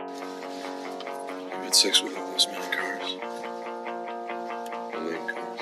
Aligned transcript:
I've 0.00 1.64
had 1.64 1.74
sex 1.74 2.02
with 2.02 2.16
all 2.16 2.30
those 2.32 2.46
many 2.46 2.74
cars. 2.74 3.16
Lame 4.94 5.28
cars. 5.28 5.60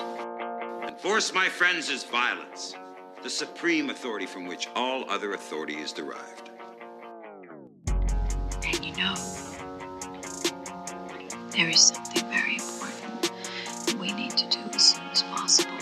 And 0.88 0.98
force, 1.00 1.32
my 1.32 1.48
friends, 1.48 1.90
is 1.90 2.04
violence, 2.04 2.74
the 3.22 3.30
supreme 3.30 3.90
authority 3.90 4.26
from 4.26 4.46
which 4.46 4.68
all 4.74 5.08
other 5.10 5.34
authority 5.34 5.76
is 5.76 5.92
derived. 5.92 6.50
And 7.86 8.84
you 8.84 8.94
know, 8.96 9.14
there 11.50 11.68
is 11.68 11.80
something 11.80 12.28
very 12.30 12.54
important 12.54 13.32
we 13.98 14.12
need 14.12 14.30
to 14.30 14.46
do 14.48 14.60
as 14.74 14.90
soon 14.90 15.08
as 15.10 15.22
possible. 15.24 15.72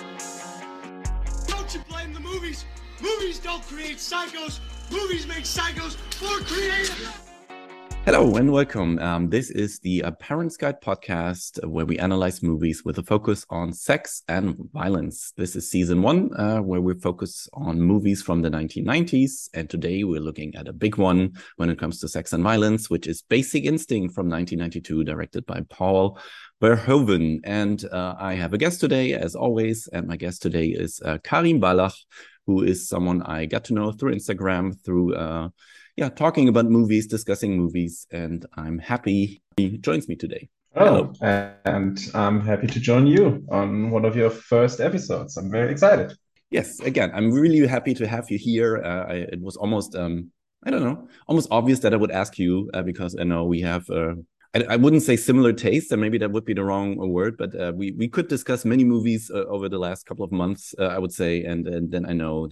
Don't 1.47 1.75
you 1.75 1.81
blame 1.89 2.15
the 2.15 2.21
movies? 2.21 2.65
Movies 3.03 3.39
don't 3.39 3.63
create 3.63 3.99
psychos. 3.99 4.61
Movies 4.91 5.27
make 5.27 5.45
psychos 5.45 5.97
more 6.23 6.39
creative. 6.47 7.26
Hello 8.07 8.37
and 8.37 8.53
welcome. 8.53 9.01
Um, 9.01 9.31
this 9.31 9.51
is 9.51 9.81
the 9.81 10.05
Parents 10.21 10.57
Guide 10.57 10.81
podcast 10.81 11.59
where 11.67 11.85
we 11.85 11.99
analyze 11.99 12.41
movies 12.41 12.85
with 12.85 12.99
a 12.99 13.03
focus 13.03 13.45
on 13.51 13.73
sex 13.73 14.23
and 14.29 14.57
violence. 14.73 15.33
This 15.37 15.57
is 15.57 15.69
season 15.69 16.03
one, 16.03 16.31
uh, 16.39 16.59
where 16.59 16.81
we 16.81 16.95
focus 16.95 17.49
on 17.53 17.81
movies 17.81 18.23
from 18.23 18.43
the 18.43 18.49
1990s. 18.49 19.49
And 19.55 19.69
today 19.69 20.05
we're 20.05 20.21
looking 20.21 20.55
at 20.55 20.69
a 20.69 20.73
big 20.73 20.99
one 20.99 21.33
when 21.57 21.69
it 21.69 21.81
comes 21.81 21.99
to 21.99 22.07
sex 22.07 22.33
and 22.33 22.45
violence, 22.45 22.89
which 22.89 23.09
is 23.09 23.23
Basic 23.23 23.65
Instinct 23.65 24.15
from 24.15 24.31
1992, 24.31 25.03
directed 25.03 25.45
by 25.45 25.63
Paul 25.69 26.17
Verhoeven. 26.63 27.41
And 27.43 27.85
uh, 27.91 28.15
I 28.21 28.35
have 28.35 28.53
a 28.53 28.59
guest 28.59 28.79
today, 28.79 29.15
as 29.15 29.35
always. 29.35 29.89
And 29.89 30.07
my 30.07 30.17
guest 30.17 30.43
today 30.43 30.67
is 30.67 31.01
uh, 31.05 31.19
Karim 31.25 31.61
Balach, 31.61 31.97
who 32.47 32.63
is 32.63 32.89
someone 32.89 33.23
I 33.23 33.47
got 33.47 33.65
to 33.65 33.75
know 33.75 33.91
through 33.91 34.15
Instagram, 34.15 34.81
through 34.85 35.17
uh, 35.17 35.49
yeah, 35.97 36.11
talking 36.11 36.49
about 36.49 36.67
movies, 36.67 37.07
discussing 37.07 37.57
movies, 37.57 38.07
and 38.11 38.45
I'm 38.55 38.79
happy 38.79 39.43
he 39.57 39.79
joins 39.79 40.09
me 40.09 40.17
today. 40.17 40.49
Oh, 40.77 41.11
and 41.65 41.99
I'm 42.15 42.41
happy 42.41 42.67
to 42.67 42.79
join 42.79 43.07
you 43.07 43.43
on 43.51 43.91
one 43.91 44.05
of 44.05 44.15
your 44.15 44.29
first 44.29 44.79
episodes. 44.81 45.39
I'm 45.39 45.51
very 45.51 45.73
excited. 45.73 46.13
Yes, 46.51 46.81
again, 46.81 47.11
I'm 47.15 47.33
really 47.33 47.67
happy 47.67 47.95
to 47.95 48.07
have 48.07 48.31
you 48.31 48.39
here. 48.39 48.83
Uh, 48.85 49.05
I, 49.09 49.15
it 49.33 49.41
was 49.41 49.57
almost, 49.57 49.97
um, 49.97 50.31
I 50.65 50.71
don't 50.71 50.85
know, 50.85 51.09
almost 51.29 51.49
obvious 51.51 51.81
that 51.81 51.95
I 51.95 51.97
would 51.97 52.11
ask 52.11 52.39
you 52.39 52.71
uh, 52.75 52.83
because 52.83 53.17
I 53.19 53.25
know 53.25 53.45
we 53.45 53.63
have. 53.63 53.89
Uh, 53.89 54.17
I, 54.55 54.65
I, 54.71 54.77
wouldn't 54.77 55.03
say 55.03 55.17
similar 55.17 55.53
tastes, 55.53 55.91
and 55.93 56.01
maybe 56.01 56.19
that 56.19 56.31
would 56.31 56.45
be 56.45 56.55
the 56.55 56.63
wrong 56.63 56.97
word, 56.97 57.37
but 57.37 57.59
uh, 57.59 57.73
we 57.75 57.93
we 57.93 58.07
could 58.09 58.29
discuss 58.29 58.65
many 58.65 58.85
movies 58.85 59.31
uh, 59.35 59.45
over 59.47 59.69
the 59.69 59.79
last 59.79 60.07
couple 60.07 60.25
of 60.25 60.31
months. 60.31 60.75
Uh, 60.79 60.85
I 60.85 60.99
would 60.99 61.13
say, 61.13 61.43
and, 61.45 61.67
and 61.67 61.91
then 61.91 62.07
I 62.07 62.13
know 62.13 62.49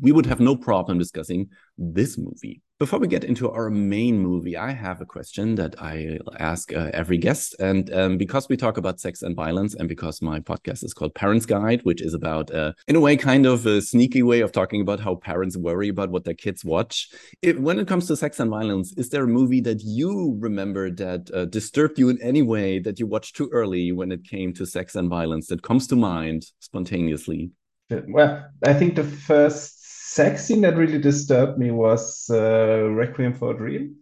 we 0.00 0.12
would 0.12 0.26
have 0.26 0.40
no 0.40 0.56
problem 0.56 0.98
discussing 0.98 1.50
this 1.76 2.16
movie. 2.16 2.62
Before 2.84 2.98
we 2.98 3.08
get 3.08 3.24
into 3.24 3.50
our 3.50 3.70
main 3.70 4.18
movie, 4.18 4.58
I 4.58 4.72
have 4.72 5.00
a 5.00 5.06
question 5.06 5.54
that 5.54 5.74
I 5.80 6.18
ask 6.38 6.70
uh, 6.70 6.90
every 6.92 7.16
guest. 7.16 7.56
And 7.58 7.90
um, 7.94 8.18
because 8.18 8.46
we 8.46 8.58
talk 8.58 8.76
about 8.76 9.00
sex 9.00 9.22
and 9.22 9.34
violence, 9.34 9.74
and 9.74 9.88
because 9.88 10.20
my 10.20 10.38
podcast 10.38 10.84
is 10.84 10.92
called 10.92 11.14
Parents 11.14 11.46
Guide, 11.46 11.80
which 11.84 12.02
is 12.02 12.12
about, 12.12 12.50
uh, 12.50 12.74
in 12.86 12.94
a 12.94 13.00
way, 13.00 13.16
kind 13.16 13.46
of 13.46 13.64
a 13.64 13.80
sneaky 13.80 14.22
way 14.22 14.42
of 14.42 14.52
talking 14.52 14.82
about 14.82 15.00
how 15.00 15.14
parents 15.14 15.56
worry 15.56 15.88
about 15.88 16.10
what 16.10 16.24
their 16.24 16.34
kids 16.34 16.62
watch. 16.62 17.08
When 17.42 17.78
it 17.78 17.88
comes 17.88 18.06
to 18.08 18.18
sex 18.18 18.38
and 18.38 18.50
violence, 18.50 18.92
is 18.98 19.08
there 19.08 19.24
a 19.24 19.28
movie 19.28 19.62
that 19.62 19.80
you 19.82 20.36
remember 20.38 20.90
that 20.90 21.30
uh, 21.32 21.46
disturbed 21.46 21.98
you 21.98 22.10
in 22.10 22.20
any 22.20 22.42
way 22.42 22.80
that 22.80 23.00
you 23.00 23.06
watched 23.06 23.34
too 23.34 23.48
early 23.50 23.92
when 23.92 24.12
it 24.12 24.28
came 24.28 24.52
to 24.52 24.66
sex 24.66 24.94
and 24.94 25.08
violence 25.08 25.46
that 25.46 25.62
comes 25.62 25.86
to 25.86 25.96
mind 25.96 26.52
spontaneously? 26.58 27.50
Well, 27.88 28.44
I 28.62 28.74
think 28.74 28.94
the 28.94 29.04
first 29.04 29.83
sex 30.14 30.44
scene 30.46 30.60
that 30.62 30.76
really 30.76 30.98
disturbed 30.98 31.58
me 31.58 31.70
was 31.70 32.28
uh, 32.30 32.88
Requiem 32.90 33.34
for 33.34 33.52
a 33.52 33.56
Dream. 33.56 33.96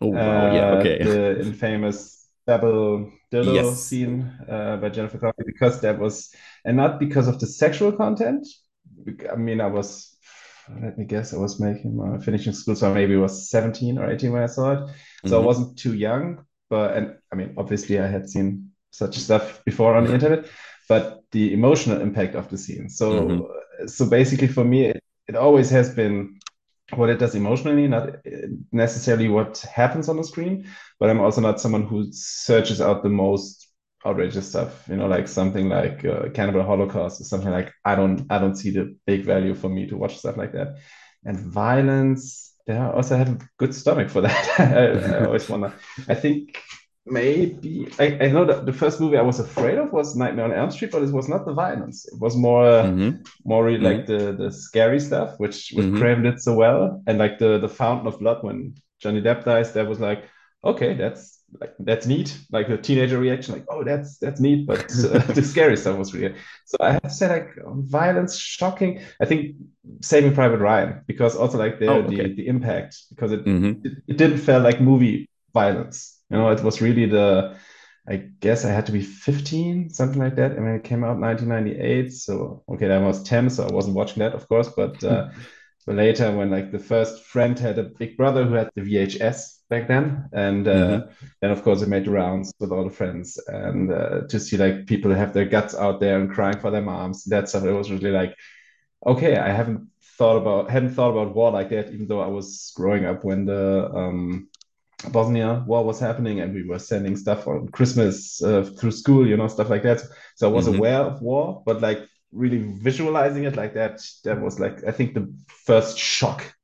Oh, 0.00 0.08
wow. 0.08 0.46
yeah, 0.48 0.66
Uh, 0.66 0.74
okay. 0.74 0.98
the 1.02 1.38
infamous 1.40 2.28
double 2.46 3.10
dildo 3.32 3.76
Yes. 3.76 3.78
scene 3.78 4.22
uh, 4.48 4.76
by 4.78 4.88
Jennifer 4.90 5.18
Connelly 5.18 5.44
because 5.46 5.80
that 5.82 5.98
was, 5.98 6.34
and 6.64 6.76
not 6.76 6.98
because 7.00 7.28
of 7.28 7.40
the 7.40 7.46
sexual 7.46 7.92
content. 7.92 8.46
I 9.32 9.36
mean, 9.36 9.60
I 9.60 9.66
was, 9.66 10.16
let 10.82 10.98
me 10.98 11.04
guess, 11.04 11.34
I 11.34 11.38
was 11.38 11.60
making 11.60 11.96
my 11.96 12.18
finishing 12.18 12.52
school, 12.52 12.76
so 12.76 12.92
maybe 12.92 13.14
I 13.14 13.18
was 13.18 13.50
17 13.50 13.98
or 13.98 14.10
18 14.10 14.32
when 14.32 14.42
I 14.42 14.46
saw 14.46 14.72
it. 14.72 14.90
So 15.24 15.40
I 15.40 15.44
Mhm. 15.44 15.44
wasn't 15.44 15.78
too 15.78 15.94
young, 15.94 16.44
but, 16.70 16.96
and 16.96 17.16
I 17.32 17.36
mean, 17.36 17.54
obviously 17.56 17.98
I 17.98 18.06
had 18.06 18.28
seen 18.28 18.70
such 18.90 19.16
stuff 19.18 19.64
before 19.64 19.94
on 19.96 20.04
the 20.04 20.14
internet, 20.14 20.46
but 20.88 21.22
the 21.32 21.52
emotional 21.52 22.00
impact 22.00 22.34
of 22.34 22.48
the 22.50 22.58
scene. 22.58 22.88
So, 22.88 23.08
Mhm. 23.10 23.52
so 23.86 24.06
basically 24.08 24.48
for 24.48 24.64
me, 24.64 24.86
it, 24.86 25.02
it 25.28 25.36
always 25.36 25.70
has 25.70 25.94
been 25.94 26.38
what 26.94 27.08
it 27.08 27.18
does 27.18 27.34
emotionally, 27.34 27.88
not 27.88 28.16
necessarily 28.70 29.28
what 29.28 29.58
happens 29.60 30.08
on 30.08 30.16
the 30.16 30.24
screen. 30.24 30.66
But 31.00 31.10
I'm 31.10 31.20
also 31.20 31.40
not 31.40 31.60
someone 31.60 31.84
who 31.84 32.08
searches 32.12 32.80
out 32.80 33.02
the 33.02 33.08
most 33.08 33.68
outrageous 34.04 34.48
stuff. 34.48 34.88
You 34.88 34.96
know, 34.96 35.06
like 35.06 35.28
something 35.28 35.68
like 35.68 36.04
uh, 36.04 36.28
Cannibal 36.34 36.62
Holocaust 36.62 37.20
or 37.20 37.24
something 37.24 37.50
like. 37.50 37.72
I 37.84 37.94
don't, 37.94 38.26
I 38.30 38.38
don't 38.38 38.56
see 38.56 38.70
the 38.70 38.96
big 39.06 39.24
value 39.24 39.54
for 39.54 39.68
me 39.68 39.86
to 39.88 39.96
watch 39.96 40.18
stuff 40.18 40.36
like 40.36 40.52
that. 40.52 40.76
And 41.24 41.38
violence, 41.38 42.54
yeah, 42.66 42.90
I 42.90 42.92
also 42.94 43.16
have 43.16 43.28
a 43.28 43.38
good 43.58 43.74
stomach 43.74 44.10
for 44.10 44.22
that. 44.22 44.54
I, 44.60 45.16
I 45.16 45.26
always 45.26 45.48
wonder. 45.48 45.72
I 46.08 46.14
think 46.14 46.58
maybe 47.06 47.88
I, 47.98 48.18
I 48.20 48.28
know 48.28 48.44
that 48.44 48.64
the 48.66 48.72
first 48.72 49.00
movie 49.00 49.16
I 49.16 49.22
was 49.22 49.40
afraid 49.40 49.78
of 49.78 49.92
was 49.92 50.14
Nightmare 50.16 50.44
on 50.46 50.52
Elm 50.52 50.70
Street, 50.70 50.92
but 50.92 51.02
it 51.02 51.12
was 51.12 51.28
not 51.28 51.44
the 51.46 51.52
violence. 51.52 52.06
It 52.06 52.20
was 52.20 52.36
more. 52.36 52.64
Mhm. 52.64 53.26
more 53.44 53.64
really 53.64 53.80
like 53.80 54.06
the 54.06 54.32
the 54.38 54.50
scary 54.50 55.00
stuff, 55.00 55.34
which 55.38 55.72
which. 55.74 55.92
Craven 55.98 56.22
did 56.24 56.40
so 56.40 56.54
well, 56.54 57.02
and 57.06 57.18
like 57.18 57.38
the 57.38 57.58
the 57.58 57.68
fountain 57.68 58.06
of 58.06 58.18
blood 58.20 58.38
when 58.42 58.74
Johnny 59.00 59.20
Depp 59.20 59.44
dies, 59.44 59.72
that 59.72 59.88
was 59.88 59.98
like, 60.00 60.24
okay, 60.64 60.94
that's 60.94 61.40
like 61.60 61.74
that's 61.80 62.06
neat, 62.06 62.38
like 62.50 62.68
the 62.68 62.78
teenager 62.78 63.18
reaction, 63.18 63.54
like 63.54 63.66
oh 63.68 63.84
that's 63.84 64.18
that's 64.18 64.40
neat, 64.40 64.66
but 64.66 64.84
uh, 65.04 65.18
the 65.34 65.42
scary 65.42 65.76
stuff 65.76 65.98
was 65.98 66.14
real. 66.14 66.32
So 66.66 66.76
I 66.80 66.92
have 66.92 67.02
to 67.02 67.10
say 67.10 67.28
like 67.28 67.48
violence, 67.90 68.38
shocking. 68.38 69.00
I 69.20 69.26
think 69.26 69.56
Saving 70.00 70.34
Private 70.34 70.60
Ryan 70.60 71.02
because 71.06 71.36
also 71.36 71.58
like 71.58 71.78
the 71.80 71.88
Oh, 71.88 72.02
okay. 72.02 72.28
the 72.28 72.34
the 72.34 72.46
impact 72.46 72.96
because 73.10 73.32
it, 73.32 73.44
Mhm. 73.44 73.84
it 73.84 73.92
it 74.06 74.16
didn't 74.16 74.38
feel 74.38 74.60
like 74.60 74.80
movie 74.80 75.28
violence. 75.52 76.11
You 76.32 76.38
know, 76.38 76.48
it 76.48 76.62
was 76.62 76.80
really 76.80 77.06
the 77.06 77.56
I 78.08 78.16
guess 78.40 78.64
I 78.64 78.70
had 78.70 78.86
to 78.86 78.92
be 78.92 79.02
15, 79.02 79.90
something 79.90 80.18
like 80.18 80.34
that. 80.34 80.52
I 80.52 80.58
mean, 80.58 80.74
it 80.74 80.84
came 80.84 81.04
out 81.04 81.20
1998, 81.20 82.12
so 82.12 82.64
okay, 82.68 82.90
I 82.90 82.98
was 82.98 83.22
10, 83.22 83.48
so 83.50 83.66
I 83.66 83.72
wasn't 83.72 83.94
watching 83.94 84.20
that, 84.20 84.34
of 84.34 84.48
course. 84.48 84.68
But 84.68 85.02
uh, 85.04 85.28
later, 85.86 86.32
when 86.36 86.50
like 86.50 86.72
the 86.72 86.80
first 86.80 87.22
friend 87.24 87.56
had 87.56 87.78
a 87.78 87.84
big 87.84 88.16
brother 88.16 88.44
who 88.44 88.54
had 88.54 88.70
the 88.74 88.80
VHS 88.80 89.58
back 89.68 89.86
then, 89.86 90.28
and 90.32 90.66
uh, 90.66 91.02
then 91.40 91.50
of 91.52 91.62
course 91.62 91.82
it 91.82 91.88
made 91.88 92.06
the 92.06 92.10
rounds 92.10 92.52
with 92.58 92.72
all 92.72 92.82
the 92.82 92.90
friends, 92.90 93.38
and 93.46 93.92
uh, 93.92 94.22
to 94.28 94.40
see 94.40 94.56
like 94.56 94.86
people 94.86 95.14
have 95.14 95.32
their 95.32 95.44
guts 95.46 95.74
out 95.74 96.00
there 96.00 96.18
and 96.18 96.32
crying 96.32 96.58
for 96.58 96.72
their 96.72 96.82
moms, 96.82 97.24
that 97.24 97.48
stuff, 97.48 97.64
it 97.64 97.72
was 97.72 97.90
really 97.90 98.10
like, 98.10 98.34
okay, 99.06 99.36
I 99.36 99.52
haven't 99.52 99.88
thought 100.18 100.36
about 100.36 100.70
hadn't 100.70 100.94
thought 100.94 101.10
about 101.10 101.36
war 101.36 101.52
like 101.52 101.70
that, 101.70 101.92
even 101.92 102.08
though 102.08 102.20
I 102.20 102.28
was 102.28 102.72
growing 102.74 103.04
up 103.04 103.24
when 103.24 103.44
the 103.44 103.90
um, 103.94 104.48
Bosnia 105.10 105.64
war 105.66 105.84
was 105.84 105.98
happening 106.00 106.40
and 106.40 106.54
we 106.54 106.62
were 106.64 106.78
sending 106.78 107.16
stuff 107.16 107.46
on 107.48 107.68
Christmas 107.68 108.42
uh, 108.42 108.64
through 108.78 108.92
school, 108.92 109.26
you 109.26 109.36
know, 109.36 109.48
stuff 109.48 109.70
like 109.70 109.82
that. 109.82 110.02
So 110.36 110.48
I 110.48 110.52
was 110.52 110.66
Mhm. 110.66 110.76
aware 110.76 111.00
of 111.00 111.20
war, 111.22 111.62
but 111.66 111.80
like 111.80 112.00
really 112.32 112.58
visualizing 112.76 113.44
it 113.44 113.56
like 113.56 113.74
that, 113.74 114.00
that 114.24 114.40
was 114.40 114.60
like 114.60 114.84
I 114.86 114.92
think 114.92 115.14
the 115.14 115.32
first 115.66 115.98
shock. 115.98 116.54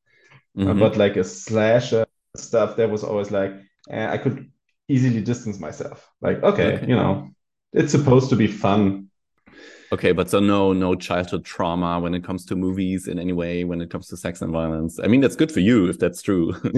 Uh, 0.65 0.75
Mhm. 0.75 0.79
but 0.79 0.97
like 0.97 1.17
a 1.17 1.25
slasher 1.25 2.07
stuff, 2.37 2.77
that 2.77 2.91
was 2.91 3.05
always 3.05 3.31
like 3.31 3.53
eh, 3.91 4.09
I 4.11 4.19
could 4.19 4.51
easily 4.89 5.21
distance 5.23 5.61
myself. 5.61 6.09
Like, 6.21 6.43
okay, 6.43 6.75
Okay. 6.77 6.87
you 6.89 6.97
know, 6.97 7.31
it's 7.73 7.93
supposed 7.93 8.31
to 8.31 8.37
be 8.37 8.47
fun. 8.47 9.08
Okay, 9.93 10.13
but 10.13 10.29
so 10.29 10.39
no, 10.39 10.73
no 10.73 10.95
childhood 10.95 11.45
trauma 11.45 11.99
when 11.99 12.15
it 12.15 12.23
comes 12.23 12.45
to 12.47 12.57
movies 12.57 13.09
in 13.09 13.19
any 13.19 13.33
way, 13.33 13.65
when 13.65 13.81
it 13.81 13.91
comes 13.91 14.07
to 14.09 14.17
sex 14.17 14.43
and 14.43 14.53
violence. 14.53 15.01
I 15.01 15.07
mean, 15.07 15.21
that's 15.21 15.37
good 15.37 15.51
for 15.51 15.61
you 15.61 15.89
if 15.89 15.99
that's 15.99 16.21
true. 16.21 16.55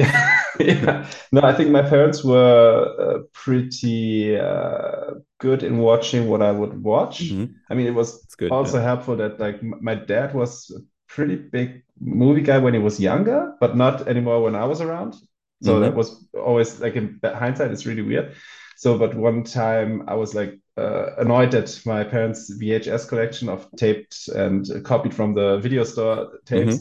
yeah. 0.60 1.06
No, 1.32 1.40
I 1.42 1.52
think 1.52 1.70
my 1.70 1.82
parents 1.82 2.22
were 2.22 2.94
uh, 2.98 3.22
pretty 3.32 4.36
uh, 4.36 5.14
good 5.38 5.62
in 5.62 5.78
watching 5.78 6.28
what 6.28 6.40
I 6.42 6.52
would 6.52 6.82
watch. 6.82 7.20
Mhm. 7.30 7.54
I 7.68 7.74
mean, 7.74 7.86
it 7.86 7.94
was 7.94 8.24
good. 8.38 8.52
also 8.52 8.78
yeah. 8.78 8.84
helpful 8.84 9.16
that 9.16 9.40
like 9.40 9.62
my 9.62 9.94
dad 9.96 10.34
was 10.34 10.70
a 10.76 10.80
pretty 11.08 11.36
big 11.36 11.82
movie 12.00 12.42
guy 12.42 12.58
when 12.58 12.74
he 12.74 12.80
was 12.80 13.00
younger, 13.00 13.54
but 13.60 13.76
not 13.76 14.06
anymore 14.08 14.42
when 14.42 14.54
I 14.54 14.64
was 14.64 14.80
around. 14.80 15.14
So 15.62 15.74
Mhm. 15.74 15.80
that 15.80 15.94
was 15.94 16.26
always 16.34 16.80
like 16.80 16.96
in 16.96 17.18
hindsight, 17.22 17.70
it's 17.72 17.86
really 17.86 18.02
weird. 18.02 18.34
So, 18.80 18.96
but 18.96 19.14
one 19.14 19.44
time 19.44 20.04
I 20.08 20.14
was 20.14 20.34
like 20.34 20.58
uh, 20.78 21.14
annoyed 21.18 21.50
that 21.50 21.78
my 21.84 22.02
parents' 22.02 22.50
VHS 22.50 23.06
collection 23.08 23.50
of 23.50 23.68
taped 23.76 24.28
and 24.28 24.66
copied 24.84 25.12
from 25.12 25.34
the 25.34 25.58
video 25.58 25.84
store 25.84 26.38
tapes 26.46 26.78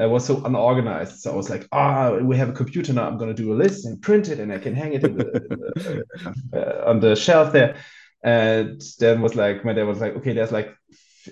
uh, 0.00 0.08
was 0.08 0.24
so 0.24 0.44
unorganized. 0.44 1.18
So 1.18 1.32
I 1.32 1.34
was 1.34 1.50
like, 1.50 1.66
ah, 1.72 2.12
we 2.18 2.36
have 2.36 2.50
a 2.50 2.52
computer 2.52 2.92
now. 2.92 3.08
I'm 3.08 3.18
going 3.18 3.34
to 3.34 3.42
do 3.42 3.52
a 3.52 3.60
list 3.64 3.84
and 3.84 4.00
print 4.00 4.28
it, 4.28 4.38
and 4.38 4.52
I 4.52 4.58
can 4.58 4.76
hang 4.76 4.92
it 4.92 5.02
in 5.02 5.16
the, 5.16 6.04
uh, 6.54 6.88
on 6.88 7.00
the 7.00 7.16
shelf 7.16 7.52
there. 7.52 7.74
And 8.22 8.80
then 9.00 9.20
was 9.20 9.34
like, 9.34 9.64
my 9.64 9.72
dad 9.72 9.88
was 9.88 9.98
like, 9.98 10.14
okay, 10.18 10.32
there's 10.32 10.52
like 10.52 10.72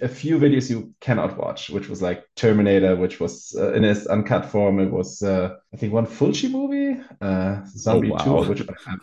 a 0.02 0.08
few 0.08 0.38
videos 0.38 0.70
you 0.70 0.94
cannot 1.00 1.36
watch, 1.36 1.70
which 1.70 1.88
was 1.88 2.02
like 2.02 2.24
Terminator, 2.36 2.96
which 2.96 3.20
was 3.20 3.54
uh, 3.58 3.72
in 3.74 3.84
its 3.84 4.06
uncut 4.06 4.46
form. 4.46 4.80
It 4.80 4.90
was 4.90 5.22
uh, 5.22 5.56
I 5.72 5.76
think 5.76 5.92
one 5.92 6.06
Fulci 6.06 6.50
movie, 6.50 7.00
uh, 7.20 7.62
Zombie 7.66 8.10
Oh, 8.10 8.14
wow. 8.14 8.42
Two, 8.42 8.48
which 8.48 8.62
I, 8.62 8.94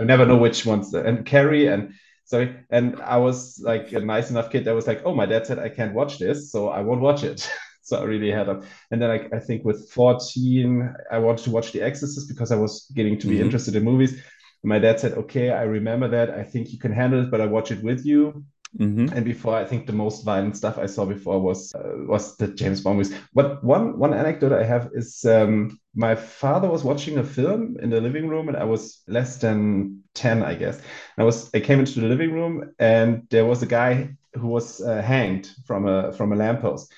I 0.00 0.04
never 0.04 0.26
know 0.26 0.36
which 0.36 0.66
ones. 0.66 0.92
And 0.94 1.24
Carrie 1.26 1.66
and 1.68 1.94
sorry, 2.24 2.56
and 2.70 3.00
I 3.02 3.18
was 3.18 3.60
like 3.64 3.92
a 3.92 4.00
nice 4.00 4.30
enough 4.30 4.50
kid 4.50 4.64
that 4.64 4.74
was 4.74 4.86
like, 4.86 5.02
oh, 5.04 5.14
my 5.14 5.26
dad 5.26 5.46
said 5.46 5.58
I 5.58 5.68
can't 5.68 5.94
watch 5.94 6.18
this, 6.18 6.50
so 6.52 6.68
I 6.68 6.80
won't 6.80 7.00
watch 7.00 7.24
it. 7.24 7.48
so 7.82 8.00
I 8.00 8.04
really 8.04 8.30
had 8.30 8.48
a. 8.48 8.62
And 8.90 9.00
then 9.02 9.10
I, 9.10 9.28
I 9.36 9.40
think 9.40 9.64
with 9.64 9.90
14, 9.90 10.94
I 11.10 11.18
wanted 11.18 11.44
to 11.44 11.50
watch 11.50 11.72
The 11.72 11.82
Exorcist 11.82 12.28
because 12.28 12.52
I 12.52 12.56
was 12.56 12.86
getting 12.94 13.18
to 13.20 13.26
be 13.26 13.38
Mhm. 13.38 13.40
interested 13.40 13.76
in 13.76 13.84
movies. 13.84 14.22
My 14.62 14.78
dad 14.78 15.00
said, 15.00 15.12
okay, 15.14 15.50
I 15.50 15.62
remember 15.62 16.08
that. 16.08 16.30
I 16.30 16.42
think 16.44 16.70
you 16.72 16.78
can 16.78 16.92
handle 16.92 17.22
it, 17.22 17.30
but 17.30 17.40
I 17.40 17.46
watch 17.46 17.70
it 17.70 17.82
with 17.82 18.04
you. 18.04 18.44
Hmm 18.76 19.08
And 19.12 19.24
before, 19.24 19.56
I 19.56 19.64
think 19.64 19.86
the 19.86 19.92
most 19.92 20.24
violent 20.24 20.56
stuff 20.56 20.78
I 20.78 20.86
saw 20.86 21.04
before 21.04 21.40
was 21.40 21.74
uh, 21.74 22.04
was 22.06 22.36
the 22.36 22.48
James 22.48 22.80
Bond 22.80 22.98
movies. 22.98 23.14
But 23.34 23.64
one 23.64 23.98
one 23.98 24.14
anecdote 24.14 24.52
I 24.52 24.64
have 24.64 24.90
is 24.94 25.24
um, 25.24 25.80
my 25.94 26.14
father 26.14 26.68
was 26.70 26.84
watching 26.84 27.18
a 27.18 27.24
film 27.24 27.76
in 27.82 27.90
the 27.90 28.00
living 28.00 28.28
room, 28.28 28.48
and 28.48 28.56
I 28.56 28.64
was 28.64 29.02
less 29.08 29.38
than 29.38 30.02
ten, 30.14 30.42
I 30.44 30.54
guess. 30.54 30.80
I 31.18 31.24
was 31.24 31.50
I 31.52 31.60
came 31.60 31.80
into 31.80 32.00
the 32.00 32.06
living 32.08 32.32
room, 32.32 32.72
and 32.78 33.26
there 33.30 33.44
was 33.44 33.62
a 33.62 33.66
guy 33.66 34.16
who 34.34 34.46
was 34.46 34.80
uh, 34.80 35.02
hanged 35.02 35.50
from 35.66 35.88
a 35.88 36.12
from 36.12 36.32
a 36.32 36.36
lamppost. 36.36 36.92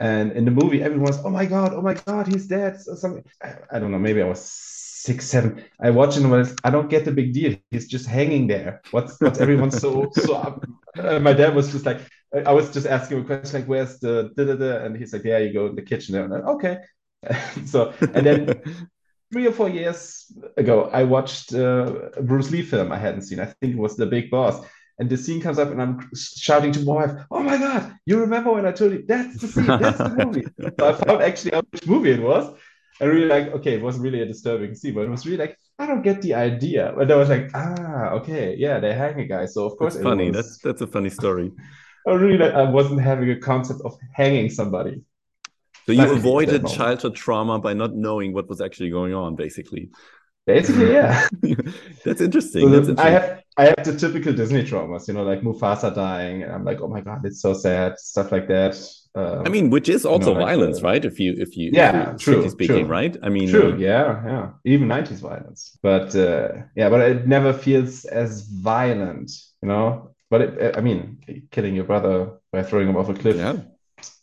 And 0.00 0.32
in 0.32 0.44
the 0.44 0.50
movie, 0.50 0.82
everyone 0.82 1.06
was, 1.08 1.24
"Oh 1.24 1.30
my 1.30 1.44
God! 1.44 1.74
Oh 1.74 1.82
my 1.82 1.94
God! 1.94 2.26
He's 2.26 2.46
dead!" 2.46 2.80
So 2.80 2.94
something 2.94 3.24
I, 3.42 3.56
I 3.72 3.78
don't 3.80 3.90
know. 3.90 3.98
Maybe 3.98 4.22
I 4.22 4.28
was 4.28 4.42
six, 5.08 5.26
seven. 5.26 5.64
I 5.80 5.90
watch 5.90 6.16
it 6.16 6.22
and 6.24 6.58
I 6.66 6.70
don't 6.70 6.90
get 6.94 7.04
the 7.04 7.12
big 7.20 7.32
deal. 7.32 7.52
He's 7.70 7.88
just 7.94 8.06
hanging 8.06 8.46
there. 8.46 8.72
What's 8.94 9.12
what's 9.20 9.40
everyone 9.40 9.70
so 9.70 9.90
so 10.12 10.34
up? 10.46 10.64
Uh, 10.98 11.18
my 11.28 11.32
dad 11.40 11.54
was 11.54 11.72
just 11.72 11.86
like, 11.86 12.00
I 12.50 12.52
was 12.58 12.66
just 12.76 12.86
asking 12.86 13.16
him 13.16 13.24
a 13.24 13.26
question 13.26 13.60
like, 13.60 13.68
"Where's 13.68 13.98
the 14.04 14.14
da 14.36 14.44
da 14.44 14.56
da?" 14.62 14.72
And 14.84 14.96
he's 14.96 15.12
like, 15.14 15.24
"Yeah, 15.24 15.38
you 15.44 15.52
go 15.52 15.66
in 15.66 15.76
the 15.76 15.88
kitchen." 15.92 16.14
And 16.14 16.24
I'm 16.24 16.30
like, 16.30 16.48
okay. 16.54 16.74
so 17.72 17.94
and 18.16 18.24
then 18.26 18.38
three 19.32 19.46
or 19.46 19.52
four 19.52 19.70
years 19.80 20.00
ago, 20.56 20.90
I 21.00 21.04
watched 21.04 21.54
uh, 21.54 22.10
a 22.20 22.22
Bruce 22.22 22.50
Lee 22.50 22.62
film 22.62 22.92
I 22.92 22.98
hadn't 22.98 23.22
seen. 23.22 23.40
I 23.40 23.46
think 23.46 23.74
it 23.74 23.82
was 23.86 23.96
The 23.96 24.06
Big 24.06 24.30
Boss. 24.30 24.56
And 25.00 25.08
the 25.08 25.16
scene 25.16 25.40
comes 25.40 25.58
up, 25.60 25.70
and 25.70 25.80
I'm 25.80 26.10
shouting 26.14 26.72
to 26.72 26.80
my 26.80 26.94
wife, 27.00 27.12
"Oh 27.30 27.42
my 27.50 27.56
God! 27.56 27.82
You 28.04 28.20
remember 28.20 28.50
when 28.52 28.66
I 28.66 28.72
told 28.72 28.92
you 28.92 29.04
that's 29.06 29.38
the 29.40 29.48
scene? 29.48 29.72
That's 29.84 29.98
the 30.06 30.14
movie." 30.24 30.46
so 30.78 30.82
I 30.90 30.92
found 30.92 31.22
actually 31.22 31.52
out 31.54 31.66
which 31.70 31.86
movie 31.86 32.10
it 32.18 32.22
was. 32.30 32.44
I 33.00 33.04
really 33.04 33.26
like. 33.26 33.48
Okay, 33.48 33.74
it 33.74 33.82
wasn't 33.82 34.04
really 34.04 34.22
a 34.22 34.26
disturbing 34.26 34.74
scene, 34.74 34.94
but 34.94 35.02
it 35.02 35.10
was 35.10 35.24
really 35.24 35.38
like 35.38 35.56
I 35.78 35.86
don't 35.86 36.02
get 36.02 36.20
the 36.22 36.34
idea. 36.34 36.92
But 36.96 37.10
I 37.10 37.16
was 37.16 37.28
like, 37.28 37.50
ah, 37.54 38.10
okay, 38.18 38.56
yeah, 38.56 38.80
they 38.80 38.92
hang 38.92 39.20
a 39.20 39.26
guy. 39.26 39.46
So 39.46 39.66
of 39.66 39.76
course, 39.78 39.94
That's 39.94 40.04
funny. 40.04 40.30
was- 40.30 40.36
That's 40.36 40.58
that's 40.58 40.80
a 40.82 40.86
funny 40.86 41.10
story. 41.10 41.52
I 42.08 42.12
really 42.12 42.42
I 42.42 42.62
wasn't 42.70 43.00
having 43.00 43.30
a 43.30 43.38
concept 43.38 43.80
of 43.84 43.96
hanging 44.14 44.50
somebody. 44.50 45.02
So 45.86 45.92
you 45.92 46.02
at 46.02 46.10
avoided 46.10 46.66
childhood 46.66 47.14
trauma 47.14 47.58
by 47.58 47.72
not 47.74 47.94
knowing 47.94 48.32
what 48.32 48.48
was 48.48 48.60
actually 48.60 48.90
going 48.90 49.14
on, 49.14 49.36
basically. 49.36 49.90
Basically, 50.46 50.92
yeah. 50.98 51.28
That's 52.04 52.20
interesting. 52.20 52.62
So 52.62 52.68
That's 52.68 52.88
interesting. 52.88 52.98
I 52.98 53.10
have 53.10 53.42
I 53.56 53.64
have 53.66 53.84
the 53.84 53.96
typical 53.96 54.32
Disney 54.32 54.62
traumas, 54.62 55.08
you 55.08 55.14
know, 55.14 55.22
like 55.22 55.40
Mufasa 55.42 55.94
dying, 55.94 56.42
and 56.42 56.52
I'm 56.52 56.64
like, 56.64 56.80
oh 56.80 56.88
my 56.88 57.00
god, 57.00 57.24
it's 57.24 57.40
so 57.40 57.54
sad, 57.54 57.98
stuff 57.98 58.32
like 58.32 58.48
that. 58.48 58.76
Um, 59.14 59.46
I 59.46 59.48
mean, 59.48 59.70
which 59.70 59.88
is 59.88 60.04
also 60.04 60.32
like, 60.32 60.46
violence, 60.46 60.78
uh, 60.78 60.86
right? 60.86 61.04
If 61.04 61.18
you 61.18 61.34
if 61.38 61.56
you 61.56 61.70
Yeah, 61.72 62.12
if 62.12 62.12
you, 62.12 62.18
true, 62.18 62.50
speaking, 62.50 62.86
true. 62.86 62.90
right? 62.90 63.16
I 63.22 63.28
mean, 63.28 63.48
true, 63.50 63.72
uh, 63.72 63.76
yeah, 63.76 64.22
yeah, 64.26 64.50
even 64.64 64.88
90s 64.88 65.20
violence, 65.20 65.78
but 65.82 66.14
uh, 66.14 66.48
yeah, 66.76 66.88
but 66.88 67.00
it 67.00 67.26
never 67.26 67.52
feels 67.52 68.04
as 68.04 68.42
violent, 68.48 69.30
you 69.62 69.68
know. 69.68 70.10
But 70.30 70.40
it, 70.42 70.76
I 70.76 70.80
mean, 70.80 71.18
killing 71.50 71.74
your 71.74 71.84
brother 71.84 72.38
by 72.52 72.62
throwing 72.62 72.88
him 72.88 72.96
off 72.96 73.08
a 73.08 73.14
cliff, 73.14 73.36
yeah, 73.36 73.56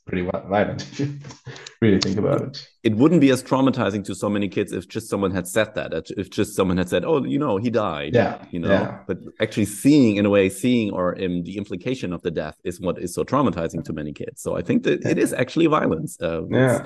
pretty 0.06 0.24
violent 0.24 1.00
you 1.00 1.14
really 1.82 2.00
think 2.00 2.18
about 2.18 2.42
it. 2.42 2.68
it 2.84 2.96
wouldn't 2.96 3.22
be 3.22 3.30
as 3.32 3.44
traumatizing 3.44 4.04
to 4.06 4.16
so 4.16 4.30
many 4.30 4.48
kids 4.48 4.72
if 4.72 4.88
just 4.88 5.10
someone 5.10 5.32
had 5.32 5.48
said 5.48 5.76
that. 5.76 6.10
If 6.18 6.30
just 6.30 6.56
someone 6.56 6.78
had 6.78 6.90
said, 6.90 7.04
"Oh, 7.06 7.24
you 7.24 7.40
know, 7.40 7.58
he 7.58 7.70
died," 7.70 8.14
Yeah, 8.16 8.44
you 8.52 8.60
know. 8.60 8.70
yeah. 8.70 9.00
But 9.08 9.20
actually 9.40 9.66
seeing, 9.66 10.16
in 10.18 10.26
a 10.26 10.30
way, 10.30 10.50
seeing 10.50 10.92
or 10.92 11.16
um, 11.24 11.44
the 11.44 11.58
implication 11.58 12.14
of 12.14 12.22
the 12.22 12.32
death 12.32 12.58
is 12.64 12.80
what 12.80 12.98
is 13.00 13.14
so 13.14 13.24
traumatizing 13.24 13.84
to 13.86 13.94
many 13.94 14.14
kids. 14.14 14.42
So 14.42 14.56
I 14.56 14.62
think 14.62 14.84
that 14.84 15.06
it 15.06 15.18
is 15.18 15.34
actually 15.34 15.68
violence. 15.68 16.18
Uh, 16.22 16.44
Yeah. 16.50 16.86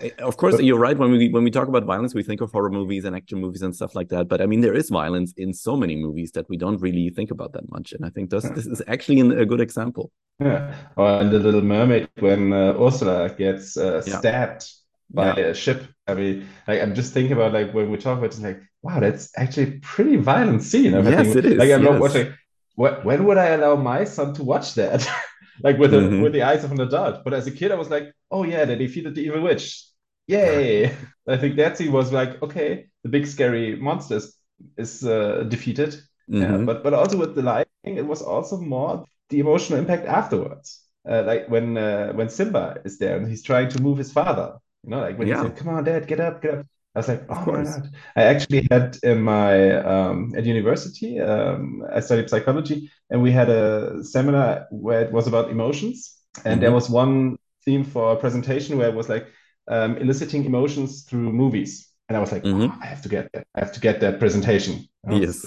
Eh, 0.00 0.10
Of 0.20 0.36
course, 0.36 0.60
you're 0.60 0.78
right. 0.78 0.96
When 0.96 1.10
we 1.10 1.28
when 1.28 1.44
we 1.44 1.50
talk 1.50 1.68
about 1.68 1.84
violence, 1.84 2.14
we 2.14 2.22
think 2.22 2.40
of 2.40 2.52
horror 2.52 2.70
movies 2.70 3.04
and 3.04 3.16
action 3.16 3.40
movies 3.40 3.62
and 3.62 3.74
stuff 3.74 3.94
like 3.94 4.08
that. 4.10 4.28
But 4.28 4.40
I 4.40 4.46
mean, 4.46 4.60
there 4.60 4.74
is 4.74 4.90
violence 4.90 5.32
in 5.36 5.52
so 5.52 5.76
many 5.76 5.96
movies 5.96 6.30
that 6.32 6.48
we 6.48 6.56
don't 6.56 6.80
really 6.80 7.10
think 7.10 7.30
about 7.30 7.52
that 7.54 7.68
much. 7.70 7.92
And 7.92 8.04
I 8.04 8.10
think 8.10 8.30
this 8.30 8.44
this 8.56 8.66
is 8.66 8.80
actually 8.86 9.20
an- 9.20 9.38
a 9.38 9.46
good 9.46 9.60
example. 9.60 10.12
Yeah, 10.40 10.72
or 10.96 11.20
in 11.20 11.30
The 11.30 11.40
Little 11.40 11.62
Mermaid 11.62 12.08
when 12.20 12.52
uh, 12.52 12.74
Ursula 12.86 13.34
gets 13.36 13.76
uh, 13.76 14.02
Yeah. 14.06 14.18
stabbed 14.18 14.62
by 15.10 15.26
Yeah. 15.36 15.46
a 15.46 15.54
ship. 15.54 15.82
I 16.06 16.14
mean, 16.14 16.46
like 16.68 16.80
I'm 16.80 16.94
just 16.94 17.12
thinking 17.12 17.32
about 17.32 17.52
like 17.52 17.72
when 17.74 17.90
we 17.90 17.96
talk 17.98 18.18
about 18.18 18.26
it, 18.26 18.34
it's 18.38 18.40
like, 18.40 18.60
wow, 18.82 19.00
that's 19.00 19.32
actually 19.36 19.66
a 19.74 19.78
pretty 19.80 20.16
violent 20.16 20.62
scene. 20.62 20.94
I'm 20.94 21.04
Yes, 21.06 21.34
it 21.34 21.44
is, 21.44 21.56
Like 21.56 21.72
I'm 21.72 21.82
not 21.82 22.00
watching. 22.00 22.34
When, 22.76 22.94
when 23.02 23.24
would 23.26 23.38
I 23.38 23.48
allow 23.56 23.74
my 23.74 24.04
son 24.04 24.32
to 24.34 24.44
watch 24.44 24.74
that? 24.74 25.00
like 25.66 25.76
with 25.76 25.90
the 25.90 25.98
Mhm. 26.02 26.22
with 26.22 26.32
the 26.32 26.42
eyes 26.44 26.62
of 26.62 26.70
an 26.70 26.80
adult. 26.80 27.24
But 27.24 27.34
as 27.34 27.48
a 27.48 27.50
kid, 27.50 27.72
I 27.72 27.74
was 27.74 27.90
like, 27.90 28.12
oh 28.30 28.44
yeah, 28.44 28.64
they 28.64 28.76
defeated 28.76 29.16
the 29.16 29.22
evil 29.26 29.42
witch. 29.42 29.87
Yay! 30.28 30.96
I 31.28 31.36
think 31.38 31.56
that 31.56 31.78
scene 31.78 31.92
was 31.92 32.12
like, 32.12 32.42
okay, 32.42 32.86
the 33.04 33.10
big 33.10 33.26
scary 33.26 33.76
monster 33.76 34.16
is, 34.16 34.36
is 34.78 35.04
uh, 35.04 35.44
defeated. 35.48 36.00
Yeah, 36.40 36.58
Mhm. 36.58 36.66
but 36.66 36.84
but 36.84 36.94
also 36.94 37.18
with 37.18 37.36
the 37.36 37.42
lighting, 37.42 37.96
it 37.98 38.06
was 38.06 38.22
also 38.22 38.58
more 38.58 39.06
the 39.30 39.40
emotional 39.40 39.78
impact 39.80 40.06
afterwards. 40.06 40.84
Uh, 41.08 41.24
like 41.24 41.48
when 41.50 41.78
uh, 41.78 42.12
when 42.14 42.28
Simba 42.30 42.80
is 42.84 42.98
there 42.98 43.16
and 43.18 43.28
he's 43.28 43.42
trying 43.42 43.70
to 43.70 43.82
move 43.82 43.98
his 43.98 44.12
father, 44.12 44.58
you 44.84 44.90
know, 44.90 45.00
like 45.00 45.18
when 45.18 45.26
Yeah. 45.26 45.34
he 45.34 45.36
said, 45.36 45.56
"Come 45.56 45.68
on, 45.70 45.84
Dad, 45.84 46.08
get 46.08 46.20
up, 46.20 46.42
get 46.42 46.54
up." 46.60 46.66
I 46.96 47.00
was 47.00 47.08
like, 47.08 47.26
"Oh 47.28 47.46
my 47.52 47.62
course. 47.62 47.78
God!" 47.78 47.90
I 48.16 48.24
actually 48.24 48.68
had 48.70 48.98
in 49.02 49.22
my 49.22 49.72
um, 49.82 50.32
at 50.36 50.44
university, 50.46 51.20
um, 51.20 51.84
I 51.92 52.00
studied 52.00 52.30
psychology, 52.30 52.90
and 53.10 53.22
we 53.22 53.32
had 53.32 53.50
a 53.50 54.04
seminar 54.04 54.66
where 54.70 55.02
it 55.02 55.12
was 55.12 55.26
about 55.28 55.50
emotions, 55.50 56.16
and 56.44 56.62
there 56.62 56.72
Mhm. 56.72 56.72
was 56.72 56.90
one 56.90 57.38
theme 57.64 57.84
for 57.84 58.12
a 58.12 58.16
presentation 58.16 58.78
where 58.78 58.88
it 58.90 58.96
was 58.96 59.08
like 59.08 59.28
um, 59.68 59.96
eliciting 59.98 60.44
emotions 60.44 61.02
through 61.02 61.32
movies, 61.32 61.88
and 62.08 62.16
I 62.16 62.20
was 62.20 62.32
like, 62.32 62.44
Mhm. 62.44 62.70
"Oh, 62.70 62.78
I 62.82 62.86
have 62.86 63.02
to 63.02 63.08
get 63.08 63.30
that. 63.32 63.46
I 63.54 63.60
have 63.60 63.72
to 63.72 63.80
get 63.80 64.00
that 64.00 64.18
presentation." 64.18 64.88
Yes. 65.10 65.46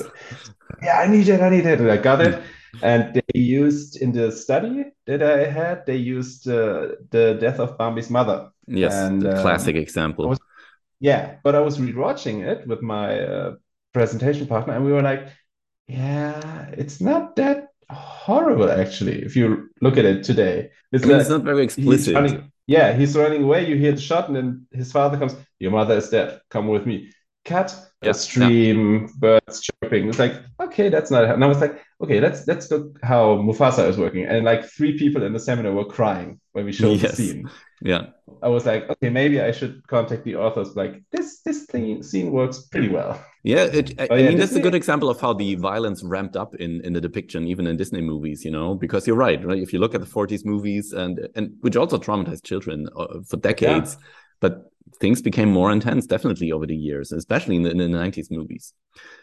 yeah, 0.82 1.00
I 1.00 1.08
need 1.08 1.28
it, 1.28 1.42
I 1.42 1.50
need 1.50 1.66
it. 1.66 1.80
And 1.80 1.92
I 1.92 1.98
got 1.98 2.22
it. 2.22 2.42
And 2.82 3.14
they 3.14 3.40
used 3.40 4.02
in 4.02 4.12
the 4.12 4.32
study 4.32 4.86
that 5.06 5.22
I 5.22 5.46
had, 5.46 5.86
they 5.86 5.98
used 5.98 6.48
uh, 6.48 6.96
the 7.12 7.38
death 7.40 7.60
of 7.60 7.78
Bambi's 7.78 8.10
mother. 8.10 8.50
Yes, 8.68 8.94
And, 8.94 9.22
the 9.22 9.36
um, 9.36 9.42
classic 9.42 9.76
example. 9.76 10.28
Was- 10.30 10.40
Yeah, 11.00 11.36
but 11.44 11.56
I 11.56 11.60
was 11.60 11.78
rewatching 11.78 12.46
it 12.46 12.68
with 12.68 12.82
my 12.82 13.20
uh, 13.20 13.56
presentation 13.94 14.48
partner, 14.48 14.74
and 14.76 14.86
we 14.86 14.92
were 14.92 15.02
like, 15.02 15.28
yeah, 15.88 16.70
it's 16.78 17.02
not 17.02 17.36
that 17.36 17.70
horrible, 17.90 18.72
actually, 18.72 19.22
if 19.24 19.36
you 19.36 19.70
look 19.82 19.98
at 19.98 20.06
it 20.06 20.24
today. 20.24 20.70
It's 20.92 21.04
I 21.04 21.08
mean, 21.08 21.18
like 21.18 21.22
it's 21.22 21.30
not 21.30 21.44
very 21.44 21.64
explicit. 21.64 22.16
Yeah, 22.68 22.94
he's 22.94 23.16
running 23.16 23.44
away. 23.44 23.68
You 23.68 23.78
hear 23.78 23.92
the 23.94 24.02
shot, 24.02 24.28
and 24.28 24.36
then 24.36 24.68
his 24.72 24.92
father 24.92 25.18
comes, 25.18 25.36
Your 25.60 25.72
mother 25.72 25.96
is 25.96 26.10
dead. 26.10 26.42
Come 26.50 26.68
with 26.68 26.86
me. 26.86 27.12
Cat, 27.46 27.76
Yeah, 28.02 28.12
stream, 28.14 29.08
birds 29.18 29.62
chirping. 29.62 30.10
It's 30.10 30.20
like, 30.20 30.36
okay, 30.60 30.90
that's 30.90 31.12
not. 31.12 31.26
And 31.26 31.44
I 31.44 31.48
was 31.48 31.62
like, 31.62 31.82
okay, 32.04 32.20
let's 32.20 32.48
let's 32.48 32.70
look 32.70 33.00
how 33.04 33.38
Mufasa 33.38 33.88
is 33.88 33.98
working. 33.98 34.26
And 34.26 34.46
like 34.46 34.66
three 34.66 34.98
people 34.98 35.24
in 35.24 35.34
the 35.34 35.40
seminar 35.40 35.72
were 35.72 35.86
crying 35.86 36.41
when 36.54 36.66
we 36.66 36.72
showed 36.82 37.02
Yes. 37.02 37.12
the 37.18 37.18
scene. 37.18 37.50
Yeah. 37.82 38.08
I 38.44 38.48
was 38.50 38.66
like, 38.66 38.90
okay, 38.90 39.10
maybe 39.10 39.42
I 39.42 39.52
should 39.52 39.86
contact 39.88 40.24
the 40.24 40.36
authors. 40.36 40.76
Like, 40.76 41.04
this 41.12 41.42
this 41.42 41.66
thing 41.66 42.04
scene 42.04 42.32
works 42.32 42.60
pretty 42.72 42.90
well. 42.90 43.24
Yeah, 43.44 43.64
it, 43.66 44.00
I, 44.00 44.08
Oh, 44.10 44.16
I 44.16 44.18
yeah, 44.20 44.30
mean 44.30 44.38
that's 44.38 44.56
a 44.56 44.60
good 44.60 44.76
example 44.76 45.10
of 45.10 45.20
how 45.20 45.34
the 45.34 45.56
violence 45.56 46.04
ramped 46.04 46.36
up 46.36 46.56
in 46.56 46.82
in 46.82 46.94
the 46.94 47.02
depiction, 47.02 47.48
even 47.48 47.68
in 47.68 47.78
Disney 47.78 48.02
movies. 48.02 48.46
You 48.46 48.52
know, 48.52 48.76
because 48.76 49.08
you're 49.08 49.16
right, 49.16 49.44
right? 49.44 49.62
If 49.62 49.74
you 49.74 49.80
look 49.80 49.96
at 49.96 50.02
the 50.02 50.08
'40s 50.08 50.46
movies 50.46 50.94
and 50.94 51.28
and 51.36 51.54
which 51.62 51.76
also 51.76 51.98
traumatized 51.98 52.44
children 52.44 52.88
uh, 52.96 53.22
for 53.28 53.38
decades, 53.38 53.98
but 54.40 54.71
things 55.00 55.22
became 55.22 55.52
more 55.52 55.72
intense 55.72 56.06
definitely 56.06 56.52
over 56.52 56.66
the 56.66 56.76
years, 56.76 57.12
especially 57.12 57.56
in 57.56 57.64
the, 57.64 57.72
in 57.72 57.78
the 57.78 57.86
'90s 57.86 58.30
movies. 58.32 58.74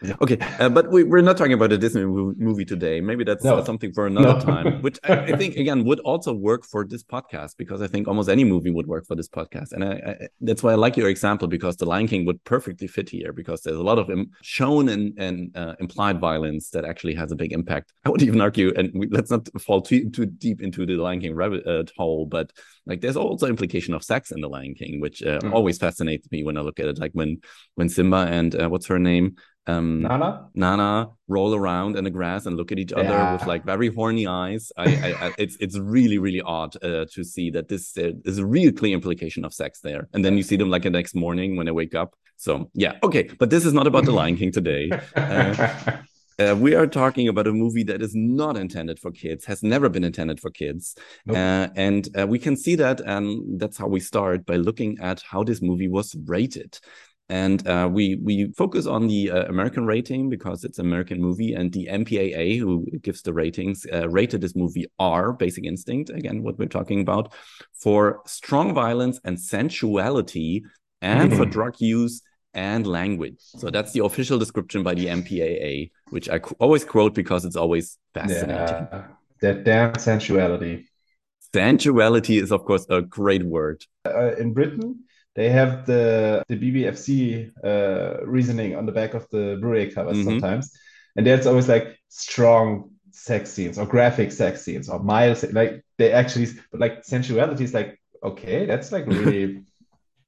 Yeah. 0.01 0.15
Okay, 0.21 0.37
uh, 0.59 0.69
but 0.69 0.89
we, 0.91 1.03
we're 1.03 1.21
not 1.21 1.37
talking 1.37 1.53
about 1.53 1.71
a 1.71 1.77
Disney 1.77 2.03
movie 2.05 2.65
today. 2.65 3.01
Maybe 3.01 3.23
that's 3.23 3.43
No. 3.43 3.57
uh, 3.57 3.63
something 3.63 3.93
for 3.93 4.07
another 4.07 4.39
No. 4.39 4.39
time, 4.39 4.81
which 4.81 4.97
I, 5.03 5.13
I 5.19 5.37
think 5.37 5.57
again 5.57 5.83
would 5.85 5.99
also 5.99 6.33
work 6.33 6.65
for 6.65 6.85
this 6.85 7.03
podcast 7.03 7.55
because 7.57 7.81
I 7.81 7.87
think 7.87 8.07
almost 8.07 8.29
any 8.29 8.43
movie 8.43 8.71
would 8.71 8.87
work 8.87 9.05
for 9.05 9.15
this 9.15 9.29
podcast, 9.29 9.73
and 9.73 9.83
I, 9.83 9.91
I, 10.07 10.27
that's 10.41 10.63
why 10.63 10.71
I 10.71 10.75
like 10.75 10.97
your 10.97 11.09
example 11.09 11.47
because 11.47 11.77
The 11.77 11.85
Lion 11.85 12.07
King 12.07 12.25
would 12.25 12.43
perfectly 12.45 12.87
fit 12.87 13.09
here 13.09 13.31
because 13.31 13.61
there's 13.61 13.77
a 13.77 13.83
lot 13.83 13.99
of 13.99 14.09
shown 14.41 14.89
and, 14.89 15.17
and 15.19 15.55
uh, 15.55 15.75
implied 15.79 16.19
violence 16.19 16.69
that 16.71 16.83
actually 16.85 17.13
has 17.15 17.31
a 17.31 17.35
big 17.35 17.51
impact. 17.53 17.93
I 18.05 18.09
would 18.09 18.23
even 18.23 18.41
argue, 18.41 18.73
and 18.75 18.91
we, 18.95 19.07
let's 19.07 19.29
not 19.29 19.47
fall 19.61 19.81
too 19.81 20.09
too 20.09 20.25
deep 20.25 20.61
into 20.61 20.85
the 20.85 20.95
Lion 20.95 21.19
King 21.21 21.35
rabbit 21.35 21.65
uh, 21.67 21.83
hole, 21.95 22.25
but 22.25 22.51
like 22.89 22.99
there's 23.01 23.15
also 23.15 23.45
implication 23.47 23.93
of 23.93 24.03
sex 24.03 24.31
in 24.31 24.41
The 24.41 24.49
Lion 24.49 24.73
King, 24.75 24.99
which 24.99 25.21
uh, 25.23 25.39
Mm. 25.43 25.53
always 25.53 25.77
fascinates 25.77 26.27
me 26.31 26.43
when 26.43 26.57
I 26.57 26.61
look 26.61 26.79
at 26.79 26.87
it. 26.87 26.97
Like 26.99 27.11
when 27.13 27.37
when 27.75 27.87
Simba 27.89 28.21
and 28.39 28.51
uh, 28.61 28.67
what's 28.71 28.87
her 28.87 28.99
name 28.99 29.35
um, 29.67 30.01
Nana? 30.01 30.29
Nana 30.55 31.07
roll 31.27 31.53
around 31.53 31.95
in 31.97 32.03
the 32.03 32.09
grass 32.09 32.45
and 32.47 32.57
look 32.57 32.71
at 32.71 32.79
each 32.79 32.91
other 32.91 33.17
Yeah. 33.17 33.33
with 33.33 33.45
like 33.45 33.63
very 33.63 33.89
horny 33.93 34.25
eyes. 34.25 34.71
I, 34.75 34.85
I, 35.07 35.09
I 35.27 35.33
it's 35.37 35.55
it's 35.59 35.77
really 35.77 36.17
really 36.17 36.41
odd 36.41 36.75
uh, 36.83 37.05
to 37.13 37.23
see 37.23 37.51
that 37.51 37.67
this 37.67 37.95
uh, 37.97 38.11
is 38.25 38.39
a 38.39 38.45
real 38.45 38.71
clear 38.79 38.95
implication 38.99 39.45
of 39.45 39.53
sex 39.53 39.79
there, 39.81 40.07
and 40.13 40.25
then 40.25 40.35
you 40.37 40.43
see 40.43 40.57
them 40.57 40.69
like 40.71 40.83
the 40.83 40.89
next 40.99 41.13
morning 41.15 41.55
when 41.57 41.65
they 41.67 41.71
wake 41.81 41.93
up. 41.95 42.15
So 42.37 42.69
yeah, 42.73 42.93
okay, 43.03 43.23
but 43.39 43.49
this 43.49 43.65
is 43.65 43.73
not 43.73 43.85
about 43.85 44.05
the 44.05 44.11
Lion 44.19 44.35
King 44.37 44.51
today. 44.51 44.89
Uh, 46.39 46.55
we 46.55 46.73
are 46.73 46.87
talking 46.87 47.27
about 47.27 47.47
a 47.47 47.51
movie 47.51 47.83
that 47.83 48.01
is 48.01 48.15
not 48.15 48.55
intended 48.55 48.97
for 48.97 49.11
kids, 49.11 49.43
has 49.45 49.61
never 49.61 49.89
been 49.89 50.05
intended 50.05 50.39
for 50.39 50.49
kids. 50.49 50.95
Nope. 51.25 51.35
Uh, 51.35 51.67
and 51.75 52.07
uh, 52.17 52.25
we 52.25 52.39
can 52.39 52.55
see 52.55 52.75
that, 52.75 53.01
and 53.01 53.59
that's 53.59 53.77
how 53.77 53.87
we 53.87 53.99
start 53.99 54.45
by 54.45 54.55
looking 54.55 54.97
at 55.01 55.21
how 55.21 55.43
this 55.43 55.61
movie 55.61 55.89
was 55.89 56.15
rated. 56.25 56.79
And 57.31 57.67
uh, 57.67 57.87
we 57.91 58.15
we 58.23 58.51
focus 58.57 58.87
on 58.87 59.07
the 59.07 59.29
uh, 59.29 59.43
American 59.45 59.85
rating 59.85 60.29
because 60.29 60.63
it's 60.63 60.79
an 60.79 60.87
American 60.87 61.21
movie, 61.21 61.53
and 61.53 61.71
the 61.71 61.87
MPAA, 61.87 62.57
who 62.57 62.87
gives 63.01 63.21
the 63.21 63.33
ratings, 63.33 63.85
uh, 63.93 64.09
rated 64.09 64.41
this 64.41 64.55
movie 64.55 64.87
R, 64.97 65.33
Basic 65.33 65.65
Instinct, 65.65 66.09
again 66.09 66.41
what 66.41 66.57
we're 66.57 66.67
talking 66.67 67.01
about, 67.01 67.33
for 67.83 68.21
strong 68.25 68.73
violence 68.73 69.19
and 69.25 69.39
sensuality, 69.39 70.63
and 71.01 71.31
for 71.35 71.45
Mhm. 71.45 71.51
drug 71.57 71.75
use 71.79 72.21
and 72.53 72.85
language. 72.87 73.37
So 73.39 73.69
that's 73.69 73.91
the 73.91 74.03
official 74.03 74.37
description 74.37 74.83
by 74.83 74.93
the 74.95 75.07
MPAA, 75.07 75.91
which 76.09 76.29
I 76.29 76.39
always 76.59 76.83
quote 76.83 77.13
because 77.13 77.45
it's 77.45 77.55
always 77.55 77.97
fascinating. 78.13 78.87
Yeah, 78.91 79.03
that 79.41 79.63
damn 79.63 79.93
sensuality. 79.93 80.87
Sensuality 81.53 82.41
is, 82.41 82.51
of 82.51 82.65
course, 82.65 82.85
a 82.89 83.01
great 83.01 83.43
word. 83.43 83.83
Uh, 84.05 84.35
in 84.35 84.53
Britain, 84.53 85.03
they 85.35 85.49
have 85.49 85.85
the 85.85 86.43
the 86.47 86.55
BBFC 86.55 87.49
uh, 87.63 88.25
reasoning 88.25 88.75
on 88.75 88.85
the 88.85 88.91
back 88.91 89.13
of 89.13 89.27
the 89.31 89.57
Blu-ray 89.59 89.91
covers 89.91 90.17
Mhm. 90.17 90.23
sometimes, 90.25 90.71
and 91.15 91.25
that's 91.25 91.47
always 91.47 91.67
like 91.67 91.97
strong 92.09 92.91
sex 93.11 93.51
scenes 93.51 93.77
or 93.79 93.85
graphic 93.85 94.31
sex 94.31 94.61
scenes 94.61 94.89
or 94.89 94.99
mild, 94.99 95.37
se- 95.37 95.51
like 95.51 95.83
they 95.97 96.11
actually, 96.11 96.47
but 96.71 96.79
like 96.81 97.03
sensuality 97.03 97.63
is 97.63 97.73
like 97.73 97.99
okay, 98.23 98.65
that's 98.65 98.91
like 98.91 99.05
really 99.07 99.63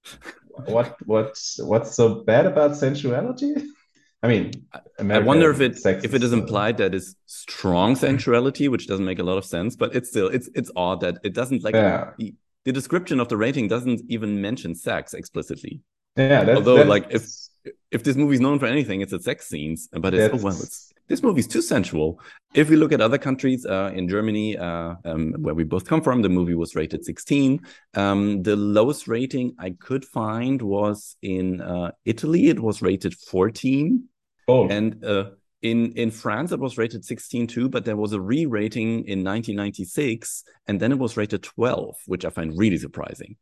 what 0.67 0.95
what 1.05 1.37
what's 1.59 1.95
so 1.95 2.23
bad 2.23 2.45
about 2.45 2.75
sensuality? 2.77 3.53
I 4.23 4.27
mean, 4.27 4.51
I 4.99 5.17
wonder 5.19 5.49
if 5.49 5.57
American 5.57 5.91
it 5.97 6.05
if 6.05 6.13
it 6.13 6.23
is 6.23 6.31
implied 6.31 6.77
that 6.77 6.93
it's 6.93 7.15
strong 7.25 7.95
sensuality, 7.95 8.67
which 8.69 8.85
doesn't 8.87 9.05
make 9.05 9.17
a 9.19 9.23
lot 9.23 9.37
of 9.37 9.45
sense, 9.45 9.75
but 9.75 9.95
it's 9.95 10.09
still 10.09 10.27
it's 10.27 10.49
it's 10.53 10.69
odd 10.75 11.01
that 11.01 11.17
it 11.23 11.33
doesn't 11.33 11.63
like 11.63 11.73
Yeah. 11.73 12.11
the, 12.19 12.35
the 12.65 12.71
description 12.71 13.19
of 13.19 13.29
the 13.29 13.37
rating 13.37 13.67
doesn't 13.67 14.01
even 14.09 14.39
mention 14.39 14.75
sex 14.75 15.13
explicitly. 15.15 15.81
Yeah, 16.15 16.43
that's, 16.43 16.57
Although, 16.57 16.75
that's, 16.75 16.89
like, 16.89 17.07
if- 17.09 17.23
If 17.91 18.03
this 18.03 18.15
movie's 18.15 18.39
known 18.39 18.59
for 18.59 18.65
anything, 18.65 19.01
it's 19.01 19.13
its 19.13 19.25
sex 19.25 19.47
scenes, 19.47 19.87
but 19.91 20.13
it's 20.13 20.33
oh 20.33 20.37
well, 20.43 20.55
it's 20.55 20.91
this 21.11 21.21
movie's 21.21 21.47
too 21.47 21.61
sensual. 21.61 22.19
If 22.53 22.69
we 22.69 22.77
look 22.77 22.93
at 22.93 23.01
other 23.01 23.17
countries, 23.17 23.65
uh, 23.65 23.91
in 23.93 24.07
Germany, 24.07 24.57
uh, 24.57 24.95
um, 25.03 25.33
where 25.39 25.53
we 25.53 25.65
both 25.65 25.85
come 25.85 26.01
from, 26.01 26.21
the 26.21 26.29
movie 26.29 26.55
was 26.55 26.73
rated 26.73 27.03
16. 27.03 27.59
Um, 27.95 28.43
the 28.43 28.55
lowest 28.55 29.07
rating 29.09 29.53
I 29.59 29.71
could 29.71 30.05
find 30.05 30.61
was 30.61 31.17
in 31.21 31.59
uh, 31.61 31.91
Italy. 32.05 32.47
It 32.47 32.59
was 32.59 32.81
rated 32.81 33.13
14, 33.13 34.05
oh, 34.47 34.69
and 34.69 35.03
uh, 35.03 35.31
in 35.61 35.91
in 35.93 36.11
France 36.11 36.51
it 36.53 36.59
was 36.59 36.77
rated 36.77 37.03
16 37.03 37.47
too. 37.47 37.67
But 37.67 37.83
there 37.83 37.97
was 37.97 38.13
a 38.13 38.21
re-rating 38.21 39.05
in 39.05 39.23
1996, 39.23 40.43
and 40.67 40.79
then 40.79 40.93
it 40.93 40.97
was 40.99 41.17
rated 41.17 41.43
12, 41.43 41.97
which 42.05 42.25
I 42.25 42.29
find 42.29 42.57
really 42.57 42.77
surprising. 42.77 43.35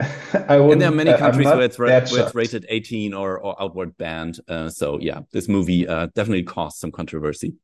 I 0.00 0.56
And 0.56 0.80
there 0.80 0.88
are 0.88 0.94
many 0.94 1.10
uh, 1.10 1.18
countries 1.18 1.46
where 1.46 1.60
it's, 1.60 1.78
where 1.78 2.02
it's 2.02 2.34
rated 2.34 2.66
18 2.68 3.14
or, 3.14 3.38
or 3.38 3.60
outward 3.60 3.96
banned. 3.96 4.40
Uh, 4.48 4.68
so 4.68 4.98
yeah, 5.00 5.20
this 5.32 5.48
movie 5.48 5.86
uh, 5.86 6.08
definitely 6.14 6.42
caused 6.42 6.78
some 6.78 6.90
controversy. 6.90 7.54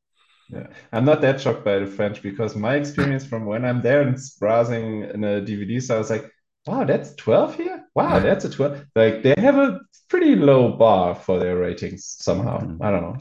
Yeah. 0.50 0.66
I'm 0.92 1.04
not 1.04 1.20
that 1.20 1.40
shocked 1.40 1.64
by 1.64 1.78
the 1.78 1.86
French 1.86 2.22
because 2.22 2.56
my 2.56 2.76
experience 2.76 3.24
from 3.26 3.44
when 3.44 3.64
I'm 3.64 3.82
there 3.82 4.00
and 4.02 4.18
browsing 4.40 5.02
in 5.02 5.22
a 5.24 5.40
DVD 5.42 5.82
so 5.82 5.96
I 5.96 5.98
was 5.98 6.10
like, 6.10 6.30
wow, 6.66 6.84
that's 6.84 7.14
12 7.16 7.56
here? 7.56 7.84
Wow, 7.94 8.14
Yeah. 8.14 8.20
that's 8.20 8.44
a 8.44 8.50
12. 8.50 8.84
Like 8.94 9.22
they 9.22 9.34
have 9.38 9.58
a 9.58 9.80
pretty 10.08 10.36
low 10.36 10.72
bar 10.72 11.14
for 11.14 11.38
their 11.38 11.56
ratings 11.58 12.16
somehow. 12.18 12.60
Mhm. 12.60 12.78
I 12.82 12.90
don't 12.90 13.02
know. 13.02 13.16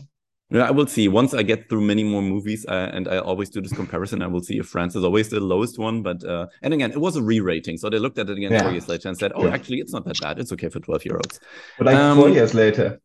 Yeah, 0.50 0.64
I 0.68 0.72
will 0.72 0.88
see. 0.88 1.08
Once 1.10 1.34
I 1.34 1.44
get 1.44 1.68
through 1.70 1.82
many 1.82 2.04
more 2.04 2.22
movies, 2.22 2.66
uh, 2.68 2.90
and 2.94 3.08
I 3.10 3.18
always 3.18 3.50
do 3.50 3.60
this 3.60 3.74
comparison, 3.74 4.22
I 4.22 4.28
will 4.28 4.42
see 4.42 4.58
if 4.60 4.68
France 4.68 4.96
is 4.96 5.04
always 5.04 5.28
the 5.30 5.42
lowest 5.42 5.78
one. 5.78 6.02
But 6.04 6.24
uh, 6.24 6.48
and 6.62 6.74
again, 6.74 6.92
it 6.92 7.00
was 7.02 7.18
a 7.18 7.22
re-rating, 7.22 7.78
so 7.78 7.90
they 7.90 8.00
looked 8.00 8.18
at 8.18 8.30
it 8.30 8.38
again 8.38 8.58
four 8.62 8.72
years 8.72 8.88
later 8.88 9.10
and 9.10 9.18
said, 9.18 9.34
"Oh, 9.36 9.46
Yeah. 9.46 9.54
actually, 9.54 9.80
it's 9.80 9.92
not 9.92 10.06
that 10.06 10.20
bad. 10.22 10.40
It's 10.40 10.52
okay 10.54 10.70
for 10.70 10.80
twelve-year-olds." 10.80 11.40
But 11.78 11.88
like 11.88 11.98
Um, 11.98 12.18
four 12.18 12.30
years 12.30 12.54
later, 12.54 13.02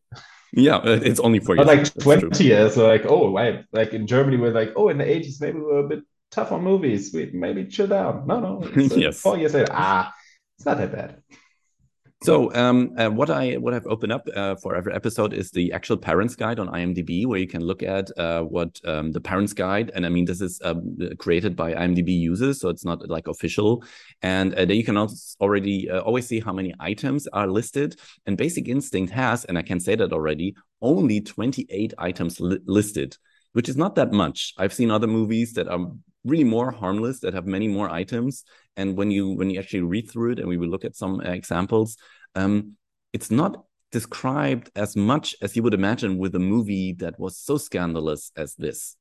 Yeah, 0.53 0.77
uh, 0.77 0.99
it's 1.03 1.19
only 1.19 1.39
four 1.39 1.55
years. 1.57 1.67
like 1.67 1.79
That's 1.83 2.03
true. 2.03 2.29
20 2.29 2.43
years. 2.45 2.75
So 2.75 2.87
like, 2.87 3.05
oh, 3.07 3.31
why? 3.31 3.65
Like 3.73 3.93
in 3.93 4.07
Germany, 4.07 4.37
we're 4.37 4.51
like, 4.53 4.71
oh, 4.75 4.87
in 4.89 4.97
the 4.99 5.03
80s, 5.05 5.41
maybe 5.41 5.57
we 5.57 5.65
were 5.65 5.79
a 5.79 5.87
bit 5.89 6.03
tough 6.31 6.51
on 6.51 6.63
movies. 6.63 7.11
We 7.13 7.31
maybe 7.33 7.65
chill 7.65 7.87
down. 7.87 8.25
No, 8.27 8.39
no. 8.39 8.61
it's, 8.63 8.93
uh, 8.93 8.95
Yes. 9.05 9.19
Four 9.19 9.37
years 9.37 9.53
later, 9.53 9.71
ah, 9.71 10.13
it's 10.57 10.65
not 10.65 10.77
that 10.77 10.91
bad. 10.91 11.21
So, 12.23 12.53
um, 12.55 12.93
uh, 12.97 13.09
what 13.09 13.29
I 13.29 13.55
what 13.55 13.73
I've 13.73 13.85
opened 13.85 14.13
up 14.13 14.25
uh, 14.33 14.55
for 14.55 14.77
every 14.77 14.93
episode 14.93 15.33
is 15.33 15.51
the 15.51 15.73
actual 15.73 15.97
parents 15.97 16.37
guide 16.37 16.57
on 16.57 16.69
IMDb, 16.69 17.25
where 17.25 17.37
you 17.37 17.47
can 17.47 17.61
look 17.61 17.83
at 17.83 18.17
uh, 18.17 18.43
what 18.43 18.79
um, 18.85 19.11
the 19.11 19.19
parents 19.19 19.51
guide, 19.51 19.91
and 19.93 20.05
I 20.05 20.09
mean 20.09 20.23
this 20.23 20.39
is 20.39 20.61
um, 20.63 20.97
created 21.19 21.57
by 21.57 21.73
IMDb 21.73 22.17
users, 22.17 22.61
so 22.61 22.69
it's 22.69 22.85
not 22.85 23.09
like 23.09 23.27
official, 23.27 23.83
and 24.21 24.53
uh, 24.53 24.63
there 24.63 24.75
you 24.77 24.85
can 24.85 24.97
already 25.41 25.89
uh, 25.89 25.99
always 25.99 26.25
see 26.25 26.39
how 26.39 26.53
many 26.53 26.73
items 26.79 27.27
are 27.27 27.47
listed. 27.47 27.97
And 28.25 28.37
Basic 28.37 28.69
Instinct 28.69 29.11
has, 29.11 29.43
and 29.43 29.57
I 29.57 29.61
can 29.61 29.81
say 29.81 29.95
that 29.95 30.13
already, 30.13 30.55
only 30.81 31.19
twenty 31.19 31.67
eight 31.69 31.93
items 31.97 32.39
li- 32.39 32.59
listed, 32.65 33.17
which 33.51 33.67
is 33.67 33.75
not 33.75 33.95
that 33.95 34.13
much. 34.13 34.53
I've 34.57 34.73
seen 34.73 34.91
other 34.91 35.07
movies 35.07 35.51
that 35.53 35.67
are 35.67 35.91
really 36.23 36.43
more 36.43 36.71
harmless 36.71 37.19
that 37.19 37.33
have 37.33 37.45
many 37.45 37.67
more 37.67 37.89
items 37.89 38.45
and 38.77 38.97
when 38.97 39.11
you 39.11 39.31
when 39.31 39.49
you 39.49 39.59
actually 39.59 39.81
read 39.81 40.09
through 40.09 40.31
it 40.31 40.39
and 40.39 40.47
we 40.47 40.57
will 40.57 40.69
look 40.69 40.85
at 40.85 40.95
some 40.95 41.19
uh, 41.19 41.29
examples 41.29 41.97
um 42.35 42.73
it's 43.11 43.31
not 43.31 43.65
described 43.91 44.71
as 44.75 44.95
much 44.95 45.35
as 45.41 45.55
you 45.55 45.61
would 45.63 45.73
imagine 45.73 46.17
with 46.17 46.33
a 46.35 46.39
movie 46.39 46.93
that 46.93 47.19
was 47.19 47.37
so 47.37 47.57
scandalous 47.57 48.31
as 48.35 48.55
this 48.55 48.95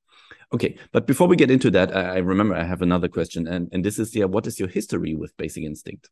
okay 0.52 0.76
but 0.92 1.06
before 1.06 1.26
we 1.26 1.36
get 1.36 1.50
into 1.50 1.70
that 1.70 1.94
i, 1.96 2.16
I 2.16 2.18
remember 2.18 2.54
i 2.54 2.64
have 2.64 2.82
another 2.82 3.08
question 3.08 3.46
and 3.46 3.68
and 3.72 3.84
this 3.84 3.98
is 3.98 4.14
yeah 4.14 4.26
what 4.26 4.46
is 4.46 4.60
your 4.60 4.68
history 4.68 5.14
with 5.14 5.36
basic 5.36 5.64
instinct 5.64 6.10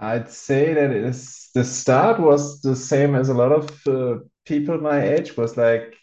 I'd 0.00 0.30
say 0.30 0.74
that 0.74 0.92
it 0.92 1.04
is 1.04 1.50
the 1.54 1.64
start 1.64 2.20
was 2.20 2.60
the 2.60 2.76
same 2.76 3.16
as 3.16 3.30
a 3.30 3.34
lot 3.34 3.50
of 3.50 3.86
uh, 3.88 4.20
people 4.46 4.78
my 4.78 5.02
age 5.02 5.36
was 5.36 5.56
like 5.56 5.96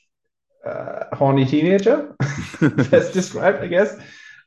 uh, 0.65 1.15
horny 1.15 1.45
teenager. 1.45 2.15
That's 2.59 3.11
described, 3.11 3.63
I 3.63 3.67
guess, 3.67 3.95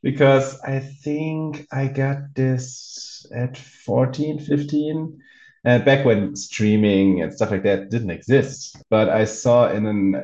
because 0.02 0.60
I 0.60 0.80
think 0.80 1.66
I 1.72 1.86
got 1.86 2.34
this 2.34 3.24
at 3.34 3.56
14, 3.56 4.40
15, 4.40 5.18
and 5.64 5.84
back 5.84 6.04
when 6.04 6.36
streaming 6.36 7.22
and 7.22 7.32
stuff 7.32 7.50
like 7.50 7.64
that 7.64 7.90
didn't 7.90 8.10
exist. 8.10 8.76
But 8.90 9.08
I 9.08 9.24
saw 9.24 9.70
in 9.70 9.86
an 9.86 10.14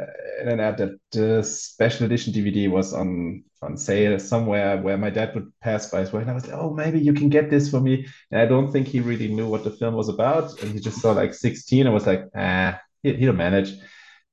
in 0.40 0.48
an 0.48 0.60
ad 0.60 0.78
that 0.78 0.98
the 1.12 1.42
special 1.42 2.06
edition 2.06 2.32
DVD 2.32 2.70
was 2.70 2.92
on 2.92 3.44
on 3.62 3.76
sale 3.76 4.18
somewhere 4.18 4.80
where 4.80 4.98
my 4.98 5.10
dad 5.10 5.34
would 5.34 5.50
pass 5.60 5.90
by 5.90 6.00
as 6.00 6.12
well. 6.12 6.22
And 6.22 6.30
I 6.30 6.34
was 6.34 6.46
like, 6.46 6.58
oh, 6.58 6.72
maybe 6.74 7.00
you 7.00 7.14
can 7.14 7.28
get 7.28 7.50
this 7.50 7.70
for 7.70 7.80
me. 7.80 8.06
And 8.30 8.40
I 8.40 8.46
don't 8.46 8.70
think 8.70 8.86
he 8.86 9.00
really 9.00 9.28
knew 9.28 9.48
what 9.48 9.64
the 9.64 9.70
film 9.70 9.94
was 9.94 10.08
about. 10.08 10.60
And 10.62 10.72
he 10.72 10.80
just 10.80 11.00
saw 11.00 11.12
like 11.12 11.34
16 11.34 11.86
and 11.86 11.94
was 11.94 12.06
like, 12.06 12.28
ah, 12.36 12.80
he, 13.02 13.14
he'll 13.14 13.32
manage. 13.32 13.72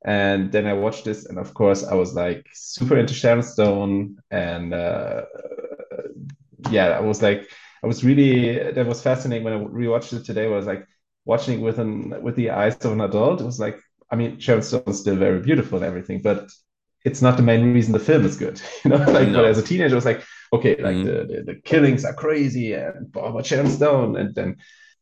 And 0.04 0.52
then 0.52 0.66
I 0.66 0.74
watched 0.74 1.06
this, 1.06 1.26
and 1.28 1.38
of 1.38 1.54
course, 1.54 1.84
I 1.84 1.94
was 1.94 2.16
like 2.16 2.48
super 2.54 2.98
into 2.98 3.14
Sharon 3.14 3.44
Stone. 3.44 4.18
And 4.32 4.74
uh, 4.74 5.26
yeah, 6.72 6.88
I 6.90 7.02
was 7.02 7.22
like, 7.22 7.48
I 7.84 7.88
was 7.88 8.04
really, 8.04 8.72
that 8.72 8.86
was 8.86 9.02
fascinating 9.02 9.44
when 9.44 9.54
I 9.54 9.58
rewatched 9.58 10.14
it 10.14 10.26
today. 10.26 10.46
I 10.46 10.50
was 10.56 10.66
like 10.68 10.86
watching 11.26 11.60
it 11.60 11.64
with 11.64 11.80
an 11.80 12.22
with 12.22 12.36
the 12.36 12.52
eyes 12.52 12.76
of 12.86 12.92
an 12.92 13.02
adult. 13.02 13.42
It 13.42 13.46
was 13.46 13.60
like, 13.60 13.80
I 14.12 14.16
mean, 14.16 14.40
Sharon 14.40 14.62
Stone's 14.62 15.00
still 15.00 15.16
very 15.16 15.40
beautiful 15.42 15.78
and 15.78 15.86
everything, 15.86 16.22
but 16.22 16.50
it's 17.04 17.22
not 17.22 17.38
the 17.38 17.44
main 17.44 17.74
reason 17.74 17.94
the 17.94 18.00
film 18.00 18.26
is 18.26 18.38
good. 18.38 18.62
You 18.84 18.92
know, 18.92 18.98
like 18.98 19.34
No. 19.34 19.36
but 19.36 19.46
as 19.46 19.58
a 19.58 19.64
teenager, 19.64 19.96
I 19.96 19.98
was 19.98 20.06
like, 20.06 20.24
okay, 20.54 20.76
like 20.82 20.98
Mhm. 20.98 21.04
the, 21.04 21.26
the, 21.26 21.44
the 21.54 21.62
killings 21.64 22.06
are 22.06 22.14
crazy 22.14 22.74
and 22.74 23.12
oh, 23.16 23.32
but 23.34 23.46
Sharon 23.46 23.70
Stone, 23.70 24.18
and 24.18 24.36
then 24.36 24.58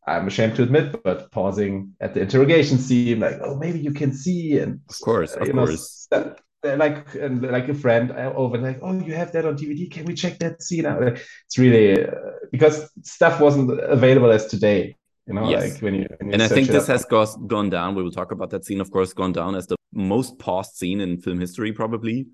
I'm 0.07 0.27
ashamed 0.27 0.55
to 0.55 0.63
admit, 0.63 1.03
but 1.03 1.31
pausing 1.31 1.93
at 1.99 2.13
the 2.13 2.21
interrogation 2.21 2.77
scene, 2.79 3.19
like, 3.19 3.39
oh, 3.43 3.55
maybe 3.57 3.79
you 3.79 3.91
can 3.91 4.13
see, 4.13 4.57
and 4.59 4.79
Of 4.89 4.99
course, 4.99 5.37
uh, 5.39 5.41
of 5.41 5.53
know, 5.53 5.65
course. 5.65 6.07
uh, 6.11 6.31
like 6.63 7.15
like 7.15 7.69
a 7.69 7.73
friend 7.73 8.11
uh, 8.11 8.33
over, 8.35 8.57
like, 8.57 8.79
oh, 8.81 8.99
you 8.99 9.13
have 9.13 9.31
that 9.31 9.45
on 9.45 9.57
DVD? 9.57 9.89
Can 9.89 10.05
we 10.05 10.13
check 10.13 10.39
that 10.39 10.61
scene 10.61 10.85
out? 10.85 11.01
Like, 11.01 11.25
It's 11.45 11.57
really 11.57 12.03
uh, 12.03 12.11
because 12.51 12.89
stuff 13.03 13.39
wasn't 13.39 13.79
available 13.79 14.31
as 14.31 14.47
today. 14.47 14.95
You 15.27 15.35
know, 15.35 15.49
Yes. 15.49 15.73
like 15.73 15.81
when 15.83 15.95
you, 15.95 16.07
when 16.17 16.29
you 16.29 16.33
and 16.33 16.41
i 16.41 16.47
think 16.47 16.69
this 16.69 16.89
up. 16.89 16.93
has 16.93 17.05
gos- 17.05 17.37
gone 17.45 17.69
down 17.69 17.93
we 17.93 18.01
will 18.01 18.09
talk 18.09 18.31
about 18.31 18.49
that 18.49 18.65
scene 18.65 18.81
of 18.81 18.89
course 18.89 19.13
gone 19.13 19.31
down 19.31 19.53
as 19.53 19.67
the 19.67 19.75
most 19.93 20.39
paused 20.39 20.73
scene 20.73 21.01
in 21.01 21.21
film 21.21 21.39
history 21.39 21.71
probably 21.71 22.25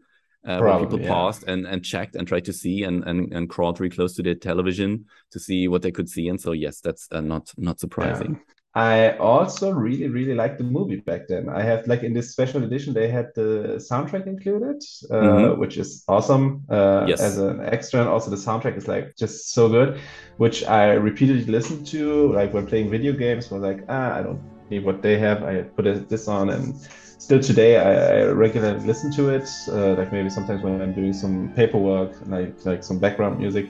uh, 0.48 0.60
where 0.60 0.80
people 0.80 1.02
yeah. 1.02 1.10
paused 1.10 1.44
and, 1.46 1.66
and 1.66 1.84
checked 1.84 2.16
and 2.16 2.26
tried 2.26 2.46
to 2.46 2.54
see 2.54 2.84
and, 2.84 3.04
and, 3.04 3.34
and 3.34 3.50
crawled 3.50 3.82
really 3.82 3.94
close 3.94 4.16
to 4.16 4.24
their 4.24 4.36
television 4.36 5.04
to 5.32 5.40
see 5.40 5.68
what 5.68 5.82
they 5.82 5.92
could 5.92 6.08
see 6.08 6.30
and 6.30 6.40
so 6.40 6.54
yes 6.54 6.80
that's 6.80 7.10
uh, 7.12 7.20
not 7.20 7.52
not 7.58 7.82
surprising 7.82 8.40
I 8.78 9.16
also 9.18 9.72
really, 9.72 10.10
really 10.10 10.36
liked 10.36 10.58
the 10.58 10.66
movie 10.66 10.98
back 10.98 11.28
then. 11.30 11.48
I 11.48 11.62
have 11.62 11.88
like 11.88 12.04
in 12.04 12.14
this 12.14 12.32
special 12.32 12.62
edition, 12.64 12.94
they 12.94 13.08
had 13.08 13.28
the 13.34 13.78
soundtrack 13.90 14.28
included, 14.28 14.84
uh, 15.10 15.56
Mhm. 15.56 15.58
which 15.58 15.78
is 15.78 16.04
awesome 16.10 16.64
uh, 16.70 17.06
Yes. 17.08 17.22
as 17.22 17.38
an 17.38 17.62
extra. 17.62 18.02
And 18.02 18.10
also 18.10 18.30
the 18.30 18.36
soundtrack 18.36 18.76
is 18.78 18.88
like 18.88 19.16
just 19.18 19.54
so 19.54 19.70
good, 19.70 20.00
which 20.38 20.66
I 20.66 20.94
repeatedly 20.94 21.46
listened 21.46 21.88
to, 21.88 22.34
like 22.34 22.54
when 22.54 22.68
playing 22.68 22.90
video 22.92 23.14
games. 23.14 23.50
Was 23.50 23.62
like, 23.62 23.86
ah, 23.88 24.14
I 24.18 24.22
don't 24.24 24.42
need 24.70 24.84
what 24.84 25.02
they 25.02 25.18
have. 25.20 25.44
I 25.44 25.64
put 25.78 26.10
this 26.10 26.28
on, 26.28 26.50
and 26.50 26.76
still 27.18 27.40
today 27.40 27.78
I, 27.78 28.20
I 28.20 28.32
regularly 28.32 28.86
listen 28.86 29.10
to 29.14 29.30
it. 29.30 29.48
Uh, 29.70 29.94
like 29.96 30.12
maybe 30.12 30.30
sometimes 30.30 30.62
when 30.64 30.82
I'm 30.82 30.94
doing 30.94 31.14
some 31.14 31.54
paperwork, 31.56 32.12
like 32.28 32.56
like 32.66 32.84
some 32.84 33.00
background 33.00 33.40
music. 33.40 33.68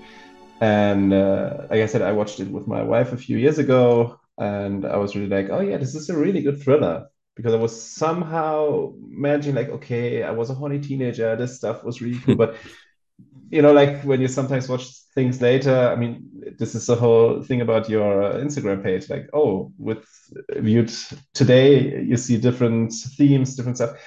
And 0.61 1.13
uh, 1.13 1.67
like 1.69 1.81
I 1.81 1.85
said, 1.85 2.01
I 2.01 2.11
watched 2.13 2.39
it 2.39 2.49
with 2.49 2.65
my 2.67 2.81
wife 2.81 3.11
a 3.13 3.17
few 3.17 3.37
years 3.37 3.59
ago, 3.59 4.19
and 4.37 4.85
I 4.85 4.97
was 4.97 5.15
really 5.15 5.29
like, 5.29 5.49
oh 5.49 5.61
yeah, 5.61 5.77
this 5.77 5.95
is 5.95 6.09
a 6.09 6.17
really 6.17 6.41
good 6.41 6.61
thriller. 6.61 7.07
Because 7.35 7.53
I 7.53 7.57
was 7.57 7.81
somehow 7.81 8.93
imagining, 9.11 9.55
like, 9.55 9.69
okay, 9.69 10.23
I 10.23 10.31
was 10.31 10.49
a 10.49 10.53
horny 10.53 10.79
teenager, 10.79 11.35
this 11.35 11.57
stuff 11.57 11.83
was 11.83 12.01
really 12.01 12.19
cool. 12.19 12.35
But 12.43 12.55
you 13.51 13.61
know, 13.61 13.71
like 13.73 14.01
when 14.03 14.21
you 14.21 14.27
sometimes 14.27 14.67
watch 14.67 14.87
things 15.13 15.41
later, 15.41 15.89
I 15.89 15.95
mean, 15.95 16.29
this 16.57 16.75
is 16.75 16.85
the 16.87 16.95
whole 16.95 17.41
thing 17.43 17.61
about 17.61 17.89
your 17.89 18.23
uh, 18.23 18.33
Instagram 18.35 18.83
page. 18.83 19.09
Like, 19.09 19.29
oh, 19.33 19.71
with 19.77 20.05
viewed 20.57 20.91
today, 21.33 22.01
you 22.01 22.17
see 22.17 22.37
different 22.37 22.93
themes, 23.17 23.55
different 23.55 23.77
stuff. 23.77 23.97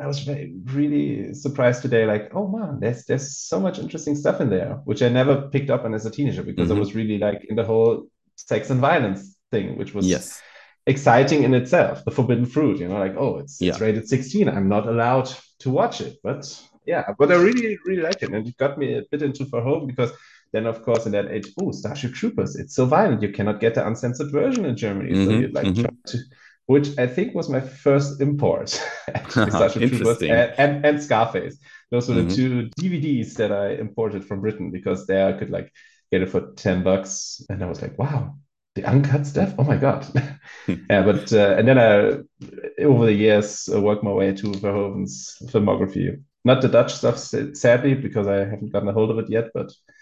I 0.00 0.06
was 0.06 0.20
very, 0.20 0.52
really 0.64 1.34
surprised 1.34 1.82
today, 1.82 2.06
like, 2.06 2.30
oh 2.34 2.46
man, 2.48 2.80
there's 2.80 3.04
there's 3.04 3.36
so 3.36 3.58
much 3.60 3.78
interesting 3.78 4.14
stuff 4.16 4.40
in 4.40 4.50
there, 4.50 4.80
which 4.84 5.02
I 5.02 5.08
never 5.08 5.48
picked 5.48 5.70
up 5.70 5.84
on 5.84 5.94
as 5.94 6.06
a 6.06 6.10
teenager 6.10 6.42
because 6.42 6.70
I 6.70 6.74
Mhm. 6.74 6.80
was 6.80 6.94
really 6.94 7.18
like 7.18 7.44
in 7.48 7.56
the 7.56 7.64
whole 7.64 8.08
sex 8.36 8.70
and 8.70 8.80
violence 8.80 9.36
thing, 9.50 9.78
which 9.78 9.94
was 9.94 10.06
Yes. 10.06 10.42
exciting 10.86 11.42
in 11.42 11.54
itself. 11.54 12.04
The 12.04 12.10
forbidden 12.10 12.46
fruit, 12.46 12.78
you 12.80 12.88
know, 12.88 12.98
like, 12.98 13.16
oh, 13.16 13.38
it's 13.38 13.62
it's 13.66 13.80
rated 13.80 14.08
16. 14.08 14.48
I'm 14.48 14.68
not 14.68 14.86
allowed 14.88 15.30
to 15.60 15.70
watch 15.70 16.00
it. 16.00 16.18
But 16.22 16.44
yeah, 16.86 17.04
but 17.18 17.30
I 17.32 17.36
really, 17.36 17.78
really 17.84 18.02
liked 18.02 18.22
it. 18.22 18.32
And 18.32 18.46
it 18.46 18.56
got 18.56 18.78
me 18.78 18.94
a 18.98 19.02
bit 19.10 19.22
into 19.22 19.44
Verhoeven 19.44 19.86
because 19.86 20.12
then 20.52 20.66
of 20.66 20.82
course 20.82 21.04
in 21.06 21.12
that 21.12 21.30
age, 21.30 21.48
oh, 21.58 21.72
Starship 21.72 22.14
Troopers, 22.14 22.56
it's 22.56 22.74
so 22.74 22.86
violent. 22.86 23.22
You 23.22 23.30
cannot 23.32 23.60
get 23.60 23.74
the 23.74 23.86
uncensored 23.86 24.30
version 24.32 24.64
in 24.64 24.76
Germany. 24.76 25.14
So 25.14 25.30
Mhm, 25.30 25.40
you 25.40 25.48
like 25.48 25.74
mhm. 25.74 25.74
try 25.74 25.90
to 26.06 26.18
which 26.66 26.98
I 26.98 27.06
think 27.06 27.34
was 27.34 27.48
my 27.48 27.60
first 27.60 28.20
import, 28.20 28.78
actually, 29.14 29.50
Starship 29.50 29.86
Troopers 29.86 30.20
and, 30.28 30.52
and, 30.58 30.84
and 30.84 31.02
Scarface. 31.02 31.56
Those 31.90 32.08
were 32.08 32.14
the 32.16 32.24
Mhm. 32.24 32.28
two 32.28 32.70
DVDs 32.78 33.36
that 33.36 33.52
I 33.52 33.70
imported 33.72 34.24
from 34.24 34.42
Britain 34.42 34.70
because 34.70 35.06
there 35.06 35.28
I 35.28 35.32
could 35.38 35.48
like 35.48 35.72
get 36.12 36.20
it 36.22 36.28
for 36.28 36.52
10 36.56 36.82
bucks. 36.82 37.40
And 37.48 37.62
I 37.64 37.68
was 37.68 37.80
like, 37.80 37.98
wow, 37.98 38.36
the 38.80 38.88
uncut 38.88 39.26
stuff? 39.26 39.54
Oh 39.58 39.64
my 39.64 39.76
God. 39.76 40.06
yeah, 40.90 41.02
but 41.02 41.32
uh, 41.32 41.56
and 41.58 41.66
then 41.66 41.78
I 41.78 42.18
over 42.82 43.06
the 43.06 43.12
years 43.12 43.68
uh, 43.72 43.80
worked 43.80 44.04
my 44.04 44.12
way 44.12 44.32
to 44.34 44.52
Verhoeven's 44.52 45.36
filmography. 45.46 46.22
Not 46.44 46.62
the 46.62 46.68
Dutch 46.68 46.94
stuff, 46.94 47.18
sadly, 47.18 47.94
because 47.94 48.26
I 48.26 48.38
haven't 48.38 48.72
gotten 48.72 48.88
a 48.88 48.92
hold 48.92 49.10
of 49.10 49.18
it 49.18 49.30
yet, 49.30 49.50
but 49.54 49.70
I 49.70 49.92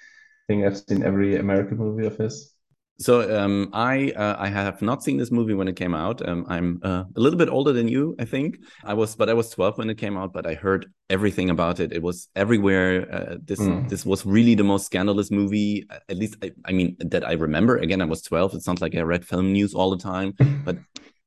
think 0.48 0.64
I've 0.64 0.76
seen 0.78 1.02
every 1.02 1.36
American 1.36 1.78
movie 1.78 2.06
of 2.06 2.16
his. 2.18 2.55
So 2.98 3.38
um, 3.38 3.68
I 3.74 4.10
uh, 4.12 4.36
I 4.38 4.48
have 4.48 4.80
not 4.80 5.02
seen 5.02 5.18
this 5.18 5.30
movie 5.30 5.52
when 5.52 5.68
it 5.68 5.76
came 5.76 5.94
out. 5.94 6.26
Um, 6.26 6.46
I'm 6.48 6.80
uh, 6.82 7.04
a 7.14 7.20
little 7.20 7.38
bit 7.38 7.50
older 7.50 7.72
than 7.72 7.88
you, 7.88 8.16
I 8.18 8.24
think. 8.24 8.58
I 8.84 8.94
was, 8.94 9.14
but 9.14 9.28
I 9.28 9.34
was 9.34 9.50
12 9.50 9.76
when 9.76 9.90
it 9.90 9.98
came 9.98 10.16
out. 10.16 10.32
But 10.32 10.46
I 10.46 10.54
heard 10.54 10.86
everything 11.10 11.50
about 11.50 11.78
it. 11.78 11.92
It 11.92 12.02
was 12.02 12.28
everywhere. 12.34 13.06
Uh, 13.14 13.36
this 13.44 13.60
Mm. 13.60 13.88
this 13.90 14.06
was 14.06 14.24
really 14.24 14.54
the 14.54 14.64
most 14.64 14.86
scandalous 14.86 15.30
movie, 15.30 15.84
uh, 15.90 15.98
at 16.08 16.16
least 16.16 16.36
I, 16.42 16.52
I 16.64 16.72
mean 16.72 16.96
that 17.00 17.26
I 17.28 17.32
remember. 17.32 17.76
Again, 17.76 18.00
I 18.00 18.06
was 18.06 18.22
12. 18.22 18.54
It's 18.54 18.66
not 18.66 18.80
like 18.80 18.94
I 18.94 19.02
read 19.02 19.26
film 19.26 19.52
news 19.52 19.74
all 19.74 19.90
the 19.90 20.02
time, 20.02 20.32
but 20.64 20.78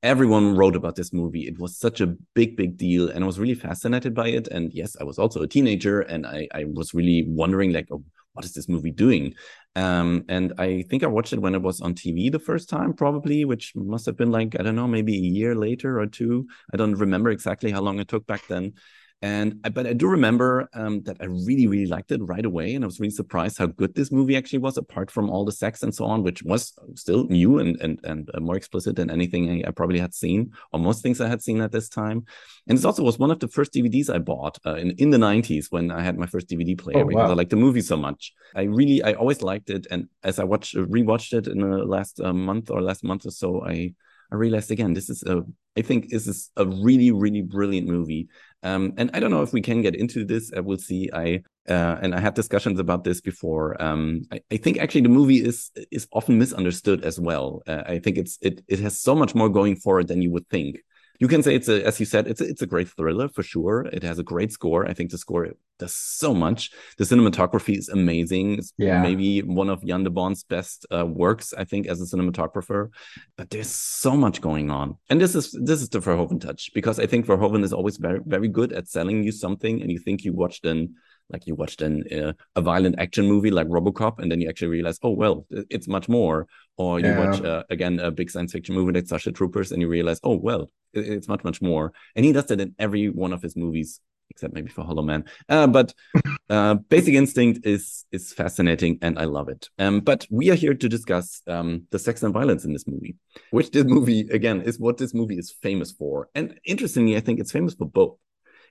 everyone 0.01 0.55
wrote 0.55 0.75
about 0.75 0.95
this 0.95 1.11
movie. 1.13 1.47
It 1.47 1.59
was 1.59 1.77
such 1.77 2.01
a 2.01 2.15
big, 2.33 2.55
big 2.57 2.77
deal, 2.77 3.09
and 3.09 3.23
I 3.23 3.27
was 3.27 3.38
really 3.39 3.55
fascinated 3.55 4.13
by 4.15 4.29
it. 4.29 4.47
And 4.47 4.73
yes, 4.73 4.95
I 4.99 5.03
was 5.03 5.19
also 5.19 5.41
a 5.43 5.47
teenager, 5.47 6.01
and 6.01 6.25
I 6.25 6.47
I 6.53 6.65
was 6.65 6.93
really 6.93 7.25
wondering 7.27 7.73
like, 7.73 7.88
oh, 7.91 8.03
what 8.39 8.46
is 8.46 8.53
this 8.53 8.69
movie 8.69 8.91
doing? 8.91 9.36
Um, 9.75 10.24
and 10.29 10.53
I 10.58 10.84
think 10.84 11.03
I 11.03 11.08
watched 11.08 11.34
it 11.34 11.41
when 11.41 11.55
it 11.55 11.62
was 11.62 11.81
on 11.81 11.93
TV 11.93 12.31
the 12.31 12.39
first 12.39 12.69
time, 12.69 12.93
probably, 12.93 13.43
which 13.43 13.74
must 13.75 14.05
have 14.05 14.15
been 14.15 14.31
like, 14.31 14.58
I 14.58 14.63
don't 14.63 14.77
know, 14.77 14.88
maybe 14.88 15.13
a 15.13 15.19
year 15.19 15.55
later 15.55 16.00
or 16.00 16.08
two. 16.08 16.48
I 16.74 16.77
don't 16.77 16.96
remember 16.96 17.31
exactly 17.31 17.69
how 17.69 17.81
long 17.81 18.00
it 18.00 18.08
took 18.08 18.25
back 18.25 18.48
then. 18.48 18.75
And 19.21 19.59
I- 19.65 19.69
but 19.69 19.85
I 19.85 19.91
do 19.93 20.07
remember 20.07 20.69
um, 20.73 21.01
that 21.01 21.17
I 21.19 21.25
really, 21.25 21.67
really 21.67 21.88
liked 21.88 22.11
it 22.11 22.21
right 22.23 22.45
away, 22.45 22.73
and 22.73 22.85
I 22.85 22.87
was 22.87 23.00
really 23.01 23.11
surprised 23.11 23.57
how 23.57 23.65
good 23.67 23.94
this 23.94 24.11
movie 24.11 24.37
actually 24.37 24.59
was, 24.59 24.77
apart 24.77 25.11
from 25.11 25.29
all 25.29 25.44
the 25.44 25.51
sex 25.51 25.83
and 25.83 25.94
so 25.94 26.05
on, 26.05 26.24
which 26.24 26.41
was 26.44 26.74
still 26.96 27.25
new 27.25 27.59
and 27.59 27.75
and 27.81 28.00
and 28.05 28.29
uh, 28.33 28.39
more 28.39 28.55
explicit 28.55 28.96
than 28.96 29.09
anything 29.09 29.50
I, 29.65 29.67
I 29.67 29.72
probably 29.72 30.00
had 30.00 30.13
seen, 30.13 30.51
or 30.72 30.79
most 30.79 31.03
things 31.03 31.20
I 31.20 31.27
had 31.27 31.41
seen 31.41 31.59
at 31.59 31.72
this 31.74 31.89
time. 31.89 32.24
And 32.67 32.77
it 32.77 32.85
also 32.85 33.03
was 33.03 33.20
one 33.20 33.31
of 33.31 33.39
the 33.39 33.48
first 33.50 33.74
DVDs 33.74 34.09
I 34.09 34.20
bought 34.20 34.57
uh, 34.65 34.75
in 34.75 34.91
in 34.91 35.09
the 35.09 35.17
'90s 35.17 35.67
when 35.70 35.91
I 35.91 36.01
had 36.01 36.17
my 36.17 36.25
first 36.27 36.48
DVD 36.48 36.75
player 36.75 37.03
Oh, 37.03 37.05
because 37.05 37.29
I 37.29 37.33
liked 37.33 37.50
the 37.50 37.55
movie 37.57 37.81
so 37.81 37.98
much. 37.98 38.33
I 38.55 38.63
really, 38.63 39.03
I 39.03 39.13
always 39.13 39.41
liked 39.41 39.70
it, 39.70 39.87
and 39.91 40.07
as 40.24 40.39
I 40.39 40.46
watched, 40.46 40.75
rewatched 40.75 41.33
it 41.33 41.48
in 41.48 41.59
the 41.59 41.77
last 41.83 42.20
uh, 42.22 42.33
month 42.33 42.70
or 42.72 42.81
last 42.81 43.03
month 43.03 43.25
or 43.25 43.31
so, 43.31 43.65
I 43.65 43.94
I 44.31 44.35
realized 44.35 44.70
again, 44.70 44.94
this 44.94 45.09
is 45.09 45.24
a, 45.24 45.41
I 45.75 45.81
think 45.81 46.09
this 46.09 46.27
is 46.27 46.51
a 46.55 46.65
really, 46.65 47.09
really 47.11 47.41
brilliant 47.41 47.87
movie. 47.87 48.27
Um, 48.63 48.93
and 48.98 49.09
I 49.13 49.19
don't 49.19 49.31
know 49.31 49.41
if 49.41 49.53
we 49.53 49.61
can 49.61 49.81
get 49.81 49.95
into 49.95 50.25
this. 50.25 50.51
I 50.55 50.59
will 50.59 50.77
see. 50.77 51.09
I 51.13 51.41
uh, 51.69 51.98
and 52.01 52.15
I 52.15 52.19
had 52.19 52.33
discussions 52.33 52.79
about 52.79 53.03
this 53.03 53.22
before. 53.22 53.81
Um, 53.81 54.24
I, 54.31 54.41
I 54.51 54.57
think 54.57 54.79
actually 54.79 55.01
the 55.01 55.09
movie 55.09 55.43
is 55.45 55.72
is 55.91 56.07
often 56.11 56.37
misunderstood 56.37 57.05
as 57.05 57.19
well. 57.19 57.61
Uh, 57.67 57.83
I 57.85 58.00
think 58.00 58.17
it's 58.17 58.37
it 58.41 58.61
it 58.67 58.79
has 58.79 59.00
so 59.00 59.15
much 59.15 59.35
more 59.35 59.50
going 59.50 59.75
for 59.75 60.00
it 60.00 60.07
than 60.07 60.22
you 60.22 60.31
would 60.31 60.48
think. 60.50 60.79
You 61.20 61.27
can 61.27 61.44
say 61.44 61.53
it's 61.53 61.68
a, 61.68 61.86
as 61.86 62.00
you 62.00 62.05
said, 62.05 62.27
it's 62.27 62.40
a, 62.42 62.46
it's 62.46 62.62
a 62.62 62.66
great 62.66 62.88
thriller 62.90 63.27
for 63.27 63.44
sure. 63.44 63.86
It 63.92 64.03
has 64.03 64.20
a 64.20 64.24
great 64.24 64.51
score. 64.53 64.86
I 64.88 64.94
think 64.94 65.12
the 65.12 65.18
score 65.18 65.50
does 65.77 65.94
so 65.94 66.34
much. 66.34 66.72
The 66.98 67.03
cinematography 67.03 67.77
is 67.77 67.90
amazing. 67.90 68.60
It's 68.60 68.74
Yeah. 68.77 69.01
maybe 69.01 69.42
one 69.42 69.70
of 69.70 69.84
Jan 69.86 70.03
de 70.03 70.10
Bont's 70.10 70.44
best 70.44 70.86
uh, 70.92 71.05
works, 71.05 71.53
I 71.53 71.66
think, 71.66 71.88
as 71.88 72.01
a 72.01 72.05
cinematographer. 72.05 72.90
But 73.38 73.50
there's 73.50 73.70
so 73.70 74.16
much 74.16 74.40
going 74.42 74.72
on, 74.72 74.98
and 75.10 75.20
this 75.20 75.36
is 75.36 75.51
this 75.51 75.82
is 75.82 75.90
the 75.90 76.00
Verhoeven 76.00 76.40
touch 76.40 76.72
because 76.74 77.00
I 77.00 77.05
think 77.05 77.25
Verhoeven 77.25 77.64
is 77.64 77.74
always 77.74 77.98
very 77.98 78.20
very 78.25 78.48
good 78.48 78.72
at 78.72 78.88
selling 78.88 79.24
you 79.24 79.32
something, 79.32 79.82
and 79.82 79.92
you 79.92 80.00
think 80.00 80.24
you 80.24 80.34
watched 80.34 80.66
an 80.66 80.96
like 81.29 81.46
you 81.48 81.55
watched 81.55 81.81
an 81.81 82.03
uh, 82.11 82.33
a 82.55 82.61
violent 82.61 82.96
action 83.00 83.25
movie 83.27 83.51
like 83.51 83.68
RoboCop, 83.68 84.20
and 84.20 84.31
then 84.31 84.42
you 84.42 84.50
actually 84.50 84.70
realize, 84.70 85.00
oh 85.03 85.11
well, 85.11 85.46
it's 85.50 85.87
much 85.87 86.09
more. 86.09 86.48
Or 86.77 87.00
you 87.00 87.07
Yeah. 87.07 87.20
watch 87.20 87.42
uh, 87.42 87.63
again 87.70 88.00
a 88.00 88.09
big 88.11 88.29
science 88.31 88.51
fiction 88.53 88.75
movie 88.75 88.94
like 88.94 89.05
Starship 89.05 89.35
Troopers, 89.35 89.72
and 89.72 89.81
you 89.81 89.87
realize, 89.87 90.20
oh 90.24 90.37
well, 90.37 90.70
it's 90.94 91.27
much 91.27 91.44
much 91.44 91.61
more. 91.61 91.92
And 92.15 92.25
he 92.25 92.31
does 92.31 92.46
that 92.46 92.61
in 92.61 92.74
every 92.79 93.09
one 93.09 93.33
of 93.33 93.42
his 93.42 93.55
movies, 93.55 94.00
except 94.29 94.53
maybe 94.53 94.70
for 94.70 94.83
Hollow 94.83 95.03
Man. 95.03 95.25
Uh, 95.50 95.68
but 95.68 95.94
uh, 96.50 96.75
Basic 96.75 97.13
Instinct 97.13 97.65
is 97.65 98.05
is 98.11 98.33
fascinating, 98.33 98.98
and 99.01 99.20
I 99.20 99.25
love 99.25 99.50
it. 99.50 99.70
Um, 99.77 100.00
but 100.00 100.25
we 100.29 100.50
are 100.51 100.55
here 100.55 100.74
to 100.74 100.89
discuss 100.89 101.42
um, 101.48 101.83
the 101.92 102.00
sex 102.00 102.24
and 102.24 102.33
violence 102.33 102.65
in 102.65 102.74
this 102.74 102.87
movie, 102.87 103.15
which 103.51 103.72
this 103.72 103.85
movie 103.85 104.22
again 104.31 104.61
is 104.61 104.79
what 104.79 104.98
this 104.98 105.13
movie 105.13 105.37
is 105.37 105.51
famous 105.61 105.92
for. 105.92 106.29
And 106.33 106.59
interestingly, 106.65 107.18
I 107.18 107.20
think 107.20 107.39
it's 107.39 107.51
famous 107.51 107.75
for 107.75 107.85
both. 107.85 108.18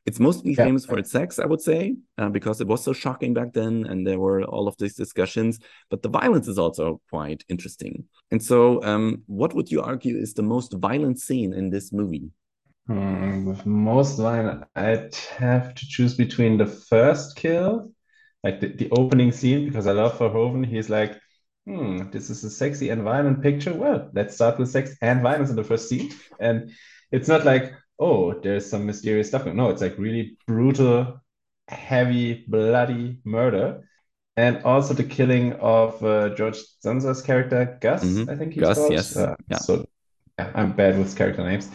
It's 0.08 0.20
mostly 0.28 0.54
Yeah. 0.54 0.64
famous 0.64 0.84
for 0.86 0.96
its 1.02 1.10
sex, 1.18 1.38
I 1.38 1.46
would 1.50 1.60
say, 1.70 1.80
uh, 2.20 2.30
because 2.36 2.58
it 2.62 2.68
was 2.72 2.80
so 2.82 2.92
shocking 3.04 3.32
back 3.38 3.50
then, 3.52 3.74
and 3.90 3.98
there 4.06 4.20
were 4.26 4.40
all 4.54 4.66
of 4.66 4.74
these 4.78 4.96
discussions. 5.04 5.52
But 5.90 6.00
the 6.02 6.08
violence 6.20 6.48
is 6.52 6.58
also 6.64 6.86
quite 7.14 7.40
interesting. 7.54 7.94
And 8.32 8.40
so, 8.50 8.82
um, 8.90 9.04
what 9.40 9.52
would 9.54 9.68
you 9.74 9.80
argue 9.92 10.16
is 10.24 10.32
the 10.32 10.48
most 10.54 10.70
violent 10.88 11.18
scene 11.26 11.52
in 11.60 11.66
this 11.74 11.92
movie? 11.92 12.26
Hmm, 12.86 13.44
with 13.48 13.66
most 13.66 14.12
violent, 14.18 14.64
I'd 14.74 15.14
have 15.36 15.74
to 15.78 15.84
choose 15.94 16.14
between 16.24 16.56
the 16.56 16.70
first 16.90 17.36
kill, 17.36 17.92
like 18.44 18.60
the, 18.60 18.68
the 18.80 18.88
opening 19.00 19.32
scene, 19.38 19.66
because 19.66 19.86
I 19.86 19.92
love 19.92 20.18
Verhoeven. 20.18 20.64
He's 20.64 20.88
like, 20.88 21.12
hmm, 21.66 22.10
this 22.12 22.30
is 22.30 22.42
a 22.44 22.50
sexy 22.50 22.88
and 22.88 23.02
violent 23.02 23.42
picture. 23.42 23.74
Well, 23.74 24.00
let's 24.14 24.34
start 24.38 24.58
with 24.58 24.70
sex 24.70 24.96
and 25.02 25.20
violence 25.28 25.50
in 25.50 25.56
the 25.56 25.68
first 25.70 25.86
scene. 25.90 26.08
And 26.40 26.56
it's 27.12 27.28
not 27.28 27.44
like, 27.44 27.66
oh, 27.98 28.32
there's 28.40 28.68
some 28.68 28.86
mysterious 28.86 29.28
stuff. 29.28 29.46
No, 29.46 29.70
it's 29.70 29.82
like 29.82 29.98
really 29.98 30.36
brutal, 30.46 31.20
heavy, 31.68 32.44
bloody 32.48 33.20
murder. 33.24 33.84
And 34.36 34.62
also 34.62 34.94
the 34.94 35.02
killing 35.02 35.54
of 35.54 36.02
uh, 36.04 36.28
George 36.36 36.58
Dzundza's 36.84 37.22
character, 37.22 37.76
Gus, 37.80 38.04
Mhm. 38.04 38.28
I 38.28 38.36
think 38.36 38.52
he's 38.52 38.62
Gus, 38.62 38.78
called. 38.78 38.92
yes. 38.92 39.16
Uh, 39.16 39.34
Yeah. 39.50 39.58
So 39.58 39.84
yeah, 40.38 40.52
I'm 40.54 40.72
bad 40.72 40.96
with 40.96 41.16
character 41.16 41.42
names 41.42 41.68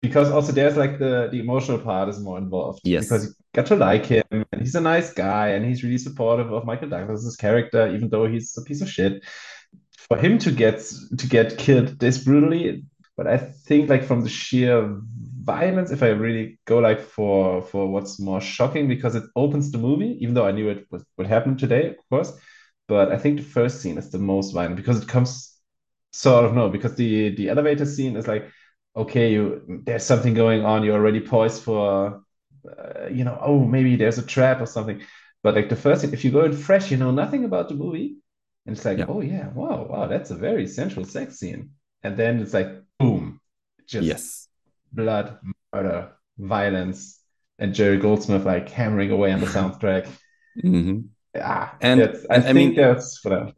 because 0.00 0.30
also 0.30 0.52
there's 0.52 0.76
like 0.76 0.98
the 0.98 1.28
the 1.30 1.38
emotional 1.40 1.78
part 1.78 2.08
is 2.08 2.18
more 2.18 2.38
involved 2.38 2.80
Yes. 2.84 3.04
because 3.04 3.26
you 3.26 3.32
got 3.54 3.66
to 3.66 3.76
like 3.76 4.06
him 4.06 4.24
and 4.30 4.62
he's 4.62 4.74
a 4.74 4.80
nice 4.80 5.12
guy 5.12 5.48
and 5.48 5.66
he's 5.66 5.82
really 5.84 5.98
supportive 5.98 6.50
of 6.50 6.64
Michael 6.64 6.88
Douglas's 6.88 7.36
character 7.36 7.82
even 7.94 8.08
though 8.08 8.26
he's 8.26 8.56
a 8.56 8.62
piece 8.62 8.80
of 8.80 8.88
shit 8.88 9.22
for 10.08 10.16
him 10.16 10.38
to 10.38 10.50
get 10.50 10.76
to 11.18 11.26
get 11.26 11.58
killed 11.58 11.98
this 11.98 12.24
brutally 12.24 12.84
but 13.18 13.28
I 13.28 13.38
think 13.38 13.90
like 13.90 14.04
from 14.04 14.22
the 14.22 14.30
sheer 14.30 14.98
violence 15.42 15.92
if 15.92 16.02
I 16.04 16.08
really 16.10 16.60
go 16.66 16.78
like 16.80 17.00
for 17.02 17.62
for 17.62 17.88
what's 17.90 18.20
more 18.20 18.40
shocking 18.42 18.88
because 18.88 19.16
it 19.16 19.24
opens 19.36 19.72
the 19.72 19.78
movie 19.78 20.18
even 20.22 20.34
though 20.34 20.46
I 20.46 20.52
knew 20.52 20.70
it 20.70 20.86
was, 20.92 21.04
would 21.18 21.28
happen 21.28 21.58
today 21.58 21.90
of 21.90 21.96
course 22.10 22.32
but 22.88 23.12
I 23.12 23.18
think 23.18 23.38
the 23.38 23.44
first 23.44 23.82
scene 23.82 23.98
is 23.98 24.10
the 24.10 24.18
most 24.18 24.52
violent 24.52 24.76
because 24.76 25.02
it 25.02 25.08
comes 25.08 25.56
sort 26.12 26.44
of 26.44 26.54
no, 26.54 26.68
because 26.70 26.94
the 26.96 27.34
the 27.36 27.48
elevator 27.50 27.84
scene 27.86 28.16
is 28.16 28.26
like, 28.26 28.50
okay, 28.96 29.32
you 29.32 29.82
there's 29.86 30.04
something 30.04 30.34
going 30.34 30.64
on. 30.64 30.84
You're 30.84 30.96
already 30.96 31.20
poised 31.20 31.62
for, 31.62 32.22
uh, 32.68 33.06
you 33.10 33.24
know, 33.24 33.38
oh 33.42 33.64
maybe 33.64 33.96
there's 33.96 34.18
a 34.18 34.26
trap 34.26 34.60
or 34.60 34.66
something. 34.66 35.02
But 35.42 35.54
like 35.54 35.68
the 35.68 35.76
first, 35.76 36.04
if 36.04 36.24
you 36.24 36.30
go 36.30 36.44
in 36.44 36.52
fresh, 36.56 36.90
you 36.90 36.96
know 36.96 37.10
nothing 37.12 37.44
about 37.44 37.68
the 37.68 37.74
movie, 37.74 38.16
and 38.66 38.76
it's 38.76 38.84
like, 38.84 38.98
Yeah. 38.98 39.06
oh 39.08 39.20
yeah, 39.20 39.48
wow, 39.50 39.86
wow, 39.88 40.06
that's 40.06 40.30
a 40.30 40.34
very 40.36 40.66
sensual 40.66 41.04
sex 41.04 41.38
scene. 41.38 41.70
And 42.02 42.16
then 42.16 42.40
it's 42.40 42.54
like, 42.54 42.68
boom, 42.98 43.40
just 43.86 44.06
Yes. 44.06 44.48
blood, 44.92 45.38
murder, 45.72 46.12
violence, 46.38 47.20
and 47.58 47.74
Jerry 47.74 47.98
Goldsmith 47.98 48.44
like 48.44 48.68
hammering 48.70 49.10
away 49.10 49.32
on 49.32 49.40
the 49.40 49.46
soundtrack. 49.46 50.06
hmm 50.60 51.00
Ah, 51.40 51.76
And- 51.80 52.00
I 52.30 52.40
think 52.40 52.54
mean- 52.56 52.74
that's 52.74 53.18
for 53.18 53.28
them. 53.30 53.52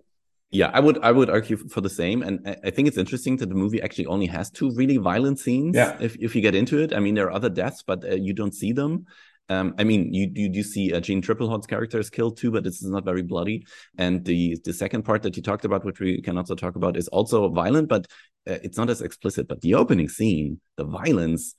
Yeah, 0.53 0.71
I 0.75 0.81
would 0.81 0.99
I 0.99 1.13
would 1.13 1.31
argue 1.31 1.57
for 1.57 1.81
the 1.81 1.89
same, 1.89 2.23
and 2.23 2.41
I- 2.45 2.57
I 2.65 2.71
think 2.71 2.89
it's 2.89 2.99
interesting 2.99 3.37
that 3.37 3.49
the 3.49 3.55
movie 3.55 3.81
actually 3.81 4.07
only 4.07 4.27
has 4.27 4.51
two 4.51 4.73
really 4.75 4.97
violent 4.97 5.39
scenes. 5.39 5.77
Yeah. 5.77 5.97
If 6.01 6.17
if 6.19 6.35
you 6.35 6.43
get 6.43 6.57
into 6.57 6.77
it, 6.83 6.93
I 6.93 6.99
mean, 6.99 7.15
there 7.15 7.27
are 7.29 7.37
other 7.39 7.49
deaths, 7.49 7.85
but 7.87 8.05
uh, 8.05 8.17
you 8.17 8.33
don't 8.35 8.53
see 8.53 8.73
them. 8.73 9.07
Um, 9.51 9.75
I 9.79 9.85
mean, 9.85 10.15
you 10.15 10.31
you 10.33 10.49
do 10.49 10.63
see 10.63 10.95
uh, 10.95 11.01
Jeanne 11.01 11.21
Tripplehorn's 11.21 11.67
character 11.67 11.99
is 11.99 12.09
killed 12.09 12.37
too, 12.37 12.53
but 12.53 12.63
this 12.63 12.81
is 12.83 12.89
not 12.89 13.05
very 13.05 13.23
bloody. 13.23 13.67
And 13.99 14.25
the 14.25 14.57
the 14.65 14.73
second 14.73 15.03
part 15.03 15.23
that 15.25 15.37
you 15.37 15.43
talked 15.43 15.65
about, 15.65 15.85
which 15.85 15.99
we 15.99 16.23
can 16.23 16.39
also 16.39 16.55
talk 16.55 16.77
about, 16.77 16.97
is 16.97 17.09
also 17.09 17.49
violent, 17.49 17.89
but 17.89 18.07
uh, 18.49 18.59
it's 18.63 18.79
not 18.79 18.89
as 18.91 19.03
explicit. 19.03 19.49
But 19.49 19.61
the 19.61 19.75
opening 19.75 20.09
scene, 20.09 20.61
the 20.77 20.85
violence, 20.85 21.57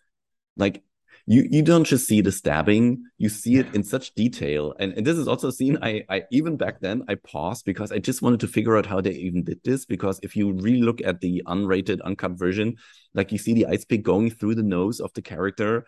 like 0.56 0.82
you 1.25 1.45
you 1.51 1.62
don't 1.62 1.84
just 1.84 2.08
see 2.08 2.21
the 2.21 2.32
stabbing. 2.32 3.04
You 3.17 3.27
see 3.27 3.58
it 3.58 3.75
in 3.75 3.84
such 3.84 4.15
detail. 4.15 4.73
And, 4.80 4.93
and 4.93 5.06
this 5.06 5.17
is 5.17 5.27
also 5.27 5.49
a 5.49 5.51
scene 5.51 5.77
I, 5.82 6.04
I 6.10 6.23
even 6.32 6.56
back 6.58 6.80
then 6.80 7.04
i 7.10 7.15
paused 7.15 7.65
because 7.65 7.91
i 7.91 7.99
just 7.99 8.21
wanted 8.21 8.39
to 8.39 8.47
figure 8.47 8.77
out 8.77 8.86
how 8.86 9.01
they 9.01 9.12
even 9.12 9.43
did 9.43 9.60
this. 9.65 9.86
Because 9.86 10.17
if 10.23 10.36
you 10.38 10.54
really 10.54 10.82
look 10.82 11.01
at 11.01 11.19
the 11.19 11.43
unrated 11.45 11.99
uncut 12.01 12.32
version 12.32 12.77
like 13.13 13.32
you 13.32 13.38
see 13.38 13.54
the 13.54 13.67
ice 13.67 13.86
pick 13.86 14.01
going 14.01 14.32
through 14.32 14.56
the 14.56 14.63
nose 14.63 14.99
of 14.99 15.13
the 15.13 15.21
character 15.21 15.86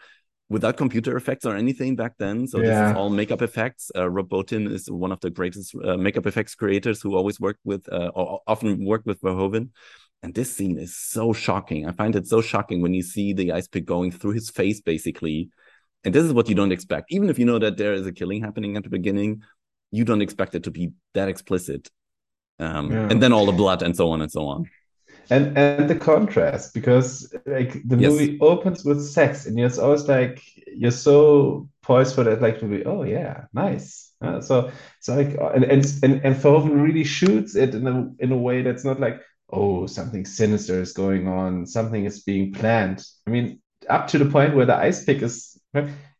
without 0.50 0.78
computer 0.78 1.16
effects 1.18 1.46
or 1.46 1.56
anything 1.56 1.96
back 1.96 2.14
then 2.20 2.48
so 2.48 2.60
this 2.60 2.92
is 2.92 2.96
all 2.96 3.10
makeup 3.10 3.42
effects 3.42 3.92
uh, 3.96 4.10
rob 4.10 4.30
Bottin 4.30 4.72
is 4.72 4.90
one 4.92 5.12
of 5.12 5.20
the 5.22 5.30
greatest 5.30 5.74
uh, 5.84 5.98
makeup 5.98 6.26
effects 6.26 6.54
creators 6.54 7.02
who 7.02 7.16
always 7.16 7.40
worked 7.40 7.62
with 7.64 7.92
uh, 7.92 8.12
or 8.14 8.42
often 8.46 8.86
worked 8.86 9.06
with 9.06 9.20
verhoeven 9.22 9.70
and 10.24 10.34
this 10.34 10.56
scene 10.56 10.80
is 10.80 10.96
so 10.96 11.34
shocking. 11.34 11.86
I 11.86 11.92
find 11.92 12.16
it 12.16 12.28
so 12.28 12.42
shocking 12.42 12.82
when 12.82 12.94
you 12.94 13.04
see 13.04 13.34
the 13.34 13.52
ice 13.52 13.68
pick 13.68 13.86
going 13.86 14.10
through 14.10 14.32
his 14.32 14.50
face, 14.50 14.80
basically. 14.80 15.50
And 16.06 16.16
this 16.16 16.24
is 16.24 16.32
what 16.32 16.48
you 16.48 16.56
don't 16.56 16.72
expect. 16.72 17.12
Even 17.12 17.30
if 17.30 17.38
you 17.38 17.46
know 17.46 17.60
that 17.60 17.76
there 17.76 17.94
is 17.94 18.08
a 18.08 18.12
killing 18.14 18.42
happening 18.42 18.78
at 18.78 18.84
the 18.84 18.90
beginning, 18.90 19.44
you 19.92 20.06
don't 20.06 20.22
expect 20.22 20.56
it 20.56 20.64
to 20.64 20.72
be 20.72 20.92
that 21.14 21.28
explicit. 21.28 21.90
Um, 22.58 22.90
Yeah. 22.90 23.10
And 23.10 23.22
then 23.22 23.34
all 23.34 23.46
the 23.46 23.52
blood 23.52 23.82
and 23.84 23.96
so 23.96 24.12
on 24.12 24.22
and 24.22 24.32
so 24.32 24.46
on. 24.46 24.70
And 25.30 25.58
and 25.58 25.90
the 25.90 25.96
contrast 25.96 26.74
because 26.74 27.34
like 27.46 27.74
the 27.88 27.98
Yes. 27.98 28.12
movie 28.12 28.38
opens 28.42 28.84
with 28.86 29.04
sex 29.04 29.46
and 29.46 29.60
it's 29.60 29.78
always 29.78 30.08
like 30.08 30.42
you're 30.68 30.92
so 30.92 31.70
poised 31.82 32.16
for 32.16 32.24
that 32.24 32.42
like 32.42 32.60
to 32.60 32.66
be 32.66 32.84
oh 32.86 33.04
yeah 33.04 33.46
nice. 33.54 34.12
Uh, 34.22 34.40
so 34.42 34.72
it's 34.98 35.10
like 35.10 35.36
and 35.56 35.64
and 35.66 35.86
and, 36.04 36.22
and 36.26 36.36
Verhoeven 36.36 36.82
really 36.82 37.04
shoots 37.04 37.56
it 37.56 37.76
in 37.76 37.88
a 37.88 38.12
in 38.20 38.32
a 38.32 38.38
way 38.38 38.62
that's 38.62 38.86
not 38.86 39.00
like 39.00 39.22
oh 39.52 39.86
something 39.88 40.26
sinister 40.26 40.80
is 40.82 40.94
going 40.94 41.28
on 41.28 41.66
something 41.66 42.06
is 42.06 42.24
being 42.24 42.54
planned. 42.54 43.04
I 43.28 43.32
mean 43.32 43.62
up 43.90 44.08
to 44.10 44.18
the 44.18 44.26
point 44.26 44.56
where 44.56 44.66
the 44.66 44.76
ice 44.76 45.04
pick 45.04 45.22
is 45.22 45.60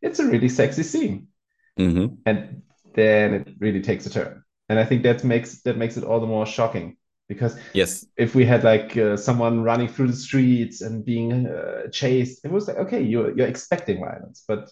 it's 0.02 0.20
a 0.20 0.28
really 0.28 0.50
sexy 0.50 0.84
scene. 0.84 1.28
Hmm 1.78 2.24
and 2.26 2.62
then 2.96 3.34
it 3.34 3.48
really 3.60 3.82
takes 3.82 4.06
a 4.06 4.10
turn. 4.10 4.44
And 4.70 4.80
I 4.80 4.86
think 4.86 5.04
that 5.04 5.24
makes 5.24 5.62
that 5.64 5.78
makes 5.78 5.98
it 5.98 6.04
all 6.04 6.20
the 6.20 6.28
more 6.28 6.46
shocking 6.46 6.98
because 7.28 7.58
Yes. 7.74 8.06
if 8.18 8.36
we 8.36 8.46
had 8.46 8.64
like 8.64 8.98
uh, 8.98 9.18
someone 9.18 9.64
running 9.64 9.88
through 9.88 10.08
the 10.08 10.16
streets 10.16 10.82
and 10.82 11.06
being 11.06 11.48
uh, 11.48 11.88
chased, 11.92 12.46
it 12.46 12.52
was 12.52 12.68
like 12.68 12.78
okay, 12.78 13.02
you're 13.02 13.36
you're 13.36 13.48
expecting 13.48 14.00
violence, 14.00 14.44
but 14.48 14.70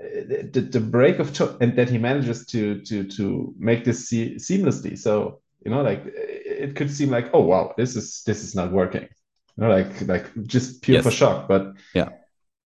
uh, 0.00 0.22
the, 0.52 0.60
the 0.70 0.80
break 0.80 1.18
of 1.18 1.32
to- 1.34 1.56
and 1.60 1.76
that 1.76 1.88
he 1.90 1.98
manages 1.98 2.46
to 2.46 2.80
to 2.82 3.04
to 3.04 3.54
make 3.58 3.84
this 3.84 4.08
se- 4.08 4.36
seamlessly. 4.36 4.96
So 4.98 5.40
you 5.64 5.70
know, 5.70 5.82
like 5.82 6.02
it 6.06 6.76
could 6.76 6.90
seem 6.90 7.10
like 7.10 7.30
oh 7.34 7.40
wow, 7.40 7.74
this 7.76 7.96
is 7.96 8.22
this 8.26 8.42
is 8.44 8.54
not 8.54 8.72
working. 8.72 9.08
You 9.56 9.64
know, 9.64 9.70
like 9.70 10.00
like 10.06 10.26
just 10.46 10.82
pure 10.82 10.96
Yes. 10.96 11.04
for 11.04 11.10
shock, 11.10 11.48
but 11.48 11.74
Yeah. 11.94 12.10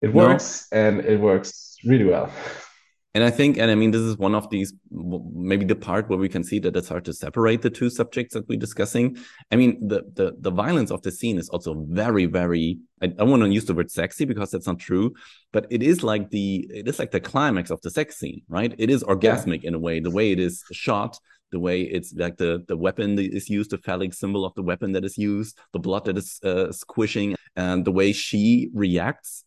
it 0.01 0.13
No. 0.13 0.27
works 0.27 0.67
and 0.71 1.01
it 1.01 1.19
works 1.19 1.77
really 1.85 2.05
well. 2.05 2.31
And 3.15 3.23
I 3.23 3.31
think, 3.31 3.57
and 3.57 3.71
I 3.71 3.75
mean, 3.75 3.89
this 3.89 4.01
is 4.01 4.17
one 4.19 4.35
of 4.35 4.49
these, 4.51 4.71
maybe 4.91 5.65
the 5.65 5.75
part 5.75 6.09
where 6.09 6.19
we 6.19 6.29
can 6.29 6.43
see 6.43 6.59
that 6.59 6.75
it's 6.75 6.89
hard 6.89 7.05
to 7.05 7.13
separate 7.13 7.63
the 7.63 7.69
two 7.71 7.89
subjects 7.89 8.35
that 8.35 8.47
we're 8.47 8.59
discussing. 8.59 9.17
I 9.51 9.55
mean, 9.55 9.87
the 9.87 10.03
the 10.13 10.35
the 10.39 10.51
violence 10.51 10.91
of 10.91 11.01
the 11.01 11.11
scene 11.11 11.39
is 11.39 11.49
also 11.49 11.85
very, 11.89 12.27
very. 12.27 12.77
I 13.01 13.07
don't 13.07 13.31
want 13.31 13.41
to 13.41 13.49
use 13.49 13.65
the 13.65 13.73
word 13.73 13.89
sexy 13.89 14.25
because 14.25 14.51
that's 14.51 14.67
not 14.67 14.77
true, 14.77 15.13
but 15.51 15.65
it 15.71 15.81
is 15.81 16.03
like 16.03 16.29
the 16.29 16.69
it 16.69 16.87
is 16.87 16.99
like 16.99 17.09
the 17.09 17.19
climax 17.19 17.71
of 17.71 17.81
the 17.81 17.89
sex 17.89 18.17
scene, 18.17 18.43
right? 18.47 18.75
It 18.77 18.91
is 18.91 19.03
orgasmic 19.03 19.63
in 19.63 19.73
a 19.73 19.79
way. 19.79 19.99
The 19.99 20.11
way 20.11 20.31
it 20.31 20.39
is 20.39 20.63
shot, 20.71 21.17
the 21.51 21.59
way 21.59 21.81
it's 21.81 22.13
like 22.13 22.37
the 22.37 22.63
the 22.67 22.77
weapon 22.77 23.15
that 23.15 23.33
is 23.33 23.49
used, 23.49 23.71
the 23.71 23.79
phallic 23.79 24.13
symbol 24.13 24.45
of 24.45 24.53
the 24.53 24.61
weapon 24.61 24.91
that 24.91 25.03
is 25.03 25.17
used, 25.17 25.57
the 25.73 25.79
blood 25.79 26.05
that 26.05 26.17
is 26.17 26.39
uh, 26.43 26.71
squishing, 26.71 27.35
and 27.55 27.85
the 27.85 27.91
way 27.91 28.11
she 28.13 28.69
reacts 28.75 29.45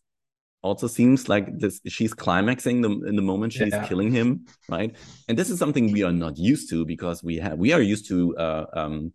also 0.63 0.87
seems 0.87 1.27
like 1.29 1.45
this 1.59 1.79
she's 1.87 2.13
climaxing 2.13 2.81
the 2.81 2.89
in 3.09 3.15
the 3.15 3.21
moment 3.31 3.53
she's 3.53 3.73
Yeah. 3.73 3.85
killing 3.89 4.11
him 4.11 4.45
right 4.69 4.91
and 5.27 5.37
this 5.37 5.49
is 5.49 5.59
something 5.59 5.91
we 5.91 6.03
are 6.03 6.11
not 6.25 6.37
used 6.37 6.69
to 6.71 6.85
because 6.85 7.17
we 7.23 7.35
have 7.43 7.57
we 7.65 7.69
are 7.75 7.81
used 7.93 8.05
to 8.11 8.17
uh, 8.37 8.65
um 8.81 9.13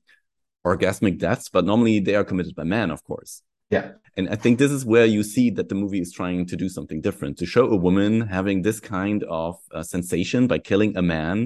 orgasmic 0.66 1.18
deaths 1.18 1.48
but 1.48 1.64
normally 1.64 2.00
they 2.00 2.14
are 2.14 2.24
committed 2.24 2.54
by 2.54 2.64
men 2.64 2.90
of 2.90 3.02
course 3.10 3.32
Yeah. 3.70 3.86
and 4.16 4.28
i 4.34 4.36
think 4.42 4.58
this 4.58 4.72
is 4.78 4.84
where 4.84 5.06
you 5.16 5.22
see 5.22 5.50
that 5.56 5.68
the 5.68 5.74
movie 5.82 6.00
is 6.06 6.12
trying 6.12 6.46
to 6.50 6.56
do 6.56 6.68
something 6.68 7.00
different 7.08 7.34
to 7.38 7.46
show 7.46 7.64
a 7.76 7.76
woman 7.86 8.12
having 8.38 8.58
this 8.62 8.78
kind 8.80 9.20
of 9.24 9.56
uh, 9.76 9.82
sensation 9.94 10.46
by 10.52 10.58
killing 10.70 10.96
a 10.96 11.02
man 11.16 11.36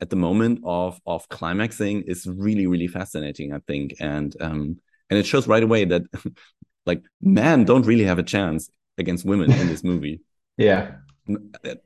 at 0.00 0.08
the 0.10 0.16
moment 0.26 0.60
of 0.64 1.00
of 1.14 1.20
climaxing 1.36 1.96
is 2.12 2.20
really 2.46 2.66
really 2.72 2.90
fascinating 2.98 3.48
i 3.58 3.60
think 3.70 3.86
and 4.14 4.30
um 4.46 4.60
and 5.10 5.18
it 5.18 5.26
shows 5.26 5.48
right 5.48 5.62
away 5.68 5.82
that 5.92 6.02
like 6.90 7.02
men 7.20 7.64
don't 7.64 7.86
really 7.90 8.04
have 8.04 8.20
a 8.24 8.28
chance 8.36 8.62
against 8.98 9.24
women 9.24 9.50
in 9.52 9.68
this 9.68 9.84
movie 9.84 10.20
Yeah, 10.58 10.96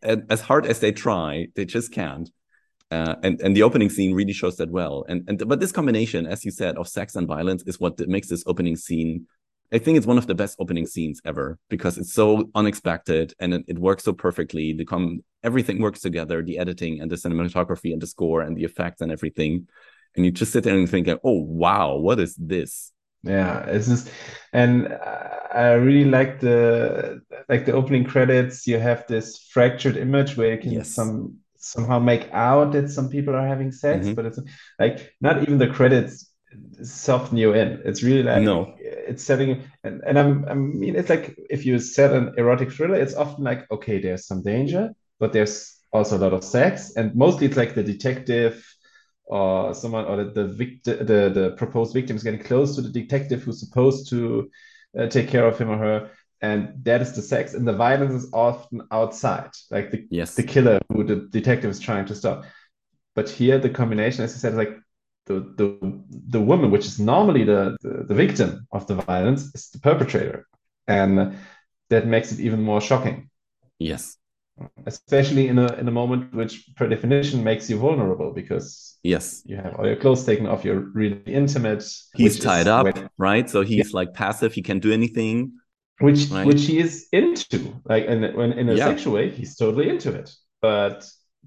as 0.02 0.40
hard 0.40 0.66
as 0.66 0.80
they 0.80 0.92
try, 0.92 1.48
they 1.54 1.64
just 1.64 1.92
can't. 1.92 2.30
Uh, 2.90 3.16
and 3.22 3.40
and 3.40 3.56
the 3.56 3.62
opening 3.62 3.90
scene 3.90 4.14
really 4.14 4.32
shows 4.32 4.56
that 4.56 4.70
well. 4.70 5.04
And 5.08 5.24
and 5.28 5.48
but 5.48 5.60
this 5.60 5.72
combination, 5.72 6.26
as 6.26 6.44
you 6.44 6.50
said, 6.50 6.76
of 6.76 6.88
sex 6.88 7.16
and 7.16 7.26
violence 7.26 7.62
is 7.66 7.80
what 7.80 7.98
makes 8.08 8.28
this 8.28 8.44
opening 8.46 8.76
scene. 8.76 9.26
I 9.72 9.78
think 9.78 9.96
it's 9.96 10.06
one 10.06 10.18
of 10.18 10.26
the 10.26 10.34
best 10.34 10.56
opening 10.58 10.86
scenes 10.86 11.20
ever 11.24 11.58
because 11.70 11.96
it's 11.96 12.12
so 12.12 12.50
unexpected 12.54 13.32
and 13.40 13.54
it, 13.54 13.64
it 13.68 13.78
works 13.78 14.04
so 14.04 14.12
perfectly. 14.12 14.74
The 14.74 14.84
com 14.84 15.20
everything 15.42 15.80
works 15.80 16.00
together, 16.00 16.42
the 16.42 16.58
editing 16.58 17.00
and 17.00 17.10
the 17.10 17.16
cinematography 17.16 17.92
and 17.92 18.00
the 18.00 18.06
score 18.06 18.42
and 18.42 18.56
the 18.56 18.64
effects 18.64 19.00
and 19.00 19.10
everything. 19.10 19.68
And 20.14 20.24
you 20.26 20.30
just 20.30 20.52
sit 20.52 20.64
there 20.64 20.76
and 20.76 20.88
think, 20.88 21.08
oh 21.08 21.40
wow, 21.42 21.96
what 21.96 22.20
is 22.20 22.36
this? 22.36 22.92
Yeah, 23.24 23.64
it's 23.66 23.86
just, 23.86 24.10
and 24.52 24.88
I 25.54 25.72
really 25.74 26.10
like 26.10 26.40
the 26.40 27.22
like 27.48 27.66
the 27.66 27.72
opening 27.72 28.04
credits. 28.04 28.66
You 28.66 28.78
have 28.78 29.06
this 29.06 29.38
fractured 29.52 29.96
image 29.96 30.36
where 30.36 30.52
you 30.54 30.58
can 30.60 30.72
Yes. 30.72 30.88
some 30.94 31.38
somehow 31.56 32.00
make 32.00 32.28
out 32.32 32.72
that 32.72 32.90
some 32.90 33.08
people 33.08 33.34
are 33.36 33.46
having 33.46 33.70
sex, 33.70 34.06
Mhm. 34.06 34.16
but 34.16 34.26
it's 34.26 34.40
like 34.80 35.12
not 35.20 35.42
even 35.42 35.58
the 35.58 35.68
credits 35.68 36.32
soften 36.82 37.38
you 37.38 37.52
in. 37.54 37.80
It's 37.84 38.02
really 38.02 38.24
like 38.24 38.42
No. 38.42 38.74
it's 38.78 39.22
setting 39.22 39.62
and, 39.84 40.02
and 40.06 40.18
I'm 40.18 40.44
I 40.48 40.54
mean 40.54 40.96
it's 40.96 41.08
like 41.08 41.36
if 41.48 41.64
you 41.64 41.78
set 41.78 42.12
an 42.12 42.34
erotic 42.36 42.72
thriller, 42.72 42.96
it's 42.96 43.14
often 43.14 43.44
like 43.44 43.70
okay, 43.70 44.00
there's 44.00 44.26
some 44.26 44.42
danger, 44.42 44.90
but 45.20 45.32
there's 45.32 45.78
also 45.92 46.16
a 46.18 46.22
lot 46.24 46.32
of 46.32 46.42
sex, 46.42 46.94
and 46.96 47.14
mostly 47.14 47.46
it's 47.46 47.56
like 47.56 47.74
the 47.74 47.82
detective 47.84 48.64
or 49.24 49.74
someone 49.74 50.04
or 50.04 50.16
the 50.16 50.30
the, 50.30 50.46
victim, 50.46 50.98
the 51.06 51.30
the 51.30 51.54
proposed 51.56 51.94
victim 51.94 52.16
is 52.16 52.22
getting 52.22 52.42
close 52.42 52.76
to 52.76 52.82
the 52.82 52.88
detective 52.90 53.42
who's 53.42 53.60
supposed 53.60 54.08
to 54.10 54.50
uh, 54.98 55.06
take 55.06 55.28
care 55.28 55.46
of 55.46 55.58
him 55.58 55.70
or 55.70 55.78
her, 55.78 56.10
and 56.40 56.84
that 56.84 57.00
is 57.00 57.12
the 57.14 57.22
sex, 57.22 57.54
and 57.54 57.66
the 57.66 57.72
violence 57.72 58.14
is 58.24 58.30
often 58.32 58.82
outside, 58.90 59.50
like 59.70 59.90
the 59.90 60.06
Yes. 60.10 60.36
the 60.36 60.42
killer 60.42 60.80
who 60.92 61.04
the 61.04 61.16
detective 61.30 61.70
is 61.70 61.80
trying 61.80 62.06
to 62.06 62.14
stop. 62.14 62.44
But 63.14 63.28
here 63.30 63.58
the 63.58 63.70
combination, 63.70 64.24
as 64.24 64.32
you 64.34 64.40
said, 64.40 64.52
is 64.52 64.58
like 64.58 64.78
the 65.26 65.40
the 65.56 66.02
the 66.28 66.40
woman, 66.40 66.70
which 66.70 66.86
is 66.86 66.98
normally 66.98 67.44
the 67.44 67.76
the, 67.82 68.04
the 68.08 68.14
victim 68.14 68.66
of 68.72 68.86
the 68.86 68.96
violence, 68.96 69.54
is 69.54 69.70
the 69.70 69.78
perpetrator, 69.80 70.46
and 70.86 71.36
that 71.90 72.06
makes 72.06 72.32
it 72.32 72.40
even 72.40 72.62
more 72.62 72.80
shocking 72.80 73.28
Yes. 73.78 74.18
especially 74.86 75.48
in 75.48 75.58
a 75.58 75.72
in 75.74 75.88
a 75.88 75.90
moment 75.90 76.34
which 76.34 76.70
per 76.76 76.88
definition 76.88 77.42
makes 77.42 77.70
you 77.70 77.78
vulnerable 77.78 78.32
because 78.32 78.91
Yes. 79.02 79.42
you 79.46 79.56
have 79.56 79.74
all 79.76 79.86
your 79.86 79.96
clothes 79.96 80.24
taken 80.24 80.46
off 80.46 80.64
you're 80.64 80.80
really 80.94 81.20
intimate 81.26 81.82
He's 82.14 82.38
tied 82.38 82.68
up, 82.68 82.84
when- 82.84 83.08
right? 83.18 83.50
So 83.50 83.62
he's 83.62 83.92
like 83.92 84.14
passive. 84.14 84.52
He 84.54 84.62
can't 84.62 84.82
do 84.82 84.92
anything. 84.92 85.52
which 86.00 86.30
Right. 86.30 86.46
which 86.46 86.62
he 86.66 86.78
is 86.78 87.06
into 87.12 87.58
like 87.92 88.04
in 88.12 88.18
when 88.38 88.52
in 88.60 88.68
a 88.68 88.74
Yeah. 88.74 88.86
sexual 88.90 89.12
way 89.14 89.30
he's 89.30 89.56
totally 89.56 89.88
into 89.88 90.10
it 90.20 90.28
but 90.60 90.98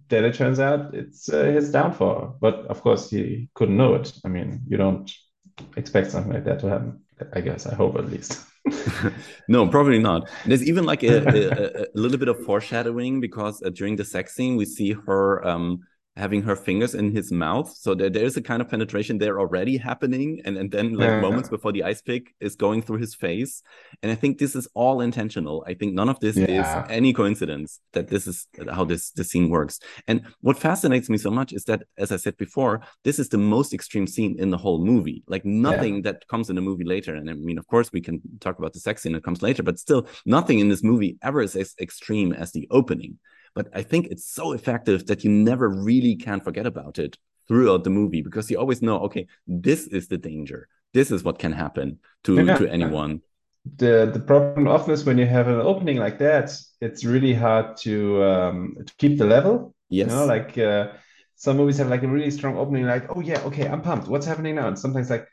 then 0.09 0.23
it 0.25 0.33
turns 0.35 0.59
out 0.59 0.93
it's 0.93 1.21
uh, 1.29 1.45
his 1.57 1.71
downfall 1.71 2.37
but 2.45 2.55
of 2.73 2.77
course 2.85 3.03
he 3.09 3.49
couldn't 3.57 3.77
know 3.81 3.95
it 3.99 4.07
i 4.25 4.27
mean 4.35 4.49
you 4.69 4.77
don't 4.77 5.07
expect 5.77 6.11
something 6.11 6.33
like 6.33 6.45
that 6.45 6.59
to 6.59 6.67
happen. 6.69 6.91
I 7.37 7.39
guess. 7.47 7.65
I 7.65 7.73
hope 7.81 7.93
at 7.97 8.11
least. 8.11 8.31
no, 9.47 9.59
probably 9.67 9.99
not. 9.99 10.29
There's 10.45 10.63
even 10.71 10.83
like 10.91 11.01
a, 11.03 11.15
a, 11.37 11.83
a 11.83 11.85
little 12.03 12.17
bit 12.17 12.27
of 12.27 12.37
foreshadowing 12.45 13.21
because 13.21 13.63
uh, 13.63 13.69
during 13.69 13.95
the 13.95 14.03
sex 14.03 14.35
scene 14.35 14.57
we 14.57 14.65
see 14.65 14.91
her 15.07 15.45
um, 15.47 15.79
having 16.17 16.41
her 16.41 16.55
fingers 16.55 16.95
in 16.95 17.11
his 17.11 17.31
mouth. 17.31 17.75
So 17.75 17.93
there, 17.93 18.09
there's 18.09 18.37
a 18.37 18.41
kind 18.41 18.61
of 18.61 18.69
penetration 18.69 19.17
there 19.17 19.37
already 19.37 19.75
happening. 19.75 20.41
And, 20.45 20.57
and 20.57 20.71
then 20.71 20.93
like 20.93 21.09
yeah. 21.09 21.19
moments 21.19 21.49
before 21.49 21.73
the 21.73 21.83
ice 21.83 22.01
pick 22.01 22.33
is 22.39 22.55
going 22.55 22.83
through 22.83 22.99
his 22.99 23.13
face. 23.13 23.61
And 24.01 24.11
I 24.11 24.15
think 24.15 24.37
this 24.37 24.55
is 24.55 24.67
all 24.75 25.01
intentional. 25.01 25.65
I 25.67 25.73
think 25.73 25.93
none 25.93 26.07
of 26.07 26.19
this 26.21 26.37
yeah. 26.37 26.83
is 26.83 26.87
any 26.89 27.11
coincidence 27.11 27.81
that 27.91 28.07
this 28.07 28.27
is 28.27 28.47
how 28.71 28.85
this, 28.85 29.11
this 29.11 29.29
scene 29.29 29.49
works. 29.49 29.79
And 30.07 30.21
what 30.39 30.57
fascinates 30.57 31.09
me 31.09 31.17
so 31.17 31.31
much 31.31 31.51
is 31.51 31.65
that, 31.65 31.83
as 31.97 32.13
I 32.13 32.17
said 32.17 32.37
before, 32.37 32.81
this 33.03 33.19
is 33.19 33.27
the 33.27 33.37
most 33.37 33.73
extreme 33.73 34.07
scene 34.07 34.37
in 34.39 34.51
the 34.51 34.57
whole 34.57 34.85
movie. 34.85 35.23
Like 35.27 35.43
nothing 35.43 35.95
yeah. 35.95 36.11
that 36.11 36.27
comes 36.29 36.49
in 36.49 36.55
the 36.55 36.61
movie 36.61 36.85
later. 36.85 37.13
And 37.15 37.29
I 37.29 37.33
mean, 37.33 37.57
of 37.57 37.67
course, 37.67 37.91
we 37.91 37.99
can 37.99 38.21
talk 38.39 38.57
about 38.57 38.71
the 38.71 38.79
sex 38.79 39.01
scene 39.03 39.13
that 39.13 39.23
comes 39.25 39.41
later, 39.41 39.63
but 39.63 39.79
still 39.79 40.07
nothing 40.25 40.59
in 40.59 40.69
this 40.69 40.83
movie 40.83 41.17
ever 41.21 41.41
is 41.41 41.57
as 41.57 41.75
extreme 41.81 42.31
as 42.31 42.53
the 42.53 42.67
opening 42.71 43.17
but 43.55 43.69
I 43.73 43.81
think 43.81 44.07
it's 44.11 44.25
so 44.25 44.51
effective 44.51 45.07
that 45.07 45.23
you 45.23 45.31
never 45.31 45.69
really 45.69 46.15
can 46.15 46.41
forget 46.41 46.65
about 46.65 46.99
it 46.99 47.17
throughout 47.47 47.83
the 47.83 47.89
movie 47.89 48.21
because 48.21 48.51
you 48.51 48.59
always 48.59 48.81
know, 48.81 48.99
okay, 48.99 49.27
this 49.47 49.87
is 49.87 50.07
the 50.07 50.17
danger. 50.17 50.67
This 50.93 51.09
is 51.09 51.23
what 51.23 51.39
can 51.39 51.53
happen 51.53 51.99
to, 52.25 52.43
yeah. 52.43 52.57
to 52.57 52.67
anyone. 52.67 53.21
The 53.77 54.11
the 54.13 54.19
problem 54.19 54.67
often 54.67 54.93
is 54.93 55.05
when 55.05 55.17
you 55.17 55.25
have 55.25 55.47
an 55.47 55.59
opening 55.59 55.97
like 55.97 56.19
that, 56.19 56.51
it's 56.81 57.03
really 57.03 57.33
hard 57.33 57.77
to 57.77 58.23
um, 58.23 58.75
to 58.85 58.93
keep 58.99 59.17
the 59.17 59.25
level. 59.25 59.73
Yes. 59.89 60.09
You 60.09 60.15
know, 60.15 60.25
like 60.27 60.55
uh, 60.57 60.89
some 61.35 61.57
movies 61.57 61.77
have 61.77 61.89
like 61.89 62.03
a 62.03 62.07
really 62.07 62.29
strong 62.29 62.57
opening, 62.57 62.85
like, 62.85 63.15
oh 63.15 63.21
yeah, 63.21 63.41
okay, 63.41 63.67
I'm 63.67 63.81
pumped. 63.81 64.07
What's 64.07 64.27
happening 64.27 64.55
now? 64.55 64.67
And 64.67 64.77
sometimes 64.77 65.09
like, 65.09 65.27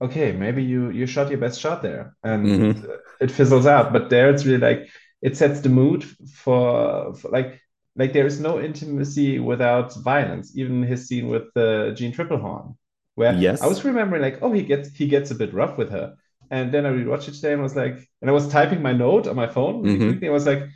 okay, 0.00 0.32
maybe 0.32 0.64
you 0.64 0.90
you 0.90 1.06
shot 1.06 1.30
your 1.30 1.38
best 1.38 1.60
shot 1.60 1.82
there, 1.82 2.16
and 2.24 2.46
mm-hmm. 2.46 2.90
it 3.20 3.30
fizzles 3.30 3.66
out. 3.66 3.92
But 3.92 4.10
there, 4.10 4.28
it's 4.30 4.44
really 4.44 4.58
like 4.58 4.88
it 5.22 5.36
sets 5.36 5.60
the 5.60 5.68
mood 5.68 6.04
for, 6.28 7.14
for, 7.14 7.30
like 7.30 7.60
like 7.94 8.12
there 8.12 8.26
is 8.26 8.40
no 8.40 8.60
intimacy 8.60 9.38
without 9.38 9.94
violence. 10.02 10.56
Even 10.56 10.82
his 10.82 11.06
scene 11.06 11.28
with 11.28 11.54
uh, 11.56 11.92
Jeanne 11.92 12.12
Tripplehorn, 12.12 12.76
where 13.14 13.34
yes. 13.34 13.62
I 13.62 13.66
was 13.66 13.84
remembering 13.84 14.22
like, 14.22 14.38
oh, 14.42 14.52
he 14.52 14.62
gets 14.62 14.90
he 14.94 15.06
gets 15.06 15.30
a 15.30 15.34
bit 15.34 15.54
rough 15.54 15.78
with 15.78 15.90
her, 15.90 16.14
and 16.50 16.72
then 16.72 16.86
I 16.86 16.90
rewatched 16.90 17.28
it 17.28 17.34
today 17.34 17.52
and 17.52 17.62
was 17.62 17.76
like, 17.76 18.08
and 18.20 18.30
I 18.30 18.32
was 18.32 18.48
typing 18.48 18.82
my 18.82 18.92
note 18.92 19.26
on 19.26 19.36
my 19.36 19.46
phone. 19.46 19.84
Mm-hmm. 19.84 20.08
Quickly, 20.10 20.28
I 20.28 20.32
was 20.32 20.46
like, 20.46 20.68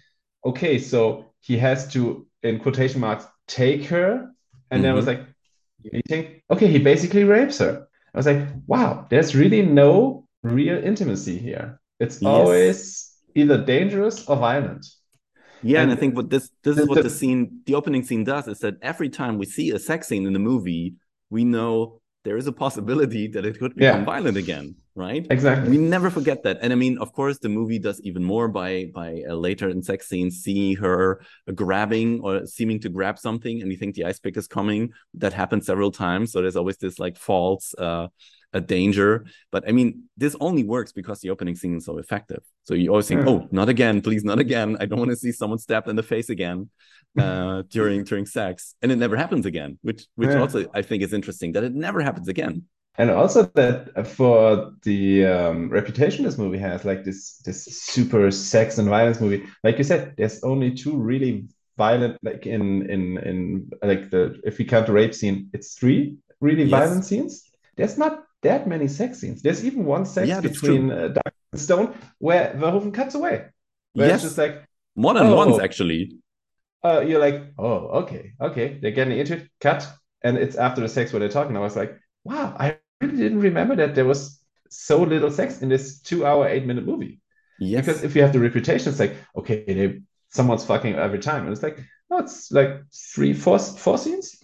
okay, 0.45 0.79
so 0.79 1.33
he 1.41 1.59
has 1.59 1.93
to 1.93 2.27
in 2.43 2.61
quotation 2.61 3.01
marks 3.01 3.27
take 3.49 3.87
her, 3.87 4.13
and 4.13 4.23
mm-hmm. 4.23 4.83
then 4.83 4.93
I 4.93 4.95
was 4.95 5.07
mm-hmm. 5.07 5.23
like, 5.23 5.95
you 5.95 6.03
think 6.07 6.43
okay, 6.51 6.69
he 6.69 6.79
basically 6.79 7.25
rapes 7.25 7.59
her. 7.59 7.89
I 8.15 8.19
was 8.19 8.27
like, 8.27 8.47
wow, 8.67 9.07
there's 9.11 9.35
really 9.35 9.63
no 9.63 10.27
real 10.43 10.83
intimacy 10.83 11.39
here. 11.39 11.81
It's 11.99 12.21
yes. 12.23 12.31
always 12.31 13.06
either 13.37 13.65
dangerous 13.65 14.27
or 14.29 14.37
violent. 14.37 14.87
Yeah, 15.63 15.83
and, 15.83 15.91
and 15.91 15.99
I 15.99 16.01
think 16.01 16.17
what 16.17 16.31
this 16.31 16.51
this 16.63 16.79
is 16.79 16.87
what 16.89 17.03
the 17.03 17.11
scene, 17.11 17.61
the 17.67 17.75
opening 17.75 18.03
scene 18.03 18.25
does 18.25 18.49
is 18.49 18.59
that 18.61 18.75
every 18.83 19.09
time 19.09 19.39
we 19.39 19.47
see 19.47 19.71
a 19.71 19.79
sex 19.79 20.09
scene 20.09 20.27
in 20.27 20.33
the 20.33 20.39
movie, 20.39 20.95
we 21.31 21.45
know 21.45 22.01
there 22.25 22.37
is 22.37 22.47
a 22.47 22.53
possibility 22.53 23.29
that 23.29 23.47
it 23.47 23.59
could 23.59 23.75
become 23.75 24.01
yeah. 24.01 24.05
violent 24.05 24.37
again, 24.37 24.75
right? 24.97 25.27
Exactly. 25.31 25.71
We 25.71 25.79
never 25.79 26.11
forget 26.11 26.43
that, 26.43 26.59
and 26.61 26.73
I 26.73 26.77
mean, 26.77 26.99
of 26.99 27.13
course, 27.13 27.39
the 27.39 27.49
movie 27.49 27.79
does 27.79 28.01
even 28.03 28.23
more 28.23 28.49
by 28.49 28.87
by 28.95 29.23
uh, 29.29 29.35
later 29.35 29.69
in 29.69 29.83
sex 29.83 30.09
scenes, 30.09 30.37
see 30.37 30.75
her 30.75 31.21
grabbing 31.55 32.21
or 32.21 32.47
seeming 32.47 32.81
to 32.81 32.89
grab 32.89 33.19
something, 33.19 33.63
and 33.63 33.71
you 33.71 33.79
think 33.79 33.95
the 33.95 34.05
ice 34.05 34.19
pick 34.19 34.37
is 34.37 34.47
coming. 34.47 34.93
That 35.15 35.33
happens 35.33 35.67
several 35.67 35.91
times, 35.91 36.33
so 36.33 36.43
there's 36.43 36.57
always 36.57 36.79
this 36.79 36.99
like 36.99 37.17
false. 37.17 37.75
Uh, 37.75 38.09
a 38.53 38.61
danger. 38.61 39.27
But 39.51 39.69
I 39.69 39.73
mean, 39.73 40.05
this 40.17 40.37
only 40.41 40.65
works 40.65 40.93
because 40.93 41.21
the 41.21 41.31
opening 41.31 41.55
scene 41.57 41.77
is 41.77 41.85
so 41.85 41.99
effective. 41.99 42.43
So 42.65 42.75
you 42.75 42.91
always 42.91 43.09
think, 43.09 43.23
yeah. 43.23 43.31
oh, 43.31 43.49
not 43.51 43.69
again, 43.69 44.01
please, 44.01 44.25
not 44.25 44.39
again. 44.39 44.77
I 44.81 44.87
don't 44.87 44.99
want 44.99 45.11
to 45.11 45.17
see 45.17 45.33
someone 45.33 45.59
stabbed 45.59 45.89
in 45.89 45.97
the 45.97 46.03
face 46.03 46.31
again 46.31 46.71
uh, 47.19 47.63
during 47.69 48.05
during 48.05 48.27
sex, 48.27 48.75
and 48.83 48.93
it 48.93 48.97
never 48.97 49.17
happens 49.17 49.47
again. 49.47 49.79
Which 49.83 50.07
which 50.17 50.31
yeah. 50.31 50.41
also 50.41 50.67
I 50.75 50.83
think 50.83 51.03
is 51.03 51.13
interesting 51.13 51.53
that 51.53 51.65
it 51.65 51.75
never 51.75 52.01
happens 52.01 52.29
again. 52.29 52.65
And 52.99 53.11
also 53.11 53.43
that 53.55 54.07
for 54.07 54.73
the 54.83 55.27
um, 55.27 55.69
reputation 55.69 56.25
this 56.25 56.39
movie 56.39 56.59
has, 56.59 56.85
like 56.85 57.05
this 57.05 57.39
this 57.45 57.65
super 57.65 58.31
sex 58.31 58.79
and 58.79 58.89
violence 58.89 59.21
movie, 59.21 59.45
like 59.63 59.77
you 59.77 59.85
said, 59.85 60.15
there's 60.17 60.43
only 60.43 60.73
two 60.73 60.97
really 60.97 61.47
violent, 61.77 62.17
like 62.23 62.47
in 62.47 62.89
in 62.91 63.19
in 63.19 63.71
like 63.83 64.11
the 64.11 64.41
if 64.45 64.57
we 64.59 64.65
count 64.65 64.87
the 64.87 64.93
rape 64.93 65.15
scene, 65.15 65.51
it's 65.53 65.75
three 65.75 66.17
really 66.41 66.65
yes. 66.65 66.71
violent 66.71 67.05
scenes. 67.05 67.51
There's 67.77 67.99
not 67.99 68.25
that 68.47 68.67
many 68.67 68.89
sex 68.89 69.21
scenes. 69.21 69.43
There's 69.43 69.65
even 69.65 69.85
one 69.85 70.07
sex 70.07 70.29
yeah, 70.29 70.41
between 70.41 70.91
uh, 70.91 71.09
Dark 71.09 71.35
and 71.53 71.61
Stone 71.61 71.95
where 72.19 72.55
Verhoeven 72.55 72.93
cuts 72.93 73.15
away. 73.15 73.47
Where 73.93 74.09
yes. 74.09 74.17
it's 74.17 74.25
just 74.25 74.39
like 74.39 74.65
more 74.95 75.15
than 75.15 75.27
oh, 75.27 75.37
once 75.37 75.59
actually. 75.61 76.19
Uh, 76.85 77.01
you're 77.01 77.21
like, 77.21 77.53
oh, 77.59 78.03
okay, 78.03 78.33
okay, 78.41 78.79
they're 78.81 78.93
getting 78.93 79.19
into 79.19 79.35
it, 79.39 79.49
cut, 79.61 79.89
and 80.23 80.39
it's 80.39 80.57
after 80.57 80.81
the 80.81 80.89
sex 80.89 81.13
where 81.13 81.21
they're 81.21 81.29
talking. 81.29 81.57
I 81.57 81.61
was 81.61 81.75
like, 81.75 81.99
wow, 82.23 82.55
I 82.59 82.79
really 83.01 83.17
didn't 83.17 83.41
remember 83.41 83.75
that 83.77 83.95
there 83.97 84.05
was 84.05 84.41
so 84.71 85.03
little 85.03 85.31
sex 85.31 85.63
in 85.63 85.69
this 85.69 86.01
two-hour, 86.01 86.47
eight-minute 86.47 86.87
movie. 86.87 87.21
Yes. 87.59 87.87
Because 87.87 88.05
if 88.05 88.15
you 88.15 88.23
have 88.23 88.33
the 88.33 88.39
reputation, 88.39 88.91
it's 88.91 89.01
like, 89.01 89.17
okay, 89.35 89.65
they 89.67 90.01
someone's 90.29 90.65
fucking 90.65 90.95
every 90.95 91.19
time, 91.19 91.43
and 91.43 91.53
it's 91.53 91.63
like, 91.63 91.79
no, 92.09 92.19
it's 92.19 92.53
like 92.53 92.85
three, 93.15 93.33
four, 93.33 93.59
four 93.59 93.99
scenes, 93.99 94.37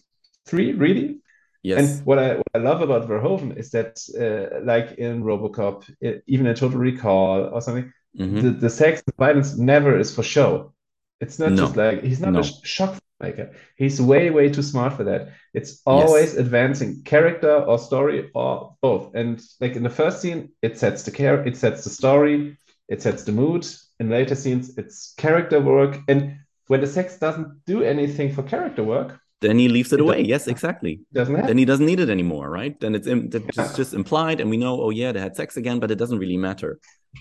three, 0.46 0.72
really, 0.72 1.20
Yes. 1.62 1.98
And 1.98 2.06
what 2.06 2.18
I, 2.18 2.36
what 2.36 2.46
I 2.54 2.58
love 2.58 2.82
about 2.82 3.08
Verhoeven 3.08 3.56
is 3.56 3.70
that, 3.70 4.00
uh, 4.18 4.64
like 4.64 4.98
in 4.98 5.22
RoboCop, 5.22 5.94
it, 6.00 6.24
even 6.26 6.46
in 6.46 6.54
Total 6.54 6.78
Recall 6.78 7.50
or 7.54 7.60
something, 7.60 7.92
mm-hmm. 8.18 8.40
the, 8.40 8.50
the 8.50 8.70
sex, 8.70 9.02
the 9.06 9.12
violence 9.16 9.56
never 9.56 9.98
is 9.98 10.14
for 10.14 10.22
show. 10.22 10.72
It's 11.20 11.38
not 11.38 11.52
no. 11.52 11.64
just 11.64 11.76
like 11.76 12.02
he's 12.02 12.20
not 12.20 12.32
no. 12.32 12.40
a 12.40 12.42
shock 12.42 12.98
maker. 13.20 13.52
He's 13.76 14.02
way, 14.02 14.30
way 14.30 14.48
too 14.48 14.62
smart 14.62 14.94
for 14.94 15.04
that. 15.04 15.28
It's 15.54 15.80
always 15.86 16.32
yes. 16.32 16.36
advancing 16.36 17.02
character 17.04 17.54
or 17.54 17.78
story 17.78 18.28
or 18.34 18.74
both. 18.82 19.14
And 19.14 19.40
like 19.60 19.76
in 19.76 19.84
the 19.84 19.90
first 19.90 20.20
scene, 20.20 20.50
it 20.62 20.78
sets 20.78 21.04
the 21.04 21.12
care, 21.12 21.46
it 21.46 21.56
sets 21.56 21.84
the 21.84 21.90
story, 21.90 22.58
it 22.88 23.02
sets 23.02 23.22
the 23.22 23.30
mood. 23.30 23.64
In 24.00 24.10
later 24.10 24.34
scenes, 24.34 24.76
it's 24.76 25.14
character 25.16 25.60
work. 25.60 26.00
And 26.08 26.38
when 26.66 26.80
the 26.80 26.88
sex 26.88 27.18
doesn't 27.18 27.64
do 27.66 27.84
anything 27.84 28.34
for 28.34 28.42
character 28.42 28.82
work, 28.82 29.20
then 29.42 29.58
he 29.58 29.68
leaves 29.68 29.92
it, 29.92 30.00
it 30.00 30.02
away. 30.02 30.22
Yes, 30.22 30.46
exactly. 30.46 31.00
Doesn't 31.12 31.36
it? 31.36 31.46
Then 31.46 31.58
he 31.58 31.64
doesn't 31.64 31.84
need 31.84 32.00
it 32.00 32.08
anymore, 32.08 32.48
right? 32.48 32.78
Then 32.80 32.94
it's, 32.94 33.06
it's 33.06 33.56
yeah. 33.56 33.72
just 33.76 33.92
implied, 33.92 34.40
and 34.40 34.48
we 34.48 34.56
know, 34.56 34.80
oh 34.80 34.90
yeah, 34.90 35.12
they 35.12 35.20
had 35.20 35.36
sex 35.36 35.56
again, 35.56 35.78
but 35.78 35.90
it 35.90 35.96
doesn't 35.96 36.18
really 36.18 36.38
matter 36.38 36.78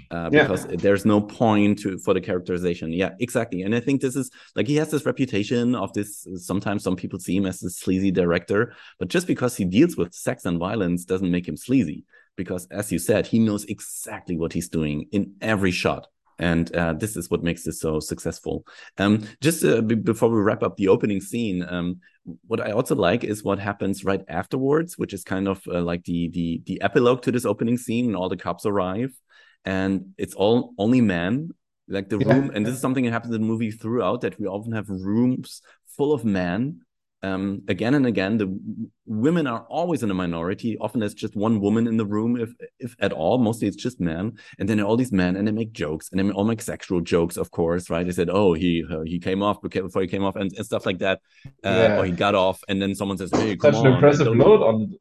uh, 0.10 0.30
because 0.30 0.66
yeah. 0.66 0.78
there's 0.78 1.06
no 1.06 1.20
point 1.20 1.80
to, 1.80 1.98
for 2.00 2.14
the 2.14 2.22
characterization. 2.22 2.94
Yeah, 2.94 3.12
exactly. 3.20 3.64
And 3.64 3.76
I 3.76 3.80
think 3.80 4.02
this 4.02 4.16
is 4.16 4.32
like 4.56 4.68
he 4.68 4.76
has 4.78 4.92
this 4.92 5.06
reputation 5.06 5.76
of 5.76 5.92
this. 5.94 6.28
Sometimes 6.36 6.84
some 6.84 6.96
people 6.96 7.20
see 7.20 7.36
him 7.36 7.46
as 7.46 7.62
a 7.64 7.70
sleazy 7.70 8.12
director, 8.12 8.74
but 9.00 9.10
just 9.10 9.28
because 9.28 9.58
he 9.58 9.66
deals 9.66 9.98
with 9.98 10.14
sex 10.14 10.46
and 10.46 10.60
violence 10.60 11.06
doesn't 11.06 11.32
make 11.32 11.48
him 11.48 11.58
sleazy. 11.58 12.06
Because 12.38 12.66
as 12.72 12.92
you 12.92 13.00
said, 13.00 13.28
he 13.28 13.40
knows 13.40 13.66
exactly 13.66 14.38
what 14.38 14.54
he's 14.54 14.70
doing 14.70 15.08
in 15.12 15.34
every 15.42 15.72
shot 15.72 16.08
and 16.42 16.76
uh, 16.76 16.94
this 16.94 17.16
is 17.16 17.30
what 17.30 17.44
makes 17.44 17.64
this 17.64 17.80
so 17.80 18.00
successful. 18.00 18.66
Um, 18.98 19.24
just 19.42 19.64
uh, 19.64 19.82
before 19.82 20.30
we 20.30 20.42
wrap 20.42 20.64
up 20.64 20.76
the 20.76 20.88
opening 20.88 21.22
scene, 21.22 21.64
um, 21.70 22.00
what 22.48 22.60
I 22.60 22.72
also 22.72 22.96
like 22.96 23.24
is 23.24 23.44
what 23.44 23.60
happens 23.60 24.04
right 24.04 24.22
afterwards, 24.28 24.98
which 24.98 25.14
is 25.14 25.24
kind 25.24 25.48
of 25.48 25.62
uh, 25.68 25.82
like 25.82 26.04
the 26.04 26.30
the 26.30 26.62
the 26.66 26.82
epilogue 26.82 27.22
to 27.24 27.32
this 27.32 27.46
opening 27.46 27.78
scene, 27.78 28.08
and 28.08 28.16
all 28.16 28.28
the 28.28 28.38
cops 28.38 28.66
arrive, 28.66 29.14
and 29.66 30.14
it's 30.18 30.34
all 30.34 30.74
only 30.78 31.00
men. 31.00 31.52
Like 31.88 32.10
the 32.10 32.20
room, 32.20 32.52
and 32.54 32.66
this 32.66 32.76
is 32.76 32.82
something 32.82 33.04
that 33.06 33.12
happens 33.12 33.36
in 33.36 33.42
the 33.42 33.48
movie 33.48 33.72
throughout 33.72 34.22
that 34.22 34.40
we 34.40 34.48
often 34.48 34.72
have 34.72 34.90
rooms 34.90 35.62
full 35.98 36.14
of 36.14 36.24
men 36.26 36.82
um, 37.24 37.62
again 37.68 37.94
and 37.94 38.06
again, 38.08 38.38
the 38.38 38.60
women 39.06 39.46
are 39.46 39.66
always 39.70 40.02
in 40.02 40.10
a 40.10 40.14
minority. 40.14 40.78
Often 40.80 41.02
there's 41.02 41.14
just 41.14 41.36
one 41.36 41.60
woman 41.60 41.88
in 41.88 41.98
the 41.98 42.06
room, 42.06 42.40
if 42.40 42.52
if 42.80 42.96
at 43.00 43.14
all. 43.14 43.38
Mostly 43.38 43.68
it's 43.68 43.78
just 43.78 44.00
men, 44.00 44.38
and 44.58 44.68
then 44.68 44.80
all 44.80 44.98
these 44.98 45.12
men, 45.12 45.36
and 45.36 45.48
they 45.48 45.52
make 45.52 45.72
jokes, 45.72 46.10
and 46.12 46.20
they 46.20 46.34
all 46.34 46.46
make 46.46 46.62
sexual 46.62 47.00
jokes, 47.02 47.38
of 47.38 47.52
course, 47.52 47.90
right? 47.90 48.06
They 48.06 48.12
said, 48.12 48.30
"Oh, 48.32 48.54
he 48.54 48.84
uh, 48.90 49.02
he 49.02 49.20
came 49.20 49.44
off 49.44 49.62
before 49.62 50.02
he 50.02 50.08
came 50.08 50.24
off," 50.24 50.36
and, 50.36 50.52
and 50.56 50.66
stuff 50.66 50.86
like 50.86 51.00
that, 51.00 51.22
uh, 51.46 51.50
yeah. 51.64 52.00
or 52.00 52.06
he 52.06 52.12
got 52.12 52.34
off, 52.34 52.64
and 52.68 52.82
then 52.82 52.96
someone 52.96 53.18
says, 53.18 53.30
"Hey, 53.32 53.56
come 53.56 53.74
Such 53.74 53.82
on!" 53.82 53.88
an 53.88 53.94
impressive 53.94 54.36
note 54.36 54.64
on. 54.64 54.96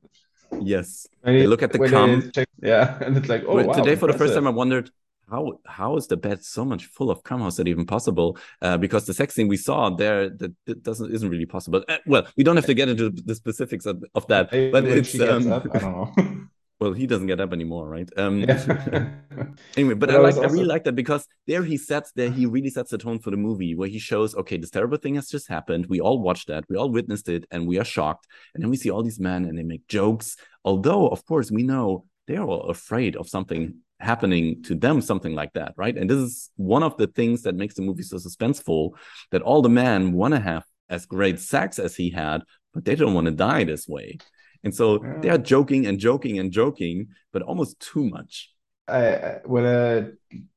Yes, 0.60 1.06
they 1.22 1.46
look 1.46 1.62
at 1.62 1.72
the 1.72 1.88
cum. 1.88 2.30
yeah, 2.62 2.98
and 3.04 3.16
it's 3.16 3.28
like, 3.28 3.44
oh, 3.46 3.64
wow, 3.64 3.72
today 3.72 3.94
for 3.94 4.10
the 4.10 4.18
first 4.18 4.34
time 4.34 4.46
I 4.46 4.50
wondered 4.50 4.90
how 5.30 5.58
how 5.66 5.96
is 5.96 6.06
the 6.06 6.16
bed 6.16 6.44
so 6.44 6.64
much 6.64 6.86
full 6.86 7.10
of 7.10 7.22
cum? 7.22 7.40
How 7.40 7.46
is 7.48 7.56
that 7.56 7.68
even 7.68 7.86
possible? 7.86 8.38
Uh, 8.60 8.76
because 8.76 9.06
the 9.06 9.14
sex 9.14 9.34
thing 9.34 9.48
we 9.48 9.56
saw 9.56 9.90
there 9.90 10.30
that, 10.30 10.52
that 10.66 10.82
doesn't 10.82 11.12
isn't 11.12 11.28
really 11.28 11.46
possible. 11.46 11.84
Uh, 11.88 11.98
well, 12.06 12.26
we 12.36 12.44
don't 12.44 12.56
have 12.56 12.66
to 12.66 12.74
get 12.74 12.88
into 12.88 13.10
the 13.10 13.34
specifics 13.34 13.86
of, 13.86 14.02
of 14.14 14.26
that, 14.28 14.50
but 14.50 14.84
it's 14.84 15.18
um, 15.20 15.52
up, 15.52 15.66
I 15.72 15.78
don't 15.78 16.16
know. 16.16 16.46
Well, 16.80 16.94
he 16.94 17.06
doesn't 17.06 17.26
get 17.26 17.40
up 17.40 17.52
anymore, 17.52 17.86
right? 17.86 18.08
Um, 18.16 18.40
Yeah. 18.40 19.10
anyway, 19.76 19.92
but 19.92 20.08
But 20.08 20.14
I 20.14 20.18
like 20.18 20.36
I 20.38 20.46
really 20.46 20.64
like 20.64 20.84
that 20.84 20.94
because 20.94 21.26
there 21.46 21.62
he 21.62 21.76
sets 21.76 22.10
there 22.12 22.30
he 22.30 22.46
really 22.46 22.70
sets 22.70 22.90
the 22.90 22.96
tone 22.96 23.18
for 23.18 23.30
the 23.30 23.36
movie 23.36 23.74
where 23.74 23.88
he 23.88 23.98
shows 23.98 24.34
okay 24.34 24.56
this 24.56 24.70
terrible 24.70 24.96
thing 24.96 25.16
has 25.16 25.28
just 25.28 25.46
happened 25.46 25.86
we 25.86 26.00
all 26.00 26.18
watched 26.22 26.48
that 26.48 26.64
we 26.70 26.76
all 26.76 26.90
witnessed 26.90 27.28
it 27.28 27.44
and 27.50 27.68
we 27.68 27.78
are 27.78 27.84
shocked 27.84 28.26
and 28.54 28.62
then 28.62 28.70
we 28.70 28.78
see 28.78 28.90
all 28.90 29.02
these 29.02 29.20
men 29.20 29.44
and 29.44 29.58
they 29.58 29.62
make 29.62 29.86
jokes 29.88 30.36
although 30.64 31.06
of 31.08 31.24
course 31.26 31.50
we 31.50 31.62
know 31.62 32.06
they're 32.26 32.42
all 32.42 32.70
afraid 32.70 33.14
of 33.16 33.28
something 33.28 33.74
happening 34.00 34.62
to 34.62 34.74
them 34.74 35.00
something 35.00 35.34
like 35.34 35.52
that 35.52 35.74
right 35.76 35.96
and 35.96 36.08
this 36.08 36.18
is 36.18 36.50
one 36.56 36.82
of 36.82 36.96
the 36.96 37.06
things 37.08 37.42
that 37.42 37.54
makes 37.54 37.74
the 37.74 37.82
movie 37.82 38.02
so 38.02 38.16
suspenseful 38.16 38.90
that 39.30 39.42
all 39.42 39.62
the 39.62 39.68
men 39.68 40.12
want 40.12 40.34
to 40.34 40.40
have 40.40 40.64
as 40.88 41.06
great 41.06 41.38
sex 41.38 41.78
as 41.78 41.96
he 41.96 42.10
had 42.10 42.42
but 42.74 42.84
they 42.84 42.94
don't 42.94 43.14
want 43.14 43.26
to 43.26 43.30
die 43.32 43.64
this 43.64 43.86
way 43.88 44.20
and 44.64 44.74
so 44.74 44.86
Yeah. 45.02 45.12
they 45.20 45.28
are 45.28 45.38
joking 45.38 45.86
and 45.86 45.98
joking 45.98 46.38
and 46.38 46.52
joking 46.52 47.08
but 47.32 47.42
almost 47.42 47.78
too 47.80 48.04
much 48.08 48.50
I, 48.88 49.38
when 49.44 49.66
I 49.66 50.10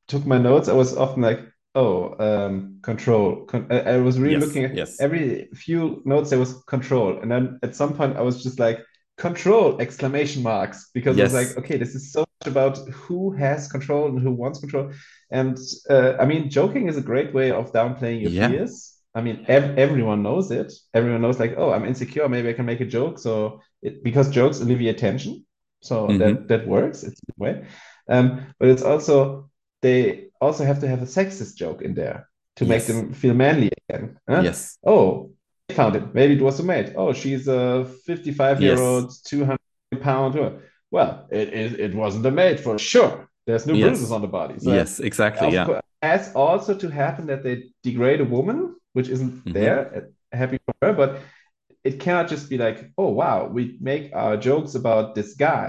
took 0.08 0.26
my 0.26 0.38
notes, 0.38 0.68
I 0.68 0.74
was 0.74 0.96
often 0.98 1.22
like, 1.22 1.40
"Oh, 1.76 2.16
um, 2.20 2.80
control." 2.82 3.46
Con 3.46 3.68
I, 3.72 3.98
was 3.98 4.20
really 4.20 4.36
Yes, 4.36 4.46
looking 4.46 4.66
at 4.66 4.72
yes. 4.76 5.00
every 5.00 5.50
few 5.54 6.02
notes. 6.06 6.30
There 6.32 6.40
was 6.40 6.64
control, 6.66 7.20
and 7.22 7.32
then 7.32 7.60
at 7.64 7.76
some 7.76 7.94
point, 7.96 8.18
I 8.18 8.22
was 8.22 8.42
just 8.44 8.60
like, 8.60 8.80
"Control!" 9.18 9.80
exclamation 9.82 10.42
marks 10.44 10.90
because 10.94 11.20
I 11.20 11.24
was 11.24 11.34
like, 11.34 11.58
"Okay, 11.58 11.78
this 11.78 11.96
is 11.96 12.12
so 12.12 12.26
about 12.48 12.78
who 12.90 13.32
has 13.32 13.68
control 13.72 14.08
and 14.10 14.20
who 14.20 14.32
wants 14.32 14.60
control." 14.60 14.92
And 15.32 15.58
uh, 15.90 16.14
I 16.20 16.26
mean, 16.26 16.50
joking 16.50 16.88
is 16.88 16.98
a 16.98 17.02
great 17.02 17.34
way 17.34 17.52
of 17.52 17.72
downplaying 17.74 18.22
your 18.22 18.32
Yeah. 18.32 18.48
fears. 18.48 18.94
I 19.16 19.22
mean, 19.22 19.46
ev 19.48 19.78
everyone 19.78 20.24
knows 20.24 20.52
it. 20.52 20.74
Everyone 20.94 21.22
knows, 21.22 21.40
like, 21.40 21.56
"Oh, 21.58 21.72
I'm 21.72 21.86
insecure. 21.86 22.28
Maybe 22.30 22.50
I 22.50 22.54
can 22.54 22.66
make 22.66 22.82
a 22.82 22.86
joke." 22.86 23.20
So 23.20 23.62
it 23.82 24.04
because 24.04 24.30
jokes 24.30 24.60
alleviate 24.62 24.98
tension, 24.98 25.46
so 25.82 26.08
Mhm. 26.08 26.20
that 26.20 26.48
that 26.48 26.68
works. 26.68 27.04
It's 27.04 27.20
a 27.22 27.44
way. 27.44 27.66
Um, 28.10 28.48
but 28.60 28.70
it's 28.70 28.84
also 28.84 29.50
they 29.82 30.28
also 30.42 30.66
have 30.66 30.80
to 30.82 30.88
have 30.88 31.02
a 31.02 31.06
sexist 31.06 31.56
joke 31.56 31.82
in 31.82 31.94
there 31.94 32.30
to 32.58 32.66
make 32.66 32.86
them 32.88 33.14
feel 33.14 33.34
manly 33.34 33.72
again. 33.90 34.20
huh? 34.30 34.52
yes 34.52 34.78
Oh, 34.86 35.32
I 35.70 35.74
found 35.74 35.96
it. 35.96 36.14
Maybe 36.14 36.34
it 36.36 36.42
was 36.42 36.60
a 36.60 36.64
mate. 36.64 36.94
Oh, 36.96 37.14
she's 37.14 37.48
a 37.48 37.86
55 38.06 38.62
year 38.62 38.80
old, 38.80 39.12
200 39.26 39.60
pound. 40.02 40.36
Well, 40.94 41.28
it, 41.32 41.48
it, 41.62 41.80
it 41.80 41.96
wasn't 41.96 42.26
a 42.28 42.32
mate 42.32 42.60
for 42.60 42.78
sure. 42.78 43.28
There's 43.48 43.66
no 43.66 43.76
Yes. 43.76 43.90
bruises 43.90 44.12
on 44.12 44.22
the 44.22 44.28
body. 44.28 44.56
So 44.60 44.72
yes 44.72 45.00
exactly 45.00 45.52
yeah 45.54 45.66
course, 45.66 45.82
has 46.02 46.32
also 46.36 46.74
to 46.84 46.88
happen 46.90 47.26
that 47.28 47.44
they 47.44 47.56
degrade 47.84 48.22
a 48.22 48.26
woman, 48.38 48.76
which 48.94 49.10
isn't 49.10 49.34
Mhm. 49.46 49.54
there. 49.54 49.80
uh, 49.98 50.02
Happy 50.44 50.58
for 50.66 50.74
her, 50.82 50.94
but 50.94 51.20
it 51.84 52.00
cannot 52.00 52.28
just 52.28 52.50
be 52.50 52.58
like, 52.58 52.78
oh 52.98 53.10
wow, 53.22 53.38
we 53.56 53.78
make 53.92 54.06
our 54.14 54.36
jokes 54.50 54.74
about 54.76 55.14
this 55.16 55.36
guy. 55.36 55.68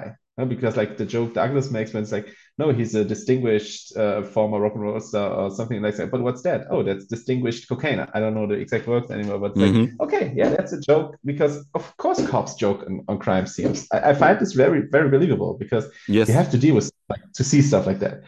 Because 0.55 0.77
like 0.77 0.97
the 0.97 1.07
joke 1.15 1.35
Douglas 1.35 1.71
makes 1.71 1.93
when 1.93 2.03
it's 2.03 2.13
like, 2.13 2.29
no, 2.57 2.73
he's 2.73 2.95
a 2.95 3.05
distinguished 3.05 3.97
uh, 3.97 4.23
former 4.23 4.61
rock 4.61 4.75
and 4.75 4.83
roll 4.83 5.01
star 5.01 5.31
or 5.31 5.51
something 5.51 5.83
like 5.83 5.97
that. 5.97 6.11
But 6.11 6.23
what's 6.23 6.43
that? 6.43 6.67
Oh, 6.71 6.83
that's 6.83 7.05
distinguished 7.07 7.69
cocaine. 7.69 7.99
I 7.99 8.21
don't 8.21 8.35
know 8.35 8.47
the 8.47 8.55
exact 8.55 8.87
words 8.87 9.11
anymore, 9.11 9.39
but 9.39 9.53
it's 9.53 9.61
like, 9.61 9.91
okay, 10.01 10.33
yeah, 10.37 10.51
that's 10.51 10.73
a 10.73 10.81
joke 10.81 11.17
because 11.25 11.67
of 11.75 11.97
course 11.97 12.25
cops 12.29 12.55
joke 12.55 12.85
on, 12.87 13.05
on 13.09 13.19
crime 13.19 13.47
scenes. 13.47 13.89
I, 13.93 14.11
I 14.11 14.15
find 14.15 14.39
this 14.39 14.53
very, 14.53 14.83
very 14.91 15.09
believable 15.09 15.55
because 15.59 15.87
yes 16.09 16.29
you 16.29 16.35
have 16.35 16.51
to 16.51 16.59
deal 16.59 16.75
with 16.75 16.91
like 17.09 17.21
to 17.35 17.45
see 17.45 17.61
stuff 17.61 17.87
like 17.87 17.99
that 17.99 18.23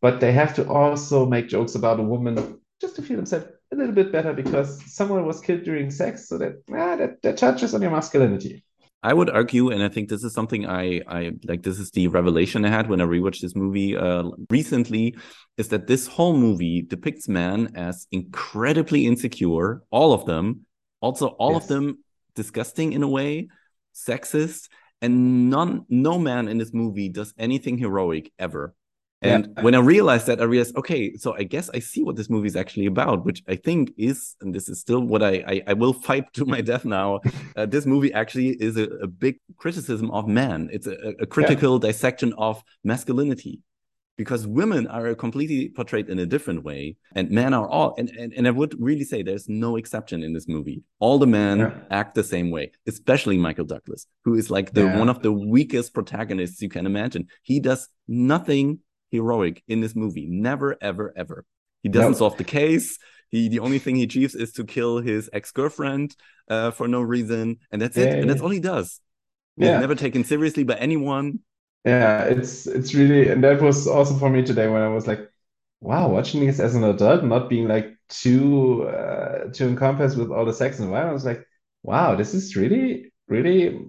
but 0.00 0.20
they 0.20 0.32
have 0.32 0.54
to 0.54 0.68
also 0.68 1.24
make 1.24 1.48
jokes 1.48 1.74
about 1.74 2.00
a 2.00 2.02
woman 2.02 2.58
just 2.80 2.96
to 2.96 3.02
feel 3.02 3.16
themselves 3.16 3.46
a 3.72 3.76
little 3.76 3.94
bit 3.94 4.12
better 4.12 4.32
because 4.34 4.82
someone 4.92 5.24
was 5.24 5.40
killed 5.40 5.62
during 5.62 5.90
sex 5.90 6.28
so 6.28 6.36
that 6.36 6.62
ah, 6.72 6.96
that, 6.96 7.22
that 7.22 7.38
touches 7.38 7.74
on 7.74 7.80
your 7.80 7.90
masculinity 7.90 8.64
I 9.02 9.12
would 9.12 9.30
argue, 9.30 9.70
and 9.70 9.82
I 9.82 9.88
think 9.88 10.08
this 10.08 10.22
is 10.22 10.32
something 10.32 10.66
I 10.66 11.00
I 11.08 11.32
like. 11.44 11.62
This 11.62 11.80
is 11.80 11.90
the 11.90 12.06
revelation 12.08 12.64
I 12.64 12.68
had 12.68 12.88
when 12.88 13.00
I 13.00 13.04
rewatched 13.04 13.40
this 13.40 13.56
movie 13.56 13.96
uh, 13.96 14.30
recently, 14.48 15.16
is 15.56 15.68
that 15.68 15.86
this 15.88 16.06
whole 16.06 16.36
movie 16.36 16.82
depicts 16.82 17.28
men 17.28 17.72
as 17.74 18.06
incredibly 18.12 19.06
insecure, 19.06 19.82
all 19.90 20.12
of 20.12 20.24
them, 20.26 20.66
also 21.00 21.28
all 21.28 21.56
of 21.56 21.66
them 21.66 21.98
disgusting 22.36 22.92
in 22.92 23.02
a 23.02 23.08
way, 23.08 23.48
sexist, 23.94 24.68
and 25.00 25.50
none 25.50 25.84
no 25.88 26.18
man 26.18 26.48
in 26.48 26.58
this 26.58 26.72
movie 26.72 27.08
does 27.08 27.34
anything 27.36 27.78
heroic 27.78 28.32
ever. 28.38 28.74
Yeah. 29.22 29.34
And 29.34 29.58
when 29.62 29.74
I 29.74 29.78
realized 29.78 30.26
that, 30.26 30.40
I 30.40 30.44
realized, 30.44 30.76
okay, 30.76 31.16
so 31.16 31.34
I 31.36 31.44
guess 31.44 31.70
I 31.70 31.78
see 31.78 32.02
what 32.02 32.16
this 32.16 32.28
movie 32.28 32.48
is 32.48 32.56
actually 32.56 32.86
about, 32.86 33.24
which 33.24 33.42
I 33.48 33.56
think 33.56 33.92
is, 33.96 34.34
and 34.40 34.54
this 34.54 34.68
is 34.68 34.80
still 34.80 35.00
what 35.00 35.22
I 35.22 35.34
I, 35.52 35.62
I 35.68 35.72
will 35.74 35.92
fight 35.92 36.32
to 36.34 36.44
my 36.44 36.60
death 36.60 36.84
now. 36.84 37.20
Uh, 37.54 37.66
this 37.66 37.84
movie 37.84 38.12
actually 38.14 38.48
is 38.68 38.76
a, 38.78 38.84
a 39.02 39.06
big 39.06 39.34
criticism 39.62 40.10
of 40.10 40.26
man. 40.26 40.58
It's 40.72 40.86
a, 40.86 40.96
a 41.20 41.26
critical 41.26 41.78
dissection 41.78 42.32
of 42.38 42.62
masculinity, 42.82 43.60
because 44.16 44.46
women 44.46 44.86
are 44.86 45.14
completely 45.14 45.68
portrayed 45.68 46.08
in 46.08 46.18
a 46.18 46.26
different 46.26 46.64
way, 46.64 46.96
and 47.14 47.30
men 47.30 47.52
are 47.58 47.68
all. 47.68 47.94
And 47.98 48.08
and, 48.20 48.32
and 48.36 48.44
I 48.46 48.50
would 48.50 48.74
really 48.88 49.04
say 49.04 49.22
there's 49.22 49.48
no 49.48 49.76
exception 49.76 50.22
in 50.22 50.32
this 50.32 50.48
movie. 50.48 50.82
All 51.04 51.18
the 51.18 51.26
men 51.40 51.58
Yeah. 51.58 51.74
act 52.00 52.14
the 52.14 52.24
same 52.24 52.48
way, 52.50 52.64
especially 52.86 53.36
Michael 53.36 53.66
Douglas, 53.74 54.06
who 54.24 54.34
is 54.40 54.50
like 54.56 54.68
the 54.72 54.84
Yeah. 54.84 54.98
one 55.02 55.10
of 55.14 55.18
the 55.22 55.32
weakest 55.56 55.88
protagonists 55.94 56.62
you 56.64 56.70
can 56.76 56.86
imagine. 56.86 57.22
He 57.42 57.60
does 57.60 57.88
nothing 58.08 58.78
heroic 59.12 59.62
in 59.68 59.80
this 59.82 59.96
movie. 59.96 60.26
Never, 60.28 60.76
ever, 60.82 61.14
ever. 61.16 61.46
He 61.84 61.90
doesn't 61.90 62.14
No. 62.14 62.16
solve 62.16 62.38
the 62.38 62.44
case. 62.44 62.98
He 63.30 63.48
the 63.48 63.60
only 63.60 63.80
thing 63.80 63.96
he 63.96 64.04
achieves 64.04 64.34
is 64.36 64.52
to 64.54 64.64
kill 64.64 65.00
his 65.00 65.30
ex 65.34 65.52
girlfriend 65.52 66.16
uh, 66.48 66.72
for 66.72 66.88
no 66.88 67.02
reason, 67.02 67.58
and 67.72 67.82
that's 67.82 67.98
it. 67.98 68.14
Yeah, 68.14 68.22
And 68.22 68.30
that's 68.30 68.42
all 68.42 68.50
he 68.50 68.60
does. 68.60 69.00
He's 69.58 69.76
yeah 69.76 69.84
never 69.84 69.94
taken 69.96 70.24
seriously 70.24 70.64
by 70.64 70.76
anyone. 70.76 71.40
yeah 71.84 72.24
it's 72.24 72.66
it's 72.66 72.94
really 72.94 73.28
and 73.28 73.42
that 73.42 73.60
was 73.60 73.86
also 73.88 74.16
for 74.18 74.30
me 74.30 74.42
today 74.42 74.68
when 74.68 74.82
i 74.82 74.88
was 74.88 75.06
like 75.06 75.30
wow 75.80 76.08
watching 76.08 76.46
this 76.46 76.60
as 76.60 76.74
an 76.74 76.84
adult 76.84 77.24
not 77.24 77.48
being 77.48 77.66
like 77.68 77.96
too 78.08 78.84
uh 78.88 79.50
too 79.52 79.66
encompassed 79.68 80.16
with 80.16 80.30
all 80.30 80.44
the 80.44 80.52
sex 80.54 80.78
and 80.78 80.90
violence 80.90 81.10
I 81.10 81.14
was 81.14 81.24
like 81.24 81.46
wow 81.82 82.14
this 82.14 82.34
is 82.34 82.56
really 82.56 83.12
really 83.28 83.80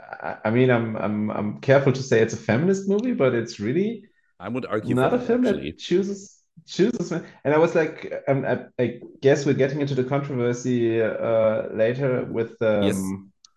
I, 0.00 0.36
I 0.46 0.50
mean 0.50 0.70
i'm 0.70 0.96
i'm 0.96 1.30
i'm 1.30 1.60
careful 1.60 1.92
to 1.92 2.02
say 2.02 2.20
it's 2.22 2.34
a 2.34 2.38
feminist 2.38 2.88
movie 2.88 3.12
but 3.12 3.34
it's 3.34 3.60
really 3.60 4.04
I 4.42 4.48
would 4.48 4.66
argue 4.66 4.94
not 4.94 5.14
a 5.14 5.18
that, 5.18 5.26
film 5.26 5.46
actually. 5.46 5.70
that 5.70 5.78
chooses 5.78 6.42
chooses 6.66 7.10
men. 7.10 7.24
And 7.44 7.54
I 7.54 7.58
was 7.58 7.74
like, 7.74 8.12
um, 8.28 8.44
I, 8.44 8.54
I 8.78 9.00
guess 9.20 9.46
we're 9.46 9.54
getting 9.54 9.80
into 9.80 9.94
the 9.94 10.04
controversy 10.04 11.00
uh, 11.00 11.68
later 11.72 12.24
with 12.24 12.60
um, 12.60 12.82
Yes. 12.82 13.00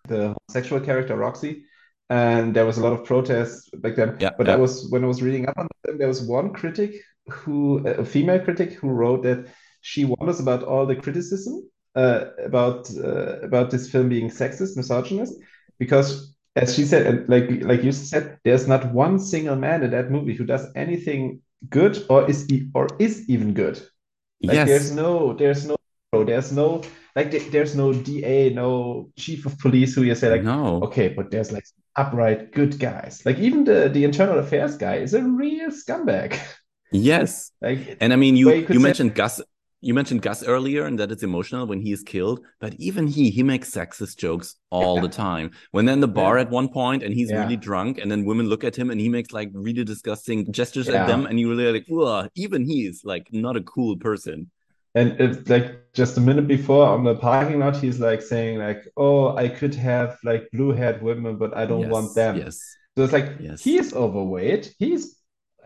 the 0.08 0.34
sexual 0.48 0.80
character 0.80 1.16
Roxy, 1.16 1.64
and 2.08 2.54
there 2.54 2.66
was 2.66 2.78
a 2.78 2.82
lot 2.82 2.92
of 2.92 3.04
protests 3.04 3.68
back 3.84 3.96
then. 3.96 4.16
Yeah, 4.20 4.30
but 4.38 4.46
yeah. 4.46 4.54
I 4.54 4.56
was 4.56 4.88
when 4.90 5.02
I 5.04 5.08
was 5.08 5.22
reading 5.22 5.48
up 5.48 5.58
on 5.58 5.66
them, 5.84 5.98
there 5.98 6.08
was 6.08 6.22
one 6.22 6.52
critic 6.52 6.94
who, 7.28 7.86
a 7.86 8.04
female 8.04 8.38
critic, 8.38 8.74
who 8.74 8.88
wrote 8.88 9.24
that 9.24 9.48
she 9.80 10.04
wonders 10.04 10.40
about 10.40 10.62
all 10.62 10.86
the 10.86 10.96
criticism 10.96 11.68
uh, 11.96 12.26
about 12.44 12.88
uh, 12.96 13.40
about 13.40 13.70
this 13.70 13.90
film 13.90 14.08
being 14.08 14.30
sexist, 14.30 14.76
misogynist, 14.76 15.34
because 15.78 16.35
as 16.56 16.74
she 16.74 16.84
said, 16.84 17.06
and 17.06 17.28
like 17.28 17.62
like 17.62 17.82
you 17.84 17.92
said, 17.92 18.38
there's 18.44 18.66
not 18.66 18.92
one 18.92 19.18
single 19.18 19.56
man 19.56 19.82
in 19.82 19.90
that 19.92 20.10
movie 20.10 20.34
who 20.34 20.44
does 20.44 20.66
anything 20.74 21.40
good 21.70 22.04
or 22.08 22.28
is 22.28 22.48
e- 22.50 22.68
or 22.74 22.88
is 22.98 23.28
even 23.28 23.54
good. 23.54 23.76
Like 24.42 24.54
yes. 24.56 24.68
there's 24.68 24.90
no 24.92 25.32
there's 25.34 25.66
no 25.66 25.76
there's 26.12 26.52
no 26.52 26.82
like 27.14 27.30
there's 27.50 27.74
no 27.74 27.92
DA, 27.92 28.50
no 28.50 29.10
chief 29.16 29.46
of 29.46 29.58
police 29.58 29.94
who 29.94 30.02
you 30.02 30.14
say 30.14 30.30
like 30.30 30.42
no. 30.44 30.82
okay, 30.84 31.08
but 31.08 31.30
there's 31.30 31.52
like 31.52 31.64
upright 31.96 32.52
good 32.52 32.78
guys. 32.78 33.22
Like 33.24 33.38
even 33.38 33.64
the 33.64 33.88
the 33.88 34.04
internal 34.04 34.38
affairs 34.38 34.76
guy 34.76 34.96
is 34.96 35.14
a 35.14 35.22
real 35.22 35.70
scumbag. 35.70 36.38
Yes. 36.92 37.50
Like 37.60 37.96
And 38.00 38.12
I 38.12 38.16
mean, 38.16 38.36
you 38.36 38.50
you 38.50 38.66
you 38.68 38.80
say- 38.80 38.88
mentioned 38.88 39.14
Gus. 39.14 39.40
You 39.82 39.92
mentioned 39.94 40.22
Gus 40.22 40.42
earlier, 40.42 40.86
and 40.86 40.98
that 40.98 41.12
it's 41.12 41.22
emotional 41.22 41.66
when 41.66 41.80
he 41.80 41.92
is 41.92 42.02
killed. 42.02 42.40
But 42.60 42.74
even 42.74 43.06
he, 43.06 43.30
he 43.30 43.42
makes 43.42 43.70
sexist 43.70 44.16
jokes 44.16 44.56
all 44.70 44.96
Yeah. 44.96 45.02
the 45.02 45.08
time. 45.08 45.50
When 45.72 45.84
they're 45.84 45.92
in 45.92 46.00
the 46.00 46.08
bar 46.08 46.36
Yeah. 46.36 46.42
at 46.44 46.50
one 46.50 46.68
point, 46.68 47.02
and 47.02 47.14
he's 47.14 47.30
Yeah. 47.30 47.42
really 47.42 47.56
drunk, 47.56 47.98
and 47.98 48.10
then 48.10 48.24
women 48.24 48.48
look 48.48 48.64
at 48.64 48.74
him, 48.76 48.90
and 48.90 49.00
he 49.00 49.08
makes 49.08 49.32
like 49.32 49.50
really 49.52 49.84
disgusting 49.84 50.50
gestures 50.50 50.88
at 50.88 51.06
them, 51.06 51.26
and 51.26 51.38
you 51.38 51.48
really 51.50 51.72
like, 51.72 52.30
even 52.34 52.64
he's 52.64 53.04
like 53.04 53.28
not 53.32 53.56
a 53.56 53.60
cool 53.62 53.96
person. 53.96 54.50
And 54.94 55.20
it's 55.20 55.48
like 55.50 55.92
just 55.92 56.16
a 56.16 56.22
minute 56.22 56.48
before 56.48 56.86
on 56.86 57.04
the 57.04 57.14
parking 57.14 57.58
lot, 57.58 57.76
he's 57.76 58.00
like 58.00 58.22
saying 58.22 58.58
like, 58.58 58.88
"Oh, 58.96 59.36
I 59.36 59.48
could 59.48 59.74
have 59.74 60.16
like 60.24 60.48
blue-haired 60.52 61.02
women, 61.02 61.36
but 61.36 61.54
I 61.54 61.66
don't 61.66 61.82
yes, 61.82 61.90
want 61.92 62.14
them." 62.14 62.38
Yes. 62.38 62.58
So 62.96 63.04
it's 63.04 63.12
like 63.12 63.36
Yes. 63.38 63.62
he's 63.62 63.92
overweight, 63.92 64.74
he's 64.78 65.16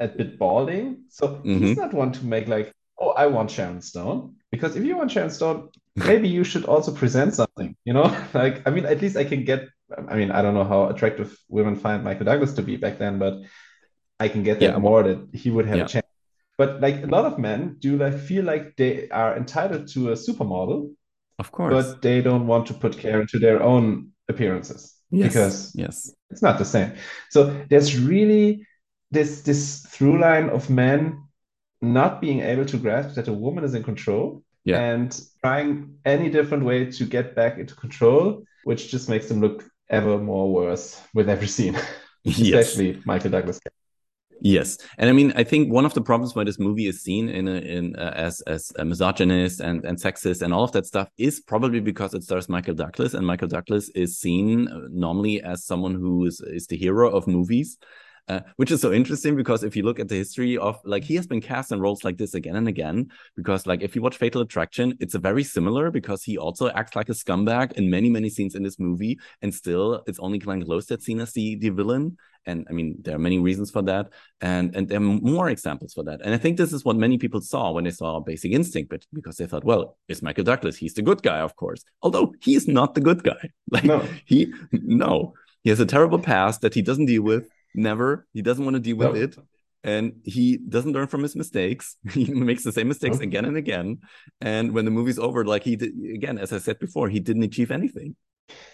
a 0.01 0.09
bit 0.09 0.37
balding, 0.37 1.05
so 1.11 1.41
he's 1.45 1.61
Mhm. 1.61 1.77
not 1.77 1.95
one 1.95 2.11
to 2.11 2.27
make 2.27 2.49
like, 2.49 2.73
"Oh, 3.01 3.11
I 3.11 3.27
want 3.27 3.51
Sharon 3.51 3.81
Stone," 3.81 4.37
because 4.53 4.77
if 4.77 4.85
you 4.85 4.97
want 4.97 5.11
Sharon 5.11 5.31
Stone, 5.31 5.69
maybe 5.97 6.29
you 6.29 6.45
should 6.45 6.65
also 6.67 6.93
present 6.93 7.35
something, 7.35 7.75
you 7.85 7.93
know? 7.93 8.09
Like, 8.35 8.67
I 8.67 8.71
mean, 8.71 8.87
at 8.87 9.01
least 9.03 9.17
I 9.17 9.25
can 9.25 9.45
get. 9.45 9.69
I 10.09 10.15
mean, 10.17 10.31
I 10.31 10.41
don't 10.43 10.55
know 10.55 10.65
how 10.65 10.89
attractive 10.89 11.37
women 11.49 11.75
find 11.77 12.05
Michael 12.05 12.27
Douglas 12.27 12.53
to 12.55 12.63
be 12.63 12.77
back 12.77 12.99
then, 12.99 13.19
but 13.19 13.35
I 14.21 14.29
can 14.29 14.43
get 14.45 14.61
that 14.61 14.73
Yeah. 14.75 14.79
more 14.79 15.03
that 15.03 15.19
he 15.33 15.51
would 15.51 15.67
have 15.67 15.79
Yeah. 15.79 15.85
a 15.85 15.89
chance. 15.89 16.07
But 16.59 16.81
like 16.81 17.03
a 17.03 17.07
lot 17.07 17.25
of 17.25 17.39
men 17.39 17.77
do 17.81 17.97
like 17.97 18.15
feel 18.19 18.45
like 18.45 18.77
they 18.77 19.09
are 19.11 19.37
entitled 19.37 19.89
to 19.95 20.11
a 20.13 20.17
supermodel, 20.17 20.95
Of 21.39 21.51
course. 21.51 21.73
but 21.73 22.03
they 22.03 22.21
don't 22.23 22.47
want 22.47 22.67
to 22.67 22.75
put 22.75 22.99
care 22.99 23.21
into 23.21 23.39
their 23.39 23.63
own 23.63 24.13
appearances 24.29 24.95
yes. 25.11 25.27
because 25.29 25.73
yes. 25.75 26.15
It's 26.31 26.43
not 26.43 26.59
the 26.59 26.65
same. 26.65 26.93
So 27.31 27.41
there's 27.71 27.99
really 27.99 28.67
this 29.11 29.43
this 29.43 29.81
through 29.93 30.21
line 30.21 30.51
of 30.51 30.71
men 30.71 31.25
not 31.83 32.21
being 32.21 32.41
able 32.41 32.65
to 32.67 32.77
grasp 32.77 33.15
that 33.15 33.29
a 33.29 33.33
woman 33.33 33.65
is 33.65 33.75
in 33.75 33.83
control 33.83 34.43
Yeah. 34.65 34.81
and 34.81 35.19
trying 35.43 35.95
any 36.05 36.29
different 36.31 36.65
way 36.65 36.91
to 36.91 37.05
get 37.05 37.35
back 37.35 37.59
into 37.59 37.75
control, 37.75 38.45
which 38.65 38.91
just 38.91 39.09
makes 39.09 39.29
them 39.29 39.41
look 39.41 39.65
ever 39.89 40.19
more 40.19 40.53
worse 40.53 41.01
with 41.15 41.29
every 41.29 41.49
scene, 41.49 41.77
Yes. 42.25 42.39
especially 42.69 43.01
Michael 43.05 43.31
Douglas. 43.31 43.59
Yes, 44.43 44.79
and 44.97 45.11
I 45.11 45.13
mean, 45.13 45.33
I 45.37 45.45
think 45.45 45.71
one 45.71 45.85
of 45.85 45.93
the 45.93 46.01
problems 46.01 46.35
why 46.35 46.45
this 46.45 46.59
movie 46.59 46.87
is 46.87 47.03
seen 47.03 47.29
in 47.29 47.47
a, 47.47 47.57
in 47.57 47.95
uh, 47.97 48.13
as 48.17 48.41
as 48.47 48.73
a 48.79 48.85
misogynist 48.87 49.61
and 49.61 49.85
and 49.85 49.99
sexist 49.99 50.41
and 50.41 50.55
all 50.55 50.65
of 50.65 50.73
that 50.73 50.87
stuff 50.87 51.09
is 51.19 51.41
probably 51.41 51.79
because 51.81 52.15
it 52.15 52.23
stars 52.25 52.49
Michael 52.49 52.75
Douglas, 52.75 53.13
and 53.13 53.27
Michael 53.27 53.49
Douglas 53.49 53.91
is 53.91 54.19
seen 54.19 54.67
normally 54.91 55.43
as 55.43 55.65
someone 55.67 55.95
who 55.95 56.25
is 56.25 56.41
is 56.41 56.67
the 56.69 56.77
hero 56.79 57.11
of 57.11 57.27
movies. 57.27 57.77
Uh, 58.31 58.41
which 58.57 58.71
is 58.71 58.81
so 58.81 58.93
interesting 58.93 59.35
because 59.35 59.65
if 59.65 59.75
you 59.75 59.83
look 59.83 59.99
at 59.99 60.09
the 60.09 60.15
history 60.15 60.57
of 60.57 60.79
like 60.85 61.03
he 61.03 61.17
has 61.17 61.27
been 61.27 61.41
cast 61.41 61.73
in 61.73 61.81
roles 61.81 62.05
like 62.05 62.17
this 62.17 62.35
again 62.35 62.55
and 62.55 62.69
again 62.69 62.99
because 63.35 63.67
like 63.67 63.83
if 63.83 63.97
you 63.97 64.03
watch 64.03 64.17
Fatal 64.19 64.41
Attraction 64.41 64.97
it's 65.01 65.17
a 65.17 65.19
very 65.19 65.43
similar 65.43 65.91
because 65.91 66.23
he 66.23 66.39
also 66.39 66.69
acts 66.81 66.95
like 66.95 67.09
a 67.09 67.13
scumbag 67.13 67.73
in 67.73 67.91
many 67.91 68.09
many 68.09 68.31
scenes 68.31 68.55
in 68.55 68.63
this 68.63 68.79
movie 68.79 69.19
and 69.43 69.53
still 69.53 70.05
it's 70.07 70.21
only 70.21 70.39
Glenn 70.39 70.63
Close 70.65 70.87
that's 70.87 71.05
seen 71.05 71.21
as 71.21 71.33
the 71.33 71.57
the 71.57 71.71
villain. 71.71 72.17
And 72.47 72.59
I 72.71 72.73
mean 72.73 72.89
there 73.05 73.17
are 73.17 73.25
many 73.29 73.39
reasons 73.41 73.69
for 73.73 73.83
that 73.91 74.05
and 74.41 74.77
and 74.77 74.89
there 74.89 74.99
are 74.99 75.11
more 75.37 75.49
examples 75.51 75.93
for 75.95 76.05
that. 76.05 76.21
And 76.25 76.33
I 76.33 76.39
think 76.39 76.57
this 76.57 76.73
is 76.73 76.85
what 76.85 76.97
many 76.97 77.19
people 77.19 77.41
saw 77.41 77.73
when 77.73 77.83
they 77.83 77.97
saw 78.03 78.21
Basic 78.21 78.53
Instinct 78.53 78.91
but 78.91 79.03
because 79.13 79.39
they 79.39 79.47
thought 79.49 79.65
well 79.65 79.97
it's 80.09 80.23
Michael 80.23 80.45
Douglas 80.45 80.77
he's 80.77 80.95
the 80.95 81.03
good 81.11 81.23
guy 81.31 81.41
of 81.49 81.57
course. 81.57 81.83
Although 82.01 82.27
he 82.47 82.55
is 82.55 82.69
not 82.69 82.95
the 82.95 83.01
good 83.09 83.25
guy. 83.25 83.43
Like 83.75 83.85
No. 83.93 83.99
he 84.25 84.39
no. 85.03 85.35
He 85.65 85.71
has 85.71 85.81
a 85.81 85.91
terrible 85.95 86.21
past 86.35 86.61
that 86.61 86.75
he 86.75 86.83
doesn't 86.83 87.07
deal 87.07 87.23
with 87.33 87.45
never 87.75 88.27
he 88.33 88.43
doesn't 88.43 88.65
want 88.65 88.75
to 88.75 88.81
deal 88.81 88.97
with 88.97 89.15
No. 89.15 89.15
it 89.15 89.37
and 89.83 90.13
he 90.25 90.59
doesn't 90.59 90.93
learn 90.93 91.07
from 91.07 91.23
his 91.23 91.37
mistakes 91.37 91.97
he 92.13 92.25
makes 92.33 92.65
the 92.65 92.73
same 92.73 92.89
mistakes 92.89 93.19
No. 93.19 93.25
again 93.25 93.45
and 93.45 93.57
again 93.57 93.99
and 94.41 94.73
when 94.73 94.85
the 94.85 94.91
movie's 94.91 95.19
over 95.19 95.45
like 95.45 95.65
he 95.65 95.77
did 95.77 95.93
again 96.15 96.39
as 96.39 96.53
i 96.53 96.59
said 96.59 96.79
before 96.79 97.09
he 97.09 97.21
didn't 97.21 97.45
achieve 97.45 97.71
anything 97.71 98.17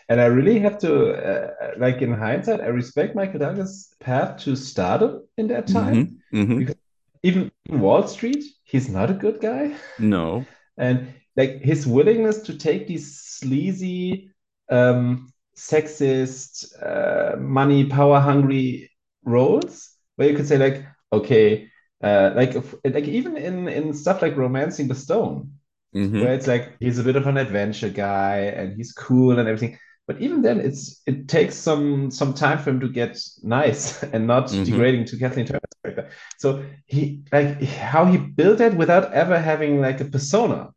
And 0.09 0.21
I 0.21 0.27
really 0.27 0.59
have 0.61 0.79
to, 0.79 0.93
uh, 1.15 1.51
like 1.79 2.01
in 2.01 2.13
hindsight, 2.13 2.61
I 2.61 2.67
respect 2.67 3.17
Michael 3.17 3.41
Douglas' 3.41 3.93
path 3.99 4.39
to 4.45 4.55
stardom 4.55 5.27
in 5.37 5.49
that 5.49 5.67
time. 5.67 6.21
Mhm, 6.33 6.49
mhm. 6.49 6.75
Even 7.23 7.51
Wall 7.69 8.07
Street, 8.07 8.45
he's 8.65 8.89
not 8.89 9.11
a 9.11 9.15
good 9.15 9.41
guy. 9.41 9.75
no 9.99 10.47
And 10.79 11.13
like 11.37 11.61
his 11.63 11.87
willingness 11.87 12.39
to 12.43 12.57
take 12.57 12.87
these 12.87 13.21
sleazy, 13.21 14.31
um, 14.71 15.33
sexist, 15.57 16.67
uh, 16.83 17.37
money, 17.39 17.87
power 17.87 18.21
hungry 18.21 18.91
roles, 19.25 19.91
where 20.17 20.29
you 20.31 20.37
could 20.37 20.47
say 20.49 20.59
like, 20.59 20.85
okay, 21.13 21.69
uh, 22.03 22.33
like 22.35 22.55
if- 22.55 22.75
like 22.85 23.09
even 23.09 23.37
in 23.37 23.69
in 23.69 23.95
stuff 23.95 24.23
like 24.23 24.37
Romancing 24.37 24.89
the 24.89 24.95
Stone, 24.95 25.53
Mhm. 25.95 26.21
where 26.21 26.35
it's 26.35 26.47
like 26.47 26.77
he's 26.81 26.99
a 26.99 27.05
bit 27.05 27.17
of 27.17 27.27
an 27.27 27.37
adventure 27.39 27.89
guy 27.91 28.39
and 28.57 28.77
he's 28.77 28.93
cool 28.93 29.39
and 29.39 29.49
everything. 29.49 29.79
But 30.07 30.21
even 30.21 30.43
then, 30.43 30.61
it's 30.61 31.03
it 31.07 31.29
takes 31.29 31.57
some 31.57 32.11
some 32.11 32.33
time 32.35 32.59
for 32.59 32.71
him 32.71 32.81
to 32.81 32.89
get 32.89 33.19
nice 33.43 34.03
and 34.15 34.27
not 34.27 34.47
Mhm. 34.51 34.65
degrading 34.65 35.07
to 35.07 35.19
Kathleen 35.19 35.47
Turner's 35.47 35.61
character. 35.85 36.11
So 36.39 36.65
he 36.87 37.25
like 37.33 37.63
how 37.63 38.05
he 38.07 38.19
built 38.19 38.61
it 38.61 38.75
without 38.75 39.13
ever 39.13 39.39
having 39.39 39.81
like 39.81 40.01
a 40.01 40.05
persona. 40.05 40.71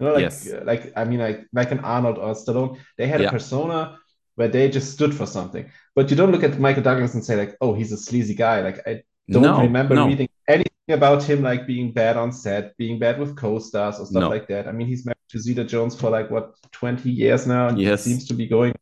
You 0.00 0.06
know, 0.06 0.14
like 0.14 0.24
Yes. 0.24 0.48
like 0.64 0.92
I 0.96 1.04
mean 1.04 1.20
like 1.20 1.46
like 1.52 1.70
an 1.70 1.80
Arnold 1.80 2.18
or 2.18 2.34
Stallone, 2.34 2.78
they 2.98 3.06
had 3.06 3.20
Yeah. 3.20 3.28
a 3.28 3.30
persona 3.30 3.98
where 4.36 4.48
they 4.48 4.68
just 4.68 4.92
stood 4.92 5.14
for 5.14 5.26
something. 5.26 5.70
But 5.94 6.10
you 6.10 6.16
don't 6.16 6.32
look 6.32 6.42
at 6.42 6.58
Michael 6.58 6.82
Douglas 6.82 7.14
and 7.14 7.24
say 7.24 7.36
like, 7.36 7.56
oh, 7.60 7.74
he's 7.74 7.92
a 7.92 7.96
sleazy 7.96 8.34
guy. 8.34 8.60
Like 8.60 8.86
I 8.86 9.02
don't 9.30 9.42
no 9.42 9.60
remember 9.60 9.94
no 9.94 10.06
reading 10.08 10.28
anything 10.48 10.70
about 10.90 11.22
him 11.22 11.42
like 11.42 11.66
being 11.66 11.92
bad 11.92 12.16
on 12.16 12.30
set, 12.32 12.76
being 12.76 12.98
bad 12.98 13.18
with 13.18 13.36
co-stars 13.36 13.98
or 13.98 14.06
stuff 14.06 14.22
No. 14.22 14.28
like 14.28 14.48
that. 14.48 14.68
I 14.68 14.72
mean, 14.72 14.86
he's 14.86 15.04
married 15.06 15.16
to 15.30 15.38
Zeta 15.38 15.64
Jones 15.64 15.98
for 15.98 16.10
like 16.10 16.30
what 16.30 16.54
20 16.72 17.10
years 17.10 17.46
now, 17.46 17.68
and 17.68 17.80
Yes. 17.80 18.02
seems 18.04 18.26
to 18.28 18.34
be 18.34 18.46
going. 18.46 18.74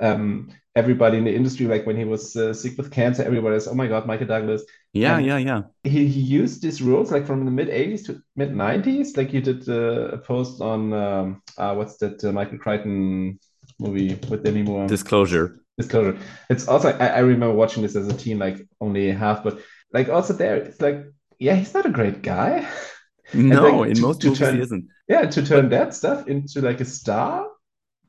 Um, 0.00 0.48
everybody 0.74 1.18
in 1.18 1.24
the 1.24 1.34
industry, 1.34 1.66
like 1.66 1.84
when 1.86 1.96
he 1.96 2.04
was 2.04 2.34
uh, 2.36 2.54
sick 2.54 2.76
with 2.78 2.90
cancer, 2.90 3.22
everybody 3.22 3.54
was, 3.54 3.68
oh 3.68 3.74
my 3.74 3.86
God, 3.86 4.06
Michael 4.06 4.26
Douglas. 4.26 4.62
yeah 4.92 5.18
And- 5.18 5.26
yeah 5.26 5.36
yeah 5.38 5.62
He 5.84 6.06
he 6.06 6.20
used 6.20 6.62
these 6.62 6.80
roles 6.82 7.10
like 7.12 7.26
from 7.26 7.44
the 7.44 7.50
mid 7.50 7.68
80s 7.68 8.04
to 8.06 8.22
mid 8.36 8.52
90s. 8.54 9.16
Like 9.16 9.32
you 9.32 9.40
did 9.40 9.68
uh, 9.68 10.08
a 10.16 10.18
post 10.18 10.60
on 10.60 10.92
um, 10.92 11.42
uh, 11.58 11.74
what's 11.74 11.96
that 11.98 12.24
uh, 12.24 12.32
Michael 12.32 12.58
Crichton 12.58 13.38
movie 13.80 14.14
with 14.28 14.44
Demi 14.44 14.62
Moore? 14.62 14.86
disclosure 14.86 15.56
Disclosure. 15.78 16.18
It's 16.50 16.68
also 16.68 16.90
I, 16.98 17.06
I 17.06 17.18
remember 17.20 17.54
watching 17.54 17.82
this 17.82 17.96
as 17.96 18.06
a 18.06 18.12
teen, 18.16 18.38
like 18.38 18.68
only 18.82 19.10
half, 19.10 19.42
but 19.42 19.60
like 19.94 20.10
also 20.10 20.34
there, 20.34 20.56
it's 20.56 20.80
like 20.80 21.06
yeah, 21.38 21.54
he's 21.54 21.72
not 21.72 21.86
a 21.86 21.90
great 21.90 22.20
guy. 22.22 22.68
no 23.34 23.78
like, 23.78 23.90
in 23.90 23.94
to- 23.96 24.02
most 24.02 24.20
to 24.20 24.26
movies 24.28 24.38
turn- 24.38 24.56
he 24.56 24.60
isn't 24.62 24.84
Yeah, 25.08 25.22
to 25.30 25.42
turn 25.46 25.68
that 25.70 25.94
stuff 25.94 26.28
into 26.28 26.60
like 26.60 26.80
a 26.80 26.84
star. 26.84 27.46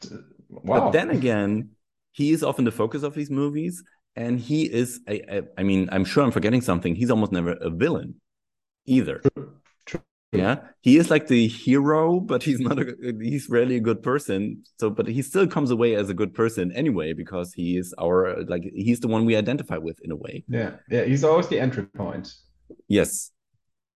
t- 0.01 0.09
Wow. 0.49 0.81
But 0.81 0.91
then 0.91 1.11
again, 1.11 1.69
he 2.11 2.31
is 2.33 2.43
often 2.43 2.65
the 2.65 2.71
focus 2.71 3.03
of 3.03 3.13
these 3.13 3.29
movies, 3.31 3.81
and 4.17 4.37
he 4.37 4.63
is. 4.63 4.99
I, 5.07 5.21
I, 5.31 5.41
I 5.59 5.63
mean, 5.63 5.87
I'm 5.93 6.03
sure 6.03 6.23
I'm 6.25 6.31
forgetting 6.31 6.59
something. 6.59 6.93
He's 6.93 7.09
almost 7.09 7.31
never 7.31 7.53
a 7.53 7.69
villain, 7.69 8.15
either. 8.85 9.19
True. 9.19 9.53
Yeah, 10.31 10.59
he 10.79 10.97
is 10.97 11.09
like 11.09 11.27
the 11.27 11.47
hero, 11.47 12.19
but 12.21 12.41
he's 12.41 12.59
not. 12.59 12.79
A, 12.79 12.95
he's 13.19 13.49
really 13.49 13.75
a 13.75 13.81
good 13.81 14.01
person. 14.01 14.63
So, 14.79 14.89
but 14.89 15.07
he 15.07 15.21
still 15.21 15.45
comes 15.45 15.71
away 15.71 15.95
as 15.95 16.09
a 16.09 16.13
good 16.13 16.33
person 16.33 16.71
anyway 16.71 17.11
because 17.13 17.53
he 17.53 17.77
is 17.77 17.93
our 17.99 18.41
like 18.45 18.63
he's 18.73 19.01
the 19.01 19.09
one 19.09 19.25
we 19.25 19.35
identify 19.35 19.77
with 19.77 19.99
in 20.03 20.11
a 20.11 20.15
way. 20.15 20.43
yeah, 20.47 20.71
yeah, 20.89 21.03
he's 21.03 21.23
always 21.25 21.47
the 21.49 21.59
entry 21.59 21.85
point. 21.85 22.33
Yes. 22.87 23.31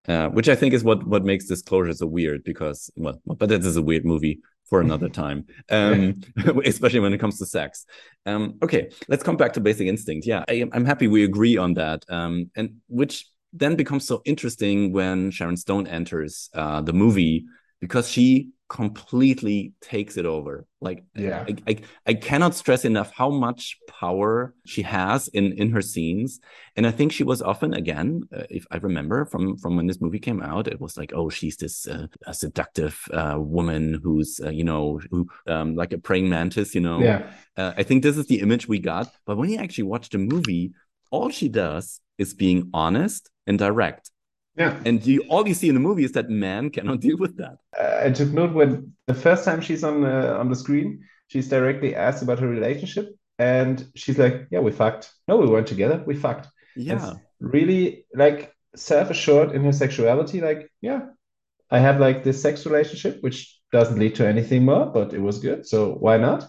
Uh, 0.07 0.29
which 0.29 0.47
I 0.49 0.55
think 0.55 0.73
is 0.73 0.83
what 0.83 1.07
what 1.07 1.23
makes 1.23 1.45
Disclosure 1.45 1.93
so 1.93 2.05
weird 2.05 2.43
because 2.43 2.91
well, 2.95 3.19
but 3.25 3.49
that 3.49 3.65
is 3.65 3.75
a 3.75 3.81
weird 3.81 4.05
movie 4.05 4.39
for 4.65 4.81
another 4.81 5.09
time, 5.23 5.45
um, 5.71 6.21
especially 6.65 6.99
when 6.99 7.13
it 7.13 7.17
comes 7.17 7.39
to 7.39 7.45
sex. 7.45 7.85
Um, 8.25 8.55
okay, 8.61 8.91
let's 9.07 9.23
come 9.23 9.37
back 9.37 9.53
to 9.53 9.61
Basic 9.61 9.87
Instinct. 9.87 10.27
Yeah, 10.27 10.43
I, 10.47 10.69
I'm 10.73 10.85
happy 10.85 11.07
we 11.07 11.23
agree 11.23 11.57
on 11.57 11.73
that, 11.75 12.05
um, 12.09 12.51
and 12.55 12.81
which 12.87 13.25
then 13.55 13.75
becomes 13.75 14.05
so 14.05 14.21
interesting 14.25 14.91
when 14.91 15.31
Sharon 15.31 15.57
Stone 15.57 15.87
enters 15.87 16.49
uh, 16.53 16.81
the 16.81 16.93
movie 16.93 17.45
because 17.79 18.09
she 18.09 18.49
completely 18.67 19.73
takes 19.79 20.17
it 20.17 20.25
over. 20.25 20.65
Like, 20.81 21.03
Yeah. 21.15 21.45
I, 21.47 21.55
I, 21.67 21.75
I 22.07 22.13
cannot 22.15 22.55
stress 22.55 22.83
enough 22.83 23.11
how 23.13 23.29
much 23.29 23.77
power 23.87 24.55
she 24.65 24.81
has 24.81 25.27
in 25.29 25.53
in 25.53 25.69
her 25.71 25.81
scenes 25.81 26.39
and 26.75 26.87
I 26.87 26.91
think 26.91 27.11
she 27.11 27.23
was 27.23 27.41
often, 27.41 27.73
again, 27.73 28.23
uh, 28.35 28.43
if 28.49 28.65
I 28.71 28.77
remember 28.77 29.25
from 29.25 29.57
from 29.57 29.75
when 29.77 29.87
this 29.87 30.01
movie 30.01 30.19
came 30.19 30.41
out, 30.41 30.67
it 30.67 30.79
was 30.81 30.97
like, 30.97 31.13
oh, 31.15 31.29
she's 31.29 31.57
this 31.57 31.87
uh, 31.87 32.07
a 32.25 32.33
seductive 32.33 32.95
uh, 33.13 33.37
woman 33.39 33.99
who's, 34.03 34.39
uh, 34.43 34.49
you 34.49 34.63
know, 34.63 34.99
who 35.11 35.27
um, 35.47 35.75
like 35.75 35.93
a 35.93 35.97
praying 35.97 36.29
mantis, 36.29 36.75
you 36.75 36.81
know. 36.81 36.99
Yeah, 37.01 37.21
Uh, 37.57 37.73
I 37.77 37.83
think 37.83 38.03
this 38.03 38.17
is 38.17 38.27
the 38.27 38.39
image 38.41 38.67
we 38.67 38.79
got. 38.79 39.07
But 39.25 39.37
when 39.37 39.49
you 39.49 39.59
actually 39.59 39.85
watch 39.93 40.09
the 40.09 40.17
movie, 40.17 40.73
all 41.11 41.29
she 41.29 41.47
does 41.49 42.01
is 42.17 42.33
being 42.33 42.69
honest 42.73 43.29
and 43.47 43.57
direct. 43.59 44.11
yeah. 44.57 44.79
And 44.85 45.05
you, 45.05 45.23
all 45.29 45.47
you 45.47 45.53
see 45.53 45.69
in 45.69 45.75
the 45.75 45.81
movie 45.81 46.03
is 46.03 46.13
that 46.13 46.29
man 46.29 46.69
cannot 46.69 46.99
deal 47.07 47.17
with 47.17 47.37
that. 47.37 47.57
Uh, 47.79 48.01
I 48.05 48.11
took 48.11 48.29
note 48.31 48.53
when 48.53 48.93
the 49.07 49.13
first 49.13 49.45
time 49.45 49.61
she's 49.61 49.83
on 49.83 50.03
uh, 50.05 50.37
on 50.39 50.49
the 50.49 50.55
screen, 50.55 51.03
she's 51.27 51.49
directly 51.49 51.95
asked 51.95 52.23
about 52.23 52.39
her 52.39 52.47
relationship, 52.47 53.09
and 53.37 53.85
she's 53.95 54.17
like, 54.17 54.47
"Yeah, 54.51 54.59
we 54.59 54.71
fucked. 54.71 55.11
No, 55.27 55.37
we 55.37 55.47
weren't 55.47 55.67
together. 55.67 56.03
We 56.05 56.15
fucked." 56.15 56.47
Yeah. 56.75 56.95
It's 56.95 57.19
really 57.39 58.05
like 58.13 58.53
self-assured 58.75 59.51
in 59.51 59.63
her 59.63 59.71
sexuality. 59.73 60.41
Like, 60.41 60.69
yeah, 60.81 61.01
I 61.71 61.79
have 61.79 61.99
like 61.99 62.23
this 62.23 62.41
sex 62.41 62.65
relationship, 62.65 63.21
which 63.21 63.59
doesn't 63.71 63.99
lead 63.99 64.15
to 64.15 64.27
anything 64.27 64.65
more, 64.65 64.85
but 64.87 65.13
it 65.13 65.21
was 65.21 65.39
good, 65.39 65.65
so 65.65 65.93
why 65.93 66.17
not? 66.17 66.47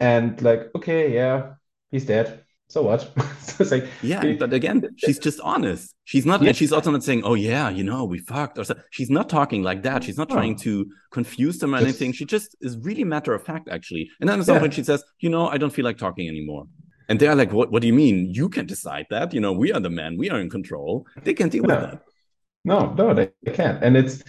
And 0.00 0.40
like, 0.42 0.70
okay, 0.74 1.14
yeah, 1.14 1.54
he's 1.90 2.06
dead. 2.06 2.44
So 2.68 2.82
what? 2.82 3.00
so 3.40 3.62
it's 3.62 3.70
like, 3.70 3.86
Yeah, 4.02 4.34
but 4.38 4.52
again, 4.52 4.82
she's 4.96 5.18
just 5.18 5.40
honest. 5.40 5.94
She's 6.04 6.26
not, 6.26 6.42
Yeah. 6.42 6.48
and 6.48 6.56
she's 6.56 6.72
also 6.72 6.90
not 6.90 7.02
saying, 7.04 7.22
"Oh 7.24 7.34
yeah, 7.34 7.68
you 7.70 7.84
know, 7.84 8.04
we 8.04 8.18
fucked." 8.18 8.58
Or 8.58 8.64
so. 8.64 8.74
she's 8.90 9.10
not 9.10 9.28
talking 9.28 9.62
like 9.62 9.82
that. 9.84 10.02
She's 10.04 10.18
not 10.18 10.28
No. 10.28 10.34
trying 10.36 10.56
to 10.66 10.86
confuse 11.10 11.58
them 11.58 11.74
or 11.74 11.78
Just- 11.78 11.88
anything. 11.88 12.12
She 12.12 12.24
just 12.24 12.56
is 12.60 12.76
really 12.78 13.04
matter 13.04 13.32
of 13.34 13.42
fact, 13.44 13.68
actually. 13.68 14.10
And 14.20 14.28
then 14.28 14.40
at 14.40 14.46
some 14.46 14.56
Yeah. 14.56 14.60
point, 14.60 14.74
she 14.74 14.82
says, 14.84 15.04
"You 15.20 15.30
know, 15.30 15.46
I 15.48 15.58
don't 15.58 15.72
feel 15.72 15.84
like 15.84 15.98
talking 15.98 16.28
anymore." 16.28 16.66
And 17.08 17.18
they're 17.20 17.36
like, 17.36 17.52
"What? 17.52 17.70
What 17.70 17.82
do 17.82 17.86
you 17.88 17.94
mean? 17.94 18.16
You 18.34 18.48
can 18.48 18.66
decide 18.66 19.06
that? 19.10 19.32
You 19.34 19.40
know, 19.40 19.52
we 19.52 19.72
are 19.72 19.80
the 19.80 19.90
men. 19.90 20.16
We 20.16 20.28
are 20.30 20.40
in 20.40 20.50
control. 20.50 21.06
They 21.22 21.34
can 21.34 21.48
deal 21.48 21.62
with 21.62 21.70
that." 21.70 22.02
No, 22.64 22.92
no, 22.94 23.14
they 23.14 23.30
they 23.44 23.52
can't. 23.52 23.78
And 23.84 23.96
it's 23.96 24.22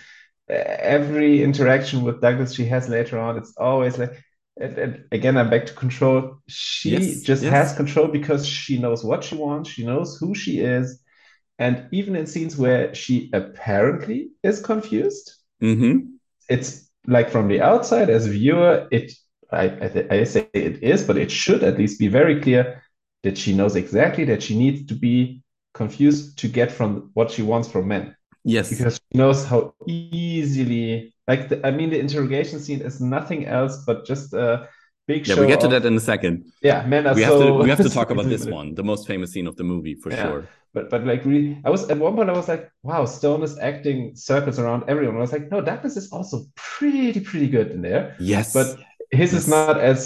uh, 0.50 0.54
every 0.98 1.44
interaction 1.44 2.04
with 2.04 2.22
Douglas 2.22 2.54
she 2.54 2.66
has 2.66 2.88
later 2.88 3.18
on, 3.20 3.36
it's 3.38 3.54
always 3.58 3.98
like, 3.98 4.14
and, 4.62 4.78
and 4.78 5.06
again, 5.12 5.38
I'm 5.38 5.50
back 5.50 5.66
to 5.68 5.74
control. 5.74 6.38
She 6.48 7.22
Yes, 7.22 7.22
just 7.22 7.44
yes. 7.44 7.46
has 7.48 7.74
control 7.76 8.08
because 8.08 8.46
she 8.48 8.78
knows 8.80 9.04
what 9.04 9.24
she 9.24 9.36
wants, 9.36 9.70
she 9.70 9.86
knows 9.86 10.18
who 10.18 10.36
she 10.36 10.60
is. 10.60 11.02
And 11.60 11.88
even 11.92 12.16
in 12.16 12.28
scenes 12.28 12.58
where 12.58 12.94
she 12.96 13.30
apparently 13.34 14.32
is 14.44 14.62
confused, 14.62 15.34
hmm 15.62 16.20
it's 16.50 16.90
like 17.08 17.30
from 17.30 17.48
the 17.48 17.62
outside 17.62 18.10
as 18.10 18.26
a 18.26 18.30
viewer, 18.30 18.88
it 18.92 19.12
I, 19.52 19.66
I, 19.66 19.88
th- 19.88 20.12
I 20.12 20.24
say 20.26 20.50
it 20.54 20.84
is, 20.84 21.04
but 21.06 21.18
it 21.18 21.32
should 21.32 21.64
at 21.64 21.78
least 21.78 22.00
be 22.00 22.08
very 22.10 22.42
clear. 22.42 22.84
that 23.24 23.38
she 23.38 23.54
knows 23.56 23.76
exactly 23.76 24.26
that 24.26 24.44
she 24.44 24.58
needs 24.58 24.86
to 24.88 24.94
be 24.96 25.42
confused 25.74 26.38
to 26.40 26.48
get 26.48 26.72
from 26.72 27.10
what 27.14 27.32
she 27.32 27.42
wants 27.42 27.68
from 27.70 27.88
men 27.88 28.16
Yes. 28.44 28.88
because 28.88 28.96
she 28.96 29.18
knows 29.18 29.46
how 29.46 29.74
easily 29.88 31.14
like 31.28 31.50
the, 31.50 31.66
I 31.68 31.72
mean 31.72 31.90
the 31.90 32.00
interrogation 32.00 32.60
scene 32.60 32.82
is 32.82 33.00
nothing 33.02 33.46
else 33.46 33.84
but 33.86 34.06
just 34.06 34.34
a 34.34 34.68
big 35.08 35.28
yeah, 35.28 35.36
show 35.36 35.42
we 35.42 35.48
get 35.48 35.60
to 35.62 35.66
of- 35.68 35.72
that 35.74 35.86
in 35.86 35.96
a 35.96 36.00
second. 36.14 36.46
yeah 36.62 36.80
are 36.86 37.16
We 37.16 37.22
have 37.24 37.34
so 37.34 37.48
to 37.58 37.64
we 37.64 37.70
have 37.70 37.84
to 37.88 37.90
talk 38.00 38.10
about 38.12 38.26
this 38.36 38.46
one, 38.46 38.68
the 38.76 38.84
most 38.84 39.08
famous 39.08 39.32
scene 39.34 39.48
of 39.48 39.56
the 39.56 39.64
movie 39.64 39.96
for 39.96 40.10
Yeah. 40.12 40.24
sure. 40.24 40.42
but 40.76 40.90
but 40.92 41.02
like 41.12 41.22
really 41.30 41.50
I 41.68 41.70
was 41.76 41.82
at 41.94 41.98
one 41.98 42.14
point 42.18 42.30
I 42.30 42.38
was 42.42 42.48
like 42.54 42.64
wow 42.90 43.04
Stone 43.06 43.42
is 43.48 43.54
acting 43.72 44.00
circles 44.30 44.58
around 44.60 44.82
everyone 44.92 45.18
I 45.18 45.22
was 45.28 45.32
like 45.38 45.48
no 45.52 45.60
Douglas 45.70 45.96
is 46.02 46.08
also 46.16 46.36
pretty 46.56 47.20
pretty 47.30 47.48
good 47.56 47.70
in 47.76 47.82
there 47.82 48.04
Yes. 48.20 48.54
but 48.58 48.68
his 49.22 49.32
Yes. 49.34 49.42
is 49.44 49.46
not 49.56 49.80
as 49.80 50.00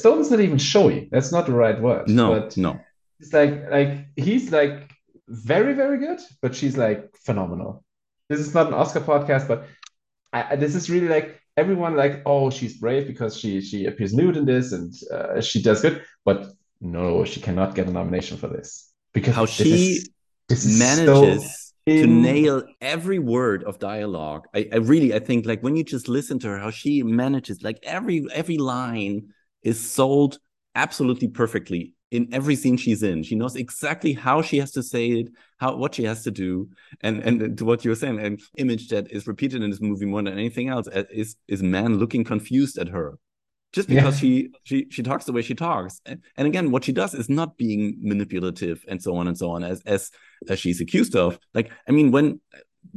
Stone's 0.00 0.30
not 0.32 0.40
even 0.46 0.58
showy 0.72 0.98
that's 1.12 1.32
not 1.36 1.44
the 1.46 1.56
right 1.64 1.78
word 1.80 2.04
no, 2.20 2.26
but 2.34 2.56
no. 2.66 2.72
it's 3.20 3.32
like 3.40 3.54
like 3.76 3.92
he's 4.26 4.46
like 4.60 4.76
very 5.28 5.72
very 5.82 5.98
good 6.06 6.20
but 6.42 6.54
she's 6.58 6.76
like 6.76 7.00
phenomenal 7.26 7.70
this 8.28 8.40
is 8.46 8.52
not 8.56 8.66
an 8.70 8.74
oscar 8.82 9.00
podcast 9.12 9.44
but 9.48 9.60
I, 10.32 10.56
this 10.56 10.74
is 10.74 10.88
really 10.88 11.08
like 11.08 11.40
everyone 11.56 11.96
like 11.96 12.22
oh 12.24 12.50
she's 12.50 12.78
brave 12.78 13.06
because 13.06 13.36
she 13.36 13.60
she 13.60 13.86
appears 13.86 14.14
nude 14.14 14.36
in 14.36 14.44
this 14.46 14.72
and 14.72 14.94
uh, 15.12 15.40
she 15.40 15.62
does 15.62 15.82
good 15.82 16.02
but 16.24 16.46
no 16.80 17.24
she 17.24 17.40
cannot 17.40 17.74
get 17.74 17.86
a 17.86 17.90
nomination 17.90 18.36
for 18.38 18.48
this 18.48 18.92
because 19.12 19.34
How 19.34 19.44
this 19.44 19.56
she 19.56 19.94
is, 19.96 20.10
this 20.48 20.64
is 20.64 20.78
so 20.78 20.78
manages 20.78 21.74
to 21.86 22.06
in- 22.06 22.22
nail 22.22 22.62
every 22.80 23.18
word 23.18 23.64
of 23.64 23.78
dialogue. 23.78 24.46
I, 24.54 24.68
I 24.72 24.76
really 24.76 25.14
I 25.14 25.18
think 25.18 25.46
like 25.46 25.62
when 25.62 25.76
you 25.76 25.84
just 25.84 26.08
listen 26.08 26.38
to 26.40 26.48
her, 26.48 26.58
how 26.58 26.70
she 26.70 27.02
manages 27.02 27.62
like 27.62 27.78
every 27.82 28.24
every 28.32 28.56
line 28.56 29.28
is 29.62 29.78
sold 29.78 30.38
absolutely 30.74 31.28
perfectly 31.28 31.94
in 32.12 32.28
every 32.32 32.54
scene 32.56 32.76
she's 32.76 33.02
in. 33.02 33.22
She 33.22 33.34
knows 33.34 33.56
exactly 33.56 34.12
how 34.12 34.42
she 34.42 34.58
has 34.58 34.70
to 34.72 34.82
say 34.82 35.08
it, 35.20 35.28
how 35.58 35.76
what 35.76 35.94
she 35.94 36.04
has 36.04 36.22
to 36.24 36.30
do, 36.30 36.68
and 37.00 37.20
and 37.26 37.58
to 37.58 37.64
what 37.64 37.84
you're 37.84 37.96
saying, 37.96 38.20
an 38.20 38.38
image 38.58 38.88
that 38.88 39.10
is 39.10 39.26
repeated 39.26 39.62
in 39.62 39.70
this 39.70 39.80
movie 39.80 40.06
more 40.06 40.22
than 40.22 40.34
anything 40.38 40.68
else 40.68 40.86
uh, 40.88 41.04
is 41.10 41.36
is 41.48 41.62
man 41.62 41.98
looking 41.98 42.22
confused 42.22 42.78
at 42.78 42.88
her. 42.88 43.18
Just 43.72 43.88
because 43.88 44.16
Yeah. 44.16 44.20
she 44.20 44.50
she 44.64 44.86
she 44.90 45.02
talks 45.02 45.24
the 45.24 45.32
way 45.32 45.40
she 45.42 45.54
talks, 45.54 46.00
and, 46.04 46.20
and 46.36 46.46
again, 46.46 46.70
what 46.70 46.84
she 46.84 46.92
does 46.92 47.14
is 47.14 47.28
not 47.30 47.56
being 47.56 47.96
manipulative 48.02 48.84
and 48.86 49.02
so 49.02 49.16
on 49.16 49.26
and 49.28 49.36
so 49.36 49.50
on, 49.50 49.64
as 49.64 49.80
as 49.86 50.10
as 50.50 50.58
she's 50.60 50.80
accused 50.82 51.16
of. 51.16 51.38
Like, 51.54 51.72
I 51.88 51.92
mean, 51.92 52.12
when 52.12 52.40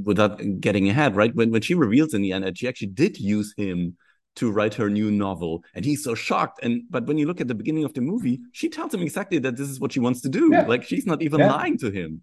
without 0.04 0.42
getting 0.60 0.90
ahead, 0.90 1.16
right? 1.16 1.34
When 1.34 1.52
when 1.52 1.62
she 1.62 1.76
reveals 1.76 2.14
in 2.14 2.22
the 2.22 2.34
end 2.34 2.44
that 2.44 2.58
she 2.58 2.68
actually 2.68 2.88
did 3.04 3.18
use 3.20 3.54
him 3.56 3.96
to 4.36 4.52
write 4.52 4.74
her 4.76 4.90
new 4.90 5.10
novel, 5.12 5.64
and 5.74 5.86
he's 5.86 6.04
so 6.04 6.14
shocked. 6.16 6.60
And 6.64 6.84
but 6.90 7.06
when 7.08 7.18
you 7.18 7.26
look 7.28 7.42
at 7.42 7.48
the 7.48 7.56
beginning 7.56 7.84
of 7.86 7.94
the 7.94 8.02
movie, 8.02 8.40
she 8.52 8.70
tells 8.70 8.94
him 8.94 9.02
exactly 9.02 9.40
that 9.40 9.56
this 9.58 9.70
is 9.70 9.80
what 9.80 9.92
she 9.94 10.00
wants 10.00 10.22
to 10.22 10.30
do. 10.30 10.50
Yeah. 10.52 10.66
Like 10.68 10.84
she's 10.84 11.06
not 11.06 11.22
even 11.22 11.40
Yeah. 11.40 11.52
lying 11.54 11.78
to 11.80 11.90
him. 11.92 12.22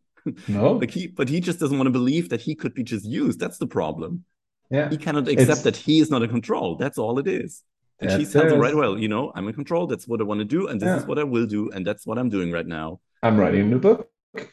no 0.48 0.72
Like 0.82 0.90
he, 0.90 1.06
but 1.08 1.28
he 1.28 1.40
just 1.40 1.58
doesn't 1.58 1.76
want 1.78 1.86
to 1.86 1.96
believe 2.00 2.28
that 2.28 2.40
he 2.40 2.54
could 2.54 2.74
be 2.74 2.82
just 2.84 3.04
used. 3.04 3.40
That's 3.40 3.58
the 3.58 3.66
problem. 3.78 4.24
yeah 4.70 4.88
He 4.94 4.96
cannot 4.96 5.26
accept 5.28 5.42
It's- 5.50 5.62
that 5.68 5.76
he 5.76 5.94
is 6.04 6.08
not 6.14 6.22
in 6.22 6.30
control. 6.38 6.68
That's 6.82 6.98
all 6.98 7.18
it 7.22 7.26
is. 7.26 7.62
And 8.00 8.10
she 8.10 8.18
That's 8.18 8.32
tells 8.32 8.52
him 8.52 8.60
right 8.66 8.74
well, 8.82 8.94
you 9.04 9.08
know, 9.14 9.24
I'm 9.34 9.46
in 9.50 9.54
control. 9.54 9.86
That's 9.86 10.06
what 10.10 10.18
I 10.22 10.24
want 10.30 10.40
to 10.44 10.48
do, 10.56 10.60
and 10.68 10.76
this 10.80 10.92
is 11.00 11.06
what 11.10 11.18
I 11.24 11.26
will 11.34 11.46
do, 11.46 11.70
and 11.74 11.80
that's 11.88 12.04
what 12.08 12.16
I'm 12.20 12.30
doing 12.36 12.50
right 12.58 12.66
now. 12.80 12.88
I'm 13.22 13.36
writing 13.40 13.60
a 13.66 13.68
new 13.74 13.78
book 13.88 14.00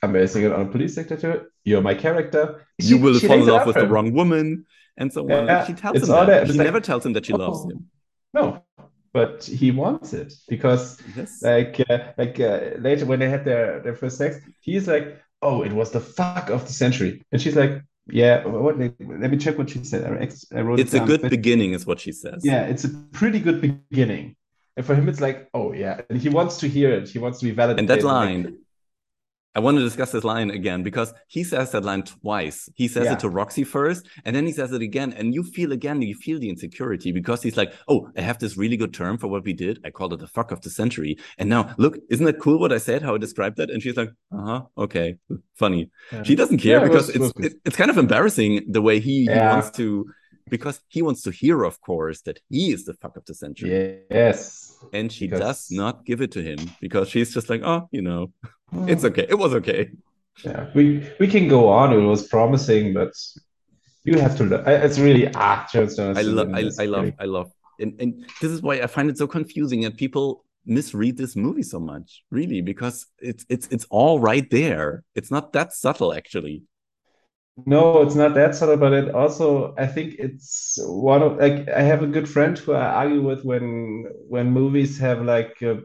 I'm 0.03 0.11
basing 0.13 0.43
it 0.47 0.51
on 0.51 0.61
a 0.67 0.69
police 0.75 0.93
secretary 0.93 1.39
you're 1.63 1.81
my 1.91 1.95
character 2.05 2.43
you 2.89 2.97
will 3.03 3.17
fall 3.27 3.39
in 3.41 3.47
love 3.53 3.65
with 3.67 3.75
for 3.77 3.83
the 3.83 3.87
wrong 3.93 4.09
woman, 4.19 4.65
and 4.99 5.11
so 5.11 5.21
on. 5.23 5.47
Yeah, 5.47 5.65
she 5.65 5.73
tells 5.73 5.97
him 5.97 6.07
that. 6.07 6.45
She 6.45 6.49
It's 6.49 6.57
like, 6.57 6.65
never 6.65 6.81
tells 6.89 7.05
him 7.05 7.13
that 7.13 7.25
she 7.25 7.33
loves 7.33 7.59
oh. 7.65 7.69
him. 7.69 7.79
no 8.33 8.63
but 9.11 9.43
he 9.43 9.71
wants 9.71 10.13
it 10.13 10.31
because 10.47 10.83
Yes. 11.15 11.41
like 11.41 11.75
uh, 11.89 11.99
like 12.21 12.39
uh, 12.39 12.59
later 12.87 13.05
when 13.09 13.19
they 13.19 13.29
had 13.35 13.43
their 13.43 13.79
their 13.83 13.95
first 13.95 14.17
sex 14.17 14.37
he's 14.61 14.87
like 14.87 15.07
oh 15.41 15.63
it 15.63 15.73
was 15.73 15.89
the 15.97 15.99
fuck 15.99 16.45
of 16.55 16.61
the 16.67 16.73
century 16.73 17.11
and 17.31 17.41
she's 17.41 17.55
like 17.55 17.73
yeah 18.21 18.45
what 18.45 18.77
let 18.77 19.31
me 19.33 19.37
check 19.37 19.57
what 19.57 19.69
she 19.71 19.83
said 19.83 20.01
I, 20.05 20.29
I 20.57 20.61
wrote 20.61 20.79
it 20.79 20.83
it's 20.83 20.93
a 20.93 20.99
good 21.11 21.21
but- 21.23 21.31
beginning, 21.31 21.73
is 21.73 21.85
what 21.89 21.99
she 21.99 22.11
says. 22.11 22.39
yeah 22.51 22.63
it's 22.71 22.83
a 22.83 22.89
pretty 23.19 23.39
good 23.39 23.59
beginning 23.61 24.35
and 24.77 24.85
for 24.85 24.93
him 24.95 25.09
it's 25.09 25.21
like 25.27 25.49
oh 25.53 25.73
yeah 25.73 26.01
and 26.09 26.19
he 26.25 26.29
wants 26.29 26.57
to 26.61 26.67
hear 26.67 26.89
it 26.97 27.09
he 27.09 27.19
wants 27.19 27.39
to 27.39 27.45
be 27.45 27.51
validated 27.51 27.79
And 27.79 27.89
that 27.89 28.03
line, 28.05 28.59
I 29.59 29.61
want 29.61 29.75
to 29.77 29.83
discuss 29.83 30.11
this 30.13 30.23
line 30.23 30.49
again 30.59 30.83
because 30.89 31.09
he 31.35 31.43
says 31.43 31.71
that 31.73 31.83
line 31.83 32.03
twice. 32.03 32.57
He 32.81 32.87
says 32.87 33.05
Yeah. 33.05 33.13
it 33.15 33.19
to 33.23 33.29
Roxy 33.39 33.65
first, 33.77 34.01
and 34.23 34.31
then 34.35 34.45
he 34.49 34.53
says 34.59 34.71
it 34.77 34.81
again. 34.81 35.09
And 35.17 35.33
you 35.35 35.43
feel 35.55 35.71
again, 35.79 36.01
you 36.01 36.15
feel 36.15 36.39
the 36.39 36.49
insecurity 36.49 37.11
because 37.19 37.39
he's 37.43 37.57
like, 37.61 37.71
Oh, 37.91 37.99
I 38.17 38.21
have 38.29 38.39
this 38.39 38.53
really 38.63 38.77
good 38.77 38.93
term 39.01 39.17
for 39.17 39.27
what 39.33 39.43
we 39.43 39.51
did. 39.65 39.75
I 39.85 39.89
called 39.97 40.13
it 40.13 40.19
the 40.21 40.27
fuck 40.37 40.49
of 40.53 40.61
the 40.61 40.69
century. 40.81 41.17
And 41.39 41.49
now, 41.55 41.61
look, 41.83 41.93
isn't 42.09 42.25
that 42.29 42.39
cool 42.39 42.57
what 42.63 42.71
I 42.71 42.77
said, 42.77 43.01
how 43.01 43.15
I 43.15 43.17
described 43.27 43.57
that? 43.57 43.69
And 43.69 43.79
she's 43.83 43.97
like, 44.01 44.11
Uh 44.37 44.45
huh, 44.49 44.61
okay, 44.85 45.17
funny. 45.63 45.81
yeah. 46.13 46.23
She 46.23 46.35
doesn't 46.41 46.59
care 46.59 46.79
Yeah, 46.79 46.87
because 46.87 47.07
was- 47.07 47.15
it 47.17 47.19
was 47.19 47.33
it's 47.37 47.55
it, 47.55 47.61
it's 47.65 47.75
kind 47.81 47.91
of 47.91 47.97
embarrassing 48.05 48.51
the 48.75 48.81
way 48.87 48.95
he, 49.01 49.15
he 49.33 49.39
wants 49.53 49.71
to, 49.79 49.85
because 50.55 50.79
he 50.95 51.01
wants 51.07 51.21
to 51.23 51.31
hear, 51.41 51.57
of 51.71 51.75
course, 51.81 52.21
that 52.27 52.37
he 52.49 52.71
is 52.75 52.85
the 52.85 52.93
fuck 53.01 53.15
of 53.19 53.23
the 53.25 53.35
century. 53.43 53.69
yes 54.09 54.39
And 54.93 55.11
she 55.15 55.25
Because- 55.27 55.41
does 55.47 55.61
not 55.83 55.95
give 56.09 56.19
it 56.25 56.31
to 56.37 56.41
him 56.49 56.59
because 56.85 57.05
she's 57.09 57.33
just 57.33 57.47
like, 57.51 57.61
Oh, 57.71 57.81
you 57.91 58.01
know. 58.09 58.31
It's 58.73 59.03
okay. 59.05 59.25
It 59.29 59.37
was 59.37 59.53
okay. 59.55 59.91
Yeah, 60.43 60.69
we 60.73 61.07
we 61.19 61.27
can 61.27 61.47
go 61.47 61.69
on. 61.69 61.93
It 61.93 61.97
was 61.97 62.27
promising, 62.27 62.93
but 62.93 63.13
you 64.03 64.19
have 64.19 64.37
to 64.37 64.43
look. 64.43 64.65
It's 64.67 64.99
really 64.99 65.29
ah. 65.35 65.67
I 65.73 66.21
love, 66.21 66.53
I, 66.53 66.69
I 66.79 66.85
love. 66.85 67.13
I 67.19 67.25
love, 67.25 67.51
and, 67.79 67.99
and 67.99 68.25
this 68.41 68.51
is 68.51 68.61
why 68.61 68.75
I 68.81 68.87
find 68.87 69.09
it 69.09 69.17
so 69.17 69.27
confusing 69.27 69.81
that 69.81 69.97
people 69.97 70.45
misread 70.65 71.17
this 71.17 71.35
movie 71.35 71.63
so 71.63 71.79
much, 71.79 72.23
really, 72.31 72.61
because 72.61 73.05
it's 73.19 73.45
it's 73.49 73.67
it's 73.67 73.85
all 73.89 74.19
right 74.19 74.49
there. 74.49 75.03
It's 75.15 75.31
not 75.31 75.53
that 75.53 75.73
subtle, 75.73 76.13
actually. 76.13 76.63
No, 77.65 78.01
it's 78.01 78.15
not 78.15 78.35
that 78.35 78.55
subtle, 78.55 78.77
but 78.77 78.93
it 78.93 79.13
also 79.13 79.73
I 79.77 79.87
think 79.87 80.15
it's 80.19 80.77
one 80.81 81.21
of 81.21 81.37
like 81.37 81.67
I 81.67 81.81
have 81.81 82.03
a 82.03 82.07
good 82.07 82.29
friend 82.29 82.57
who 82.57 82.73
I 82.73 82.85
argue 82.85 83.21
with 83.21 83.43
when 83.43 84.05
when 84.27 84.51
movies 84.51 84.97
have 84.99 85.21
like 85.21 85.61
uh, 85.61 85.75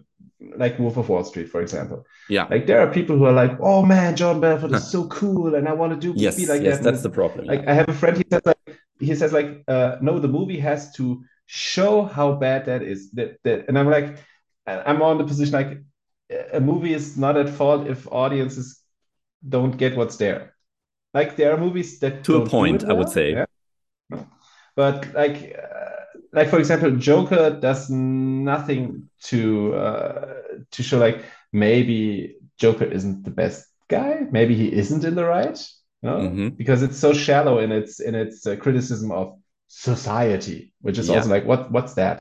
like 0.56 0.78
Wolf 0.78 0.96
of 0.96 1.08
Wall 1.08 1.24
Street, 1.24 1.48
for 1.48 1.60
example. 1.60 2.04
Yeah. 2.28 2.46
Like 2.50 2.66
there 2.66 2.80
are 2.80 2.90
people 2.92 3.16
who 3.16 3.24
are 3.24 3.32
like, 3.32 3.52
oh 3.60 3.84
man, 3.84 4.16
John 4.16 4.40
Belfort 4.40 4.72
is 4.72 4.90
so 4.90 5.06
cool, 5.08 5.54
and 5.54 5.68
I 5.68 5.72
want 5.72 5.92
to 5.92 5.98
do 6.06 6.18
Yes, 6.18 6.36
be 6.36 6.46
like 6.46 6.62
yes, 6.62 6.78
that. 6.78 6.84
that's 6.84 7.02
the 7.02 7.10
problem. 7.10 7.46
like 7.46 7.62
yeah. 7.62 7.70
I 7.70 7.74
have 7.74 7.88
a 7.88 7.92
friend 7.94 8.16
he 8.16 8.24
says 8.30 8.42
like 8.44 8.78
he 9.00 9.14
says 9.14 9.32
like 9.32 9.64
uh 9.68 9.96
no 10.00 10.18
the 10.18 10.28
movie 10.28 10.60
has 10.60 10.92
to 10.96 11.22
show 11.46 12.04
how 12.04 12.32
bad 12.34 12.66
that 12.66 12.82
is 12.82 13.10
that, 13.12 13.38
that 13.44 13.66
and 13.68 13.78
I'm 13.78 13.90
like 13.90 14.16
I'm 14.66 15.02
on 15.02 15.18
the 15.18 15.24
position 15.24 15.52
like 15.52 15.82
a 16.52 16.60
movie 16.60 16.94
is 16.94 17.16
not 17.16 17.36
at 17.36 17.48
fault 17.50 17.86
if 17.86 18.06
audiences 18.10 18.80
don't 19.46 19.76
get 19.76 19.96
what's 19.96 20.16
there 20.16 20.54
like 21.12 21.36
there 21.36 21.52
are 21.52 21.58
movies 21.58 21.98
that 22.00 22.24
To 22.24 22.42
a 22.42 22.46
point, 22.48 22.84
I 22.84 22.92
would 22.92 23.08
say. 23.10 23.32
yeah. 23.32 23.44
But 24.76 25.14
like 25.14 25.56
uh, 25.58 25.83
like 26.34 26.48
for 26.48 26.58
example 26.58 26.90
Joker 26.96 27.58
does 27.60 27.88
nothing 27.90 29.08
to 29.24 29.74
uh 29.74 30.34
to 30.70 30.82
show 30.82 30.98
like 30.98 31.24
maybe 31.52 32.36
Joker 32.58 32.84
isn't 32.84 33.24
the 33.24 33.30
best 33.30 33.66
guy 33.88 34.26
maybe 34.30 34.54
he 34.54 34.72
isn't 34.72 35.04
in 35.04 35.14
the 35.14 35.24
right 35.24 35.58
no? 36.02 36.16
Mhm. 36.18 36.56
because 36.56 36.82
it's 36.82 36.98
so 36.98 37.12
shallow 37.12 37.58
in 37.58 37.72
its 37.72 38.00
in 38.00 38.14
its 38.14 38.46
uh, 38.46 38.56
criticism 38.56 39.10
of 39.10 39.38
society, 39.68 40.72
which 40.82 40.98
is 40.98 41.08
Yeah. 41.08 41.16
also 41.16 41.30
like 41.30 41.46
what 41.46 41.70
what's 41.72 41.94
that? 41.94 42.20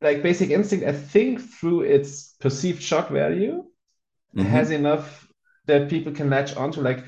Like 0.00 0.22
Basic 0.22 0.50
Instinct, 0.50 0.86
I 0.86 0.92
think 0.92 1.40
through 1.40 1.82
its 1.82 2.34
perceived 2.40 2.82
shock 2.82 3.10
value, 3.10 3.64
Mhm. 4.34 4.44
has 4.44 4.70
enough 4.70 5.26
that 5.66 5.90
people 5.90 6.12
can 6.12 6.30
latch 6.30 6.56
onto. 6.56 6.80
Like, 6.80 7.04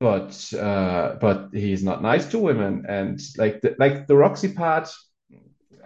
but 0.00 0.32
uh, 0.54 1.16
but 1.20 1.50
he's 1.52 1.82
not 1.84 2.02
nice 2.02 2.26
to 2.30 2.38
women, 2.38 2.84
and 2.88 3.20
like 3.38 3.60
the, 3.62 3.76
like 3.78 4.06
the 4.08 4.16
Roxy 4.16 4.48
part. 4.52 4.88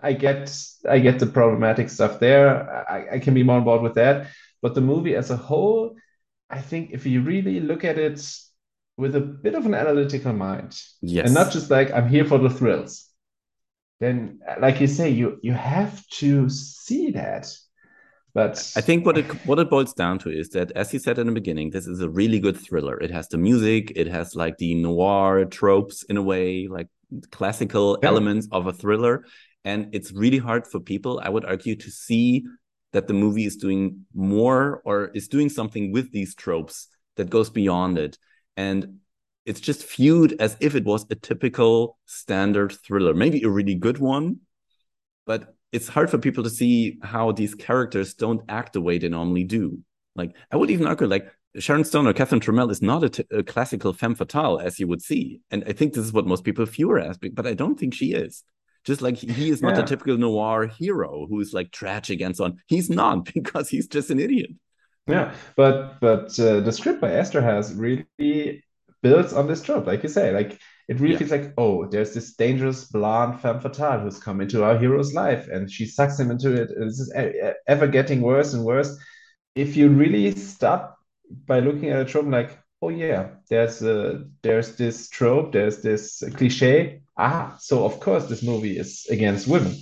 I 0.07 0.13
get 0.13 0.45
I 0.89 0.99
get 1.01 1.19
the 1.19 1.27
problematic 1.27 1.91
stuff 1.91 2.21
there. 2.21 2.47
I, 2.97 3.17
I 3.17 3.19
can 3.19 3.35
be 3.35 3.43
more 3.43 3.57
on 3.59 3.65
board 3.65 3.83
with 3.83 3.95
that. 3.95 4.17
But 4.63 4.75
the 4.75 4.81
movie 4.93 5.17
as 5.17 5.31
a 5.31 5.37
whole, 5.37 5.97
I 6.49 6.61
think 6.61 6.91
if 6.93 7.07
you 7.07 7.23
really 7.23 7.61
look 7.61 7.85
at 7.85 7.99
it 7.99 8.19
with 8.97 9.15
a 9.17 9.21
bit 9.21 9.55
of 9.55 9.67
an 9.67 9.75
analytical 9.75 10.33
mind, 10.33 10.73
Yes. 11.03 11.25
and 11.27 11.35
not 11.35 11.53
just 11.53 11.71
like 11.71 11.91
I'm 11.97 12.09
here 12.09 12.25
for 12.25 12.39
the 12.39 12.51
thrills, 12.59 12.93
then 14.01 14.41
like 14.61 14.81
you 14.81 14.87
say, 14.87 15.11
you 15.11 15.39
you 15.43 15.53
have 15.53 16.07
to 16.21 16.49
see 16.49 17.11
that. 17.13 17.45
But 18.35 18.57
I 18.77 18.83
think 18.83 19.07
what 19.07 19.17
it 19.19 19.27
what 19.47 19.59
it 19.59 19.71
boils 19.71 19.95
down 19.95 20.19
to 20.21 20.31
is 20.31 20.51
that, 20.51 20.71
as 20.73 20.93
you 20.93 21.01
said 21.01 21.19
in 21.19 21.27
the 21.27 21.33
beginning, 21.41 21.71
this 21.71 21.87
is 21.87 22.01
a 22.01 22.09
really 22.21 22.39
good 22.39 22.57
thriller. 22.67 22.97
It 23.07 23.11
has 23.11 23.29
the 23.29 23.39
music, 23.39 23.93
it 23.97 24.09
has 24.09 24.35
like 24.37 24.57
the 24.59 24.75
noir 24.75 25.47
tropes 25.47 26.03
in 26.11 26.17
a 26.17 26.23
way, 26.23 26.69
like 26.69 26.89
classical 27.39 27.99
Yeah. 28.03 28.09
elements 28.11 28.47
of 28.53 28.67
a 28.67 28.73
thriller, 28.73 29.25
and 29.67 29.89
it's 29.93 30.13
really 30.13 30.39
hard 30.39 30.65
for 30.65 30.79
people, 30.79 31.21
I 31.23 31.29
would 31.29 31.45
argue, 31.45 31.75
to 31.75 31.91
see 31.91 32.47
that 32.93 33.09
the 33.09 33.13
movie 33.15 33.47
is 33.47 33.57
doing 33.57 34.07
more 34.15 34.81
or 34.85 35.11
is 35.13 35.27
doing 35.27 35.49
something 35.49 35.91
with 35.91 36.13
these 36.13 36.37
tropes 36.37 36.87
that 37.17 37.29
goes 37.29 37.51
beyond 37.51 37.99
it, 37.99 38.17
and 38.57 39.01
it's 39.45 39.61
just 39.61 39.91
viewed 39.97 40.41
as 40.41 40.57
if 40.61 40.77
it 40.77 40.85
was 40.85 41.05
a 41.11 41.17
typical 41.17 41.99
standard 42.07 42.73
thriller, 42.85 43.13
maybe 43.13 43.43
a 43.43 43.51
really 43.51 43.75
good 43.75 43.99
one, 43.99 44.39
but 45.27 45.55
it's 45.73 45.89
hard 45.89 46.11
for 46.11 46.19
people 46.19 46.45
to 46.45 46.51
see 46.51 46.99
how 47.03 47.33
these 47.33 47.55
characters 47.57 48.15
don't 48.15 48.43
act 48.49 48.73
the 48.73 48.81
way 48.81 48.99
they 48.99 49.09
normally 49.09 49.45
do. 49.45 49.81
Like 50.15 50.37
I 50.53 50.57
would 50.57 50.71
even 50.71 50.87
argue, 50.87 51.09
like 51.09 51.27
Sharon 51.59 51.85
Stone 51.85 52.07
or 52.07 52.13
Catherine 52.13 52.41
Tramell 52.41 52.71
is 52.71 52.83
not 52.83 53.03
a, 53.03 53.39
a 53.39 53.43
classical 53.43 53.93
femme 53.93 54.15
fatale 54.15 54.61
as 54.61 54.79
you 54.79 54.87
would 54.87 55.03
see, 55.03 55.41
and 55.51 55.65
I 55.67 55.73
think 55.73 55.93
this 55.93 56.05
is 56.05 56.13
what 56.13 56.27
most 56.27 56.45
people 56.45 56.65
view 56.67 56.91
her 56.91 57.01
as, 57.01 57.19
but 57.19 57.49
I 57.49 57.55
don't 57.55 57.77
think 57.81 57.95
she 57.95 58.13
is. 58.13 58.45
Just 58.87 59.03
like 59.03 59.17
he 59.17 59.51
is 59.51 59.61
not 59.63 59.77
Yeah. 59.77 59.83
a 59.83 59.87
typical 59.87 60.17
noir 60.17 60.67
hero 60.67 61.27
who 61.29 61.41
is 61.41 61.53
like 61.53 61.71
tragic 61.73 62.21
and 62.23 62.37
so 62.37 62.45
on. 62.45 62.59
He's 62.67 62.89
not 62.89 63.25
because 63.35 63.69
he's 63.69 63.89
just 63.89 64.11
an 64.11 64.21
idiot. 64.21 64.51
Yeah, 65.09 65.35
but 65.57 66.01
but 66.01 66.39
uh, 66.41 66.61
the 66.61 66.73
script 66.73 67.01
by 67.01 67.11
Eszterhas 67.11 67.75
really 67.79 68.65
builds 69.03 69.33
on 69.33 69.47
this 69.47 69.63
trope, 69.63 69.87
like 69.87 70.03
you 70.03 70.09
say. 70.09 70.33
Like 70.33 70.59
it 70.89 71.01
really 71.01 71.13
Yeah. 71.15 71.19
feels 71.19 71.31
like, 71.33 71.53
oh, 71.59 71.87
there's 71.87 72.15
this 72.15 72.35
dangerous 72.35 72.85
blonde 72.85 73.41
femme 73.41 73.61
fatale 73.61 74.01
who's 74.01 74.19
come 74.19 74.41
into 74.41 74.63
our 74.65 74.79
hero's 74.79 75.15
life, 75.15 75.49
and 75.49 75.71
she 75.71 75.85
sucks 75.87 76.19
him 76.19 76.31
into 76.31 76.53
it. 76.55 76.71
and 76.71 76.89
This 76.89 77.01
is 77.01 77.13
ever 77.67 77.87
getting 77.89 78.21
worse 78.21 78.55
and 78.55 78.65
worse. 78.65 78.97
If 79.57 79.77
you 79.77 79.89
really 79.89 80.31
stop 80.33 80.97
by 81.47 81.59
looking 81.61 81.91
at 81.91 82.01
a 82.01 82.05
trope, 82.05 82.27
like, 82.27 82.59
oh 82.83 82.89
yeah, 82.89 83.29
there's 83.49 83.83
a 83.83 84.25
there's 84.43 84.77
this 84.77 85.09
trope, 85.09 85.53
there's 85.53 85.83
this 85.83 86.23
cliche. 86.35 87.01
Ah, 87.17 87.57
so 87.59 87.85
of 87.85 88.01
course 88.01 88.27
this 88.27 88.43
movie 88.43 88.79
is 88.79 89.07
against 89.11 89.49
women. 89.49 89.75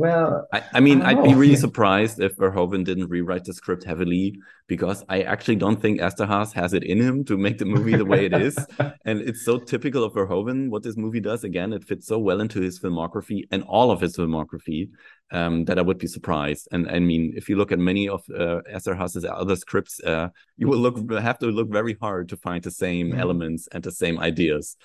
Well, 0.00 0.48
I, 0.50 0.62
I 0.72 0.80
mean, 0.80 1.02
I 1.02 1.10
I'd 1.10 1.22
be 1.22 1.34
really 1.34 1.56
surprised 1.66 2.20
if 2.20 2.34
Verhoeven 2.36 2.84
didn't 2.84 3.10
rewrite 3.10 3.44
the 3.44 3.52
script 3.52 3.84
heavily 3.84 4.40
because 4.66 5.04
I 5.10 5.20
actually 5.20 5.56
don't 5.56 5.78
think 5.78 6.00
Esterhazy 6.00 6.54
has 6.54 6.72
it 6.72 6.84
in 6.84 7.02
him 7.02 7.22
to 7.26 7.36
make 7.36 7.58
the 7.58 7.66
movie 7.66 7.96
the 7.96 8.06
way 8.06 8.24
it 8.24 8.32
is. 8.32 8.56
and 9.04 9.20
it's 9.20 9.44
so 9.44 9.58
typical 9.58 10.02
of 10.02 10.14
Verhoeven 10.14 10.70
what 10.70 10.82
this 10.82 10.96
movie 10.96 11.20
does. 11.20 11.44
Again, 11.44 11.74
it 11.74 11.84
fits 11.84 12.06
so 12.06 12.18
well 12.18 12.40
into 12.40 12.62
his 12.62 12.80
filmography 12.80 13.42
and 13.50 13.62
all 13.64 13.90
of 13.90 14.00
his 14.00 14.16
filmography 14.16 14.88
um, 15.32 15.66
that 15.66 15.78
I 15.78 15.82
would 15.82 15.98
be 15.98 16.06
surprised. 16.06 16.66
And 16.72 16.88
I 16.90 16.98
mean, 16.98 17.34
if 17.36 17.50
you 17.50 17.56
look 17.56 17.70
at 17.70 17.78
many 17.78 18.08
of 18.08 18.22
uh, 18.34 18.60
Esterhazy's 18.74 19.26
other 19.26 19.56
scripts, 19.56 20.00
uh, 20.02 20.28
you 20.56 20.66
will 20.66 20.78
look 20.78 20.96
have 21.12 21.38
to 21.40 21.46
look 21.48 21.70
very 21.70 21.96
hard 22.00 22.30
to 22.30 22.38
find 22.38 22.64
the 22.64 22.70
same 22.70 23.12
Mhm. 23.12 23.18
elements 23.18 23.68
and 23.70 23.84
the 23.84 23.92
same 23.92 24.18
ideas. 24.18 24.78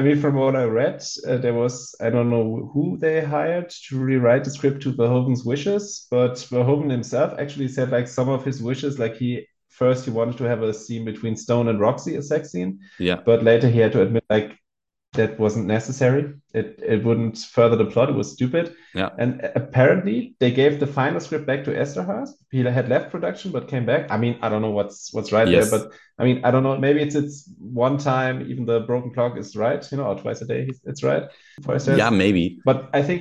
I 0.00 0.02
mean, 0.02 0.18
from 0.18 0.36
what 0.36 0.56
I 0.56 0.64
read, 0.64 1.04
uh, 1.28 1.36
there 1.36 1.52
was, 1.52 1.94
I 2.00 2.08
don't 2.08 2.30
know 2.30 2.70
who 2.72 2.96
they 2.96 3.22
hired 3.22 3.68
to 3.88 3.98
rewrite 3.98 4.44
the 4.44 4.50
script 4.50 4.80
to 4.84 4.94
Verhoeven's 4.94 5.44
wishes, 5.44 6.06
but 6.10 6.36
Verhoeven 6.36 6.88
himself 6.90 7.34
actually 7.38 7.68
said 7.68 7.90
like 7.90 8.08
some 8.08 8.30
of 8.30 8.42
his 8.42 8.62
wishes, 8.62 8.98
like 8.98 9.16
he 9.16 9.46
first 9.68 10.06
he 10.06 10.10
wanted 10.10 10.38
to 10.38 10.44
have 10.44 10.62
a 10.62 10.72
scene 10.72 11.04
between 11.04 11.36
Stone 11.36 11.68
and 11.68 11.78
Roxy, 11.78 12.16
a 12.16 12.22
sex 12.22 12.50
scene, 12.50 12.78
Yeah. 12.98 13.16
but 13.26 13.44
later 13.44 13.68
he 13.68 13.78
had 13.78 13.92
to 13.92 14.00
admit 14.00 14.24
like 14.30 14.56
that 15.20 15.38
wasn't 15.38 15.66
necessary. 15.66 16.22
It 16.60 16.68
it 16.94 17.04
wouldn't 17.06 17.36
further 17.56 17.76
the 17.76 17.90
plot. 17.92 18.08
It 18.12 18.16
was 18.22 18.32
stupid. 18.32 18.74
Yeah. 18.94 19.10
And 19.22 19.30
apparently 19.62 20.16
they 20.40 20.50
gave 20.60 20.72
the 20.80 20.86
final 21.00 21.20
script 21.20 21.46
back 21.46 21.64
to 21.64 21.70
Esterhazy. 21.82 22.34
He 22.50 22.60
had 22.78 22.88
left 22.88 23.10
production 23.14 23.52
but 23.52 23.68
came 23.68 23.86
back. 23.92 24.02
I 24.14 24.16
mean, 24.22 24.34
I 24.44 24.48
don't 24.50 24.62
know 24.66 24.74
what's 24.78 24.98
what's 25.14 25.32
right 25.32 25.48
Yes. 25.48 25.70
there, 25.70 25.78
but 25.78 25.92
I 26.20 26.24
mean, 26.24 26.38
I 26.46 26.50
don't 26.50 26.64
know. 26.66 26.76
Maybe 26.86 27.00
it's 27.06 27.14
it's 27.22 27.36
one 27.86 27.96
time, 27.98 28.36
even 28.50 28.64
the 28.66 28.80
broken 28.80 29.10
clock 29.14 29.38
is 29.38 29.56
right, 29.56 29.82
you 29.90 29.98
know, 29.98 30.06
or 30.10 30.16
twice 30.16 30.40
a 30.42 30.46
day 30.46 30.68
it's 30.90 31.02
right. 31.02 31.24
Yeah, 32.02 32.10
maybe. 32.10 32.44
But 32.64 32.78
I 32.98 33.02
think 33.02 33.20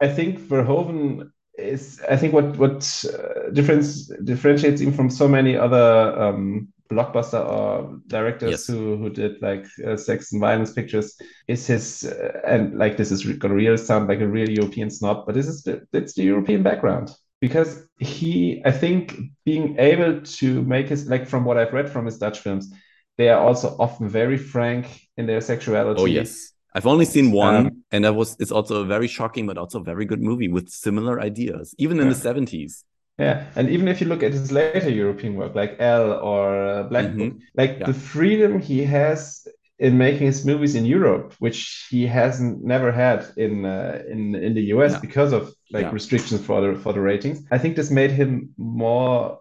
I 0.00 0.08
think 0.08 0.40
Verhoeven 0.50 1.30
is 1.58 2.00
I 2.14 2.16
think 2.16 2.32
what 2.32 2.56
what 2.62 3.04
uh, 3.14 3.50
difference 3.58 3.88
differentiates 4.24 4.80
him 4.80 4.92
from 4.92 5.10
so 5.10 5.28
many 5.28 5.56
other 5.66 5.86
um, 6.22 6.68
blockbuster 6.92 7.42
or 7.54 7.98
directors 8.06 8.50
Yes. 8.50 8.66
who 8.68 8.96
who 8.96 9.08
did 9.10 9.32
like 9.42 9.64
uh, 9.86 9.96
sex 9.96 10.32
and 10.32 10.40
violence 10.40 10.72
pictures 10.72 11.08
is 11.48 11.66
his 11.66 12.04
uh, 12.04 12.40
and 12.46 12.78
like 12.78 12.96
this 12.96 13.10
is 13.10 13.24
gonna 13.40 13.54
really 13.54 13.76
sound 13.76 14.08
like 14.08 14.20
a 14.20 14.28
real 14.28 14.50
European 14.50 14.90
snob, 14.90 15.24
but 15.26 15.34
this 15.34 15.46
is 15.48 15.62
the, 15.62 15.74
it's 15.92 16.14
the 16.14 16.24
European 16.24 16.62
background 16.62 17.10
because 17.40 17.70
he 17.98 18.62
I 18.64 18.72
think 18.72 19.16
being 19.44 19.76
able 19.78 20.20
to 20.38 20.62
make 20.62 20.88
his 20.88 21.08
like 21.08 21.26
from 21.26 21.44
what 21.44 21.56
I've 21.58 21.72
read 21.72 21.88
from 21.90 22.06
his 22.06 22.18
Dutch 22.18 22.38
films, 22.40 22.72
they 23.18 23.28
are 23.28 23.40
also 23.48 23.76
often 23.78 24.08
very 24.08 24.38
frank 24.38 24.84
in 25.16 25.26
their 25.26 25.40
sexuality. 25.40 26.02
Oh 26.02 26.06
yes. 26.06 26.52
I've 26.74 26.86
only 26.86 27.04
seen 27.04 27.32
one, 27.32 27.66
Um, 27.66 27.84
and 27.90 28.04
that 28.04 28.14
was 28.14 28.36
it's 28.40 28.50
also 28.52 28.82
a 28.82 28.86
very 28.86 29.06
shocking 29.06 29.46
but 29.46 29.58
also 29.58 29.80
very 29.80 30.06
good 30.06 30.22
movie 30.22 30.48
with 30.48 30.70
similar 30.70 31.20
ideas, 31.20 31.74
even 31.78 32.00
in 32.00 32.08
the 32.08 32.14
70s. 32.14 32.84
Yeah, 33.18 33.46
and 33.56 33.68
even 33.68 33.88
if 33.88 34.00
you 34.00 34.06
look 34.08 34.22
at 34.22 34.32
his 34.32 34.50
later 34.50 34.90
European 34.90 35.34
work, 35.36 35.54
like 35.54 35.76
Elle 35.78 36.12
or 36.12 36.66
uh, 36.66 36.82
Black 36.84 37.06
Mhm. 37.06 37.18
Book, 37.18 37.38
like 37.54 37.78
Yeah. 37.80 37.86
the 37.86 37.94
freedom 37.94 38.58
he 38.60 38.84
has 38.84 39.46
in 39.78 39.98
making 39.98 40.26
his 40.26 40.44
movies 40.46 40.74
in 40.74 40.86
Europe, 40.86 41.34
which 41.38 41.86
he 41.90 42.06
hasn't 42.06 42.64
never 42.64 42.90
had 42.90 43.26
in 43.36 43.64
uh, 43.64 44.02
in 44.08 44.34
in 44.34 44.54
the 44.54 44.62
US 44.74 44.92
Yeah. 44.92 45.00
because 45.00 45.32
of 45.32 45.54
like 45.72 45.86
Yeah. 45.86 45.92
restrictions 45.92 46.44
for 46.44 46.60
the 46.60 46.78
for 46.80 46.92
the 46.92 47.00
ratings. 47.00 47.44
I 47.50 47.58
think 47.58 47.76
this 47.76 47.90
made 47.90 48.10
him 48.12 48.54
more 48.56 49.40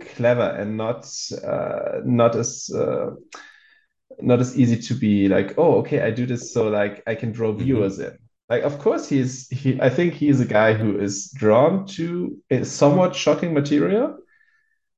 clever 0.00 0.50
and 0.60 0.76
not 0.76 1.06
uh, 1.44 2.00
not 2.04 2.36
as 2.36 2.70
uh, 2.74 3.10
not 4.20 4.40
as 4.40 4.58
easy 4.58 4.76
to 4.80 4.94
be 4.94 5.28
like, 5.28 5.54
oh, 5.58 5.76
okay, 5.80 6.00
I 6.00 6.10
do 6.10 6.26
this 6.26 6.52
so 6.52 6.68
like 6.68 7.02
I 7.06 7.14
can 7.14 7.32
draw 7.32 7.52
Mhm. 7.56 7.64
viewers 7.64 7.98
in. 7.98 8.18
Like, 8.48 8.62
of 8.62 8.78
course, 8.78 9.08
he's 9.08 9.48
he. 9.48 9.78
I 9.80 9.90
think 9.90 10.14
he's 10.14 10.40
a 10.40 10.46
guy 10.46 10.72
who 10.72 10.98
is 10.98 11.30
drawn 11.32 11.86
to 11.98 12.36
a 12.50 12.64
somewhat 12.64 13.14
shocking 13.14 13.52
material, 13.52 14.16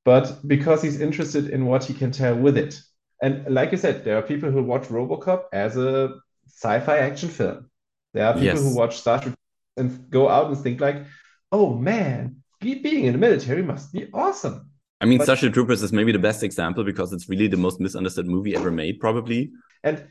but 0.05 0.39
because 0.47 0.83
he's 0.83 1.01
interested 1.01 1.51
in 1.51 1.67
what 1.67 1.85
he 1.85 1.95
can 1.95 2.11
tell 2.13 2.37
with 2.37 2.57
it. 2.57 2.81
And 3.23 3.53
like 3.53 3.73
you 3.73 3.77
said, 3.79 4.05
there 4.05 4.17
are 4.17 4.23
people 4.23 4.51
who 4.51 4.63
watch 4.63 4.85
RoboCop 4.85 5.45
as 5.53 5.77
a 5.77 6.15
sci-fi 6.47 6.99
action 6.99 7.29
film. 7.29 7.69
There 8.15 8.25
are 8.27 8.33
people 8.35 8.47
Yes. 8.47 8.63
who 8.63 8.77
watch 8.77 8.99
Star 8.99 9.21
Trek 9.21 9.35
and 9.77 10.09
go 10.11 10.29
out 10.29 10.47
and 10.49 10.57
think 10.59 10.81
like, 10.81 11.05
"Oh 11.53 11.75
man, 11.75 12.37
be- 12.61 12.81
being 12.81 13.05
in 13.07 13.13
the 13.13 13.19
military 13.19 13.63
must 13.63 13.93
be 13.93 14.09
awesome." 14.15 14.71
I 15.01 15.07
mean, 15.07 15.19
But- 15.19 15.25
Starship 15.25 15.53
Troopers 15.55 15.83
is 15.83 15.93
maybe 15.93 16.13
the 16.13 16.19
best 16.19 16.43
example 16.45 16.85
because 16.85 17.13
it's 17.13 17.29
really 17.29 17.49
the 17.49 17.57
most 17.57 17.81
misunderstood 17.81 18.27
movie 18.29 18.55
ever 18.55 18.71
made, 18.71 19.01
probably. 19.01 19.51
and 19.83 20.05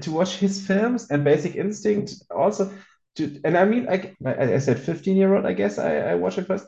to 0.00 0.10
watch 0.10 0.36
his 0.36 0.66
films 0.66 1.10
and 1.10 1.24
Basic 1.24 1.56
Instinct 1.56 2.14
also 2.30 2.72
to 3.16 3.40
and 3.44 3.56
I 3.56 3.64
mean 3.64 3.88
I 3.88 4.14
I, 4.24 4.58
said 4.58 4.78
15 4.78 5.16
year 5.16 5.34
old 5.34 5.46
I 5.46 5.52
guess 5.52 5.78
I, 5.78 5.98
I 5.98 6.14
watched 6.14 6.38
it 6.38 6.46
first 6.46 6.66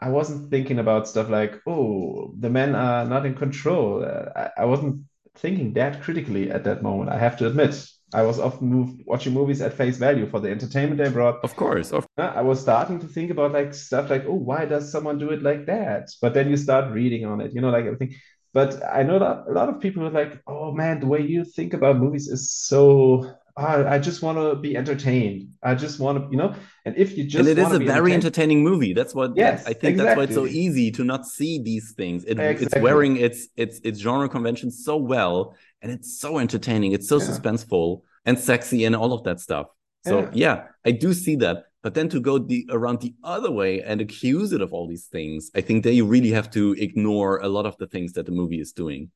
I 0.00 0.08
wasn't 0.08 0.50
thinking 0.50 0.78
about 0.78 1.08
stuff 1.08 1.28
like 1.28 1.60
oh 1.66 2.34
the 2.38 2.50
men 2.50 2.74
are 2.74 3.04
not 3.04 3.26
in 3.26 3.34
control 3.34 4.04
uh, 4.04 4.30
I, 4.36 4.62
I 4.62 4.64
wasn't 4.64 5.04
thinking 5.36 5.72
that 5.74 6.02
critically 6.02 6.50
at 6.50 6.64
that 6.64 6.82
moment 6.82 7.10
I 7.10 7.18
have 7.18 7.36
to 7.38 7.46
admit 7.46 7.86
I 8.14 8.22
was 8.22 8.38
often 8.38 8.68
moved 8.68 9.02
watching 9.06 9.32
movies 9.32 9.62
at 9.62 9.72
face 9.72 9.96
value 9.96 10.26
for 10.26 10.38
the 10.40 10.50
entertainment 10.50 10.98
they 10.98 11.08
brought 11.08 11.42
Of 11.42 11.56
course, 11.56 11.92
of 11.92 12.06
uh, 12.18 12.32
I 12.34 12.42
was 12.42 12.60
starting 12.60 13.00
to 13.00 13.06
think 13.06 13.30
about 13.30 13.52
like 13.52 13.72
stuff 13.74 14.10
like, 14.10 14.24
oh, 14.26 14.34
why 14.34 14.66
does 14.66 14.92
someone 14.92 15.18
do 15.18 15.30
it 15.30 15.42
like 15.42 15.66
that? 15.66 16.10
But 16.20 16.34
then 16.34 16.50
you 16.50 16.56
start 16.56 16.92
reading 16.92 17.24
on 17.24 17.40
it, 17.40 17.54
you 17.54 17.60
know, 17.60 17.70
like 17.70 17.86
everything. 17.86 18.14
But 18.52 18.82
I 18.84 19.02
know 19.02 19.18
that 19.18 19.44
a 19.48 19.52
lot 19.52 19.68
of 19.68 19.80
people 19.80 20.04
are 20.06 20.10
like, 20.10 20.40
oh 20.46 20.72
man, 20.72 21.00
the 21.00 21.06
way 21.06 21.22
you 21.22 21.44
think 21.44 21.72
about 21.74 21.96
movies 21.98 22.28
is 22.28 22.52
so. 22.52 23.34
ah, 23.56 23.84
I 23.86 23.98
just 23.98 24.22
want 24.22 24.38
to 24.38 24.56
be 24.56 24.76
entertained. 24.76 25.52
I 25.62 25.74
just 25.74 26.00
want 26.00 26.18
to, 26.18 26.28
you 26.30 26.36
know. 26.38 26.54
And 26.86 26.96
if 26.96 27.16
you 27.16 27.24
just 27.24 27.36
and 27.38 27.48
it 27.48 27.58
is 27.58 27.72
a 27.72 27.78
very 27.78 28.12
entertaining 28.14 28.62
movie. 28.62 28.92
That's 28.92 29.14
what 29.14 29.32
Yes, 29.36 29.66
I 29.66 29.72
think. 29.72 29.96
That's 29.98 30.16
why 30.16 30.24
it's 30.24 30.34
so 30.34 30.46
easy 30.46 30.90
to 30.92 31.04
not 31.04 31.26
see 31.26 31.62
these 31.62 31.92
things. 31.92 32.24
It, 32.24 32.38
It's 32.38 32.76
wearing 32.76 33.16
its 33.16 33.48
its 33.56 33.80
its 33.84 33.98
genre 34.00 34.28
conventions 34.28 34.84
so 34.84 34.96
well, 34.96 35.54
and 35.80 35.90
it's 35.92 36.18
so 36.20 36.38
entertaining. 36.38 36.92
It's 36.92 37.08
so 37.08 37.18
Yeah. 37.18 37.28
suspenseful 37.28 38.02
and 38.24 38.38
sexy 38.38 38.84
and 38.84 38.94
all 38.96 39.12
of 39.12 39.22
that 39.24 39.40
stuff. 39.40 39.66
So 40.02 40.14
Yeah. 40.20 40.30
yeah, 40.32 40.56
I 40.84 40.90
do 40.92 41.12
see 41.14 41.36
that. 41.36 41.64
But 41.82 41.94
then 41.94 42.08
to 42.10 42.20
go 42.20 42.38
the 42.38 42.66
around 42.70 43.00
the 43.00 43.14
other 43.24 43.50
way 43.50 43.82
and 43.82 44.00
accuse 44.00 44.52
it 44.52 44.60
of 44.60 44.72
all 44.72 44.86
these 44.86 45.06
things, 45.06 45.50
I 45.54 45.60
think 45.60 45.82
that 45.84 45.94
you 45.94 46.06
really 46.06 46.30
have 46.30 46.50
to 46.52 46.72
ignore 46.78 47.38
a 47.38 47.48
lot 47.48 47.66
of 47.66 47.76
the 47.78 47.86
things 47.86 48.12
that 48.12 48.26
the 48.26 48.32
movie 48.32 48.60
is 48.60 48.72
doing. 48.72 49.10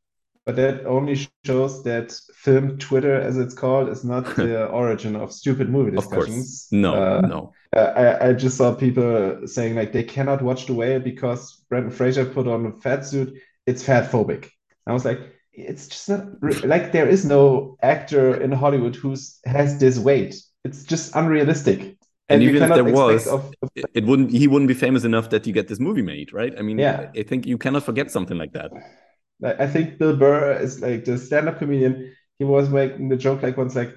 But 0.45 0.57
that 0.57 0.87
only 0.87 1.17
shows 1.45 1.83
that 1.85 2.13
film 2.35 2.79
Twitter, 2.79 3.21
as 3.21 3.37
it's 3.37 3.55
called, 3.55 3.89
is 3.89 4.05
not 4.05 4.25
the 4.37 4.67
origin 4.83 5.17
of 5.17 5.33
stupid 5.33 5.69
movie 5.69 5.97
Of 5.97 6.09
course, 6.09 6.27
discussions. 6.27 6.69
no, 6.71 6.95
Uh, 6.95 7.21
no. 7.21 7.53
Uh, 7.75 7.81
I, 7.97 8.29
I 8.29 8.33
just 8.33 8.57
saw 8.57 8.73
people 8.75 9.41
saying 9.47 9.75
like 9.75 9.93
they 9.93 10.05
cannot 10.05 10.43
watch 10.43 10.67
The 10.67 10.75
Whale 10.75 11.01
because 11.01 11.65
Brendan 11.69 11.91
Fraser 11.91 12.25
put 12.25 12.47
on 12.47 12.67
a 12.67 12.73
fat 12.73 13.05
suit. 13.05 13.35
It's 13.67 13.83
fat 13.83 14.11
phobic. 14.11 14.49
I 14.87 14.93
was 14.93 15.05
like, 15.05 15.19
it's 15.53 15.89
just 15.89 16.09
not 16.09 16.27
like 16.65 16.93
there 16.93 17.09
is 17.09 17.25
no 17.25 17.77
actor 17.83 18.41
in 18.41 18.53
Hollywood 18.53 18.95
who 18.95 19.17
has 19.47 19.79
this 19.81 19.99
weight. 19.99 20.37
It's 20.65 20.85
just 20.85 21.17
unrealistic. 21.17 21.96
And 22.29 22.43
even 22.43 22.63
if 22.63 22.75
there 22.75 22.85
was, 22.85 23.27
of- 23.27 23.55
it 23.95 24.05
wouldn't 24.05 24.33
he 24.33 24.49
wouldn't 24.49 24.69
be 24.69 24.75
famous 24.75 25.05
enough 25.05 25.31
that 25.31 25.47
you 25.47 25.53
get 25.53 25.69
this 25.69 25.79
movie 25.79 26.03
made, 26.03 26.33
right? 26.33 26.55
I 26.59 26.63
mean, 26.63 26.79
Yeah. 26.79 27.11
I 27.17 27.23
think 27.23 27.47
you 27.47 27.59
cannot 27.59 27.85
forget 27.85 28.11
something 28.11 28.37
like 28.37 28.53
that. 28.53 28.73
I 29.45 29.67
think 29.67 29.99
Bill 29.99 30.17
Burr 30.17 30.59
is 30.59 30.81
like 30.81 31.05
the 31.05 31.19
stand-up 31.19 31.59
comedian. 31.59 32.13
He 32.39 32.45
was 32.45 32.69
making 32.69 33.09
the 33.09 33.17
joke 33.17 33.43
like 33.43 33.57
once, 33.57 33.75
like, 33.75 33.95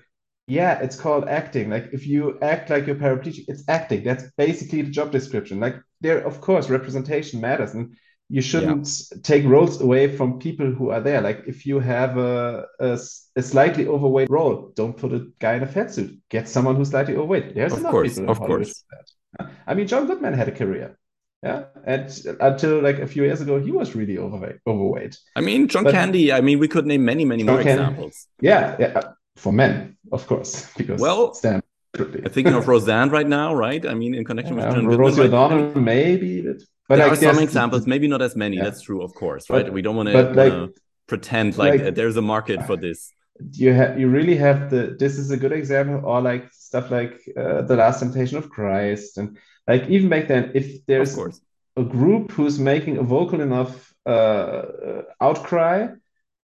yeah, 0.48 0.80
it's 0.80 1.00
called 1.00 1.28
acting. 1.28 1.70
Like 1.70 1.90
if 1.92 2.08
you 2.08 2.38
act 2.42 2.70
like 2.70 2.88
you're 2.88 2.96
paraplegic, 2.96 3.46
it's 3.48 3.64
acting. 3.68 4.04
That's 4.04 4.24
basically 4.38 4.82
the 4.82 4.92
job 4.92 5.12
description. 5.12 5.60
Like 5.60 5.76
there, 6.02 6.20
of 6.20 6.42
course, 6.42 6.70
representation 6.70 7.42
matters, 7.42 7.74
and 7.74 7.96
you 8.30 8.42
shouldn't 8.42 8.88
take 9.24 9.44
roles 9.46 9.82
away 9.82 10.16
from 10.16 10.38
people 10.40 10.68
who 10.72 10.90
are 10.92 11.02
there. 11.02 11.22
Like 11.22 11.44
if 11.48 11.66
you 11.66 11.80
have 11.80 12.18
a 12.18 12.66
a 12.80 13.42
slightly 13.42 13.88
overweight 13.88 14.30
role, 14.30 14.72
don't 14.76 14.96
put 14.96 15.14
a 15.14 15.22
guy 15.40 15.56
in 15.56 15.64
a 15.64 15.68
fat 15.68 15.92
suit. 15.92 16.12
Get 16.30 16.48
someone 16.48 16.76
who's 16.76 16.90
slightly 16.90 17.16
overweight. 17.16 17.56
There's 17.56 17.74
Of 17.74 17.80
enough 17.80 17.92
course, 17.92 18.16
people 18.16 18.32
of 18.32 18.40
course. 18.40 18.84
for 18.90 18.98
that. 19.40 19.52
I 19.68 19.74
mean, 19.76 19.88
John 19.88 20.06
Goodman 20.08 20.34
had 20.34 20.48
a 20.48 20.52
career. 20.52 20.98
Yeah, 21.42 21.64
and 21.86 22.06
until 22.42 22.82
like 22.82 23.00
a 23.00 23.08
few 23.08 23.24
years 23.24 23.40
ago, 23.40 23.60
he 23.62 23.72
was 23.72 23.96
really 23.96 24.18
overweight. 24.18 24.58
Overweight. 24.68 25.18
I 25.38 25.42
mean, 25.42 25.68
John 25.70 25.86
But- 25.86 25.94
Candy. 25.94 26.34
I 26.34 26.42
mean, 26.42 26.60
we 26.60 26.68
could 26.68 26.86
name 26.86 27.06
many, 27.06 27.24
many 27.26 27.44
John 27.44 27.54
more 27.56 27.64
Candy. 27.64 27.82
examples. 27.82 28.28
Yeah, 28.42 28.76
yeah, 28.80 28.88
uh, 29.00 29.12
for 29.38 29.54
men, 29.54 29.98
of 30.12 30.28
course, 30.28 30.52
because 30.78 31.00
Well, 31.00 31.34
Stan. 31.34 31.62
I'm 31.98 32.30
thinking 32.30 32.54
of 32.54 32.68
Roseanne 32.68 33.10
right 33.10 33.26
now, 33.28 33.56
right? 33.56 33.84
I 33.86 33.94
mean, 33.96 34.14
in 34.14 34.24
connection 34.26 34.56
with 34.58 34.66
Yeah, 34.66 34.72
John 34.76 34.82
Goodman. 34.86 35.00
Rosie 35.00 35.28
right? 35.30 35.76
Maybe, 35.78 36.42
but, 36.42 36.62
but 36.90 36.96
there 36.98 37.08
like, 37.08 37.18
are 37.18 37.34
some 37.34 37.40
examples, 37.40 37.88
maybe 37.88 38.08
not 38.08 38.22
as 38.22 38.36
many. 38.36 38.58
Yeah. 38.58 38.66
That's 38.66 38.82
true, 38.82 39.02
of 39.08 39.14
course, 39.14 39.46
But- 39.48 39.64
right? 39.64 39.74
we 39.74 39.82
don't 39.82 39.96
want 39.96 40.12
but, 40.12 40.36
like- 40.36 40.52
to 40.52 40.74
pretend 41.08 41.58
like, 41.58 41.82
like- 41.82 41.96
there's 41.96 42.18
a 42.18 42.22
market 42.22 42.60
for 42.70 42.76
this. 42.76 43.00
you 43.66 43.72
have 43.80 43.98
you 44.02 44.08
really 44.10 44.36
have 44.36 44.70
the 44.70 44.82
this 45.00 45.18
is 45.18 45.32
a 45.32 45.38
good 45.44 45.54
example 45.54 45.98
or 46.10 46.20
like 46.30 46.44
stuff 46.52 46.92
like 46.98 47.14
uh, 47.42 47.62
the 47.70 47.76
last 47.82 47.98
temptation 48.04 48.38
of 48.38 48.50
christ 48.50 49.18
and 49.20 49.28
like 49.66 49.84
even 49.96 50.10
back 50.14 50.28
then 50.28 50.44
if 50.60 50.86
there's 50.90 51.18
a 51.78 51.86
group 51.98 52.26
who's 52.36 52.60
making 52.60 52.98
a 52.98 53.06
vocal 53.18 53.40
enough 53.40 53.74
uh, 54.06 54.10
uh, 54.90 55.02
outcry 55.22 55.88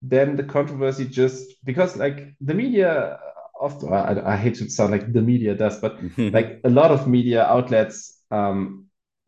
then 0.03 0.37
the 0.37 0.45
controversy 0.45 1.05
just 1.21 1.43
because 1.65 1.97
like 2.05 2.19
the 2.49 2.55
media 2.55 3.19
often 3.61 3.93
I, 3.93 4.35
I 4.35 4.37
hate 4.37 4.55
to 4.61 4.71
sound 4.71 4.93
like 4.93 5.13
the 5.13 5.23
media 5.33 5.53
does 5.57 5.77
but 5.85 5.99
like 6.37 6.61
a 6.63 6.71
lot 6.71 6.91
of 6.93 7.09
media 7.09 7.41
outlets 7.45 7.97
um, 8.31 8.84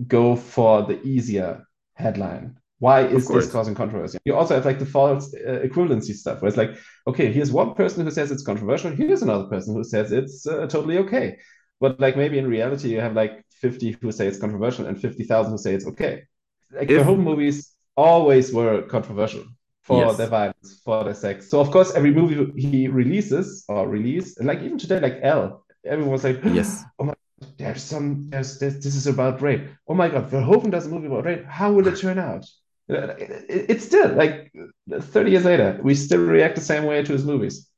go 0.07 0.37
for 0.37 0.83
the 0.83 1.01
easier 1.03 1.65
headline. 1.95 2.57
Why 2.79 3.01
is 3.07 3.31
this 3.31 3.51
causing 3.51 3.75
controversy? 3.75 4.19
You 4.25 4.35
also 4.37 4.55
have 4.55 4.67
like 4.67 4.79
the 4.79 4.87
false 4.87 5.35
uh, 5.35 5.61
equivalency 5.65 6.15
stuff, 6.15 6.43
where 6.43 6.49
it's 6.49 6.59
like, 6.59 6.77
okay, 7.07 7.33
here's 7.33 7.51
one 7.51 7.75
person 7.75 8.05
who 8.05 8.11
says 8.11 8.31
it's 8.31 8.45
controversial, 8.45 8.91
here's 8.91 9.23
another 9.23 9.45
person 9.49 9.75
who 9.75 9.85
says 9.85 10.13
it's 10.13 10.47
uh, 10.47 10.67
totally 10.67 10.99
okay. 10.99 11.39
But 11.81 11.99
like 12.01 12.17
maybe 12.17 12.39
in 12.39 12.47
reality, 12.49 12.91
you 12.91 13.01
have 13.01 13.15
like 13.15 13.45
50 13.51 13.93
who 14.03 14.13
say 14.13 14.27
it's 14.27 14.39
controversial 14.39 14.87
and 14.87 15.01
50,000 15.01 15.53
who 15.53 15.59
say 15.59 15.75
it's 15.75 15.87
okay. 15.87 16.25
Like 16.71 16.89
the 16.89 17.01
If- 17.01 17.07
home 17.07 17.23
movies 17.23 17.75
always 17.97 18.53
were 18.53 18.83
controversial 18.83 19.45
for 19.83 20.13
Yes. 20.13 20.19
their 20.19 20.27
violence, 20.29 20.81
for 20.85 21.05
their 21.05 21.15
sex. 21.15 21.49
So 21.49 21.61
of 21.61 21.71
course, 21.71 21.95
every 21.95 22.13
movie 22.13 22.61
he 22.61 22.89
releases 22.89 23.65
or 23.69 23.89
release, 23.89 24.37
and 24.39 24.47
like 24.49 24.61
even 24.63 24.79
today, 24.79 25.01
like 25.01 25.19
Elle, 25.23 25.65
everyone 25.85 26.13
was 26.13 26.25
like, 26.25 26.43
Yes. 26.55 26.85
oh 26.99 27.05
my, 27.05 27.15
there's 27.59 27.82
some, 27.82 28.30
there's 28.30 28.59
this, 28.59 28.74
this 28.74 28.95
is 28.95 29.07
about 29.07 29.43
rape. 29.43 29.68
Oh 29.89 29.95
my 29.95 30.09
God, 30.09 30.30
Verhoeven 30.30 30.70
does 30.70 30.87
a 30.87 30.89
movie 30.89 31.07
about 31.07 31.24
rape. 31.24 31.45
How 31.45 31.72
will 31.72 31.87
it 31.87 31.99
turn 31.99 32.18
out? 32.18 32.47
It's 32.89 33.84
still 33.84 34.12
like 34.12 34.53
30 34.91 35.30
years 35.30 35.45
later, 35.45 35.78
we 35.82 35.95
still 35.95 36.20
react 36.20 36.55
the 36.55 36.61
same 36.61 36.84
way 36.84 37.03
to 37.03 37.12
his 37.12 37.24
movies. 37.24 37.68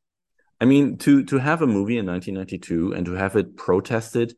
I 0.60 0.64
mean, 0.64 0.98
to 0.98 1.24
to 1.24 1.38
have 1.38 1.62
a 1.62 1.66
movie 1.66 1.98
in 1.98 2.06
1992 2.06 2.92
and 2.92 3.06
to 3.06 3.12
have 3.12 3.36
it 3.36 3.56
protested 3.56 4.34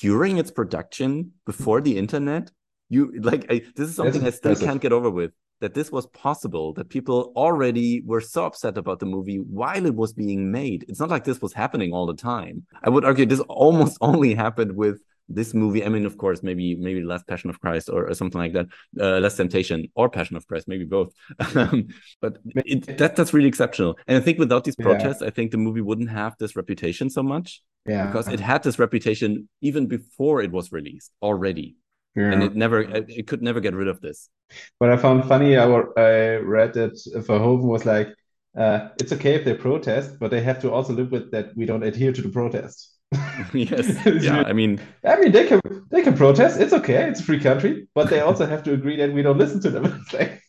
during 0.00 0.38
its 0.38 0.50
production 0.50 1.32
before 1.44 1.80
the 1.80 1.98
internet, 1.98 2.50
you 2.88 3.12
like 3.20 3.46
I, 3.50 3.62
this 3.76 3.90
is 3.90 3.96
something 3.96 4.26
I 4.26 4.30
still 4.30 4.56
can't 4.56 4.80
get 4.80 4.92
over 4.92 5.10
with. 5.10 5.32
That 5.60 5.74
this 5.74 5.90
was 5.90 6.06
possible, 6.06 6.72
that 6.74 6.88
people 6.88 7.32
already 7.34 8.00
were 8.04 8.20
so 8.20 8.44
upset 8.46 8.78
about 8.78 9.00
the 9.00 9.06
movie 9.06 9.38
while 9.38 9.84
it 9.86 9.94
was 9.94 10.12
being 10.12 10.52
made. 10.52 10.84
It's 10.88 11.00
not 11.00 11.10
like 11.10 11.24
this 11.24 11.40
was 11.42 11.52
happening 11.52 11.92
all 11.92 12.06
the 12.06 12.14
time. 12.14 12.64
I 12.84 12.90
would 12.90 13.04
argue 13.04 13.26
this 13.26 13.40
almost 13.48 13.98
only 14.00 14.34
happened 14.34 14.76
with 14.76 15.00
this 15.28 15.54
movie. 15.54 15.84
I 15.84 15.88
mean, 15.88 16.06
of 16.06 16.16
course, 16.16 16.42
maybe 16.42 16.76
maybe 16.76 17.02
less 17.02 17.22
Passion 17.24 17.50
of 17.50 17.60
Christ 17.60 17.90
or, 17.90 18.08
or 18.08 18.14
something 18.14 18.40
like 18.40 18.52
that, 18.54 18.66
uh, 19.00 19.18
less 19.18 19.36
Temptation 19.36 19.88
or 19.94 20.08
Passion 20.08 20.36
of 20.36 20.46
Christ, 20.46 20.68
maybe 20.68 20.84
both. 20.84 21.12
Um, 21.56 21.88
but 22.20 22.38
it, 22.64 22.96
that 22.98 23.16
that's 23.16 23.34
really 23.34 23.48
exceptional. 23.48 23.98
And 24.06 24.16
I 24.16 24.20
think 24.20 24.38
without 24.38 24.64
these 24.64 24.76
Yeah. 24.78 24.84
protests, 24.84 25.22
I 25.22 25.30
think 25.30 25.50
the 25.50 25.58
movie 25.58 25.80
wouldn't 25.82 26.10
have 26.10 26.34
this 26.38 26.54
reputation 26.56 27.10
so 27.10 27.22
much 27.22 27.62
Yeah. 27.86 28.06
because 28.06 28.28
it 28.28 28.40
had 28.40 28.62
this 28.62 28.78
reputation 28.78 29.48
even 29.60 29.86
before 29.86 30.40
it 30.40 30.52
was 30.52 30.72
released 30.72 31.10
already, 31.20 31.76
Yeah. 32.18 32.32
and 32.32 32.42
it 32.42 32.56
never 32.56 32.80
it, 32.80 33.04
it 33.08 33.26
could 33.28 33.42
never 33.42 33.60
get 33.60 33.74
rid 33.74 33.88
of 33.88 34.00
this. 34.00 34.28
What 34.78 34.90
I 34.90 34.96
found 34.96 35.24
funny, 35.26 35.56
I, 35.56 35.66
wa- 35.66 35.92
I 35.96 36.36
read 36.36 36.72
that 36.74 36.94
Verhoeven 37.26 37.68
was 37.68 37.84
like, 37.84 38.08
uh, 38.56 38.88
it's 38.98 39.12
okay 39.12 39.34
if 39.34 39.44
they 39.44 39.54
protest, 39.54 40.18
but 40.18 40.30
they 40.30 40.40
have 40.40 40.60
to 40.62 40.72
also 40.72 40.92
live 40.92 41.12
with 41.12 41.30
that 41.32 41.56
we 41.56 41.64
don't 41.66 41.84
adhere 41.84 42.12
to 42.12 42.22
the 42.22 42.30
protest. 42.30 42.96
yes, 43.54 43.86
yeah. 44.22 44.42
I 44.42 44.52
mean, 44.52 44.80
I 45.04 45.16
mean, 45.20 45.32
they 45.32 45.46
can 45.46 45.60
they 45.90 46.02
can 46.02 46.16
protest. 46.16 46.60
It's 46.60 46.72
okay. 46.72 47.08
It's 47.08 47.20
a 47.20 47.22
free 47.22 47.40
country, 47.40 47.88
but 47.94 48.10
they 48.10 48.20
also 48.20 48.46
have 48.46 48.62
to 48.64 48.72
agree 48.72 48.96
that 48.96 49.12
we 49.12 49.22
don't 49.22 49.38
listen 49.38 49.60
to 49.62 49.70
them. 49.70 49.84
It's 50.02 50.12
like 50.12 50.42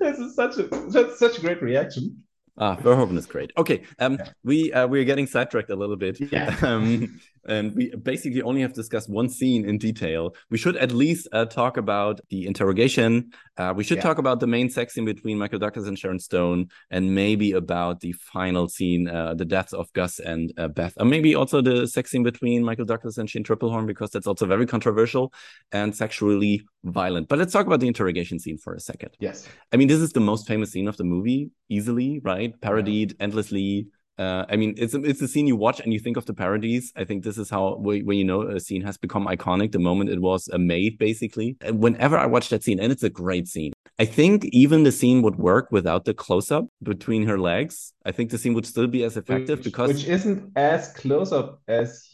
this 0.00 0.18
is 0.18 0.34
such 0.34 0.58
a 0.58 0.64
that's 0.90 1.18
such 1.18 1.38
a 1.38 1.40
great 1.40 1.62
reaction. 1.62 2.22
Ah, 2.58 2.76
Verhoeven 2.76 3.16
is 3.16 3.26
great. 3.26 3.50
Okay, 3.56 3.82
um, 3.98 4.18
we 4.44 4.72
uh, 4.72 4.86
we're 4.86 5.04
getting 5.04 5.26
sidetracked 5.26 5.70
a 5.70 5.76
little 5.76 5.96
bit. 5.96 6.20
Yeah. 6.20 6.54
Um, 6.62 7.20
and 7.46 7.74
we 7.74 7.94
basically 7.96 8.42
only 8.42 8.60
have 8.60 8.72
discussed 8.72 9.08
one 9.10 9.28
scene 9.28 9.64
in 9.64 9.78
detail. 9.78 10.34
We 10.50 10.58
should 10.58 10.76
at 10.76 10.92
least 10.92 11.28
uh, 11.32 11.44
talk 11.46 11.76
about 11.76 12.20
the 12.30 12.46
interrogation. 12.46 13.32
Uh, 13.56 13.72
we 13.76 13.84
should 13.84 13.98
Yeah. 13.98 14.02
talk 14.02 14.18
about 14.18 14.40
the 14.40 14.46
main 14.46 14.70
sex 14.70 14.94
scene 14.94 15.04
between 15.04 15.38
Michael 15.38 15.58
Douglas 15.58 15.86
and 15.86 15.98
Sharon 15.98 16.18
Stone, 16.18 16.68
and 16.90 17.14
maybe 17.14 17.52
about 17.52 18.00
the 18.00 18.12
final 18.12 18.68
scene, 18.68 19.08
uh, 19.08 19.34
the 19.34 19.44
deaths 19.44 19.72
of 19.72 19.92
Gus 19.92 20.18
and 20.18 20.52
uh, 20.56 20.68
Beth, 20.68 20.94
and 20.96 21.10
maybe 21.10 21.34
also 21.34 21.60
the 21.60 21.86
sex 21.86 22.10
scene 22.10 22.22
between 22.22 22.64
Michael 22.64 22.84
Douglas 22.84 23.18
and 23.18 23.28
Jeanne 23.28 23.44
Tripplehorn, 23.44 23.86
because 23.86 24.10
that's 24.10 24.26
also 24.26 24.46
very 24.46 24.66
controversial 24.66 25.32
and 25.72 25.94
sexually 25.94 26.62
violent. 26.84 27.28
But 27.28 27.38
let's 27.38 27.52
talk 27.52 27.66
about 27.66 27.80
the 27.80 27.88
interrogation 27.88 28.38
scene 28.38 28.58
for 28.58 28.74
a 28.74 28.80
second. 28.80 29.10
Yes. 29.20 29.48
I 29.72 29.76
mean, 29.76 29.88
this 29.88 30.00
is 30.00 30.12
the 30.12 30.20
most 30.20 30.46
famous 30.46 30.70
scene 30.72 30.88
of 30.88 30.96
the 30.96 31.04
movie, 31.04 31.50
easily, 31.68 32.20
right? 32.22 32.58
Parodied 32.60 33.16
endlessly. 33.20 33.88
Uh, 34.18 34.44
I 34.48 34.56
mean, 34.56 34.74
it's 34.76 34.94
it's 34.94 35.22
a 35.22 35.28
scene 35.28 35.46
you 35.46 35.56
watch 35.56 35.80
and 35.80 35.92
you 35.92 35.98
think 35.98 36.16
of 36.16 36.26
the 36.26 36.34
parodies. 36.34 36.92
I 36.96 37.04
think 37.04 37.24
this 37.24 37.38
is 37.38 37.48
how 37.50 37.76
where 37.76 37.96
you 37.96 38.24
know 38.24 38.42
a 38.42 38.60
scene 38.60 38.82
has 38.82 38.96
become 38.98 39.26
iconic 39.26 39.72
the 39.72 39.78
moment 39.78 40.10
it 40.10 40.20
was 40.20 40.48
made, 40.52 40.98
basically. 40.98 41.56
And 41.62 41.80
whenever 41.80 42.18
I 42.18 42.26
watch 42.26 42.48
that 42.50 42.62
scene, 42.62 42.78
and 42.78 42.92
it's 42.92 43.02
a 43.02 43.10
great 43.10 43.48
scene. 43.48 43.72
I 43.98 44.04
think 44.04 44.44
even 44.46 44.82
the 44.84 44.92
scene 44.92 45.22
would 45.22 45.36
work 45.36 45.68
without 45.70 46.04
the 46.04 46.14
close 46.14 46.50
up 46.50 46.66
between 46.82 47.26
her 47.26 47.38
legs. 47.38 47.92
I 48.04 48.12
think 48.12 48.30
the 48.30 48.38
scene 48.38 48.54
would 48.54 48.66
still 48.66 48.86
be 48.86 49.04
as 49.04 49.16
effective 49.16 49.58
which, 49.58 49.64
because 49.64 49.88
which 49.88 50.04
isn't 50.06 50.50
as 50.56 50.92
close 50.92 51.30
up 51.32 51.60
as 51.68 52.08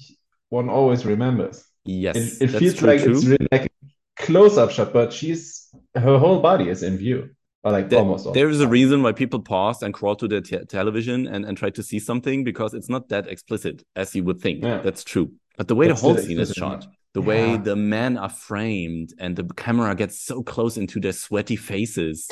one 0.50 0.68
always 0.68 1.04
remembers. 1.06 1.64
yes, 1.84 2.16
It, 2.16 2.54
it 2.54 2.58
feels 2.58 2.82
like 2.82 3.02
too. 3.02 3.12
it's 3.12 3.24
really 3.26 3.48
like 3.52 3.66
a 3.66 4.22
close 4.22 4.58
up 4.58 4.70
shot, 4.70 4.92
but 4.92 5.12
she's 5.12 5.68
her 5.94 6.18
whole 6.18 6.40
body 6.40 6.68
is 6.68 6.82
in 6.82 6.96
view, 6.98 7.30
or 7.68 7.72
like 7.72 7.88
There- 7.90 7.98
almost. 8.00 8.32
there 8.34 8.48
is 8.48 8.60
a 8.60 8.68
reason 8.68 9.02
why 9.02 9.12
people 9.12 9.40
pause 9.40 9.82
and 9.82 9.92
crawl 9.94 10.16
to 10.16 10.26
their 10.28 10.40
te- 10.40 10.64
television 10.76 11.26
and, 11.26 11.44
and 11.44 11.56
try 11.56 11.70
to 11.70 11.82
see 11.82 11.98
something 11.98 12.44
because 12.44 12.74
it's 12.74 12.88
not 12.88 13.08
that 13.08 13.24
explicit 13.28 13.82
as 13.96 14.14
you 14.14 14.24
would 14.24 14.40
think. 14.40 14.62
Yeah. 14.64 14.80
That's 14.86 15.04
true. 15.04 15.32
But 15.58 15.68
the 15.68 15.74
way 15.74 15.88
But 15.88 15.96
the 15.96 16.00
whole 16.00 16.16
scene 16.16 16.40
is 16.40 16.52
shot, 16.52 16.86
the 17.14 17.22
way 17.30 17.44
Yeah. 17.52 17.56
the 17.70 17.76
men 17.76 18.16
are 18.16 18.28
framed 18.30 19.10
and 19.18 19.36
the 19.36 19.44
camera 19.64 19.94
gets 19.94 20.16
so 20.30 20.42
close 20.42 20.76
into 20.82 21.00
their 21.00 21.12
sweaty 21.12 21.56
faces. 21.56 22.28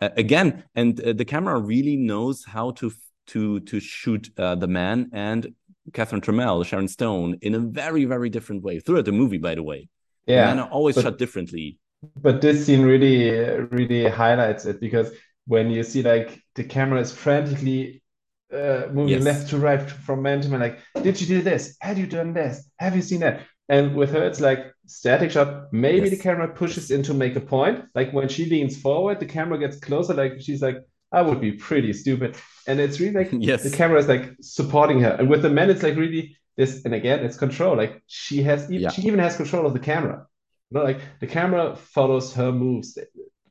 Uh, 0.00 0.10
again, 0.16 0.64
and 0.74 1.00
uh, 1.00 1.12
the 1.12 1.24
camera 1.24 1.58
really 1.58 1.96
knows 1.96 2.44
how 2.44 2.70
to 2.80 2.86
to 3.32 3.60
to 3.70 3.76
shoot 3.80 4.30
uh, 4.38 4.54
the 4.54 4.68
man 4.80 5.10
and 5.12 5.54
Catherine 5.92 6.20
Tramell, 6.26 6.64
Sharon 6.64 6.88
Stone, 6.88 7.38
in 7.46 7.54
a 7.54 7.58
very 7.82 8.04
very 8.04 8.30
different 8.36 8.62
way 8.62 8.78
throughout 8.80 9.06
the 9.06 9.12
movie. 9.22 9.38
By 9.48 9.54
the 9.56 9.62
way, 9.70 9.80
the 10.26 10.34
men 10.34 10.56
Yeah, 10.58 10.62
are 10.64 10.70
always 10.70 10.94
but- 10.96 11.04
shot 11.04 11.18
differently. 11.18 11.78
But 12.16 12.40
this 12.40 12.64
scene 12.66 12.82
really, 12.82 13.30
really 13.70 14.08
highlights 14.08 14.64
it 14.66 14.80
because 14.80 15.10
when 15.46 15.70
you 15.70 15.82
see 15.82 16.02
like 16.02 16.40
the 16.54 16.64
camera 16.64 17.00
is 17.00 17.12
frantically 17.12 18.02
uh, 18.52 18.88
moving 18.92 19.20
Yes. 19.20 19.24
left 19.24 19.50
to 19.50 19.58
right 19.58 19.80
from 19.90 20.22
man 20.22 20.40
to 20.42 20.48
man, 20.48 20.60
like, 20.60 20.78
did 21.02 21.20
you 21.20 21.26
do 21.26 21.42
this? 21.42 21.76
Have 21.80 21.98
you 21.98 22.06
done 22.06 22.32
this? 22.34 22.70
Have 22.78 22.96
you 22.96 23.02
seen 23.02 23.20
that? 23.20 23.42
And 23.68 23.94
with 23.94 24.10
her, 24.12 24.22
it's 24.24 24.40
like 24.40 24.72
static 24.86 25.30
shot. 25.30 25.72
Maybe 25.72 26.08
Yes. 26.08 26.10
the 26.10 26.16
camera 26.16 26.48
pushes 26.48 26.90
in 26.90 27.02
to 27.04 27.14
make 27.14 27.36
a 27.36 27.40
point. 27.40 27.84
Like 27.94 28.12
when 28.12 28.28
she 28.28 28.46
leans 28.46 28.80
forward, 28.80 29.20
the 29.20 29.26
camera 29.26 29.58
gets 29.58 29.78
closer. 29.78 30.14
Like 30.14 30.40
she's 30.40 30.62
like, 30.62 30.78
I 31.12 31.22
would 31.22 31.40
be 31.40 31.52
pretty 31.52 31.92
stupid. 31.92 32.36
And 32.66 32.80
it's 32.80 33.00
really 33.00 33.12
like 33.14 33.30
Yes. 33.32 33.62
the 33.64 33.70
camera 33.70 33.98
is 33.98 34.08
like 34.08 34.36
supporting 34.40 35.00
her. 35.00 35.16
And 35.18 35.28
with 35.28 35.42
the 35.42 35.50
men, 35.50 35.68
it's 35.68 35.82
like 35.82 35.96
really 35.96 36.36
this. 36.56 36.84
And 36.84 36.94
again, 36.94 37.24
it's 37.24 37.36
control. 37.36 37.76
Like 37.76 38.02
she 38.06 38.42
has, 38.44 38.70
Yeah. 38.70 38.88
she 38.90 39.02
even 39.02 39.18
has 39.18 39.36
control 39.36 39.66
of 39.66 39.74
the 39.74 39.80
camera. 39.80 40.26
You 40.70 40.78
know, 40.78 40.84
like 40.84 41.00
the 41.20 41.26
camera 41.26 41.76
follows 41.76 42.34
her 42.34 42.52
moves. 42.52 42.98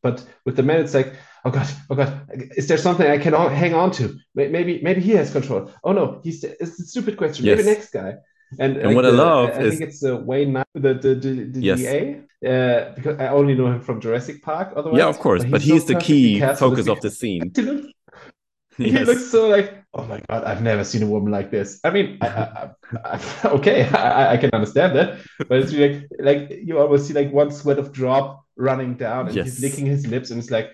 But 0.04 0.24
with 0.46 0.56
the 0.56 0.64
man, 0.64 0.82
it's 0.82 0.94
like, 0.94 1.14
oh 1.44 1.50
god, 1.52 1.68
oh 1.90 1.96
god, 1.96 2.30
is 2.56 2.68
there 2.68 2.78
something 2.78 3.08
I 3.08 3.18
can 3.18 3.34
all- 3.34 3.50
hang 3.50 3.74
on 3.74 3.92
to? 3.94 4.16
Maybe, 4.36 4.80
maybe 4.84 5.02
he 5.02 5.12
has 5.14 5.32
control. 5.32 5.72
Oh 5.84 5.92
no, 5.94 6.22
he's 6.24 6.44
it's 6.44 6.80
a 6.80 6.84
stupid 6.86 7.18
question. 7.18 7.46
Maybe 7.46 7.64
next 7.64 7.92
guy. 7.92 8.16
And, 8.60 8.78
And 8.78 8.96
what 8.96 9.06
I 9.06 9.12
the- 9.12 9.18
love 9.18 9.50
I, 9.50 9.62
is- 9.64 9.78
think 9.78 9.90
it's 9.90 10.04
uh, 10.06 10.18
Wayne 10.18 10.54
Knight, 10.54 10.68
the 10.76 10.94
the 10.94 11.16
the, 11.16 11.32
the 11.52 11.60
Yes. 11.60 11.80
DA, 11.80 12.22
uh, 12.46 12.94
because 12.96 13.20
I 13.20 13.28
only 13.30 13.56
know 13.56 13.68
him 13.68 13.82
from 13.82 14.00
Jurassic 14.00 14.42
Park. 14.44 14.74
Otherwise, 14.76 15.00
yeah, 15.00 15.08
of 15.08 15.18
course, 15.20 15.44
but 15.44 15.62
so 15.62 15.74
he's 15.74 15.86
the 15.86 15.96
key 15.96 16.40
focus 16.40 16.88
of 16.88 17.02
the 17.02 17.10
scene. 17.10 17.52
he 18.78 18.92
Yes. 18.92 19.08
looks 19.08 19.26
so 19.32 19.48
like, 19.50 19.77
oh 19.94 20.06
my 20.06 20.20
god, 20.30 20.44
I've 20.44 20.62
never 20.62 20.84
seen 20.84 21.04
a 21.04 21.08
woman 21.08 21.32
like 21.32 21.50
this. 21.52 21.80
I 21.84 21.90
mean, 21.92 22.18
I, 22.22 22.28
I, 22.28 22.70
I, 23.04 23.20
okay, 23.46 23.84
I, 23.90 24.34
I 24.34 24.38
can 24.38 24.50
understand 24.54 24.96
that, 24.98 25.20
but 25.50 25.60
it's 25.60 25.74
really 25.74 26.08
like, 26.20 26.50
like 26.50 26.60
you 26.64 26.80
almost 26.80 27.08
see 27.08 27.14
like 27.14 27.32
one 27.32 27.52
sweat 27.52 27.80
of 27.80 27.92
drop 27.92 28.44
running 28.56 28.96
down, 28.96 29.28
and 29.28 29.36
Yes. 29.36 29.46
he's 29.46 29.62
licking 29.62 29.86
his 29.86 30.06
lips, 30.08 30.30
and 30.32 30.40
it's 30.40 30.52
like 30.52 30.72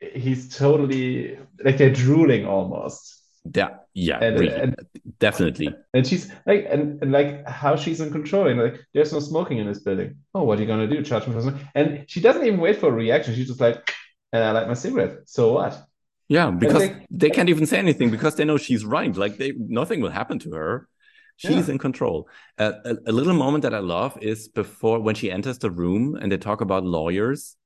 he's 0.00 0.54
totally 0.56 1.38
like 1.64 1.78
they're 1.78 1.90
drooling 1.92 2.46
almost. 2.46 3.14
Yeah, 3.54 3.76
Yeah, 3.94 4.18
And- 4.20 4.40
really. 4.40 4.52
and- 4.54 4.76
definitely. 5.20 5.72
And 5.94 6.04
she's 6.06 6.30
like, 6.46 6.66
and, 6.68 7.00
and 7.00 7.12
like 7.12 7.46
how 7.48 7.76
she's 7.76 8.00
in 8.00 8.10
control. 8.10 8.48
And 8.48 8.60
like, 8.60 8.80
there's 8.92 9.12
no 9.12 9.20
smoking 9.20 9.58
in 9.58 9.66
this 9.68 9.78
building. 9.78 10.16
Oh, 10.34 10.42
what 10.42 10.58
are 10.58 10.62
you 10.62 10.66
gonna 10.66 10.88
do? 10.88 11.00
Charge 11.02 11.28
me 11.28 11.32
for 11.34 11.40
something? 11.42 11.64
And 11.76 12.04
she 12.10 12.20
doesn't 12.20 12.44
even 12.44 12.58
wait 12.58 12.78
for 12.80 12.88
a 12.88 12.92
reaction. 12.92 13.34
She's 13.36 13.46
just 13.46 13.60
like, 13.60 13.94
and 14.32 14.42
I 14.42 14.50
like 14.50 14.66
my 14.66 14.74
cigarette. 14.74 15.18
So 15.26 15.52
what? 15.52 15.80
Yeah, 16.28 16.50
because 16.50 16.82
they- 16.88 17.06
they 17.10 17.30
can't 17.30 17.48
even 17.48 17.66
say 17.66 17.78
anything 17.78 18.10
because 18.10 18.34
they 18.36 18.44
know 18.44 18.56
she's 18.56 18.84
right. 18.84 19.14
Like 19.16 19.36
they, 19.36 19.52
nothing 19.56 20.00
will 20.00 20.10
happen 20.10 20.38
to 20.40 20.50
her. 20.54 20.88
She's 21.36 21.66
Yeah. 21.68 21.72
in 21.74 21.78
control. 21.78 22.28
Uh, 22.58 22.72
a, 22.84 22.96
a 23.06 23.12
little 23.12 23.34
moment 23.34 23.62
that 23.62 23.74
I 23.74 23.80
love 23.80 24.16
is 24.22 24.48
before 24.48 24.98
when 25.00 25.14
she 25.14 25.30
enters 25.30 25.58
the 25.58 25.70
room 25.70 26.16
and 26.20 26.32
they 26.32 26.38
talk 26.38 26.60
about 26.62 26.82
lawyers, 26.84 27.56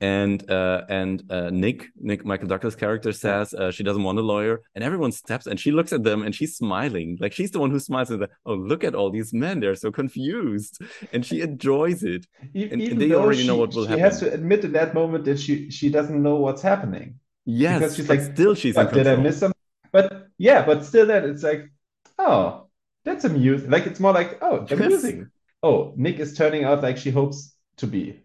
and 0.00 0.48
uh, 0.50 0.82
and 0.88 1.22
uh, 1.30 1.50
Nick, 1.50 1.86
Nick 1.96 2.24
Michael 2.24 2.46
Douglas' 2.48 2.76
character 2.76 3.10
says 3.12 3.52
uh, 3.54 3.70
she 3.72 3.82
doesn't 3.82 4.02
want 4.02 4.18
a 4.18 4.22
lawyer, 4.22 4.60
and 4.74 4.84
everyone 4.84 5.10
steps 5.12 5.46
and 5.46 5.58
she 5.58 5.70
looks 5.72 5.92
at 5.92 6.02
them 6.04 6.22
and 6.22 6.34
she's 6.34 6.56
smiling, 6.56 7.18
like 7.20 7.32
she's 7.32 7.50
the 7.52 7.58
one 7.58 7.70
who 7.70 7.80
smiles 7.80 8.10
and 8.10 8.20
like, 8.20 8.30
oh 8.46 8.54
look 8.54 8.84
at 8.84 8.94
all 8.94 9.10
these 9.10 9.32
men, 9.32 9.58
they're 9.60 9.74
so 9.74 9.90
confused, 9.90 10.80
and 11.12 11.24
she 11.26 11.40
enjoys 11.40 12.02
it. 12.04 12.26
E- 12.54 12.62
And- 12.64 12.72
and 12.74 12.82
even 12.82 12.98
they 12.98 13.12
already 13.14 13.42
she, 13.42 13.46
know 13.48 13.56
what 13.56 13.74
will 13.74 13.86
she 13.88 13.98
has 13.98 14.20
to 14.20 14.32
admit 14.32 14.64
in 14.64 14.72
that 14.72 14.92
moment 14.94 15.24
that 15.24 15.38
she 15.40 15.70
she 15.70 15.88
doesn't 15.88 16.20
know 16.22 16.36
what's 16.36 16.62
happening. 16.62 17.08
Yes, 17.50 17.80
Because 17.80 17.96
she's 17.96 18.08
like, 18.10 18.20
still 18.20 18.54
she's 18.54 18.76
in 18.76 18.84
But 18.84 18.92
did 18.92 19.06
I 19.06 19.16
miss 19.16 19.38
something? 19.38 19.56
But 19.90 20.28
yeah, 20.36 20.66
but 20.66 20.84
still, 20.84 21.06
that 21.06 21.24
it's 21.24 21.42
like, 21.42 21.72
oh, 22.18 22.66
that's 23.06 23.24
amusing. 23.24 23.70
Like 23.70 23.86
it's 23.86 24.00
more 24.00 24.12
like, 24.12 24.38
oh, 24.42 24.66
Yes. 24.68 24.72
amusing. 24.72 25.30
Oh, 25.62 25.94
Nick 25.96 26.18
is 26.18 26.36
turning 26.36 26.64
out 26.64 26.82
like 26.82 26.98
she 26.98 27.10
hopes 27.10 27.56
to 27.78 27.86
be, 27.86 28.22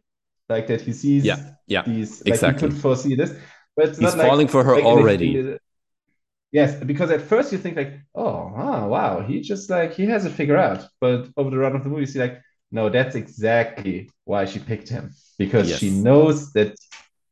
like 0.50 0.68
that 0.68 0.82
he 0.82 0.92
sees 0.92 1.24
Yeah, 1.24 1.52
yeah, 1.68 1.84
these. 1.84 2.20
Like 2.20 2.34
exactly. 2.34 2.68
he 2.68 2.74
could 2.74 2.82
foresee 2.82 3.16
this, 3.16 3.34
but 3.78 3.88
it's 3.88 3.98
He's 3.98 4.10
not 4.10 4.18
like 4.18 4.28
falling 4.28 4.48
for 4.50 4.62
her 4.62 4.76
like 4.76 4.84
already. 4.84 5.58
Yes, 6.52 6.76
because 6.84 7.10
at 7.10 7.22
first 7.22 7.54
you 7.54 7.58
think 7.58 7.78
like, 7.78 8.02
oh, 8.14 8.52
ah, 8.56 8.86
wow, 8.88 9.22
he 9.22 9.40
just 9.40 9.70
like 9.70 9.94
he 9.94 10.06
has 10.08 10.26
it 10.26 10.34
figured 10.34 10.60
out. 10.60 10.86
But 11.00 11.30
over 11.38 11.50
the 11.50 11.58
run 11.58 11.78
of 11.78 11.84
the 11.84 11.90
movie, 11.90 12.02
you 12.02 12.08
see 12.08 12.20
like, 12.20 12.42
no, 12.72 12.90
that's 12.90 13.16
exactly 13.16 14.10
why 14.26 14.44
she 14.44 14.60
picked 14.60 14.90
him 14.90 15.16
because 15.40 15.74
she 15.78 15.90
knows 15.92 16.52
that 16.54 16.76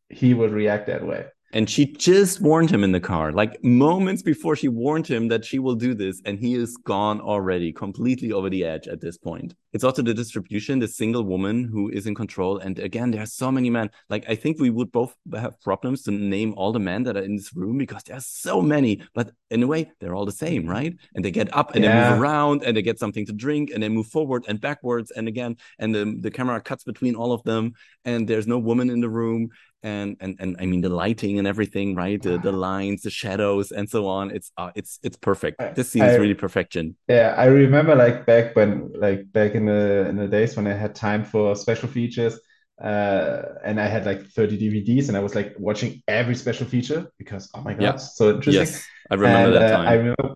he 0.10 0.34
would 0.34 0.52
react 0.52 0.88
that 0.88 1.06
way. 1.06 1.26
And 1.54 1.70
she 1.70 1.86
just 1.86 2.40
warned 2.42 2.70
him 2.70 2.84
in 2.84 2.94
the 2.94 3.00
car, 3.00 3.32
like 3.32 3.62
moments 3.64 4.22
before 4.22 4.56
she 4.56 4.70
warned 4.70 5.06
him 5.08 5.28
that 5.28 5.44
she 5.44 5.60
will 5.60 5.76
do 5.76 5.94
this, 5.94 6.22
and 6.26 6.40
he 6.40 6.56
is 6.56 6.78
gone 6.78 7.20
already, 7.20 7.74
completely 7.74 8.32
over 8.32 8.50
the 8.50 8.64
edge 8.64 8.88
at 8.88 9.02
this 9.02 9.18
point. 9.18 9.54
It's 9.74 9.84
also 9.84 10.02
the 10.02 10.14
distribution, 10.14 10.80
the 10.80 10.88
single 10.88 11.24
woman 11.24 11.64
who 11.64 11.90
is 11.90 12.06
in 12.06 12.16
control. 12.16 12.58
And 12.58 12.78
again, 12.80 13.12
there 13.12 13.22
are 13.22 13.28
so 13.28 13.52
many 13.52 13.70
men. 13.70 13.90
Like, 14.10 14.26
I 14.28 14.36
think 14.36 14.60
we 14.60 14.70
would 14.70 14.92
both 14.92 15.16
have 15.34 15.60
problems 15.62 16.04
to 16.04 16.12
name 16.12 16.54
all 16.58 16.72
the 16.72 16.80
men 16.80 17.04
that 17.04 17.16
are 17.16 17.24
in 17.24 17.36
this 17.36 17.56
room 17.56 17.78
because 17.78 18.04
there 18.04 18.18
are 18.18 18.22
so 18.22 18.62
many. 18.62 19.02
But 19.14 19.32
in 19.50 19.64
a 19.64 19.68
way, 19.68 19.92
they're 20.00 20.16
all 20.16 20.26
the 20.26 20.32
same, 20.32 20.68
right? 20.68 20.94
And 21.16 21.24
they 21.24 21.32
get 21.32 21.56
up 21.56 21.74
and 21.76 21.84
they 21.84 21.94
move 21.94 22.20
around 22.20 22.64
and 22.64 22.76
they 22.76 22.82
get 22.82 23.00
something 23.00 23.26
to 23.26 23.34
drink 23.34 23.72
and 23.74 23.82
they 23.82 23.90
move 23.90 24.08
forward 24.08 24.46
and 24.48 24.60
backwards 24.60 25.12
and 25.12 25.28
again. 25.28 25.58
And 25.80 25.96
the, 25.96 26.18
the 26.20 26.32
camera 26.32 26.60
cuts 26.62 26.84
between 26.84 27.16
all 27.16 27.32
of 27.32 27.44
them. 27.44 27.74
And 28.04 28.28
there's 28.28 28.48
no 28.48 28.60
woman 28.60 28.90
in 28.90 29.00
the 29.00 29.10
room 29.10 29.52
and 29.84 30.16
and 30.20 30.36
and 30.40 30.56
I 30.60 30.66
mean 30.66 30.82
the 30.82 30.90
lighting 30.90 31.40
and 31.40 31.48
everything, 31.48 31.96
right? 31.96 32.22
The 32.22 32.38
the 32.38 32.52
lines, 32.52 33.02
the 33.02 33.10
shadows, 33.10 33.72
and 33.72 33.90
so 33.90 34.08
on. 34.08 34.32
It's 34.32 34.52
uh, 34.58 34.72
it's 34.76 35.00
it's 35.04 35.18
perfect. 35.18 35.76
This 35.76 35.90
scene 35.90 36.04
is 36.04 36.20
really 36.20 36.34
perfection. 36.34 36.96
Yeah, 37.08 37.34
I 37.38 37.46
remember 37.46 37.96
like 37.96 38.26
back 38.26 38.56
when 38.56 38.92
like 38.94 39.32
back 39.32 39.56
in 39.56 39.61
the 39.66 40.08
in 40.10 40.16
the 40.18 40.28
days 40.28 40.56
when 40.56 40.68
I 40.68 40.74
had 40.74 40.96
time 40.96 41.24
for 41.24 41.56
special 41.56 41.88
features, 41.90 42.40
uh, 42.82 43.42
and 43.64 43.80
I 43.80 43.88
had 43.88 44.06
like 44.06 44.28
30 44.28 44.58
DVDs 44.58 45.08
and 45.08 45.18
I 45.18 45.22
was 45.22 45.36
like 45.36 45.54
watching 45.60 46.02
every 46.08 46.36
special 46.36 46.66
feature 46.68 47.12
because 47.18 47.50
oh 47.54 47.62
my 47.62 47.74
God, 47.74 47.84
Yeah. 47.84 47.98
so 47.98 48.32
interesting. 48.32 48.64
Yes, 48.66 48.88
I 49.10 49.16
remember 49.16 49.52
and 49.52 49.54
that 49.54 49.72
uh, 49.72 49.78
time. 49.78 49.88
I 49.88 49.94
remember 49.94 50.36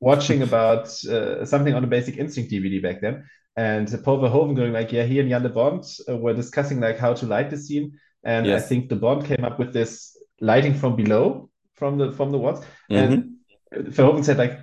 watching 0.00 0.42
about 0.42 0.86
uh, 1.06 1.44
something 1.44 1.74
on 1.74 1.82
the 1.82 1.88
Basic 1.88 2.16
Instinct 2.18 2.50
DVD 2.50 2.82
back 2.82 3.00
then, 3.00 3.24
and 3.56 3.88
Paul 4.04 4.18
Verhoeven 4.18 4.56
going 4.56 4.72
like, 4.72 4.92
yeah, 4.92 5.04
he 5.04 5.20
and 5.20 5.28
Jan 5.30 5.42
de 5.42 5.48
Bont 5.48 5.84
uh, 6.08 6.16
were 6.16 6.34
discussing 6.34 6.80
like 6.80 6.98
how 6.98 7.14
to 7.14 7.26
light 7.26 7.50
the 7.50 7.56
scene, 7.56 7.92
and 8.24 8.52
I 8.52 8.60
think 8.60 8.88
de 8.88 8.96
Bont 8.96 9.24
came 9.24 9.44
up 9.44 9.58
with 9.58 9.72
this 9.72 10.16
lighting 10.40 10.74
from 10.74 10.96
below 10.96 11.48
from 11.74 11.98
the 11.98 12.12
from 12.12 12.32
the 12.32 12.38
walls, 12.38 12.64
Mhm. 12.90 13.02
and 13.02 13.34
Verhoeven 13.94 14.24
said 14.24 14.38
like, 14.38 14.58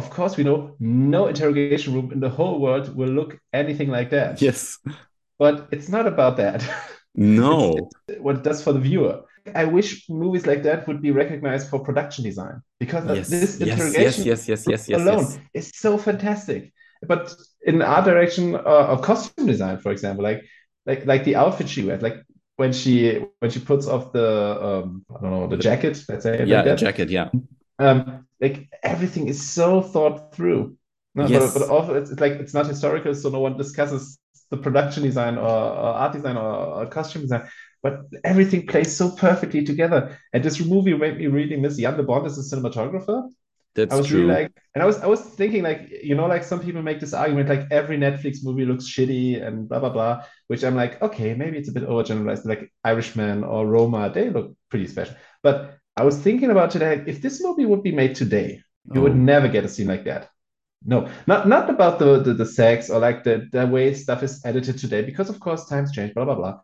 of 0.00 0.06
course 0.16 0.32
we 0.38 0.44
know 0.48 0.58
no 0.80 1.20
interrogation 1.32 1.90
room 1.94 2.08
in 2.14 2.20
the 2.26 2.32
whole 2.38 2.56
world 2.64 2.84
will 2.98 3.12
look 3.18 3.30
anything 3.62 3.90
like 3.96 4.08
that, 4.16 4.32
Yes. 4.48 4.78
but 5.42 5.54
it's 5.74 5.88
not 5.96 6.06
about 6.12 6.34
that. 6.42 6.60
No. 7.14 7.54
what 8.24 8.36
it 8.38 8.44
does 8.48 8.60
for 8.64 8.72
the 8.76 8.82
viewer. 8.90 9.14
I 9.62 9.64
wish 9.76 9.88
movies 10.22 10.44
like 10.50 10.62
that 10.68 10.86
would 10.86 11.00
be 11.06 11.10
recognized 11.22 11.66
for 11.70 11.78
production 11.88 12.22
design 12.30 12.56
because 12.82 13.02
Yes. 13.06 13.28
this 13.34 13.50
Yes. 13.60 13.68
interrogation 13.70 14.22
Yes. 14.30 14.40
Yes. 14.48 14.48
Yes. 14.50 14.62
Yes. 14.72 14.82
Yes. 14.90 15.00
alone 15.00 15.24
Yes. 15.24 15.38
is 15.58 15.66
so 15.84 15.90
fantastic. 16.08 16.62
But 17.12 17.24
in 17.70 17.74
art 17.94 18.04
direction 18.10 18.44
uh, 18.72 18.90
or 18.92 18.98
costume 19.10 19.46
design, 19.54 19.76
for 19.84 19.90
example, 19.96 20.22
like 20.30 20.40
like 20.90 21.00
like 21.10 21.22
the 21.28 21.36
outfit 21.42 21.68
she 21.74 21.82
wears, 21.86 22.02
like 22.08 22.18
when 22.60 22.72
she 22.80 22.94
when 23.40 23.50
she 23.54 23.60
puts 23.70 23.86
off 23.92 24.04
the 24.18 24.28
um, 24.68 24.86
I 25.14 25.20
don't 25.22 25.32
know 25.34 25.46
the 25.54 25.62
jacket, 25.68 25.94
let's 26.10 26.24
say 26.26 26.34
Yeah. 26.44 26.56
like 26.56 26.64
The 26.70 26.76
jacket. 26.86 27.08
Yeah. 27.18 27.28
Um, 27.78 28.26
like 28.40 28.68
everything 28.82 29.28
is 29.28 29.50
so 29.50 29.82
thought 29.82 30.34
through. 30.34 30.76
No, 31.14 31.26
Yes. 31.26 31.52
but, 31.52 31.54
but 31.54 31.68
also 31.68 31.94
it's, 31.94 32.10
it's 32.10 32.20
like 32.20 32.32
it's 32.32 32.54
not 32.54 32.66
historical, 32.66 33.14
so 33.14 33.30
no 33.30 33.40
one 33.40 33.56
discusses 33.56 34.18
the 34.50 34.56
production 34.56 35.02
design 35.02 35.36
or, 35.36 35.42
or 35.46 35.92
art 36.02 36.12
design 36.12 36.36
or, 36.36 36.42
or 36.50 36.86
costume 36.86 37.22
design. 37.22 37.48
But 37.82 38.00
everything 38.24 38.66
plays 38.66 38.96
so 38.96 39.10
perfectly 39.10 39.64
together. 39.64 40.18
And 40.32 40.42
this 40.44 40.60
movie 40.60 40.94
made 40.94 41.18
me 41.18 41.26
really 41.28 41.56
miss 41.56 41.76
Jan 41.78 41.96
de 41.96 42.02
Bont 42.02 42.26
as 42.26 42.38
a 42.38 42.56
cinematographer. 42.56 43.28
That's 43.74 43.90
I 43.90 43.96
was 43.96 44.08
true. 44.08 44.26
really 44.26 44.26
like, 44.26 44.52
and 44.74 44.82
I 44.82 44.86
was 44.86 44.98
I 44.98 45.06
was 45.06 45.20
thinking 45.20 45.62
like, 45.62 45.88
you 46.02 46.14
know, 46.14 46.26
like 46.26 46.44
some 46.44 46.60
people 46.60 46.82
make 46.82 47.00
this 47.00 47.14
argument 47.14 47.48
like 47.48 47.68
every 47.70 47.96
Netflix 47.96 48.38
movie 48.44 48.66
looks 48.66 48.84
shitty 48.84 49.42
and 49.42 49.66
blah 49.68 49.78
blah 49.80 49.88
blah, 49.90 50.24
which 50.48 50.62
I'm 50.62 50.74
like, 50.76 51.00
okay, 51.00 51.34
maybe 51.34 51.56
it's 51.56 51.70
a 51.70 51.72
bit 51.72 51.84
overgeneralized. 51.88 52.44
Like 52.44 52.70
Irishman 52.84 53.44
or 53.44 53.66
Roma, 53.66 54.10
they 54.12 54.28
look 54.28 54.54
pretty 54.68 54.86
special. 54.88 55.14
But 55.42 55.77
I 56.00 56.02
was 56.08 56.16
thinking 56.26 56.50
about 56.54 56.70
today, 56.70 57.02
if 57.12 57.20
this 57.24 57.36
movie 57.44 57.66
would 57.70 57.82
be 57.82 57.92
made 58.02 58.14
today, 58.22 58.48
you 58.94 59.00
would 59.04 59.12
Oh. 59.20 59.32
never 59.32 59.48
get 59.48 59.64
a 59.64 59.68
scene 59.74 59.88
like 59.94 60.04
that. 60.10 60.22
No, 60.92 60.98
not 61.26 61.48
not 61.54 61.68
about 61.74 61.98
the, 61.98 62.10
the 62.26 62.34
the 62.42 62.46
sex 62.46 62.88
or 62.92 62.98
like 63.08 63.18
the 63.26 63.34
the 63.54 63.66
way 63.74 63.86
stuff 63.94 64.22
is 64.22 64.34
edited 64.50 64.76
today, 64.78 65.02
because 65.10 65.28
of 65.32 65.36
course 65.40 65.62
times 65.72 65.90
change, 65.96 66.14
blah 66.14 66.24
blah 66.28 66.36
blah. 66.40 66.54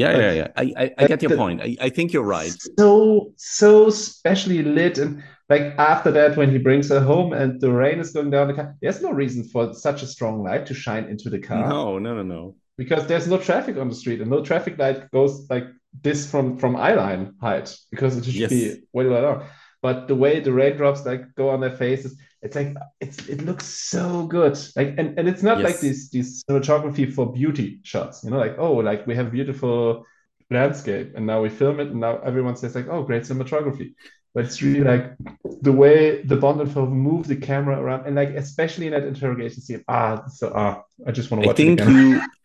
yeah. 0.00 0.12
but- 0.12 0.20
Yeah. 0.22 0.32
Yeah. 0.40 0.48
I 0.62 0.64
I, 0.84 0.84
I 1.00 1.06
get 1.12 1.20
your 1.22 1.32
the- 1.34 1.36
point. 1.44 1.58
I, 1.68 1.70
I 1.86 1.90
think 1.96 2.06
you're 2.14 2.30
right. 2.38 2.54
So 2.78 2.88
so 3.36 3.90
specially 3.90 4.62
lit, 4.78 4.96
and 5.04 5.22
like 5.52 5.64
after 5.92 6.10
that, 6.18 6.30
when 6.38 6.50
he 6.54 6.58
brings 6.68 6.88
her 6.94 7.00
home 7.12 7.30
and 7.40 7.60
the 7.60 7.70
rain 7.82 7.98
is 8.04 8.10
going 8.16 8.30
down 8.30 8.48
the 8.48 8.54
car, 8.58 8.68
there's 8.80 9.02
no 9.06 9.12
reason 9.22 9.44
for 9.52 9.62
such 9.86 10.02
a 10.02 10.06
strong 10.14 10.42
light 10.48 10.64
to 10.68 10.74
shine 10.84 11.04
into 11.12 11.28
the 11.34 11.38
car 11.48 11.68
No. 11.68 11.98
No. 11.98 12.10
No. 12.20 12.22
No. 12.34 12.42
because 12.82 13.02
there's 13.06 13.28
no 13.34 13.38
traffic 13.48 13.76
on 13.82 13.88
the 13.92 13.98
street 14.02 14.20
and 14.22 14.30
no 14.30 14.40
traffic 14.50 14.74
light 14.82 14.98
goes 15.10 15.32
like 15.54 15.66
this 16.02 16.30
from 16.30 16.58
from 16.58 16.76
eye 16.76 16.94
line 16.94 17.34
height 17.40 17.76
because 17.90 18.16
it 18.16 18.24
should 18.24 18.34
Yes. 18.34 18.50
be 18.50 18.82
way 18.92 19.04
lower. 19.04 19.46
But 19.82 20.08
the 20.08 20.14
way 20.14 20.40
the 20.40 20.52
raindrops 20.52 21.06
like 21.06 21.34
go 21.36 21.50
on 21.50 21.60
their 21.60 21.76
faces, 21.76 22.18
it's 22.42 22.56
like 22.56 22.74
it's 23.00 23.28
it 23.28 23.42
looks 23.42 23.64
so 23.66 24.26
good. 24.26 24.58
Like 24.76 24.94
and, 24.98 25.18
and 25.18 25.28
it's 25.28 25.42
not 25.42 25.62
like 25.62 25.74
Yes. 25.74 25.80
these 25.80 26.10
these 26.10 26.44
cinematography 26.44 27.12
for 27.12 27.32
beauty 27.32 27.80
shots, 27.84 28.24
you 28.24 28.30
know, 28.30 28.38
like 28.38 28.56
oh, 28.58 28.74
like 28.74 29.06
we 29.06 29.14
have 29.14 29.30
beautiful 29.32 30.04
landscape 30.50 31.12
and 31.14 31.26
now 31.26 31.42
we 31.42 31.48
film 31.50 31.78
it 31.80 31.88
and 31.88 32.00
now 32.00 32.18
everyone 32.20 32.56
says 32.56 32.74
like 32.74 32.88
oh 32.88 33.02
great 33.02 33.22
cinematography. 33.22 33.94
But 34.34 34.44
it's 34.46 34.62
really 34.62 34.84
like 34.84 35.12
the 35.62 35.72
way 35.72 36.22
de 36.22 36.36
Bont 36.36 36.60
and 36.60 36.72
film 36.72 36.90
move 36.90 37.26
the 37.26 37.36
camera 37.36 37.78
around 37.80 38.06
and 38.06 38.16
like 38.16 38.30
especially 38.30 38.86
in 38.86 38.92
that 38.92 39.04
interrogation 39.04 39.62
scene. 39.62 39.84
Ah, 39.88 40.26
so 40.28 40.52
ah, 40.54 40.82
I 41.06 41.12
just 41.12 41.30
want 41.30 41.42
to 41.42 41.44
I 41.44 41.46
watch 41.46 41.56
think 41.56 41.80
it 41.80 41.80
again. 41.82 41.88
you 41.88 42.28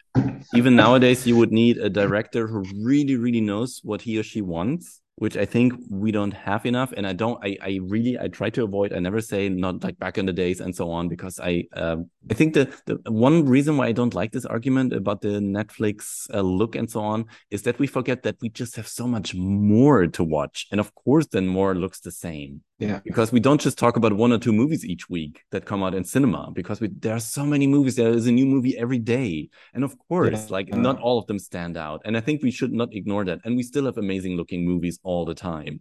even 0.54 0.76
nowadays 0.76 1.26
you 1.26 1.36
would 1.36 1.52
need 1.52 1.78
a 1.78 1.90
director 1.90 2.48
who 2.48 2.64
really 2.82 3.16
really 3.16 3.42
knows 3.42 3.82
what 3.84 4.02
he 4.02 4.18
or 4.18 4.24
she 4.24 4.42
wants 4.42 5.02
which 5.16 5.38
i 5.38 5.46
think 5.46 5.74
we 5.90 6.12
don't 6.12 6.34
have 6.34 6.66
enough. 6.66 6.92
And 6.96 7.06
i 7.06 7.14
don't 7.14 7.40
i, 7.44 7.58
I 7.62 7.80
really 7.84 8.18
i 8.20 8.28
try 8.28 8.50
to 8.52 8.64
avoid 8.64 8.94
i 8.94 9.00
never 9.00 9.22
say 9.22 9.50
not 9.50 9.84
like 9.84 9.98
back 10.00 10.18
in 10.18 10.26
the 10.26 10.34
days 10.34 10.60
and 10.60 10.76
so 10.76 10.90
on 10.92 11.08
because 11.08 11.40
i 11.40 11.66
um, 11.74 12.10
i 12.30 12.34
think 12.34 12.54
the, 12.54 12.74
the 12.86 13.00
one 13.12 13.46
reason 13.46 13.78
why 13.78 13.88
i 13.88 13.92
don't 13.92 14.14
like 14.14 14.32
this 14.32 14.46
argument 14.46 14.94
about 14.94 15.22
the 15.22 15.40
netflix 15.40 16.28
uh, 16.34 16.42
look 16.42 16.76
and 16.76 16.90
so 16.90 17.02
on 17.02 17.26
is 17.52 17.62
that 17.64 17.80
we 17.80 17.88
forget 17.88 18.24
that 18.24 18.38
we 18.42 18.50
just 18.50 18.76
have 18.76 18.88
so 18.88 19.08
much 19.08 19.36
more 19.36 20.08
to 20.08 20.24
watch. 20.24 20.68
And 20.72 20.80
of 20.80 20.94
course 20.96 21.28
then 21.28 21.48
more 21.48 21.76
looks 21.76 22.00
the 22.00 22.12
same 22.12 22.62
Yeah. 22.90 23.00
because 23.04 23.32
we 23.32 23.40
don't 23.40 23.62
just 23.62 23.78
talk 23.78 23.96
about 23.98 24.14
one 24.14 24.32
or 24.36 24.38
two 24.46 24.54
movies 24.62 24.84
each 24.86 25.10
week 25.10 25.44
that 25.52 25.66
come 25.66 25.82
out 25.86 25.94
in 25.96 26.04
cinema 26.04 26.52
because 26.60 26.80
we, 26.82 26.88
there 27.06 27.16
are 27.16 27.20
so 27.38 27.44
many 27.46 27.68
movies 27.68 27.96
there 27.96 28.10
is 28.20 28.28
a 28.28 28.32
new 28.32 28.46
movie 28.46 28.78
every 28.78 29.00
day. 29.00 29.50
And 29.74 29.84
of 29.84 29.94
course 30.08 30.42
Yeah. 30.46 30.56
like 30.58 30.68
not 30.88 31.00
all 31.06 31.18
of 31.20 31.26
them 31.28 31.40
stand 31.40 31.76
out. 31.78 32.00
And 32.06 32.14
i 32.20 32.22
think 32.22 32.38
we 32.44 32.52
should 32.52 32.74
not 32.82 32.90
ignore 33.00 33.24
that. 33.30 33.40
And 33.44 33.52
we 33.60 33.64
still 33.72 33.86
have 33.86 33.98
amazing 33.98 34.34
looking 34.40 34.62
movies 34.72 34.96
all 35.04 35.24
the 35.32 35.36
time. 35.52 35.74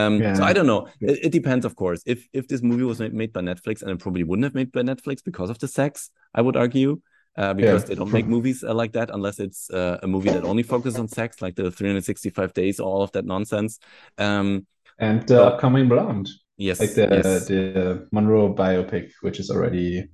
Um 0.00 0.14
so 0.36 0.42
i 0.50 0.52
don't 0.56 0.66
know. 0.72 0.82
It, 1.00 1.16
it 1.26 1.32
depends 1.38 1.64
of 1.68 1.74
course. 1.82 2.00
If 2.14 2.18
if 2.32 2.44
this 2.50 2.62
movie 2.70 2.84
was 2.90 2.98
made 3.22 3.32
by 3.36 3.42
netflix 3.50 3.82
and 3.82 3.90
it 3.94 3.98
probably 4.04 4.24
wouldn't 4.28 4.44
have 4.48 4.54
made 4.60 4.70
by 4.72 4.82
netflix 4.82 5.16
because 5.30 5.50
of 5.50 5.58
the 5.62 5.68
sex 5.80 6.10
i 6.38 6.40
would 6.46 6.56
argue 6.64 6.92
uh, 7.40 7.52
because 7.60 7.82
Yeah. 7.82 7.88
they 7.88 7.94
don't 8.00 8.12
make 8.18 8.26
movies 8.36 8.58
uh, 8.62 8.74
like 8.82 8.92
that 8.98 9.08
unless 9.16 9.36
it's 9.46 9.60
uh, 9.80 9.98
a 10.06 10.08
movie 10.14 10.30
that 10.36 10.44
only 10.52 10.62
focuses 10.74 10.98
on 11.02 11.08
sex 11.08 11.30
like 11.44 11.54
the 11.60 11.70
365 11.70 12.52
days 12.60 12.76
all 12.86 13.02
of 13.02 13.10
that 13.12 13.24
nonsense. 13.34 13.78
Um 14.18 14.66
And 14.98 15.26
the 15.26 15.40
Oh. 15.40 15.44
upcoming 15.48 15.88
Blonde. 15.88 16.28
Yes, 16.56 16.78
like 16.80 16.94
the 16.94 17.08
yes. 17.10 17.46
the 17.48 18.06
Monroe 18.12 18.54
biopic, 18.54 19.10
which 19.22 19.40
is 19.40 19.50
already 19.50 20.06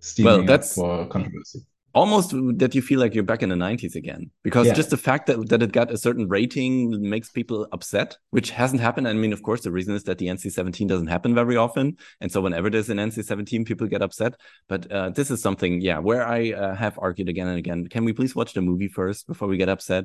steaming 0.00 0.32
Well, 0.32 0.42
that's 0.44 0.74
for 0.76 1.06
controversy. 1.08 1.60
almost 1.94 2.32
that 2.58 2.72
you 2.76 2.82
feel 2.82 3.00
like 3.00 3.14
you're 3.14 3.24
back 3.24 3.42
in 3.42 3.48
the 3.48 3.56
90s 3.56 3.96
again 3.96 4.30
because 4.44 4.66
Yeah. 4.68 4.74
just 4.74 4.90
the 4.90 4.96
fact 4.96 5.26
that, 5.26 5.48
that 5.48 5.60
it 5.62 5.72
got 5.72 5.90
a 5.90 5.96
certain 5.98 6.28
rating 6.28 6.72
makes 7.14 7.30
people 7.30 7.66
upset 7.72 8.16
which 8.30 8.50
hasn't 8.50 8.80
happened 8.80 9.08
i 9.08 9.12
mean 9.14 9.32
of 9.32 9.42
course 9.42 9.62
the 9.62 9.72
reason 9.72 9.94
is 9.96 10.04
that 10.04 10.18
the 10.18 10.26
nc-17 10.28 10.86
doesn't 10.86 11.08
happen 11.08 11.34
very 11.34 11.56
often 11.56 11.96
and 12.20 12.30
so 12.30 12.40
whenever 12.42 12.68
there's 12.70 12.90
an 12.90 12.98
nc-17 12.98 13.64
people 13.66 13.86
get 13.88 14.02
upset 14.02 14.32
but 14.68 14.80
uh, 14.92 15.08
this 15.18 15.28
is 15.32 15.40
something 15.42 15.80
yeah 15.80 15.98
where 15.98 16.24
i 16.24 16.52
uh, 16.52 16.74
have 16.76 16.96
argued 17.06 17.28
again 17.28 17.48
and 17.48 17.58
again 17.58 17.80
can 17.88 18.04
we 18.04 18.12
please 18.12 18.36
watch 18.36 18.52
the 18.52 18.60
movie 18.70 18.88
first 19.00 19.26
before 19.26 19.48
we 19.48 19.56
get 19.56 19.70
upset 19.70 20.04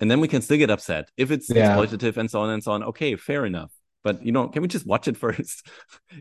and 0.00 0.10
then 0.10 0.20
we 0.20 0.28
can 0.28 0.42
still 0.42 0.58
get 0.58 0.70
upset 0.70 1.10
if 1.16 1.30
it's 1.30 1.52
Yeah. 1.54 1.54
exploitative 1.54 2.16
and 2.16 2.30
so 2.30 2.40
on 2.40 2.50
and 2.50 2.62
so 2.62 2.72
on 2.72 2.82
okay 2.82 3.16
fair 3.16 3.46
enough 3.46 3.70
but 4.04 4.24
you 4.24 4.32
know 4.32 4.48
can 4.48 4.62
we 4.62 4.68
just 4.68 4.86
watch 4.86 5.08
it 5.08 5.16
first 5.26 5.66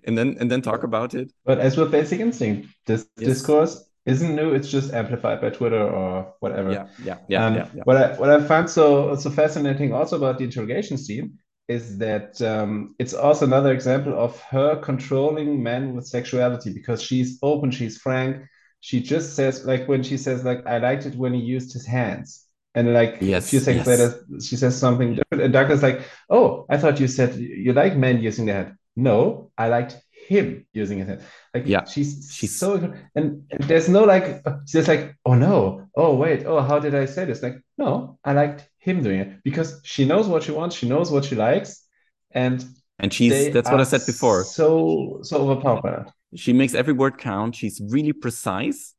and 0.06 0.18
then 0.18 0.38
and 0.40 0.50
then 0.52 0.62
talk 0.62 0.84
about 0.84 1.14
it 1.14 1.32
But 1.46 1.60
as 1.60 1.78
with 1.78 1.92
Basic 1.92 2.20
Instinct, 2.20 2.68
this 2.86 3.08
Yes. 3.18 3.32
discourse 3.34 3.84
isn't 4.06 4.36
new. 4.36 4.54
It's 4.54 4.70
just 4.70 4.94
amplified 4.94 5.42
by 5.42 5.50
Twitter 5.50 5.82
or 5.82 6.34
whatever. 6.40 6.72
yeah 6.72 6.88
yeah 6.98 7.18
yeah 7.28 7.44
Um, 7.44 7.54
yeah, 7.54 7.68
yeah. 7.74 7.84
What 7.84 7.98
I 7.98 8.16
what 8.20 8.30
I 8.30 8.42
found 8.46 8.70
so 8.70 9.16
so 9.16 9.30
fascinating 9.30 9.94
also 9.94 10.18
about 10.18 10.38
the 10.38 10.44
interrogation 10.46 10.98
scene 10.98 11.38
is 11.68 11.98
that 12.00 12.42
um, 12.42 12.96
it's 13.00 13.14
also 13.14 13.46
another 13.46 13.72
example 13.72 14.14
of 14.18 14.40
her 14.42 14.76
controlling 14.82 15.64
men 15.64 15.96
with 15.96 16.06
sexuality 16.06 16.74
because 16.74 17.02
she's 17.02 17.40
open, 17.42 17.72
she's 17.72 17.98
frank. 17.98 18.44
She 18.82 19.02
just 19.02 19.36
says 19.36 19.66
like 19.66 19.88
when 19.88 20.04
she 20.04 20.18
says 20.18 20.44
like 20.44 20.66
I 20.68 20.78
liked 20.80 21.06
it 21.06 21.16
when 21.16 21.34
he 21.34 21.40
used 21.42 21.74
his 21.74 21.86
hands. 21.86 22.46
And 22.74 22.94
like 22.94 23.18
Yes, 23.22 23.46
a 23.46 23.50
few 23.50 23.60
seconds 23.60 23.88
yes. 23.88 24.00
later, 24.00 24.26
she 24.42 24.56
says 24.56 24.78
something 24.78 25.16
different. 25.16 25.44
And 25.44 25.54
Douglas 25.54 25.82
like, 25.84 26.02
oh, 26.30 26.66
I 26.70 26.78
thought 26.78 27.00
you 27.00 27.08
said 27.08 27.36
you 27.36 27.74
like 27.74 27.96
men 27.98 28.22
using 28.22 28.46
their 28.46 28.56
head. 28.56 28.76
No, 28.96 29.52
I 29.58 29.68
liked 29.68 29.98
him 30.28 30.66
using 30.74 31.00
his 31.00 31.08
head. 31.08 31.26
Like 31.54 31.64
Yeah, 31.68 31.84
she's 31.86 32.30
she's- 32.32 32.54
so 32.56 32.76
and, 32.76 33.44
and 33.52 33.64
there's 33.68 33.90
no 33.90 34.04
like 34.04 34.44
she's 34.66 34.88
like, 34.88 35.16
oh 35.26 35.34
no, 35.34 35.88
oh 35.96 36.16
wait, 36.16 36.46
oh 36.46 36.62
how 36.62 36.80
did 36.80 36.96
I 36.96 37.06
say 37.06 37.26
this? 37.26 37.44
Like, 37.44 37.58
no, 37.78 38.18
I 38.24 38.34
liked 38.34 38.70
him 38.80 39.04
doing 39.04 39.20
it 39.20 39.44
because 39.44 39.80
she 39.84 40.06
knows 40.06 40.28
what 40.28 40.44
she 40.44 40.52
wants, 40.52 40.76
she 40.76 40.88
knows 40.88 41.12
what 41.12 41.26
she 41.26 41.36
likes, 41.36 41.86
and 42.32 42.64
and 43.00 43.12
she's 43.12 43.52
that's 43.52 43.70
what 43.70 43.80
i 43.80 43.84
said 43.84 44.02
before 44.06 44.44
So 44.44 45.20
so 45.24 45.50
overpowered 45.50 46.06
she 46.36 46.54
makes 46.54 46.74
every 46.76 46.94
word 46.94 47.18
count 47.18 47.56
she's 47.56 47.82
really 47.90 48.14
precise 48.14 48.94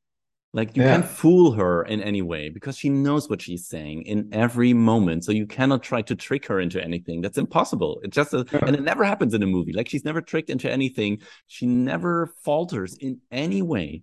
like 0.53 0.77
you 0.77 0.83
Yeah. 0.83 0.97
can't 0.97 1.05
fool 1.07 1.53
her 1.53 1.83
in 1.85 2.03
any 2.03 2.21
way 2.23 2.51
because 2.51 2.77
she 2.77 2.91
knows 2.91 3.29
what 3.29 3.41
she's 3.41 3.67
saying 3.67 4.03
in 4.03 4.29
every 4.33 4.73
moment. 4.75 5.25
So 5.25 5.33
you 5.33 5.47
cannot 5.47 5.83
try 5.83 6.03
to 6.03 6.15
trick 6.15 6.47
her 6.47 6.61
into 6.61 6.83
anything. 6.83 7.23
That's 7.23 7.39
impossible. 7.39 8.01
It 8.05 8.11
just 8.11 8.35
a, 8.35 8.45
and 8.67 8.77
it 8.77 8.83
never 8.83 9.05
happens 9.05 9.33
in 9.35 9.43
a 9.43 9.47
movie. 9.47 9.73
Like 9.73 9.89
she's 9.89 10.05
never 10.05 10.21
tricked 10.21 10.51
into 10.51 10.71
anything. 10.71 11.23
She 11.47 11.67
never 11.67 12.35
falters 12.45 12.95
in 12.97 13.21
any 13.31 13.63
way. 13.63 14.03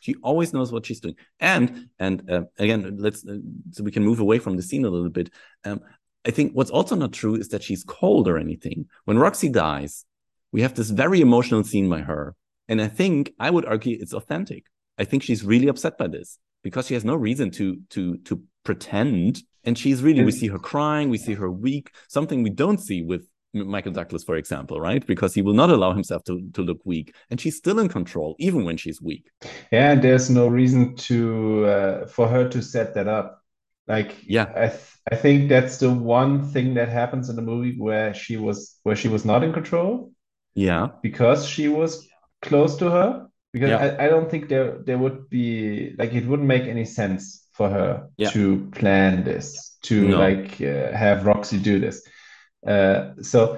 She 0.00 0.14
always 0.22 0.52
knows 0.52 0.70
what 0.70 0.84
she's 0.86 1.00
doing. 1.00 1.16
And 1.40 1.88
and 1.98 2.30
uh, 2.30 2.44
again 2.58 2.96
let's 2.98 3.26
uh, 3.26 3.38
so 3.72 3.82
we 3.82 3.90
can 3.90 4.04
move 4.04 4.20
away 4.20 4.38
from 4.38 4.56
the 4.56 4.62
scene 4.62 4.84
a 4.84 4.90
little 4.90 5.10
bit. 5.10 5.30
Um, 5.64 5.80
i 6.26 6.30
think 6.32 6.52
what's 6.54 6.70
also 6.72 6.96
not 6.96 7.12
true 7.12 7.36
is 7.36 7.48
that 7.50 7.62
she's 7.62 7.84
cold 7.84 8.28
or 8.28 8.36
anything. 8.36 8.86
When 9.06 9.18
roxy 9.18 9.48
dies 9.48 10.04
we 10.52 10.62
have 10.62 10.74
this 10.74 10.90
very 10.90 11.20
emotional 11.20 11.64
scene 11.64 11.88
by 11.88 12.00
her. 12.00 12.34
And 12.68 12.80
I 12.80 12.88
think 12.88 13.32
I 13.38 13.50
would 13.50 13.64
argue 13.64 13.96
it's 14.00 14.12
authentic. 14.14 14.64
I 14.98 15.04
think 15.04 15.22
she's 15.22 15.44
really 15.44 15.68
upset 15.68 15.98
by 15.98 16.08
this 16.08 16.38
because 16.62 16.86
she 16.86 16.94
has 16.94 17.04
no 17.04 17.14
reason 17.14 17.50
to 17.52 17.78
to 17.90 18.18
to 18.18 18.42
pretend. 18.64 19.42
And 19.64 19.76
she's 19.76 20.02
really 20.02 20.22
we 20.24 20.32
see 20.32 20.48
her 20.48 20.58
crying, 20.58 21.10
we 21.10 21.18
see 21.18 21.34
her 21.34 21.50
weak, 21.50 21.90
something 22.08 22.42
we 22.42 22.50
don't 22.50 22.78
see 22.78 23.02
with 23.02 23.26
Michael 23.52 23.92
Douglas, 23.92 24.22
for 24.22 24.36
example, 24.36 24.80
right? 24.80 25.04
Because 25.06 25.34
he 25.34 25.42
will 25.42 25.54
not 25.54 25.70
allow 25.70 25.92
himself 25.92 26.22
to 26.24 26.48
to 26.54 26.62
look 26.62 26.80
weak, 26.84 27.14
and 27.30 27.40
she's 27.40 27.56
still 27.56 27.78
in 27.78 27.88
control 27.88 28.36
even 28.38 28.64
when 28.64 28.76
she's 28.76 29.00
weak. 29.02 29.30
Yeah, 29.72 29.92
and 29.92 30.02
there's 30.02 30.30
no 30.30 30.48
reason 30.48 30.96
to 30.96 31.64
uh, 31.66 32.06
for 32.06 32.28
her 32.28 32.48
to 32.48 32.62
set 32.62 32.94
that 32.94 33.08
up. 33.08 33.42
Like, 33.88 34.16
Yeah. 34.26 34.46
I 34.56 34.68
th 34.68 34.80
I 35.12 35.16
think 35.16 35.48
that's 35.48 35.78
the 35.78 35.92
one 35.92 36.42
thing 36.52 36.74
that 36.74 36.88
happens 36.88 37.28
in 37.28 37.36
the 37.36 37.42
movie 37.42 37.76
where 37.78 38.12
she 38.14 38.36
was 38.36 38.78
where 38.82 38.96
she 38.96 39.08
was 39.08 39.24
not 39.24 39.44
in 39.44 39.52
control 39.52 40.12
Yeah, 40.54 40.88
because 41.02 41.46
she 41.46 41.68
was 41.68 42.08
close 42.42 42.76
to 42.78 42.90
her. 42.90 43.28
Because 43.56 43.70
Yeah. 43.70 43.96
I, 43.98 44.04
I 44.04 44.08
don't 44.10 44.30
think 44.30 44.48
there 44.50 44.68
there 44.84 44.98
would 44.98 45.30
be 45.30 45.94
like 45.98 46.12
it 46.12 46.26
wouldn't 46.26 46.46
make 46.48 46.64
any 46.64 46.84
sense 46.84 47.48
for 47.56 47.70
her 47.70 47.90
Yeah. 48.18 48.28
to 48.36 48.68
plan 48.78 49.24
this, 49.24 49.78
to 49.88 49.94
No. 50.08 50.18
like 50.18 50.60
uh, 50.60 50.92
have 50.92 51.24
Roxy 51.24 51.58
do 51.58 51.78
this. 51.80 51.96
Uh, 52.72 53.14
so 53.22 53.56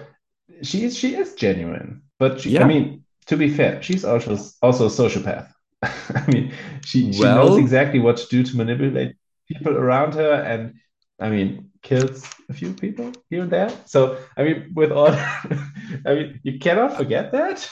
she 0.63 0.85
is 0.85 0.97
she 0.97 1.17
is 1.17 1.35
genuine, 1.35 2.03
but 2.21 2.41
she, 2.41 2.57
I 2.61 2.65
mean, 2.65 3.03
to 3.27 3.37
be 3.37 3.49
fair, 3.59 3.83
she's 3.83 4.05
also 4.05 4.39
also 4.63 4.87
a 4.87 4.91
sociopath. 5.01 5.49
I 5.83 6.25
mean, 6.33 6.53
she 6.85 7.13
she 7.13 7.21
Well- 7.23 7.37
knows 7.39 7.59
exactly 7.59 7.99
what 7.99 8.17
to 8.19 8.27
do 8.31 8.43
to 8.49 8.57
manipulate 8.57 9.17
people 9.51 9.75
around 9.77 10.15
her, 10.15 10.33
and 10.53 10.75
I 11.19 11.29
mean, 11.31 11.71
kills 11.83 12.23
a 12.49 12.53
few 12.53 12.73
people 12.73 13.11
here 13.31 13.43
and 13.43 13.51
there. 13.51 13.71
So 13.87 14.17
I 14.39 14.45
mean, 14.45 14.59
with 14.77 14.93
all, 14.93 15.11
I 16.09 16.11
mean, 16.17 16.41
you 16.45 16.61
cannot 16.61 16.97
forget 16.97 17.33
that. 17.33 17.69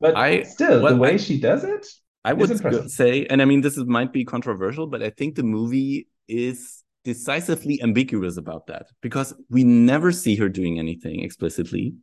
But 0.00 0.16
I- 0.16 0.42
still, 0.42 0.82
well, 0.82 0.94
the 0.94 1.00
way 1.00 1.14
I- 1.14 1.16
she 1.16 1.40
does 1.40 1.64
it, 1.64 1.86
I 2.24 2.32
would 2.32 2.90
say, 2.90 3.26
and 3.26 3.42
I 3.42 3.44
mean, 3.44 3.60
this 3.60 3.76
is, 3.76 3.84
might 3.84 4.12
be 4.12 4.24
controversial, 4.24 4.86
but 4.86 5.02
I 5.02 5.10
think 5.10 5.34
the 5.34 5.42
movie 5.42 6.08
is 6.26 6.82
decisively 7.04 7.82
ambiguous 7.82 8.38
about 8.38 8.66
that 8.68 8.86
because 9.02 9.34
we 9.50 9.62
never 9.62 10.10
see 10.10 10.36
her 10.36 10.48
doing 10.48 10.78
anything 10.78 11.20
explicitly. 11.22 11.94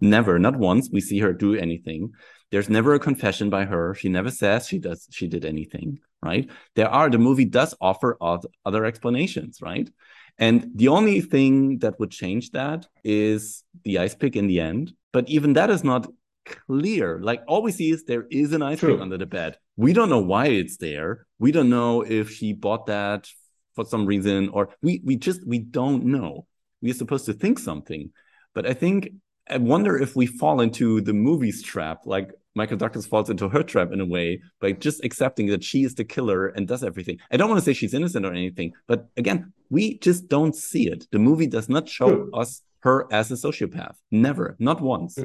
Never, 0.00 0.38
not 0.38 0.56
once, 0.56 0.90
we 0.92 1.00
see 1.00 1.18
her 1.20 1.32
do 1.32 1.54
anything. 1.54 2.12
There's 2.50 2.68
never 2.68 2.92
a 2.94 2.98
confession 2.98 3.48
by 3.48 3.64
her. 3.64 3.94
She 3.94 4.08
never 4.10 4.30
says 4.30 4.68
she 4.68 4.78
does 4.78 5.08
she 5.10 5.28
did 5.28 5.44
anything, 5.46 5.98
right? 6.22 6.48
There 6.74 6.88
are 6.88 7.08
the 7.08 7.18
movie 7.18 7.46
does 7.46 7.74
offer 7.80 8.18
oth- 8.20 8.44
other 8.66 8.84
explanations, 8.84 9.60
right? 9.62 9.88
And 10.36 10.70
the 10.74 10.88
only 10.88 11.20
thing 11.22 11.78
that 11.78 11.98
would 11.98 12.10
change 12.10 12.50
that 12.50 12.86
is 13.02 13.62
the 13.84 13.98
ice 13.98 14.14
pick 14.14 14.36
in 14.36 14.46
the 14.46 14.60
end. 14.60 14.92
But 15.12 15.28
even 15.30 15.54
that 15.54 15.70
is 15.70 15.84
not 15.84 16.06
clear. 16.44 17.20
Like 17.20 17.42
all 17.48 17.62
we 17.62 17.72
see 17.72 17.90
is 17.90 18.04
there 18.04 18.26
is 18.30 18.52
an 18.52 18.62
ice 18.62 18.80
True. 18.80 18.94
pick 18.94 19.02
under 19.02 19.18
the 19.18 19.26
bed. 19.26 19.58
We 19.76 19.92
don't 19.92 20.08
know 20.08 20.20
why 20.20 20.46
it's 20.46 20.76
there. 20.76 21.26
We 21.38 21.52
don't 21.52 21.70
know 21.70 22.02
if 22.02 22.30
she 22.30 22.52
bought 22.52 22.86
that 22.86 23.28
for 23.74 23.84
some 23.84 24.06
reason 24.06 24.48
or 24.50 24.70
we 24.82 25.02
we 25.04 25.16
just 25.16 25.46
we 25.46 25.58
don't 25.58 26.04
know. 26.04 26.46
We're 26.82 26.94
supposed 26.94 27.26
to 27.26 27.32
think 27.32 27.58
something. 27.58 28.10
But 28.54 28.66
I 28.66 28.74
think 28.74 29.10
I 29.48 29.58
wonder 29.58 29.98
if 29.98 30.16
we 30.16 30.26
fall 30.26 30.60
into 30.60 31.00
the 31.00 31.12
movie's 31.12 31.62
trap, 31.62 32.00
like 32.06 32.30
Michael 32.54 32.76
Douglas 32.76 33.06
falls 33.06 33.30
into 33.30 33.48
her 33.48 33.62
trap 33.62 33.92
in 33.92 34.00
a 34.00 34.06
way 34.06 34.40
by 34.60 34.72
just 34.72 35.04
accepting 35.04 35.48
that 35.48 35.64
she 35.64 35.82
is 35.82 35.94
the 35.94 36.04
killer 36.04 36.48
and 36.48 36.68
does 36.68 36.84
everything. 36.84 37.18
I 37.30 37.36
don't 37.36 37.48
want 37.48 37.58
to 37.58 37.64
say 37.64 37.72
she's 37.72 37.94
innocent 37.94 38.24
or 38.24 38.32
anything, 38.32 38.72
but 38.86 39.08
again, 39.16 39.52
we 39.70 39.98
just 39.98 40.28
don't 40.28 40.54
see 40.54 40.88
it. 40.88 41.06
The 41.10 41.18
movie 41.18 41.48
does 41.48 41.68
not 41.68 41.88
show 41.88 42.30
us 42.32 42.62
her 42.80 43.12
as 43.12 43.30
a 43.30 43.34
sociopath. 43.34 43.94
Never, 44.10 44.56
not 44.58 44.80
once. 44.80 45.18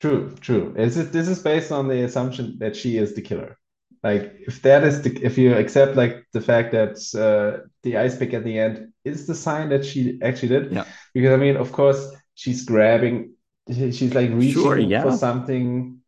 True, 0.00 0.34
true. 0.40 0.74
Is 0.76 0.96
it, 0.96 1.12
this 1.12 1.28
is 1.28 1.40
based 1.42 1.72
on 1.72 1.88
the 1.88 2.02
assumption 2.04 2.56
that 2.58 2.76
she 2.76 2.96
is 2.96 3.14
the 3.14 3.22
killer. 3.22 3.58
Like, 4.02 4.34
if 4.46 4.62
that 4.62 4.82
is 4.84 5.02
the, 5.02 5.10
if 5.22 5.36
you 5.36 5.54
accept 5.54 5.96
like 5.96 6.24
the 6.32 6.40
fact 6.40 6.72
that 6.72 6.96
uh, 7.14 7.66
the 7.82 7.98
ice 7.98 8.16
pick 8.16 8.32
at 8.32 8.44
the 8.44 8.58
end 8.58 8.92
is 9.04 9.26
the 9.26 9.34
sign 9.34 9.68
that 9.70 9.84
she 9.84 10.18
actually 10.22 10.48
did, 10.48 10.72
Yeah. 10.72 10.84
because 11.12 11.32
I 11.32 11.36
mean, 11.36 11.56
of 11.56 11.72
course, 11.72 12.10
she's 12.34 12.64
grabbing, 12.64 13.32
she's 13.68 14.14
like 14.14 14.30
reaching 14.30 14.62
Sure, 14.62 14.78
yeah. 14.78 15.02
for 15.02 15.12
something, 15.12 15.98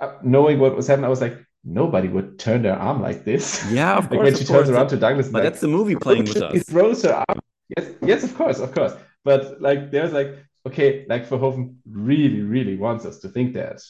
uh, 0.00 0.12
knowing 0.22 0.60
what 0.60 0.76
was 0.76 0.86
happening. 0.86 1.06
I 1.06 1.08
was 1.08 1.20
like, 1.20 1.36
nobody 1.64 2.06
would 2.08 2.38
turn 2.38 2.62
their 2.62 2.76
arm 2.78 3.02
like 3.02 3.24
this. 3.24 3.68
Yeah, 3.72 3.96
of 3.96 4.04
Like 4.10 4.20
course. 4.20 4.24
when 4.24 4.36
she 4.36 4.44
course. 4.44 4.58
turns 4.66 4.70
around 4.70 4.88
to 4.88 4.96
Douglas, 4.96 5.26
but 5.28 5.42
like, 5.42 5.42
that's 5.44 5.60
the 5.60 5.68
movie 5.68 5.96
playing 5.96 6.24
with 6.28 6.36
us. 6.42 6.52
He 6.52 6.60
throws 6.60 7.02
her 7.02 7.14
arm. 7.28 7.40
Yes, 7.76 7.90
yes, 8.02 8.22
of 8.24 8.34
course, 8.36 8.60
of 8.60 8.72
course. 8.72 8.92
But 9.24 9.60
like, 9.60 9.90
there's 9.90 10.12
like, 10.12 10.36
okay, 10.66 11.04
like 11.08 11.28
Verhoeven 11.28 11.76
really, 11.90 12.40
really 12.40 12.76
wants 12.76 13.04
us 13.04 13.18
to 13.20 13.28
think 13.28 13.54
that. 13.54 13.80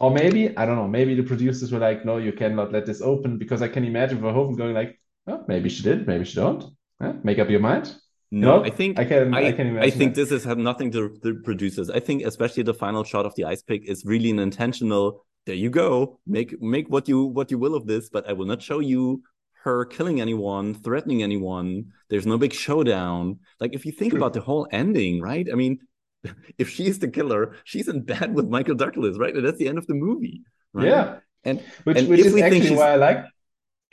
Or 0.00 0.10
maybe, 0.10 0.56
I 0.56 0.64
don't 0.64 0.76
know, 0.76 0.86
maybe 0.86 1.14
the 1.14 1.24
producers 1.24 1.72
were 1.72 1.80
like, 1.80 2.04
no, 2.04 2.18
you 2.18 2.32
cannot 2.32 2.72
let 2.72 2.86
this 2.86 3.00
open 3.00 3.36
because 3.36 3.62
I 3.62 3.68
can 3.68 3.84
imagine 3.84 4.20
Verhoeven 4.20 4.56
going 4.56 4.74
like, 4.74 5.00
oh, 5.26 5.44
maybe 5.48 5.68
she 5.68 5.82
did, 5.82 6.06
maybe 6.06 6.24
she 6.24 6.36
don't. 6.36 6.64
Huh? 7.00 7.14
Make 7.24 7.38
up 7.38 7.50
your 7.50 7.60
mind. 7.60 7.94
No, 8.30 8.58
know, 8.58 8.64
I 8.64 8.70
think 8.70 8.98
I 8.98 9.04
can- 9.04 9.34
I, 9.34 9.48
I 9.48 9.52
can 9.52 9.78
I 9.78 9.90
think 9.90 10.14
that. 10.14 10.20
this 10.20 10.30
has 10.30 10.44
had 10.44 10.58
nothing 10.58 10.90
to 10.92 11.16
the 11.22 11.34
producers. 11.42 11.88
I 11.88 12.00
think 12.00 12.24
especially 12.24 12.62
the 12.62 12.74
final 12.74 13.02
shot 13.02 13.24
of 13.24 13.34
the 13.36 13.44
ice 13.44 13.62
pick 13.62 13.88
is 13.88 14.04
really 14.04 14.30
an 14.30 14.38
intentional. 14.38 15.24
There 15.46 15.54
you 15.54 15.70
go. 15.70 16.20
Make 16.26 16.60
make 16.60 16.90
what 16.90 17.08
you 17.08 17.24
what 17.24 17.50
you 17.50 17.58
will 17.58 17.74
of 17.74 17.86
this, 17.86 18.10
but 18.10 18.28
I 18.28 18.34
will 18.34 18.44
not 18.44 18.60
show 18.60 18.80
you 18.80 19.22
her 19.64 19.86
killing 19.86 20.20
anyone, 20.20 20.74
threatening 20.74 21.22
anyone. 21.22 21.86
There's 22.10 22.26
no 22.26 22.36
big 22.36 22.52
showdown. 22.52 23.38
Like 23.60 23.72
if 23.72 23.86
you 23.86 23.92
think 23.92 24.12
about 24.12 24.34
the 24.34 24.42
whole 24.42 24.68
ending, 24.72 25.22
right? 25.22 25.48
I 25.50 25.54
mean, 25.54 25.78
if 26.58 26.68
she's 26.68 26.98
the 26.98 27.08
killer, 27.08 27.54
she's 27.64 27.88
in 27.88 28.02
bed 28.02 28.34
with 28.34 28.48
Michael 28.48 28.74
Douglas, 28.74 29.18
right? 29.18 29.34
And 29.34 29.44
that's 29.46 29.58
the 29.58 29.68
end 29.68 29.78
of 29.78 29.86
the 29.86 29.94
movie. 29.94 30.42
Right? 30.72 30.88
Yeah. 30.88 31.18
And 31.44 31.62
Which, 31.84 31.98
And 31.98 32.08
which 32.08 32.20
is 32.20 32.36
actually 32.40 32.76
why 32.76 32.92
I 32.92 32.96
like, 32.96 33.24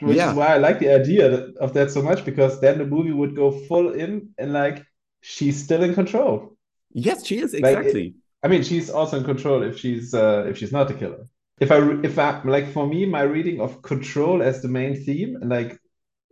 which 0.00 0.16
Yeah. 0.16 0.30
is 0.30 0.36
why 0.36 0.48
I 0.48 0.58
like 0.58 0.78
the 0.78 0.92
idea 0.94 1.28
that, 1.30 1.56
of 1.58 1.72
that 1.74 1.90
so 1.90 2.02
much 2.02 2.24
because 2.24 2.60
then 2.60 2.78
the 2.78 2.84
movie 2.86 3.12
would 3.12 3.34
go 3.36 3.50
full 3.50 3.92
in 3.92 4.30
and 4.38 4.52
like 4.52 4.84
she's 5.20 5.62
still 5.62 5.82
in 5.82 5.94
control. 5.94 6.56
yes, 6.92 7.26
she 7.26 7.38
is 7.38 7.52
Like, 7.54 7.62
it- 7.64 7.78
exactly. 7.78 8.14
I 8.42 8.48
mean, 8.48 8.62
she's 8.62 8.90
also 8.90 9.16
in 9.18 9.24
control 9.24 9.62
if 9.62 9.78
she's 9.78 10.14
uh, 10.14 10.44
if 10.48 10.58
she's 10.58 10.70
not 10.70 10.86
the 10.88 10.94
killer. 10.94 11.26
If 11.58 11.72
I 11.72 11.78
if 12.04 12.18
I 12.18 12.42
like 12.44 12.70
for 12.72 12.86
me, 12.86 13.06
my 13.06 13.22
reading 13.22 13.60
of 13.60 13.80
control 13.82 14.42
as 14.42 14.60
the 14.62 14.68
main 14.68 14.94
theme, 15.04 15.36
and 15.40 15.48
like 15.50 15.80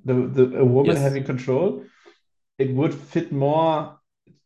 the 0.05 0.15
the 0.37 0.59
a 0.59 0.65
woman 0.65 0.95
Yes. 0.97 1.03
having 1.03 1.25
control, 1.25 1.85
it 2.59 2.71
would 2.75 2.95
fit 2.95 3.33
more 3.33 3.99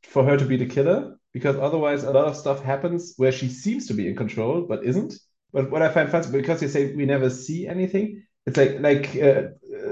for 0.04 0.24
her 0.24 0.36
to 0.38 0.44
be 0.46 0.56
the 0.56 0.66
killer 0.66 1.17
because 1.38 1.56
otherwise 1.56 2.02
a 2.04 2.10
lot 2.10 2.26
of 2.26 2.36
stuff 2.36 2.62
happens 2.62 3.14
where 3.16 3.32
she 3.32 3.48
seems 3.48 3.86
to 3.86 3.94
be 3.94 4.08
in 4.08 4.16
control 4.16 4.62
but 4.62 4.84
isn't. 4.84 5.14
But 5.52 5.70
what 5.70 5.82
I 5.82 5.88
find 5.88 6.10
fun 6.10 6.30
because 6.30 6.60
you 6.62 6.68
say 6.68 6.94
we 6.94 7.06
never 7.06 7.30
see 7.30 7.66
anything, 7.66 8.22
it's 8.46 8.56
like 8.56 8.80
like 8.80 9.04
uh, 9.16 9.42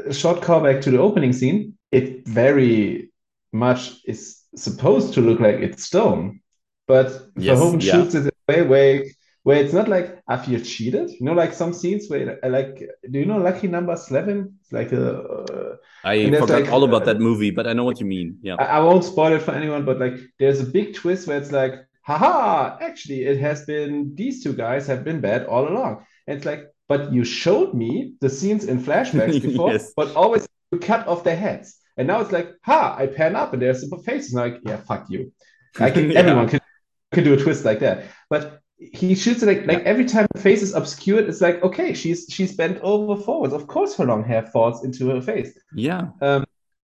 a 0.07 0.13
short 0.13 0.41
callback 0.41 0.83
to 0.83 0.91
the 0.91 0.99
opening 0.99 1.33
scene. 1.33 1.59
It 1.93 2.27
very 2.27 3.11
much 3.53 3.83
is 4.05 4.43
supposed 4.57 5.15
to 5.15 5.21
look 5.21 5.41
like 5.41 5.57
it's 5.57 5.85
stone, 5.85 6.41
but 6.87 7.09
Yes, 7.37 7.59
Verhoeven 7.59 7.83
yeah. 7.83 7.93
shoots 7.93 8.15
it 8.15 8.35
a 8.49 8.63
way 8.63 9.16
where 9.47 9.63
it's 9.63 9.73
not 9.73 9.87
like 9.87 10.21
I 10.27 10.39
feel 10.39 10.59
cheated. 10.59 11.09
You 11.09 11.25
know, 11.25 11.33
like 11.33 11.53
some 11.53 11.73
scenes 11.73 12.09
where 12.09 12.37
like. 12.43 12.83
Do 13.09 13.21
you 13.21 13.27
know 13.27 13.39
Lucky 13.39 13.69
Number 13.69 13.95
Slevin? 13.95 14.55
It's 14.61 14.73
like 14.73 14.91
a. 14.91 15.21
Uh, 15.21 15.77
I 16.03 16.29
forgot 16.31 16.63
like, 16.63 16.73
all 16.73 16.83
about 16.83 17.03
uh, 17.03 17.13
that 17.13 17.21
movie, 17.21 17.53
but 17.53 17.65
I 17.69 17.73
know 17.73 17.85
what 17.85 18.01
you 18.01 18.07
mean. 18.07 18.39
Yeah. 18.43 18.57
I, 18.57 18.65
I 18.65 18.81
won't 18.81 19.05
spoil 19.05 19.35
it 19.35 19.43
for 19.43 19.53
anyone, 19.53 19.85
but 19.85 20.01
like 20.01 20.15
there's 20.41 20.59
a 20.59 20.65
big 20.65 20.97
twist 20.97 21.29
where 21.29 21.39
it's 21.39 21.53
like, 21.53 21.75
haha, 22.03 22.77
actually, 22.81 23.23
it 23.23 23.39
has 23.39 23.65
been 23.65 24.17
these 24.17 24.43
two 24.43 24.53
guys 24.53 24.89
have 24.89 25.05
been 25.05 25.21
bad 25.21 25.47
all 25.47 25.69
along. 25.69 26.05
And 26.27 26.37
it's 26.37 26.45
like, 26.45 26.67
but 26.89 27.13
you 27.13 27.23
showed 27.23 27.73
me 27.73 28.15
the 28.21 28.29
scenes 28.29 28.65
in 28.65 28.83
flashbacks 28.83 29.41
before, 29.49 29.71
Yes. 29.71 29.93
but 29.95 30.17
always 30.17 30.49
you 30.73 30.81
cut 30.81 31.07
off 31.07 31.23
their 31.23 31.37
heads. 31.37 31.77
And 31.97 32.09
now 32.09 32.21
it's 32.21 32.33
like, 32.33 32.53
ha, 32.65 32.97
I 32.99 33.07
pan 33.07 33.37
up 33.37 33.53
and 33.53 33.63
there's 33.63 33.79
simple 33.79 34.03
faces. 34.03 34.35
And 34.35 34.43
I'm 34.43 34.53
like, 34.55 34.63
yeah, 34.65 34.79
fuck 34.79 35.07
you. 35.09 35.33
I 35.79 35.93
can, 35.93 36.11
Yeah. 36.11 36.19
Everyone 36.19 36.49
can, 36.49 36.61
can 37.13 37.23
do 37.23 37.35
a 37.35 37.37
twist 37.37 37.65
like 37.65 37.79
that. 37.79 38.07
But 38.29 38.61
he 38.79 39.15
shoots 39.15 39.43
it 39.43 39.47
like 39.47 39.67
like 39.67 39.83
every 39.85 40.05
time 40.05 40.27
the 40.35 40.41
face 40.41 40.63
is 40.63 40.75
obscured, 40.75 41.29
it's 41.29 41.41
like, 41.41 41.63
okay, 41.63 41.95
she's 41.95 42.27
she's 42.29 42.55
bent 42.55 42.79
over 42.83 43.21
forwards. 43.21 43.55
Of 43.55 43.67
course 43.67 43.97
her 43.97 44.05
long 44.05 44.23
hair 44.25 44.43
falls 44.43 44.85
into 44.85 45.09
her 45.11 45.21
face. 45.21 45.59
Yeah. 45.75 46.09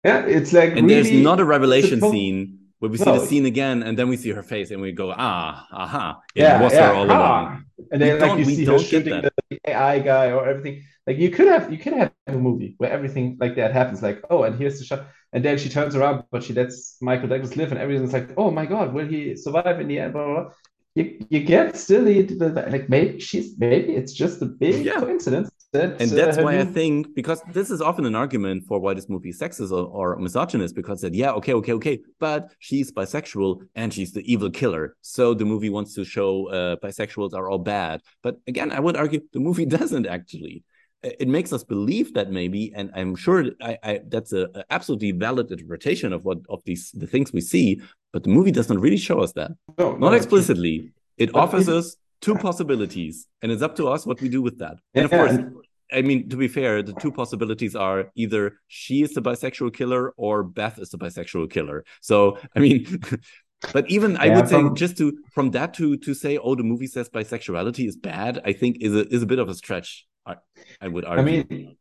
Yeah, 0.04 0.26
it's 0.26 0.52
like 0.52 0.76
And 0.76 0.90
there's 0.90 1.12
not 1.12 1.40
a 1.40 1.46
revelation 1.46 2.00
supposed- 2.00 2.14
scene 2.14 2.58
where 2.80 2.90
we 2.90 2.98
see 2.98 3.06
No. 3.06 3.20
the 3.20 3.26
scene 3.28 3.46
again 3.46 3.84
and 3.84 3.96
then 3.98 4.10
we 4.10 4.18
see 4.18 4.32
her 4.32 4.42
face 4.42 4.72
and 4.72 4.82
we 4.82 4.92
go, 4.92 5.14
ah, 5.16 5.68
aha. 5.72 6.20
It 6.34 6.42
yeah, 6.42 6.60
was 6.60 6.74
yeah, 6.74 6.88
her 6.88 6.94
all 6.96 7.12
ah. 7.12 7.18
along. 7.18 7.66
And 7.92 8.02
then 8.02 8.16
We 8.16 8.20
like 8.28 8.40
you 8.40 8.46
see 8.46 8.66
her 8.66 8.80
shooting 8.80 9.22
the 9.22 9.32
IA 9.68 10.00
guy 10.02 10.32
or 10.32 10.48
everything. 10.48 10.82
Like 11.06 11.18
you 11.18 11.30
could 11.30 11.48
have 11.48 11.72
you 11.72 11.78
could 11.78 11.94
have 11.94 12.12
a 12.28 12.32
movie 12.34 12.76
where 12.78 12.92
everything 12.92 13.38
like 13.40 13.56
that 13.58 13.74
happens. 13.74 14.02
Like 14.02 14.24
oh, 14.30 14.44
and 14.44 14.56
here's 14.58 14.80
the 14.80 14.86
shot, 14.86 15.08
and 15.34 15.44
then 15.46 15.58
she 15.58 15.70
turns 15.70 15.96
around, 15.96 16.24
but 16.32 16.44
she 16.44 16.54
lets 16.54 16.98
Michael 17.02 17.28
Douglas 17.28 17.56
live, 17.56 17.72
and 17.72 17.80
everything's 17.82 18.14
like 18.14 18.30
oh 18.38 18.50
my 18.52 18.66
god, 18.66 18.94
will 18.94 19.08
he 19.08 19.36
survive 19.36 19.80
in 19.80 19.88
the 19.88 20.00
end? 20.00 20.14
Blah 20.14 20.26
blah. 20.26 20.44
blah. 20.44 20.52
You, 20.96 21.26
you 21.30 21.40
get 21.44 21.78
still 21.78 22.04
the, 22.04 22.22
the 22.24 22.50
like 22.70 22.90
maybe 22.90 23.20
she's 23.20 23.58
maybe 23.58 23.96
it's 23.96 24.12
just 24.12 24.42
a 24.42 24.46
big 24.46 24.86
Yeah. 24.86 25.00
coincidence 25.00 25.50
that 25.72 26.02
And 26.02 26.12
uh, 26.12 26.16
that's 26.16 26.36
her 26.38 26.44
why 26.44 26.60
I 26.60 26.66
think, 26.66 27.16
because 27.16 27.42
this 27.54 27.72
is 27.72 27.82
often 27.82 28.06
an 28.06 28.16
argument 28.16 28.66
for 28.68 28.78
why 28.80 28.94
this 28.94 29.08
movie 29.08 29.30
is 29.30 29.40
sexist 29.40 29.72
or, 29.72 29.86
or 29.86 30.18
misogynist, 30.18 30.76
because 30.76 31.00
that, 31.02 31.14
yeah, 31.14 31.32
okay, 31.32 31.54
okay, 31.54 31.74
okay, 31.74 32.00
but 32.20 32.52
she's 32.60 32.92
bisexual 32.92 33.62
and 33.76 33.94
she's 33.94 34.12
the 34.12 34.24
evil 34.32 34.50
killer. 34.50 34.96
So 35.02 35.34
the 35.34 35.46
movie 35.46 35.70
wants 35.70 35.94
to 35.96 36.04
show 36.04 36.50
uh, 36.50 36.76
bisexuals 36.84 37.34
are 37.34 37.50
all 37.50 37.60
bad. 37.60 38.02
But 38.22 38.38
again, 38.48 38.72
I 38.72 38.80
would 38.82 38.98
argue 38.98 39.22
the 39.32 39.40
movie 39.40 39.66
doesn't 39.78 40.06
actually. 40.08 40.64
It 41.04 41.28
makes 41.28 41.52
us 41.52 41.64
believe 41.64 42.14
that 42.14 42.32
maybe, 42.32 42.72
and 42.76 42.92
I'm 42.96 43.16
sure 43.16 43.46
I, 43.62 43.78
I, 43.84 44.02
that's 44.08 44.34
a, 44.34 44.44
a 44.54 44.64
absolutely 44.70 45.12
valid 45.12 45.52
interpretation 45.52 46.14
of 46.14 46.26
what 46.26 46.40
of 46.48 46.64
these 46.64 46.92
the 46.92 47.08
things 47.08 47.34
we 47.34 47.42
see. 47.42 47.82
But 48.14 48.24
the 48.24 48.30
movie 48.30 48.52
doesn't 48.52 48.80
really 48.80 48.98
show 48.98 49.20
us 49.22 49.32
that, 49.34 49.52
no, 49.80 49.92
not 49.94 50.00
no, 50.00 50.12
explicitly. 50.14 50.92
It 51.18 51.34
offers 51.34 51.68
it- 51.68 51.74
us 51.76 51.96
two 52.22 52.36
possibilities, 52.36 53.28
and 53.42 53.52
it's 53.52 53.64
up 53.64 53.76
to 53.78 53.88
us 53.88 54.06
what 54.06 54.22
we 54.22 54.30
do 54.30 54.42
with 54.44 54.60
that. 54.60 54.78
And 54.94 55.06
of 55.06 55.12
course, 55.12 55.32
and- 55.32 55.56
I 55.94 56.02
mean, 56.04 56.30
to 56.30 56.38
be 56.38 56.48
fair, 56.48 56.82
the 56.84 56.94
two 56.94 57.12
possibilities 57.12 57.76
are 57.76 58.12
either 58.16 58.60
she 58.68 59.02
is 59.02 59.14
the 59.14 59.22
bisexual 59.22 59.74
killer 59.74 60.12
or 60.16 60.44
Beth 60.44 60.78
is 60.80 60.90
the 60.90 60.98
bisexual 60.98 61.52
killer. 61.52 61.84
So, 62.00 62.38
I 62.56 62.60
mean, 62.60 62.86
but 63.74 63.90
even 63.90 64.16
I 64.18 64.26
Yeah, 64.26 64.36
would 64.38 64.48
say 64.50 64.62
from- 64.62 64.76
just 64.76 64.98
to 65.00 65.18
from 65.36 65.52
that 65.52 65.74
to 65.80 65.98
to 65.98 66.14
say, 66.14 66.38
oh, 66.38 66.54
the 66.56 66.64
movie 66.64 66.88
says 66.88 67.10
bisexuality 67.10 67.88
is 67.88 67.96
bad, 67.98 68.40
I 68.46 68.54
think 68.54 68.78
is 68.82 68.94
a 68.96 69.08
is 69.16 69.24
a 69.24 69.26
bit 69.26 69.40
of 69.40 69.50
a 69.50 69.56
stretch. 69.56 70.06
I, 70.26 70.36
I 70.82 70.88
would 70.88 71.06
argue. 71.06 71.22
I 71.22 71.26
mean, 71.26 71.78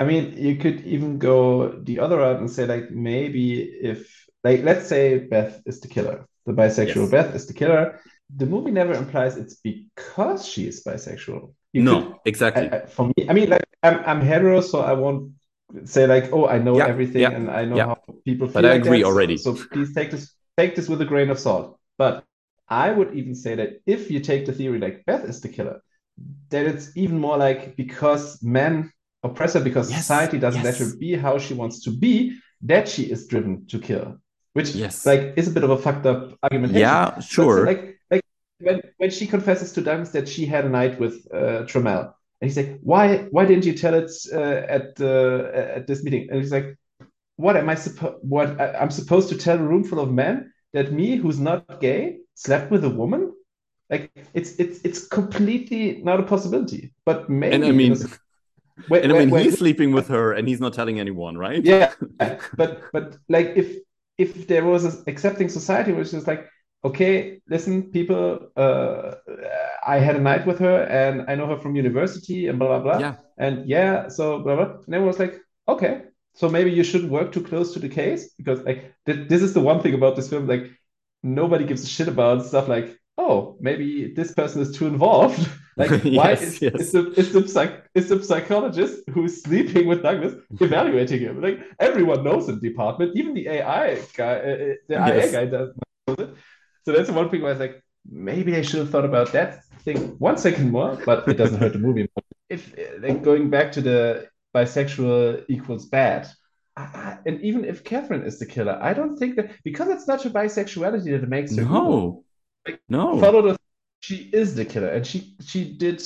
I 0.00 0.04
mean, 0.04 0.36
you 0.36 0.56
could 0.56 0.80
even 0.82 1.18
go 1.18 1.68
the 1.70 2.00
other 2.00 2.18
route 2.18 2.40
and 2.40 2.50
say, 2.50 2.66
like, 2.66 2.90
maybe 2.90 3.62
if, 3.62 4.26
like, 4.42 4.62
let's 4.62 4.86
say 4.86 5.18
Beth 5.18 5.62
is 5.66 5.80
the 5.80 5.88
killer, 5.88 6.26
the 6.46 6.52
bisexual 6.52 6.96
Yes. 6.96 7.10
Beth 7.10 7.34
is 7.34 7.46
the 7.46 7.54
killer. 7.54 8.00
The 8.36 8.46
movie 8.46 8.70
never 8.72 8.92
implies 8.94 9.36
it's 9.36 9.54
because 9.56 10.46
she 10.46 10.66
is 10.66 10.82
bisexual. 10.82 11.52
You 11.72 11.82
no, 11.82 12.02
could- 12.02 12.14
exactly. 12.24 12.68
I, 12.70 12.76
I, 12.78 12.86
for 12.86 13.06
me, 13.06 13.14
I 13.28 13.32
mean, 13.32 13.50
like, 13.50 13.64
I'm 13.82 13.98
I'm 14.04 14.20
hetero, 14.20 14.60
so 14.60 14.80
I 14.80 14.92
won't 14.92 15.32
say 15.84 16.06
like, 16.06 16.32
oh, 16.32 16.46
I 16.46 16.58
know 16.58 16.76
Yeah, 16.78 16.86
everything 16.86 17.22
yeah, 17.22 17.30
and 17.30 17.50
I 17.50 17.64
know 17.64 17.76
yeah. 17.76 17.86
how 17.86 17.98
people 18.24 18.48
feel. 18.48 18.54
But 18.62 18.64
I 18.64 18.70
like 18.74 18.80
agree 18.82 18.98
that, 18.98 19.04
so- 19.06 19.10
already. 19.12 19.36
So, 19.36 19.54
please 19.54 19.94
take 19.94 20.10
this 20.10 20.34
take 20.56 20.74
this 20.76 20.88
with 20.88 21.00
a 21.00 21.04
grain 21.04 21.30
of 21.30 21.38
salt. 21.38 21.78
But 21.98 22.24
I 22.68 22.90
would 22.90 23.14
even 23.14 23.34
say 23.34 23.54
that 23.56 23.80
if 23.86 24.10
you 24.10 24.20
take 24.20 24.46
the 24.46 24.52
theory 24.52 24.78
like 24.78 25.04
Beth 25.04 25.24
is 25.24 25.40
the 25.40 25.48
killer, 25.48 25.82
that 26.50 26.66
it's 26.66 26.96
even 26.96 27.18
more 27.18 27.36
like 27.36 27.76
because 27.76 28.42
men 28.42 28.92
oppress 29.22 29.54
her 29.54 29.60
because 29.60 29.90
Yes, 29.90 30.00
society 30.00 30.38
doesn't 30.38 30.62
let 30.62 30.76
her 30.76 30.86
be 30.98 31.14
how 31.14 31.38
she 31.38 31.54
wants 31.54 31.82
to 31.84 31.90
be, 31.90 32.38
that 32.62 32.88
she 32.88 33.04
is 33.04 33.26
driven 33.26 33.66
to 33.66 33.78
kill. 33.78 34.18
Which 34.52 34.74
Yes. 34.74 35.04
like 35.04 35.34
is 35.36 35.48
a 35.48 35.50
bit 35.50 35.64
of 35.64 35.70
a 35.70 35.78
fucked 35.78 36.06
up 36.06 36.38
argumentation. 36.42 36.80
yeah, 36.80 37.10
But 37.16 37.24
so, 37.24 37.42
sure. 37.42 37.66
like 37.66 37.98
like 38.10 38.22
when 38.60 38.80
when 38.98 39.10
she 39.10 39.26
confesses 39.26 39.72
to 39.72 39.80
Douglas 39.80 40.10
that 40.10 40.28
she 40.28 40.46
had 40.46 40.64
a 40.64 40.68
night 40.68 41.00
with 41.00 41.26
uh, 41.34 41.66
and 42.40 42.50
he's 42.50 42.56
like, 42.56 42.78
"Why 42.82 43.26
why 43.30 43.44
didn't 43.46 43.64
you 43.64 43.74
tell 43.74 43.94
it 43.94 44.10
uh, 44.32 44.38
at 44.76 45.00
uh, 45.00 45.50
at 45.76 45.86
this 45.86 46.04
meeting?" 46.04 46.28
And 46.30 46.40
he's 46.40 46.52
like, 46.52 46.76
"What 47.36 47.56
am 47.56 47.68
I 47.68 47.74
supposed? 47.74 48.18
What 48.22 48.60
I- 48.60 48.74
I'm 48.80 48.90
supposed 48.90 49.28
to 49.30 49.36
tell 49.36 49.58
a 49.58 49.62
room 49.62 49.82
full 49.84 50.00
of 50.00 50.12
men 50.12 50.52
that 50.72 50.92
me, 50.92 51.16
who's 51.16 51.40
not 51.40 51.80
gay, 51.80 52.18
slept 52.34 52.70
with 52.70 52.84
a 52.84 52.90
woman? 52.90 53.32
Like 53.90 54.10
it's 54.34 54.56
it's 54.58 54.80
it's 54.84 55.06
completely 55.06 56.00
not 56.02 56.20
a 56.20 56.22
possibility. 56.22 56.92
But 57.04 57.28
maybe 57.28 57.54
and 57.54 57.64
I 57.64 57.70
mean, 57.72 57.92
it 57.92 57.98
was- 57.98 58.18
when- 58.88 59.02
and 59.04 59.12
I 59.12 59.18
mean, 59.20 59.30
when- 59.30 59.42
he's 59.42 59.52
when- 59.52 59.58
sleeping 59.58 59.92
with 59.92 60.08
her, 60.08 60.32
and 60.32 60.48
he's 60.48 60.60
not 60.60 60.72
telling 60.74 60.98
anyone, 61.00 61.36
right? 61.38 61.64
yeah, 61.64 61.92
but 62.56 62.82
but 62.92 63.16
like 63.28 63.52
if 63.56 63.76
if 64.18 64.46
there 64.46 64.64
was 64.64 64.84
an 64.84 65.04
accepting 65.06 65.48
society 65.48 65.92
which 65.92 66.14
is 66.14 66.26
like, 66.26 66.48
okay, 66.84 67.40
listen, 67.48 67.82
people, 67.90 68.38
uh, 68.56 69.14
I 69.86 69.98
had 69.98 70.16
a 70.16 70.20
night 70.20 70.46
with 70.46 70.58
her 70.60 70.84
and 70.84 71.24
I 71.30 71.34
know 71.34 71.46
her 71.48 71.56
from 71.58 71.74
university 71.76 72.46
and 72.48 72.58
blah 72.58 72.68
blah 72.68 72.80
blah, 72.80 72.98
Yeah. 73.00 73.14
and 73.38 73.68
yeah, 73.68 74.08
so 74.08 74.38
blah 74.40 74.56
blah, 74.56 74.70
and 74.86 74.94
everyone 74.94 75.08
was 75.08 75.18
like, 75.18 75.40
okay, 75.68 76.02
so 76.34 76.48
maybe 76.48 76.70
you 76.70 76.84
shouldn't 76.84 77.10
work 77.12 77.32
too 77.32 77.42
close 77.42 77.72
to 77.74 77.80
the 77.80 77.88
case 77.88 78.32
because 78.38 78.60
like 78.62 78.94
th- 79.06 79.28
this 79.28 79.42
is 79.42 79.52
the 79.52 79.60
one 79.60 79.80
thing 79.82 79.94
about 79.94 80.14
this 80.16 80.28
film, 80.30 80.46
like 80.46 80.70
nobody 81.22 81.64
gives 81.64 81.82
a 81.84 81.86
shit 81.86 82.08
about 82.08 82.44
stuff 82.46 82.66
like. 82.68 82.98
Oh, 83.16 83.56
maybe 83.60 84.12
this 84.14 84.32
person 84.32 84.60
is 84.62 84.76
too 84.76 84.86
involved. 84.86 85.48
Like, 85.76 86.04
why 86.12 86.34
Yes, 86.34 86.40
is, 86.40 86.62
yes. 86.62 86.72
is 86.78 86.92
the 86.92 87.12
is 87.18 87.32
the 87.32 87.48
psych 87.48 87.84
is 87.96 88.08
the 88.08 88.22
psychologist 88.22 89.02
who's 89.10 89.42
sleeping 89.42 89.88
with 89.88 90.04
Douglas 90.04 90.34
evaluating 90.60 91.18
him? 91.18 91.42
Like 91.42 91.58
everyone 91.80 92.22
knows 92.22 92.48
in 92.48 92.60
the 92.60 92.68
department, 92.70 93.16
even 93.16 93.34
the 93.34 93.48
IA 93.50 94.02
guy, 94.16 94.34
uh, 94.36 94.36
uh, 94.36 94.74
the 94.88 94.96
IA 94.96 95.26
Yes. 95.26 95.32
guy 95.32 95.46
does 95.46 95.70
it. 96.16 96.30
So 96.86 96.92
that's 96.92 97.08
the 97.08 97.12
one 97.14 97.28
thing 97.28 97.42
where 97.42 97.50
I 97.50 97.54
was 97.54 97.60
like, 97.60 97.82
maybe 98.08 98.54
I 98.54 98.62
should 98.62 98.78
have 98.78 98.90
thought 98.90 99.04
about 99.04 99.32
that 99.32 99.64
thing 99.80 100.14
one 100.18 100.36
second 100.38 100.70
more, 100.70 101.02
but 101.04 101.28
it 101.28 101.34
doesn't 101.36 101.58
hurt 101.58 101.72
the 101.72 101.80
movie. 101.80 102.08
If 102.48 102.72
uh, 102.78 103.00
like 103.00 103.22
going 103.22 103.50
back 103.50 103.72
to 103.72 103.80
the 103.80 104.28
bisexual 104.54 105.44
equals 105.48 105.86
bad. 105.86 106.28
I, 106.76 107.18
and 107.26 107.40
even 107.42 107.64
if 107.64 107.84
Catherine 107.84 108.22
is 108.24 108.38
the 108.40 108.46
killer, 108.46 108.78
I 108.80 108.94
don't 108.94 109.16
think 109.16 109.36
that 109.36 109.52
because 109.64 109.88
it's 109.88 110.08
not 110.08 110.22
her 110.22 110.30
bisexuality 110.30 111.20
that 111.20 111.28
makes 111.28 111.56
her 111.56 111.62
evil 111.62 112.23
No, 112.66 113.14
no. 113.14 113.20
follow 113.20 113.42
the 113.42 113.56
she 114.00 114.28
is 114.32 114.54
the 114.54 114.64
killer 114.64 114.88
and 114.88 115.06
she 115.06 115.34
she 115.40 115.72
did 115.76 116.00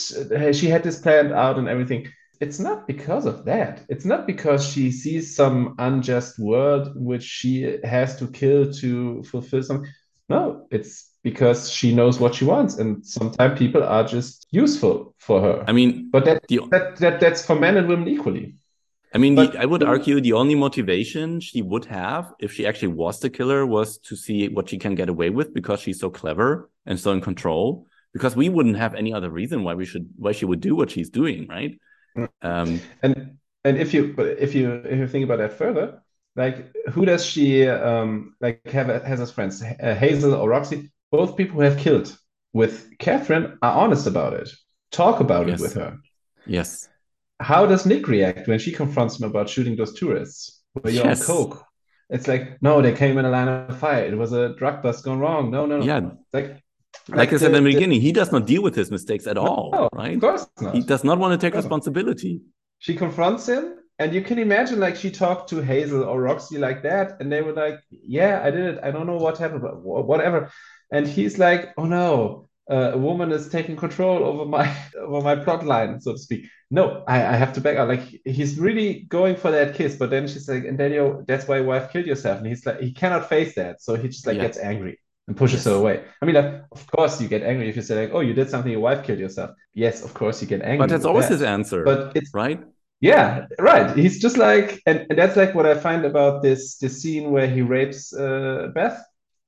she 0.55 0.69
had 0.69 0.85
this 0.85 1.01
planned 1.01 1.33
out 1.33 1.59
and 1.59 1.69
everything 1.69 2.07
it's 2.41 2.61
not 2.61 2.87
because 2.87 3.27
of 3.27 3.45
that 3.45 3.85
it's 3.89 4.05
not 4.05 4.25
because 4.25 4.69
she 4.73 4.93
sees 4.93 5.35
some 5.35 5.75
unjust 5.79 6.39
world 6.39 6.93
which 6.95 7.25
she 7.25 7.79
has 7.83 8.17
to 8.17 8.29
kill 8.29 8.73
to 8.73 9.23
fulfill 9.25 9.63
something. 9.65 9.91
no 10.29 10.67
it's 10.71 11.11
because 11.25 11.71
she 11.71 11.93
knows 11.93 12.21
what 12.21 12.37
she 12.37 12.45
wants 12.45 12.79
and 12.79 13.05
sometimes 13.05 13.59
people 13.59 13.83
are 13.83 14.05
just 14.05 14.47
useful 14.53 15.13
for 15.19 15.41
her 15.41 15.65
I 15.67 15.73
mean, 15.73 16.11
but 16.13 16.25
that, 16.25 16.47
the 16.47 16.61
that, 16.71 16.97
that 16.99 17.19
that's 17.19 17.45
for 17.45 17.57
men 17.57 17.77
and 17.77 17.89
women 17.89 18.07
equally 18.07 18.55
I 19.15 19.19
mean, 19.19 19.35
But- 19.35 19.53
the, 19.53 19.61
I 19.61 19.65
would 19.65 19.83
argue 19.83 20.21
the 20.21 20.35
only 20.35 20.55
motivation 20.55 21.41
she 21.41 21.63
would 21.63 21.87
have 21.87 22.33
if 22.39 22.53
she 22.53 22.67
actually 22.67 22.89
was 22.89 23.21
the 23.21 23.31
killer 23.31 23.65
was 23.67 23.99
to 24.09 24.17
see 24.17 24.49
what 24.49 24.69
she 24.69 24.79
can 24.79 24.95
get 24.95 25.09
away 25.09 25.31
with 25.31 25.55
because 25.55 25.81
she's 25.81 26.01
so 26.01 26.11
clever 26.11 26.71
and 26.87 26.99
so 27.01 27.13
in 27.13 27.21
control. 27.21 27.87
Because 28.13 28.35
we 28.37 28.49
wouldn't 28.49 28.77
have 28.77 28.95
any 28.95 29.13
other 29.13 29.31
reason 29.31 29.63
why 29.65 29.75
we 29.75 29.85
should 29.85 30.09
why 30.17 30.33
she 30.33 30.45
would 30.47 30.61
do 30.61 30.75
what 30.75 30.91
she's 30.91 31.11
doing, 31.11 31.47
right? 31.49 31.79
Mm. 32.17 32.29
Um, 32.43 32.81
and 33.03 33.39
and 33.65 33.77
if 33.79 33.93
you 33.95 34.15
if 34.19 34.55
you 34.55 34.73
if 34.73 34.99
you 34.99 35.07
think 35.07 35.25
about 35.25 35.39
that 35.39 35.53
further 35.53 36.03
like 36.37 36.73
who 36.93 37.05
does 37.05 37.25
she 37.25 37.67
um 37.69 38.35
like 38.41 38.65
have 38.71 38.89
has 39.05 39.21
as 39.21 39.31
friends 39.33 39.63
uh, 39.63 39.95
hazel 39.95 40.35
or 40.35 40.49
roxy 40.49 40.91
both 41.11 41.37
people 41.37 41.57
who 41.57 41.63
have 41.63 41.77
killed 41.79 42.17
with 42.53 42.97
Catherine 42.99 43.59
are 43.63 43.77
honest 43.83 44.07
about 44.07 44.33
it, 44.35 44.49
talk 44.91 45.21
about 45.21 45.49
Yes. 45.49 45.61
it 45.61 45.63
with 45.63 45.75
her. 45.75 45.99
Yes. 46.47 46.89
How 47.41 47.67
does 47.67 47.87
Nick 47.87 48.09
react 48.09 48.49
when 48.49 48.59
she 48.59 48.73
confronts 48.73 49.19
him 49.19 49.29
about 49.29 49.49
shooting 49.49 49.77
those 49.77 49.95
tourists? 49.95 50.61
Were 50.75 50.91
you 50.91 51.03
Yes. 51.03 51.29
on 51.29 51.37
coke? 51.37 51.65
It's 52.11 52.27
like, 52.27 52.61
no, 52.63 52.81
they 52.83 52.93
came 52.93 53.19
in 53.19 53.25
a 53.25 53.31
line 53.31 53.49
of 53.49 53.79
fire. 53.79 54.05
It 54.05 54.17
was 54.17 54.33
a 54.33 54.55
drug 54.57 54.83
bust 54.83 55.05
gone 55.05 55.21
wrong. 55.21 55.51
No, 55.51 55.67
no, 55.67 55.79
no. 55.79 55.85
Yeah. 55.85 55.99
It's 55.99 56.35
like, 56.35 56.57
Like, 57.09 57.33
I 57.33 57.37
said 57.37 57.53
the- 57.53 57.59
in 57.59 57.65
the 57.65 57.73
beginning, 57.73 58.01
he 58.01 58.13
does 58.13 58.33
not 58.33 58.47
deal 58.47 58.63
with 58.63 58.75
his 58.75 58.91
mistakes 58.91 59.27
at 59.27 59.39
all, 59.39 59.71
No, 59.73 59.89
right? 59.95 60.15
Of 60.15 60.21
course 60.21 60.47
not. 60.61 60.75
He 60.75 60.83
does 60.83 61.05
not 61.05 61.19
want 61.19 61.39
to 61.39 61.47
take 61.47 61.55
No. 61.55 61.59
responsibility. 61.61 62.43
She 62.81 62.95
confronts 62.97 63.49
him, 63.49 63.77
and 63.99 64.13
you 64.15 64.21
can 64.23 64.39
imagine 64.39 64.79
like 64.81 64.97
she 64.97 65.11
talked 65.11 65.49
to 65.51 65.61
Hazel 65.63 66.03
or 66.05 66.21
Roxy 66.21 66.59
like 66.59 66.83
that, 66.83 67.17
and 67.21 67.31
they 67.33 67.41
were 67.43 67.53
like, 67.53 67.81
"Yeah, 67.91 68.41
I 68.45 68.51
did 68.51 68.65
it. 68.75 68.81
I 68.83 68.91
don't 68.91 69.07
know 69.07 69.17
what 69.17 69.39
happened, 69.39 69.63
but 69.63 69.81
whatever." 69.83 70.51
And 70.93 71.07
he's 71.07 71.39
like, 71.39 71.73
"Oh 71.79 71.85
no, 71.87 72.48
uh, 72.71 72.93
a 72.95 72.99
woman 72.99 73.33
is 73.33 73.49
taking 73.49 73.77
control 73.77 74.25
over 74.25 74.45
my 74.45 74.75
over 74.99 75.21
my 75.23 75.37
plot 75.37 75.65
line, 75.65 76.01
so 76.01 76.13
to 76.13 76.19
speak. 76.19 76.47
No, 76.71 77.03
I, 77.09 77.17
I 77.35 77.37
have 77.37 77.53
to 77.55 77.61
back 77.61 77.77
out." 77.77 77.89
Like 77.89 78.03
he's 78.25 78.59
really 78.59 79.01
going 79.09 79.37
for 79.37 79.51
that 79.51 79.75
kiss, 79.75 79.97
but 79.97 80.11
then 80.11 80.29
she's 80.29 80.49
like, 80.49 80.65
"And 80.65 80.79
then 80.79 80.93
you, 80.93 81.25
that's 81.27 81.49
why 81.49 81.57
your 81.59 81.67
wife 81.67 81.91
killed 81.93 82.07
yourself." 82.07 82.39
And 82.39 82.47
he's 82.47 82.67
like, 82.67 82.81
he 82.81 82.93
cannot 82.93 83.29
face 83.29 83.55
that, 83.55 83.81
so 83.83 83.95
he 83.95 84.09
just 84.09 84.27
like 84.27 84.37
Yeah. 84.37 84.41
gets 84.41 84.59
angry 84.59 84.99
and 85.27 85.37
pushes 85.37 85.61
Yes. 85.61 85.65
her 85.65 85.73
away. 85.73 86.05
I 86.23 86.27
mean, 86.27 86.35
like, 86.35 86.63
of 86.73 86.87
course 86.89 87.21
you 87.21 87.29
get 87.29 87.43
angry 87.43 87.69
if 87.69 87.77
you 87.77 87.83
say 87.83 88.03
like, 88.07 88.15
"Oh, 88.15 88.21
you 88.21 88.35
did 88.35 88.51
something, 88.51 88.71
your 88.73 88.81
wife 88.81 89.05
killed 89.05 89.19
yourself." 89.19 89.51
Yes, 89.75 90.03
of 90.05 90.13
course 90.15 90.41
you 90.43 90.49
get 90.49 90.63
angry. 90.63 90.79
But 90.79 90.89
that's 90.91 91.05
always 91.05 91.27
that. 91.27 91.33
his 91.33 91.43
answer, 91.43 91.85
But 91.85 92.17
it's 92.17 92.31
right? 92.35 92.61
yeah, 93.01 93.47
right. 93.61 93.97
He's 93.97 94.21
just 94.21 94.37
like, 94.37 94.81
and, 94.87 95.07
and 95.09 95.19
that's 95.19 95.37
like 95.37 95.55
what 95.55 95.67
I 95.67 95.75
find 95.79 96.05
about 96.05 96.43
this 96.43 96.77
this 96.79 97.01
scene 97.03 97.31
where 97.31 97.47
he 97.49 97.63
rapes 97.63 98.13
uh, 98.13 98.71
Beth. 98.75 98.99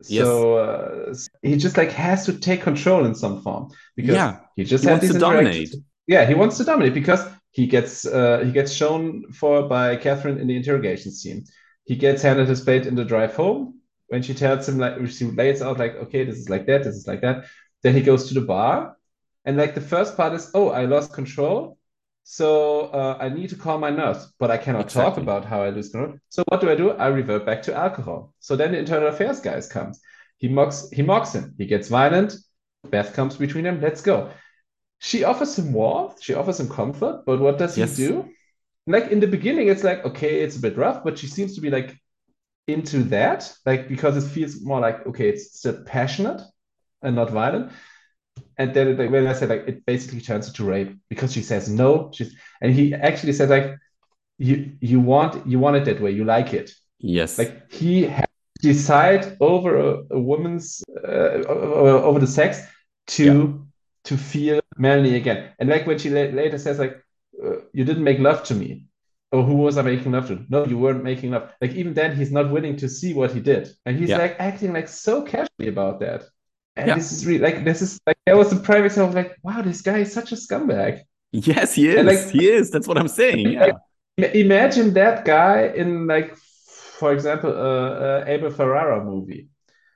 Yes. 0.08 0.26
So 0.26 0.54
uh, 0.56 1.14
he 1.42 1.56
just 1.56 1.76
like 1.76 1.92
has 1.92 2.24
to 2.26 2.38
take 2.38 2.62
control 2.62 3.04
in 3.04 3.14
some 3.14 3.42
form 3.42 3.70
because 3.96 4.16
Yeah. 4.16 4.40
he 4.56 4.64
just 4.64 4.84
He 4.84 4.90
wants 4.90 5.06
to 5.08 5.18
dominate. 5.18 5.74
Yeah, 6.06 6.26
he 6.26 6.34
wants 6.34 6.56
to 6.58 6.64
dominate 6.64 6.94
because 6.94 7.20
he 7.52 7.66
gets 7.66 8.06
uh, 8.06 8.42
he 8.44 8.52
gets 8.52 8.72
shown 8.72 9.30
for 9.32 9.68
by 9.68 9.96
Catherine 9.96 10.38
in 10.38 10.46
the 10.46 10.56
interrogation 10.56 11.12
scene. 11.12 11.44
He 11.84 11.96
gets 11.96 12.22
handed 12.22 12.48
his 12.48 12.60
plate 12.60 12.86
in 12.86 12.94
the 12.94 13.04
drive 13.04 13.34
home 13.34 13.80
when 14.08 14.22
she 14.22 14.34
tells 14.34 14.68
him 14.68 14.78
like 14.78 14.94
she 15.08 15.26
lays 15.26 15.62
out 15.62 15.78
like, 15.78 15.94
okay, 15.96 16.24
this 16.24 16.36
is 16.38 16.48
like 16.48 16.66
that, 16.66 16.84
this 16.84 16.96
is 16.96 17.06
like 17.06 17.20
that. 17.22 17.44
Then 17.82 17.94
he 17.94 18.02
goes 18.02 18.28
to 18.28 18.34
the 18.34 18.40
bar, 18.42 18.96
and 19.44 19.56
like 19.56 19.74
the 19.74 19.80
first 19.80 20.16
part 20.16 20.34
is, 20.34 20.50
oh, 20.54 20.70
I 20.70 20.84
lost 20.84 21.12
control. 21.12 21.78
So 22.32 22.82
uh, 22.92 23.16
I 23.20 23.28
need 23.28 23.48
to 23.48 23.56
call 23.56 23.78
my 23.78 23.90
nurse, 23.90 24.32
but 24.38 24.52
I 24.52 24.56
cannot 24.56 24.88
talk 24.88 25.16
about 25.16 25.44
how 25.44 25.62
I 25.64 25.70
lose 25.70 25.88
control. 25.88 26.16
So 26.28 26.44
what 26.46 26.60
do 26.60 26.70
I 26.70 26.76
do? 26.76 26.92
I 26.92 27.08
revert 27.08 27.44
back 27.44 27.60
to 27.62 27.74
alcohol. 27.74 28.32
So 28.38 28.54
then 28.54 28.70
the 28.70 28.78
internal 28.78 29.08
affairs 29.08 29.40
guys 29.40 29.66
comes. 29.66 30.00
He 30.38 30.46
mocks 30.46 30.88
he 30.92 31.02
mocks 31.02 31.32
him. 31.34 31.52
He 31.58 31.66
gets 31.66 31.88
violent. 31.88 32.36
Beth 32.88 33.14
comes 33.14 33.36
between 33.36 33.64
them. 33.64 33.80
Let's 33.80 34.00
go. 34.00 34.30
She 35.00 35.24
offers 35.24 35.58
him 35.58 35.72
warmth. 35.72 36.22
She 36.22 36.34
offers 36.34 36.60
him 36.60 36.68
comfort. 36.68 37.24
But 37.26 37.40
what 37.40 37.58
does 37.58 37.76
Yes. 37.76 37.96
he 37.96 38.06
do? 38.06 38.28
Like 38.86 39.10
in 39.10 39.18
the 39.18 39.26
beginning, 39.26 39.66
it's 39.66 39.82
like 39.82 40.04
okay, 40.04 40.40
it's 40.44 40.56
a 40.56 40.60
bit 40.60 40.76
rough, 40.76 41.02
but 41.02 41.18
she 41.18 41.26
seems 41.26 41.56
to 41.56 41.60
be 41.60 41.68
like 41.68 41.96
into 42.68 43.02
that, 43.14 43.52
like 43.66 43.88
because 43.88 44.16
it 44.16 44.28
feels 44.30 44.62
more 44.62 44.78
like 44.78 45.04
okay, 45.04 45.28
it's 45.30 45.58
still 45.58 45.82
passionate 45.82 46.40
and 47.02 47.16
not 47.16 47.30
violent. 47.30 47.72
And 48.60 48.74
then 48.74 48.86
like, 49.00 49.10
when 49.10 49.26
I 49.26 49.32
said 49.38 49.48
like 49.48 49.64
it 49.66 49.78
basically 49.86 50.20
turns 50.20 50.46
into 50.48 50.64
rape 50.64 50.90
because 51.08 51.32
she 51.32 51.42
says 51.50 51.64
no. 51.82 52.10
She's 52.14 52.30
and 52.62 52.70
he 52.78 52.84
actually 53.08 53.32
said 53.38 53.48
like 53.56 53.66
you 54.48 54.56
you 54.80 54.98
want 55.12 55.32
you 55.46 55.58
want 55.64 55.76
it 55.78 55.84
that 55.86 56.00
way. 56.04 56.10
You 56.18 56.24
like 56.36 56.50
it. 56.60 56.68
Yes. 56.98 57.38
Like 57.38 57.72
he 57.72 57.92
to 58.06 58.24
decide 58.60 59.22
over 59.40 59.70
a, 59.88 59.90
a 60.18 60.20
woman's 60.30 60.66
uh, 61.08 61.40
over 62.08 62.18
the 62.20 62.32
sex 62.40 62.60
to 63.16 63.66
to 64.08 64.14
feel 64.16 64.60
manly 64.76 65.16
again. 65.16 65.40
And 65.58 65.68
like 65.74 65.86
when 65.86 65.98
she 65.98 66.10
la- 66.10 66.34
later 66.42 66.58
says 66.58 66.78
like 66.78 66.94
uh, 67.44 67.56
you 67.72 67.84
didn't 67.88 68.04
make 68.04 68.18
love 68.18 68.42
to 68.44 68.54
me. 68.54 68.86
Or 69.32 69.44
who 69.44 69.54
was 69.54 69.78
I 69.78 69.82
making 69.82 70.10
love 70.12 70.26
to? 70.26 70.44
No, 70.48 70.66
you 70.66 70.76
weren't 70.76 71.04
making 71.04 71.30
love. 71.30 71.44
Like 71.62 71.72
even 71.80 71.94
then, 71.94 72.16
he's 72.16 72.32
not 72.32 72.50
willing 72.50 72.76
to 72.78 72.88
see 72.88 73.14
what 73.14 73.30
he 73.32 73.40
did, 73.40 73.62
and 73.86 73.96
he's 73.96 74.08
Yeah. 74.10 74.18
like 74.18 74.34
acting 74.40 74.72
like 74.72 74.88
so 74.88 75.22
casually 75.22 75.68
about 75.68 76.00
that. 76.00 76.24
And 76.76 76.88
Yeah. 76.88 76.94
this 76.94 77.12
is 77.12 77.26
really 77.26 77.40
like 77.40 77.64
this 77.64 77.82
is 77.82 77.98
like 78.06 78.16
that 78.26 78.36
was 78.36 78.50
the 78.50 78.56
prime 78.60 78.84
example 78.84 79.10
of 79.10 79.14
like 79.24 79.36
wow, 79.42 79.60
this 79.62 79.80
guy 79.82 79.98
is 79.98 80.12
such 80.12 80.32
a 80.32 80.36
scumbag. 80.36 81.00
yes, 81.32 81.74
he 81.74 81.88
is. 81.88 81.96
And, 81.96 82.06
like- 82.08 82.30
he 82.30 82.48
is. 82.48 82.70
That's 82.70 82.88
what 82.88 82.98
I'm 82.98 83.08
saying. 83.08 83.46
Yeah. 83.56 83.72
Ima- 84.18 84.28
Imagine 84.46 84.92
that 84.94 85.24
guy 85.24 85.72
in 85.74 86.06
like, 86.06 86.36
for 86.36 87.12
example, 87.12 87.50
uh, 87.50 87.90
uh, 88.06 88.24
Abel 88.26 88.50
Ferrara 88.50 89.02
movie. 89.04 89.48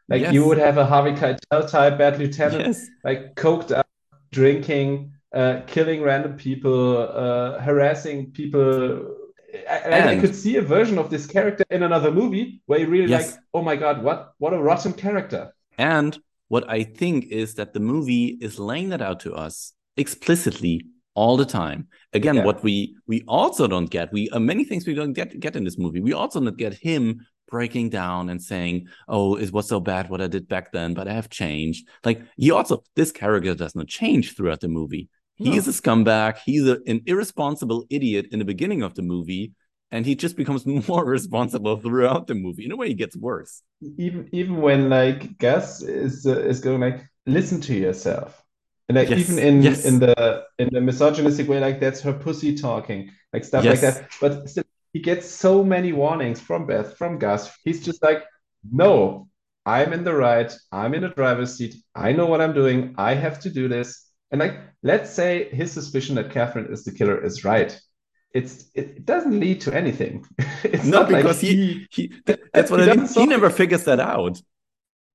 Like 0.08 0.22
Yes. 0.22 0.34
you 0.34 0.44
would 0.46 0.58
have 0.58 0.76
a 0.78 0.84
Harvey 0.84 1.12
Keitel 1.12 1.70
type 1.70 1.98
bad 1.98 2.18
lieutenant, 2.18 2.66
Yes. 2.66 2.86
like 3.04 3.34
coked 3.36 3.70
up, 3.76 3.86
drinking, 4.32 5.12
uh, 5.34 5.60
killing 5.66 6.02
random 6.02 6.36
people, 6.36 6.98
uh, 6.98 7.58
harassing 7.60 8.30
people. 8.32 9.16
I, 9.70 9.76
I- 9.78 10.08
I 10.12 10.16
could 10.20 10.34
see 10.34 10.56
a 10.56 10.62
version 10.62 10.98
of 10.98 11.10
this 11.10 11.26
character 11.26 11.64
in 11.70 11.82
another 11.82 12.10
movie 12.10 12.60
where 12.66 12.80
you 12.80 12.88
really 12.88 13.10
Yes. 13.10 13.32
like, 13.32 13.40
oh 13.54 13.62
my 13.62 13.76
God, 13.76 14.02
what 14.02 14.18
what 14.38 14.52
a 14.52 14.60
rotten 14.60 14.92
character. 14.92 15.52
And 15.78 16.18
what 16.48 16.68
I 16.68 16.84
think 16.84 17.26
is 17.26 17.54
that 17.54 17.72
the 17.72 17.80
movie 17.80 18.38
is 18.40 18.58
laying 18.58 18.90
that 18.90 19.02
out 19.02 19.20
to 19.20 19.34
us 19.34 19.72
explicitly 19.96 20.86
all 21.14 21.36
the 21.36 21.44
time. 21.46 21.86
Again, 22.12 22.36
Yeah. 22.36 22.44
what 22.44 22.62
we 22.62 22.96
we 23.06 23.22
also 23.28 23.66
don't 23.66 23.90
get, 23.90 24.12
we 24.12 24.28
uh, 24.30 24.40
many 24.40 24.64
things 24.64 24.86
we 24.86 24.94
don't 24.94 25.12
get 25.12 25.38
get 25.40 25.56
in 25.56 25.64
this 25.64 25.78
movie. 25.78 26.00
We 26.00 26.12
also 26.12 26.40
don't 26.40 26.56
get 26.56 26.74
him 26.74 27.20
breaking 27.48 27.90
down 27.90 28.30
and 28.30 28.42
saying, 28.42 28.88
"Oh, 29.08 29.36
it 29.36 29.52
was 29.52 29.68
so 29.68 29.78
bad 29.80 30.10
what 30.10 30.20
I 30.20 30.26
did 30.26 30.48
back 30.48 30.72
then, 30.72 30.92
but 30.94 31.06
I 31.08 31.12
have 31.12 31.28
changed." 31.28 31.86
Like 32.04 32.22
he 32.36 32.50
also 32.50 32.82
this 32.96 33.12
character 33.12 33.54
does 33.54 33.74
not 33.76 33.86
change 33.86 34.34
throughout 34.34 34.60
the 34.60 34.68
movie. 34.68 35.08
He 35.36 35.56
is 35.56 35.66
a 35.66 35.72
scumbag. 35.72 36.38
He's 36.46 36.66
a, 36.68 36.78
an 36.86 37.00
irresponsible 37.06 37.84
idiot 37.90 38.26
in 38.32 38.38
the 38.38 38.44
beginning 38.44 38.82
of 38.82 38.94
the 38.94 39.02
movie, 39.02 39.52
and 39.94 40.04
he 40.04 40.16
just 40.16 40.36
becomes 40.36 40.66
more 40.88 41.04
responsible 41.04 41.76
throughout 41.76 42.26
the 42.26 42.34
movie. 42.34 42.64
In 42.64 42.72
a 42.72 42.76
way, 42.76 42.88
he 42.88 42.94
gets 42.94 43.16
worse. 43.16 43.62
even 43.96 44.28
even 44.32 44.60
when 44.60 44.90
like 44.90 45.38
Gus 45.38 45.82
is 45.82 46.26
uh, 46.26 46.40
is 46.40 46.60
going 46.60 46.80
like 46.80 47.00
listen 47.26 47.60
to 47.62 47.74
yourself. 47.74 48.42
And 48.88 48.98
like 48.98 49.08
Yes, 49.08 49.20
even 49.20 49.38
in 49.38 49.62
yes. 49.62 49.84
in 49.86 50.00
the 50.00 50.44
in 50.58 50.68
the 50.72 50.80
misogynistic 50.80 51.48
way 51.48 51.60
like 51.60 51.78
that's 51.80 52.00
her 52.02 52.12
pussy 52.12 52.54
talking 52.54 53.10
like 53.32 53.44
stuff 53.44 53.64
like 53.64 53.80
that. 53.80 54.10
But 54.20 54.48
still 54.50 54.64
he 54.92 55.00
gets 55.00 55.26
so 55.26 55.64
many 55.64 55.92
warnings 55.92 56.40
from 56.40 56.66
Beth 56.66 56.96
from 56.98 57.18
Gus. 57.18 57.42
He's 57.64 57.84
just 57.84 58.02
like 58.02 58.24
no 58.70 59.28
I'm 59.64 59.92
in 59.94 60.02
the 60.04 60.14
right. 60.14 60.52
I'm 60.72 60.92
in 60.94 61.02
the 61.02 61.08
driver's 61.08 61.54
seat. 61.56 61.76
I 61.94 62.12
know 62.12 62.26
what 62.26 62.40
I'm 62.42 62.52
doing. 62.52 62.94
I 62.98 63.14
have 63.14 63.38
to 63.44 63.50
do 63.50 63.68
this. 63.68 63.88
And 64.32 64.40
like 64.40 64.58
let's 64.82 65.10
say 65.10 65.48
his 65.60 65.70
suspicion 65.70 66.16
that 66.16 66.32
Catherine 66.32 66.70
is 66.72 66.82
the 66.84 66.92
killer 66.92 67.24
is 67.24 67.44
right 67.44 67.80
it's 68.34 68.66
it, 68.74 69.04
doesn't 69.06 69.38
lead 69.40 69.60
to 69.62 69.74
anything 69.74 70.24
it's 70.64 70.90
No, 70.90 70.98
not 70.98 71.10
like 71.10 71.26
because 71.26 71.40
he, 71.40 71.86
he 71.90 72.12
He 72.26 72.38
that's 72.52 72.70
what 72.70 72.80
I 72.80 72.86
mean. 72.88 73.08
He 73.14 73.26
never 73.26 73.50
figures 73.50 73.84
that 73.84 74.00
out. 74.00 74.40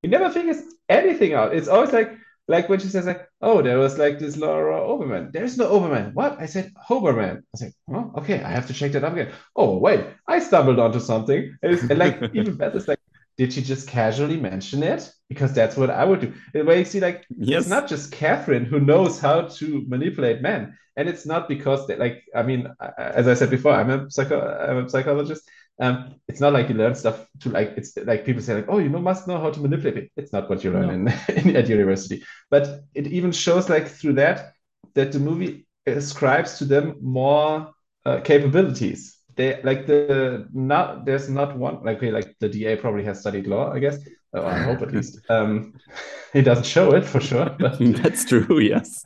he 0.02 0.08
never 0.08 0.30
figures 0.30 0.62
anything 0.88 1.34
out. 1.34 1.54
It's 1.56 1.68
always 1.68 1.92
like 1.92 2.12
like 2.48 2.68
when 2.68 2.80
she 2.80 2.88
says 2.88 3.06
like, 3.06 3.28
"Oh, 3.42 3.62
there 3.62 3.78
was 3.78 3.98
like 4.00 4.18
this 4.20 4.38
Laura 4.38 4.80
Oberman." 4.82 5.32
There's 5.32 5.58
no 5.58 5.70
Oberman. 5.72 6.14
What? 6.14 6.40
I 6.40 6.46
said 6.48 6.74
Hoberman. 6.90 7.40
I 7.54 7.58
said, 7.58 7.74
"Oh, 7.90 8.12
okay. 8.18 8.42
I 8.42 8.50
have 8.50 8.68
to 8.68 8.74
check 8.74 8.92
that 8.94 9.04
up 9.04 9.14
again." 9.14 9.32
Oh, 9.56 9.78
wait, 9.78 10.06
I 10.28 10.40
stumbled 10.40 10.80
onto 10.80 11.00
something. 11.00 11.56
And, 11.62 11.74
it's, 11.74 11.84
and 11.90 12.00
like 12.00 12.26
even 12.34 12.56
better, 12.58 12.78
it's 12.78 12.88
like, 12.88 13.00
did 13.40 13.54
she 13.54 13.62
just 13.62 13.88
casually 13.88 14.36
mention 14.36 14.84
it? 14.84 15.10
Because 15.30 15.54
that's 15.54 15.78
what 15.78 15.90
I 15.90 16.04
would 16.04 16.20
do. 16.20 16.66
Way 16.66 16.80
you 16.80 16.86
see, 16.86 17.00
like, 17.00 17.26
Yes. 17.38 17.62
it's 17.62 17.70
not 17.70 17.88
just 17.88 18.12
Catherine 18.12 18.66
who 18.66 18.82
knows 18.82 19.18
how 19.18 19.44
to 19.60 19.86
manipulate 19.88 20.42
men, 20.42 20.78
and 20.98 21.08
it's 21.08 21.26
not 21.26 21.48
because 21.48 21.88
they 21.88 21.96
like. 21.96 22.24
I 22.36 22.44
mean, 22.44 22.68
as 22.98 23.30
I 23.30 23.36
said 23.36 23.50
before, 23.50 23.72
I'm 23.72 23.90
a 23.90 24.12
psycho, 24.12 24.38
I'm 24.42 24.86
a 24.86 24.90
psychologist. 24.90 25.50
Um, 25.80 26.16
it's 26.28 26.42
not 26.42 26.52
like 26.52 26.68
you 26.68 26.76
learn 26.76 26.96
stuff 26.96 27.26
to 27.40 27.50
like. 27.50 27.76
It's 27.78 27.96
like 27.96 28.26
people 28.26 28.42
say 28.42 28.56
like, 28.56 28.68
"Oh, 28.68 28.80
you 28.80 28.90
know, 28.90 29.00
must 29.00 29.26
know 29.26 29.40
how 29.40 29.52
to 29.52 29.62
manipulate 29.62 29.98
it." 30.04 30.12
It's 30.18 30.34
not 30.34 30.50
what 30.50 30.62
you 30.66 30.74
learn 30.74 30.90
in, 30.90 31.02
in 31.50 31.56
at 31.56 31.70
university, 31.70 32.22
but 32.50 32.82
it 32.94 33.08
even 33.08 33.32
shows 33.32 33.70
like 33.70 33.88
through 33.88 34.16
that 34.16 34.52
that 34.96 35.14
the 35.14 35.20
movie 35.20 35.66
ascribes 35.86 36.58
to 36.58 36.66
them 36.66 36.98
more 37.02 37.72
uh, 38.06 38.20
capabilities. 38.20 39.19
They 39.40 39.62
like 39.64 39.88
the 39.88 40.48
not 40.52 41.06
there's 41.06 41.30
not 41.30 41.58
one 41.58 41.82
like 41.84 41.98
okay, 41.98 42.12
like 42.12 42.36
the 42.42 42.50
DA 42.50 42.76
probably 42.76 43.06
has 43.06 43.22
studied 43.22 43.48
law, 43.48 43.72
I 43.72 43.80
guess. 43.80 43.98
Or 44.34 44.44
I 44.46 44.58
hope 44.60 44.82
at 44.82 44.92
least. 44.92 45.18
Um, 45.30 45.74
he 46.34 46.42
doesn't 46.42 46.66
show 46.66 46.94
it 46.94 47.06
for 47.06 47.22
sure, 47.22 47.56
but 47.58 47.78
That's 48.02 48.26
true. 48.26 48.60
Yes. 48.60 49.06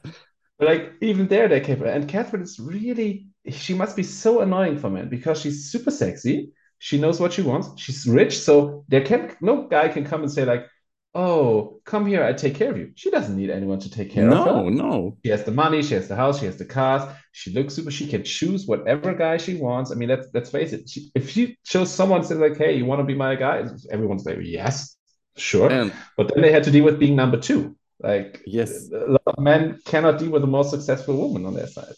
but 0.58 0.68
like 0.68 0.94
even 1.02 1.28
there, 1.28 1.48
they're 1.48 1.60
capable. 1.62 1.92
And 1.92 2.10
Catherine 2.10 2.42
is 2.44 2.60
really 2.60 3.28
she 3.50 3.76
must 3.76 3.96
be 3.96 4.02
so 4.04 4.42
annoying 4.42 4.78
for 4.80 4.90
men 4.90 5.08
because 5.10 5.40
she's 5.40 5.72
super 5.72 5.92
sexy. 5.92 6.52
She 6.80 6.98
knows 7.00 7.20
what 7.20 7.34
she 7.34 7.44
wants. 7.44 7.70
She's 7.78 8.08
rich, 8.08 8.40
so 8.40 8.86
there 8.90 9.06
can 9.06 9.36
no 9.42 9.68
guy 9.68 9.88
can 9.90 10.04
come 10.04 10.24
and 10.24 10.32
say 10.32 10.46
like, 10.46 10.66
"Oh, 11.16 11.80
come 11.86 12.06
here, 12.08 12.24
I 12.24 12.34
take 12.34 12.56
care 12.56 12.72
of 12.72 12.78
you." 12.78 12.92
She 12.96 13.12
doesn't 13.12 13.36
need 13.36 13.50
anyone 13.50 13.80
to 13.80 13.90
take 13.90 14.12
care 14.12 14.30
of 14.30 14.38
her. 14.38 14.46
no. 14.46 14.70
No. 14.70 15.18
She 15.24 15.30
has 15.32 15.44
the 15.44 15.52
money, 15.52 15.84
she 15.84 15.94
has 15.96 16.08
the 16.08 16.16
house, 16.16 16.40
she 16.40 16.46
has 16.48 16.58
the 16.58 16.66
cars. 16.66 17.04
She 17.32 17.52
looks 17.54 17.74
super. 17.76 17.92
She 17.92 18.08
can 18.08 18.24
choose 18.24 18.66
whatever 18.66 19.14
guy 19.14 19.38
she 19.38 19.56
wants. 19.56 19.92
I 19.92 19.96
mean, 19.96 20.10
let's 20.10 20.28
let's 20.34 20.50
face 20.50 20.74
it. 20.74 20.90
She, 20.90 21.12
if 21.16 21.30
she 21.30 21.58
shows 21.64 21.92
someone 21.92 22.24
says 22.24 22.38
like, 22.40 22.58
"Hey, 22.58 22.78
you 22.78 22.86
want 22.86 23.00
to 23.00 23.06
be 23.06 23.16
my 23.16 23.36
guy?" 23.36 23.64
Everyone's 23.92 24.26
like, 24.26 24.40
"Yes, 24.42 24.96
sure." 25.38 25.70
And 25.72 25.94
But 26.18 26.34
then 26.34 26.42
they 26.42 26.52
had 26.52 26.64
to 26.66 26.72
deal 26.72 26.86
with 26.86 27.00
being 27.00 27.16
number 27.16 27.40
two. 27.40 27.76
Like 28.00 28.42
Yes. 28.46 28.90
a 28.92 29.12
lot 29.12 29.22
of 29.26 29.40
men 29.40 29.80
cannot 29.86 30.20
deal 30.20 30.32
with 30.32 30.42
the 30.42 30.48
most 30.58 30.72
successful 30.72 31.16
woman 31.18 31.46
on 31.46 31.54
their 31.54 31.68
side, 31.68 31.94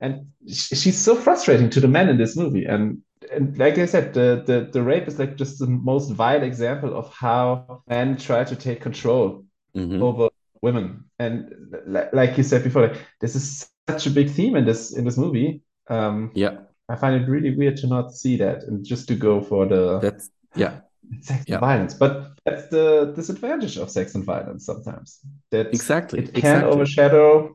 and 0.00 0.26
she's 0.48 0.98
so 0.98 1.14
frustrating 1.16 1.70
to 1.70 1.80
the 1.80 1.88
men 1.88 2.08
in 2.08 2.16
this 2.18 2.36
movie. 2.36 2.64
And 2.64 3.02
and 3.32 3.56
like 3.58 3.78
I 3.78 3.86
said, 3.86 4.14
the 4.14 4.42
the 4.46 4.68
the 4.72 4.82
rape 4.82 5.08
is 5.08 5.18
like 5.18 5.36
just 5.36 5.58
the 5.58 5.66
most 5.66 6.10
vile 6.10 6.42
example 6.42 6.96
of 6.96 7.12
how 7.12 7.82
men 7.88 8.16
try 8.16 8.44
to 8.44 8.56
take 8.56 8.80
control 8.80 9.44
Mhm. 9.76 10.00
over 10.02 10.28
women. 10.62 11.04
And 11.18 11.54
li- 11.86 12.10
like 12.12 12.36
you 12.36 12.42
said 12.44 12.64
before, 12.64 12.88
like, 12.88 13.00
this 13.20 13.34
is 13.36 13.68
such 13.88 14.06
a 14.06 14.10
big 14.10 14.30
theme 14.30 14.56
in 14.56 14.64
this 14.64 14.92
in 14.96 15.04
this 15.04 15.16
movie. 15.16 15.62
Um, 15.88 16.30
Yeah, 16.34 16.58
I 16.88 16.96
find 16.96 17.14
it 17.22 17.28
really 17.28 17.54
weird 17.56 17.76
to 17.78 17.86
not 17.86 18.12
see 18.14 18.36
that 18.38 18.64
and 18.64 18.84
just 18.84 19.08
to 19.08 19.14
go 19.14 19.40
for 19.40 19.66
the 19.66 19.98
that's 20.00 20.30
yeah, 20.56 20.80
sex 21.20 21.44
yeah. 21.46 21.54
and 21.56 21.60
violence. 21.60 21.94
But 21.94 22.32
that's 22.44 22.68
the 22.68 23.12
disadvantage 23.16 23.76
of 23.76 23.90
sex 23.90 24.14
and 24.14 24.24
violence 24.24 24.64
sometimes. 24.66 25.20
That 25.50 25.68
exactly. 25.68 26.18
it 26.20 26.32
can 26.34 26.38
exactly. 26.38 26.72
overshadow. 26.72 27.54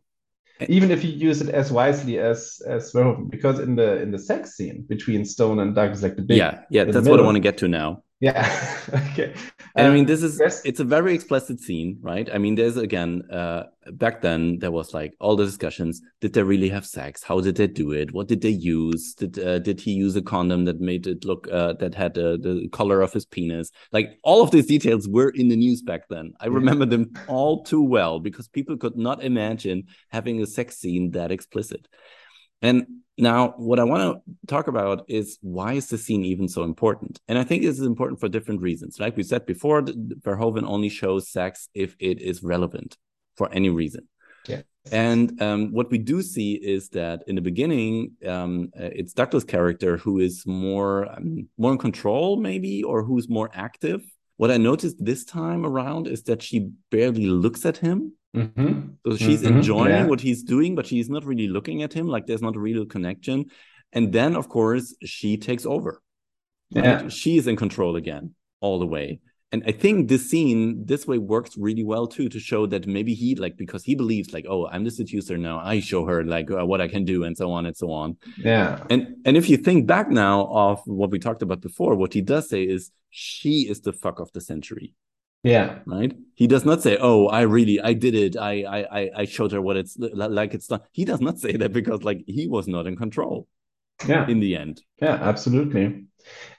Even 0.67 0.91
if 0.91 1.03
you 1.03 1.11
use 1.11 1.41
it 1.41 1.49
as 1.49 1.71
wisely 1.71 2.19
as 2.19 2.61
as 2.67 2.91
Verhoeven. 2.93 3.29
Because 3.29 3.59
in 3.59 3.75
the 3.75 4.01
in 4.01 4.11
the 4.11 4.19
sex 4.19 4.55
scene 4.55 4.85
between 4.87 5.25
Stone 5.25 5.59
and 5.59 5.75
Doug 5.75 5.91
is 5.91 6.03
like 6.03 6.15
the 6.15 6.21
big 6.21 6.37
Yeah, 6.37 6.61
yeah, 6.69 6.85
that's 6.85 7.07
what 7.07 7.19
I 7.19 7.23
want 7.23 7.35
to 7.35 7.41
get 7.41 7.57
to 7.59 7.67
now. 7.67 8.03
Yeah. 8.21 8.79
okay. 9.11 9.33
And 9.75 9.87
I 9.87 9.89
Um, 9.89 9.93
mean, 9.93 10.05
this 10.05 10.23
is 10.23 10.39
yes. 10.39 10.61
it's 10.63 10.79
a 10.79 10.85
very 10.85 11.13
explicit 11.13 11.59
scene, 11.59 11.97
right? 12.01 12.29
I 12.33 12.37
mean, 12.37 12.55
there's 12.55 12.77
again, 12.77 13.23
uh, 13.29 13.63
back 13.91 14.21
then 14.21 14.57
there 14.59 14.71
was 14.71 14.93
like 14.93 15.13
all 15.19 15.35
the 15.35 15.45
discussions. 15.45 16.01
Did 16.21 16.31
they 16.33 16.41
really 16.43 16.69
have 16.69 16.85
sex? 16.85 17.21
How 17.23 17.41
did 17.41 17.55
they 17.57 17.67
do 17.67 17.91
it? 17.91 18.13
What 18.13 18.27
did 18.29 18.41
they 18.41 18.49
use? 18.51 19.13
Did 19.15 19.37
uh, 19.37 19.59
did 19.59 19.81
he 19.81 19.91
use 19.91 20.15
a 20.15 20.21
condom 20.21 20.63
that 20.65 20.79
made 20.79 21.07
it 21.07 21.25
look 21.25 21.47
uh, 21.51 21.73
that 21.73 21.93
had 21.93 22.17
uh, 22.17 22.37
the 22.37 22.69
color 22.71 23.01
of 23.01 23.11
his 23.11 23.25
penis? 23.25 23.69
Like 23.91 24.17
all 24.23 24.41
of 24.41 24.49
these 24.51 24.65
details 24.67 25.09
were 25.09 25.29
in 25.35 25.49
the 25.49 25.57
news 25.57 25.81
back 25.81 26.07
then. 26.09 26.33
I 26.39 26.47
remember 26.47 26.85
them 26.85 27.11
all 27.27 27.63
too 27.63 27.81
well 27.83 28.21
because 28.21 28.47
people 28.47 28.77
could 28.77 28.95
not 28.95 29.23
imagine 29.23 29.83
having 30.09 30.41
a 30.41 30.47
sex 30.47 30.77
scene 30.77 31.11
that 31.11 31.31
explicit. 31.31 31.85
And 32.61 32.87
now, 33.17 33.53
what 33.57 33.79
I 33.79 33.85
want 33.85 34.21
to 34.25 34.47
talk 34.47 34.67
about 34.67 35.05
is 35.07 35.37
why 35.41 35.73
is 35.73 35.87
the 35.87 35.97
scene 35.97 36.25
even 36.25 36.49
so 36.49 36.63
important? 36.63 37.21
And 37.27 37.37
I 37.37 37.43
think 37.43 37.63
this 37.63 37.79
is 37.79 37.85
important 37.85 38.19
for 38.19 38.27
different 38.27 38.61
reasons. 38.61 38.99
Like 38.99 39.15
we 39.15 39.23
said 39.23 39.45
before, 39.45 39.81
Verhoeven 39.83 40.65
only 40.65 40.89
shows 40.89 41.29
sex 41.29 41.69
if 41.73 41.95
it 41.99 42.21
is 42.21 42.43
relevant 42.43 42.97
for 43.37 43.49
any 43.53 43.69
reason. 43.69 44.07
Yeah. 44.47 44.61
And 44.91 45.41
um, 45.41 45.71
what 45.71 45.89
we 45.89 45.97
do 45.97 46.21
see 46.21 46.53
is 46.53 46.89
that 46.89 47.23
in 47.27 47.35
the 47.35 47.41
beginning, 47.41 48.11
um, 48.27 48.71
uh, 48.77 48.89
it's 48.93 49.13
Douglas' 49.13 49.45
character 49.45 49.97
who 49.97 50.19
is 50.19 50.45
more 50.45 51.11
um, 51.11 51.47
more 51.57 51.71
in 51.71 51.77
control, 51.77 52.37
maybe, 52.37 52.83
or 52.83 53.01
who's 53.03 53.29
more 53.29 53.49
active. 53.53 54.03
What 54.37 54.51
I 54.51 54.57
noticed 54.57 54.97
this 55.03 55.23
time 55.23 55.65
around 55.65 56.07
is 56.07 56.23
that 56.23 56.43
she 56.43 56.69
barely 56.91 57.27
looks 57.27 57.65
at 57.65 57.77
him. 57.77 58.11
Mhm. 58.35 58.97
So 59.05 59.15
she's 59.17 59.41
Mhm, 59.43 59.51
enjoying 59.57 59.89
yeah. 59.91 60.07
what 60.11 60.21
he's 60.21 60.43
doing, 60.43 60.75
but 60.75 60.85
she's 60.85 61.09
not 61.09 61.23
really 61.25 61.47
looking 61.47 61.83
at 61.83 61.93
him. 61.93 62.07
Like 62.07 62.25
there's 62.27 62.41
not 62.41 62.55
a 62.55 62.59
real 62.59 62.85
connection. 62.85 63.45
And 63.93 64.11
then, 64.11 64.35
of 64.35 64.45
course, 64.49 64.95
she 65.03 65.37
takes 65.37 65.65
over. 65.65 66.01
right? 66.73 66.83
Yeah. 67.03 67.07
She 67.09 67.37
is 67.37 67.45
in 67.47 67.55
control 67.55 67.95
again, 67.95 68.33
all 68.59 68.79
the 68.79 68.87
way. 68.87 69.19
And 69.51 69.63
I 69.67 69.71
think 69.71 70.09
this 70.09 70.29
scene, 70.29 70.83
this 70.85 71.05
way, 71.07 71.19
works 71.19 71.51
really 71.57 71.83
well 71.83 72.07
too 72.07 72.27
to 72.29 72.39
show 72.39 72.65
that 72.65 72.87
maybe 72.87 73.13
he, 73.13 73.35
like, 73.35 73.55
because 73.55 73.83
he 73.85 73.93
believes, 73.95 74.33
like, 74.33 74.45
oh, 74.49 74.65
I'm 74.67 74.83
the 74.83 74.89
seducer 74.91 75.37
now. 75.37 75.59
I 75.59 75.79
show 75.79 76.01
her 76.05 76.23
like 76.25 76.49
uh, 76.51 76.65
what 76.65 76.81
I 76.81 76.87
can 76.89 77.05
do, 77.05 77.23
and 77.23 77.37
so 77.37 77.51
on 77.51 77.65
and 77.67 77.77
so 77.77 77.91
on. 77.91 78.17
Yeah. 78.51 78.83
And 78.89 79.01
and 79.25 79.37
if 79.37 79.47
you 79.49 79.57
think 79.57 79.85
back 79.85 80.09
now 80.09 80.47
of 80.65 80.81
what 80.85 81.11
we 81.11 81.19
talked 81.19 81.43
about 81.43 81.61
before, 81.61 81.95
what 81.95 82.13
he 82.13 82.21
does 82.21 82.49
say 82.49 82.63
is 82.63 82.91
she 83.11 83.69
is 83.69 83.79
the 83.81 83.93
fuck 83.93 84.19
of 84.19 84.29
the 84.33 84.41
century 84.41 84.93
Yeah. 85.45 85.79
right 85.85 86.11
he 86.41 86.47
does 86.47 86.65
not 86.65 86.81
say 86.81 86.97
oh 87.09 87.27
i 87.39 87.41
really 87.57 87.77
i 87.89 87.93
did 87.93 88.15
it 88.15 88.35
i 88.37 88.53
i 88.97 89.01
I- 89.21 89.25
showed 89.25 89.51
her 89.53 89.61
what 89.61 89.77
it's 89.81 89.93
like 89.99 90.53
it's 90.57 90.67
done 90.67 90.81
he 90.91 91.05
does 91.05 91.21
not 91.27 91.39
say 91.43 91.53
that 91.61 91.71
because 91.79 92.03
like 92.09 92.21
he 92.27 92.47
was 92.55 92.67
not 92.67 92.87
in 92.87 92.95
control 93.05 93.37
Yeah. 94.11 94.27
in 94.33 94.39
the 94.45 94.51
end 94.63 94.75
Yeah, 95.05 95.15
absolutely. 95.31 95.85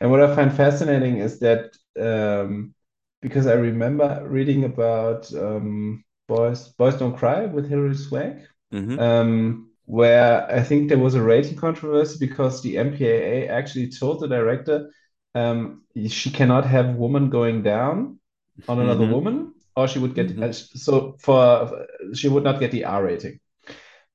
And 0.01 0.11
what 0.11 0.23
I 0.23 0.29
find 0.37 0.51
fascinating 0.65 1.15
is 1.27 1.33
that 1.47 1.63
um, 2.09 2.75
because 3.21 3.47
I 3.47 3.55
remember 3.71 4.09
reading 4.39 4.65
about 4.73 5.23
um, 5.35 6.05
Boys 6.29 6.61
Boys 6.79 6.97
Don't 7.01 7.17
Cry 7.23 7.41
with 7.55 7.69
Hilary 7.69 7.97
Swank, 8.07 8.37
Mhm. 8.73 8.97
um, 9.09 9.71
where 9.99 10.31
I 10.59 10.63
think 10.69 10.81
there 10.89 11.05
was 11.07 11.15
a 11.17 11.23
rating 11.35 11.59
controversy 11.67 12.17
because 12.27 12.55
the 12.63 12.77
MPAA 12.89 13.49
actually 13.59 13.89
told 14.01 14.17
the 14.21 14.29
director 14.39 14.79
um, 15.35 15.83
she 16.17 16.31
cannot 16.31 16.65
have 16.75 16.97
woman 17.05 17.31
going 17.39 17.63
down 17.63 17.97
on 18.69 18.79
another 18.81 19.05
Mhm. 19.05 19.13
woman, 19.13 19.55
or 19.77 19.89
she 19.89 19.99
would 19.99 20.15
get 20.15 20.29
Mhm. 20.29 20.43
uh, 20.43 20.53
so 20.53 21.17
for 21.21 21.87
she 22.15 22.29
would 22.29 22.45
not 22.45 22.61
get 22.61 22.71
the 22.71 22.85
R 22.85 23.05
rating. 23.05 23.41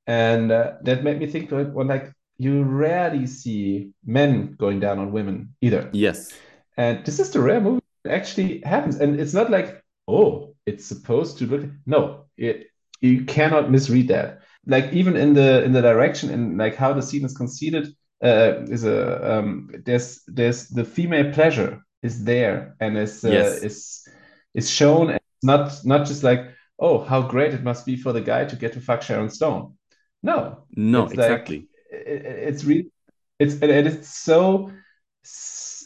And 0.08 0.52
uh, 0.52 0.74
that 0.84 1.04
made 1.04 1.20
me 1.20 1.28
think, 1.28 1.52
like, 1.52 1.74
well, 1.74 1.86
like 1.86 2.12
you 2.38 2.64
rarely 2.64 3.28
see 3.28 3.92
men 4.06 4.56
going 4.58 4.80
down 4.80 5.00
on 5.00 5.12
women 5.12 5.56
either. 5.62 5.92
yes 5.92 6.42
And 6.78 7.06
this 7.06 7.20
is 7.20 7.32
the 7.32 7.42
rare 7.42 7.62
movie 7.62 7.82
that 8.04 8.14
actually 8.14 8.62
happens. 8.62 8.98
And 8.98 9.20
it's 9.20 9.34
not 9.34 9.52
like, 9.52 9.84
oh, 10.08 10.56
it's 10.66 10.86
supposed 10.86 11.38
to 11.40 11.46
look. 11.46 11.70
No, 11.86 12.26
it 12.38 12.68
you 13.02 13.26
cannot 13.26 13.72
misread 13.72 14.08
that. 14.10 14.42
Like 14.66 14.92
even 14.94 15.16
in 15.16 15.34
the 15.34 15.64
in 15.64 15.72
the 15.72 15.82
direction 15.82 16.30
and 16.30 16.58
like 16.58 16.76
how 16.76 16.94
the 16.94 17.02
scene 17.02 17.26
is 17.26 17.36
conceded, 17.36 17.88
uh, 18.24 18.64
is 18.70 18.84
a 18.86 19.38
um, 19.40 19.70
there's 19.86 20.22
there's 20.28 20.68
the 20.70 20.84
female 20.84 21.34
pleasure 21.34 21.82
is 22.04 22.24
there 22.24 22.76
and 22.80 22.98
is 22.98 23.24
uh, 23.26 23.30
Yes. 23.32 23.62
is 23.62 24.08
is 24.54 24.70
shown 24.70 25.10
and 25.12 25.20
not 25.44 25.74
not 25.86 26.06
just 26.08 26.24
like 26.24 26.42
oh 26.80 27.04
how 27.04 27.22
great 27.22 27.54
it 27.54 27.64
must 27.64 27.86
be 27.86 27.96
for 27.96 28.12
the 28.14 28.22
guy 28.22 28.46
to 28.46 28.56
get 28.56 28.74
to 28.74 28.82
fuck 28.82 29.02
Sharon 29.02 29.30
Stone. 29.30 29.76
No, 30.24 30.66
no 30.76 31.06
It's 31.06 31.16
like- 31.16 31.30
exactly. 31.32 31.68
it, 31.92 32.26
it's 32.50 32.64
really 32.64 32.92
it's 33.40 33.54
and 33.62 33.88
it's 33.88 34.10
so 34.10 34.72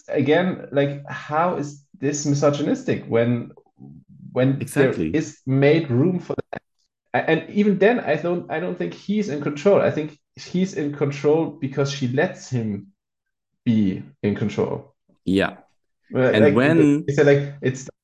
again 0.09 0.67
like 0.71 1.03
how 1.09 1.55
is 1.55 1.83
this 1.99 2.25
misogynistic 2.25 3.05
when 3.05 3.51
when 4.33 4.61
Exactly. 4.61 5.11
there 5.11 5.19
is 5.21 5.39
made 5.45 5.89
room 5.89 6.19
for 6.19 6.35
that? 6.51 6.61
And 7.13 7.49
even 7.49 7.79
then 7.79 8.01
i 8.01 8.15
don't 8.15 8.51
i 8.51 8.59
don't 8.59 8.77
think 8.77 8.93
he's 8.93 9.29
in 9.29 9.39
control. 9.41 9.79
I 9.81 9.91
think 9.91 10.17
he's 10.35 10.73
in 10.73 10.93
control 10.93 11.45
because 11.65 11.89
she 11.91 12.07
lets 12.09 12.49
him 12.49 12.87
be 13.63 14.03
in 14.21 14.35
control. 14.35 14.93
Yeah. 15.23 15.57
Uh, 16.13 16.19
And 16.33 16.43
like, 16.45 16.55
when- 16.55 17.05
said 17.09 17.25
like 17.25 17.55
it's 17.61 17.83
like 17.87 17.94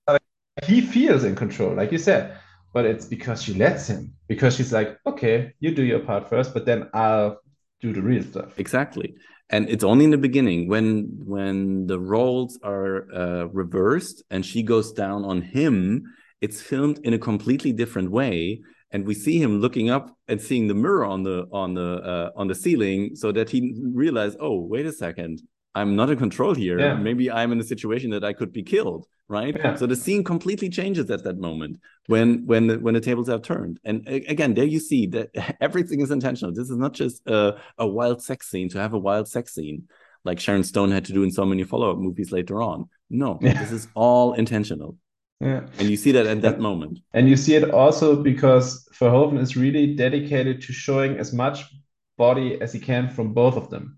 he 0.66 0.82
feels 0.82 1.24
in 1.24 1.36
control 1.36 1.74
like 1.74 1.92
you 1.92 1.98
said 1.98 2.38
but 2.74 2.86
it's 2.86 3.06
because 3.06 3.42
she 3.42 3.54
lets 3.54 3.88
him 3.88 4.14
because 4.28 4.56
she's 4.56 4.72
like 4.72 4.98
okay 5.06 5.54
you 5.60 5.74
do 5.74 5.84
your 5.84 6.00
part 6.00 6.30
first 6.30 6.54
but 6.54 6.66
then 6.66 6.90
i'll 6.94 7.38
do 7.82 7.92
the 7.92 8.02
real 8.02 8.24
stuff. 8.24 8.58
Exactly. 8.58 9.16
And 9.50 9.70
it's 9.70 9.84
only 9.84 10.06
in 10.06 10.12
the 10.12 10.18
beginning 10.18 10.70
when 10.70 11.10
when 11.26 11.88
the 11.88 12.00
roles 12.00 12.58
are 12.64 13.12
uh, 13.14 13.46
reversed 13.48 14.24
and 14.30 14.46
she 14.46 14.64
goes 14.64 14.94
down 14.94 15.26
on 15.26 15.42
him 15.42 16.04
it's 16.40 16.62
filmed 16.62 17.00
in 17.04 17.14
a 17.14 17.20
completely 17.20 17.72
different 17.72 18.10
way. 18.10 18.62
And 18.94 19.06
we 19.06 19.14
see 19.14 19.40
him 19.42 19.60
looking 19.60 19.90
up 19.90 20.18
and 20.28 20.42
seeing 20.42 20.68
the 20.68 20.74
mirror 20.74 21.06
on 21.06 21.24
the 21.24 21.48
on 21.52 21.74
the 21.74 21.90
uh, 22.14 22.30
on 22.36 22.48
the 22.48 22.56
ceiling 22.56 23.16
so 23.16 23.32
that 23.32 23.50
he 23.50 23.76
realized 23.84 24.38
oh 24.40 24.60
wait 24.60 24.86
a 24.86 24.92
second 24.92 25.42
i'm 25.76 25.96
not 25.96 26.10
in 26.10 26.18
control 26.18 26.54
here 26.54 26.80
Yeah. 26.80 26.96
maybe 26.96 27.32
i'm 27.32 27.52
in 27.52 27.60
a 27.60 27.64
situation 27.64 28.10
that 28.12 28.24
i 28.24 28.34
could 28.34 28.52
be 28.52 28.64
killed 28.64 29.06
right 29.28 29.56
Yeah. 29.58 29.76
so 29.76 29.86
the 29.88 29.96
scene 29.96 30.24
completely 30.24 30.70
changes 30.70 31.10
at 31.10 31.24
that 31.24 31.38
moment 31.38 31.80
when 32.08 32.46
when 32.46 32.68
the, 32.68 32.76
when 32.80 32.94
the 32.94 33.00
tables 33.02 33.28
have 33.30 33.42
turned 33.42 33.80
and 33.84 34.08
again 34.08 34.54
there 34.54 34.66
you 34.66 34.80
see 34.80 35.08
that 35.08 35.30
everything 35.62 36.02
is 36.02 36.12
intentional 36.12 36.54
this 36.54 36.70
is 36.70 36.78
not 36.78 36.94
just 36.94 37.26
a, 37.28 37.58
a 37.78 37.88
wild 37.88 38.22
sex 38.22 38.50
scene 38.50 38.70
to 38.70 38.78
have 38.80 38.94
a 38.94 39.00
wild 39.00 39.28
sex 39.28 39.54
scene 39.56 39.84
like 40.24 40.40
sharon 40.40 40.64
stone 40.64 40.92
had 40.92 41.06
to 41.06 41.14
do 41.14 41.24
in 41.24 41.32
so 41.32 41.46
many 41.46 41.64
follow-up 41.64 41.98
movies 41.98 42.32
later 42.32 42.62
on 42.62 42.90
no 43.10 43.40
Yeah. 43.42 43.54
this 43.62 43.72
is 43.72 43.88
all 43.96 44.34
intentional 44.34 44.98
yeah 45.40 45.62
and 45.80 45.90
you 45.90 45.98
see 45.98 46.12
that 46.12 46.28
at 46.28 46.42
that 46.42 46.60
moment 46.60 47.00
And 47.14 47.28
you 47.30 47.38
see 47.38 47.56
it 47.56 47.72
also 47.72 48.08
because 48.32 48.88
Verhoeven 49.00 49.40
is 49.40 49.58
really 49.58 49.96
dedicated 49.96 50.62
to 50.66 50.72
showing 50.74 51.18
as 51.18 51.34
much 51.34 51.58
body 52.18 52.62
as 52.62 52.72
he 52.74 52.80
can 52.80 53.10
from 53.10 53.34
both 53.34 53.56
of 53.58 53.70
them. 53.72 53.98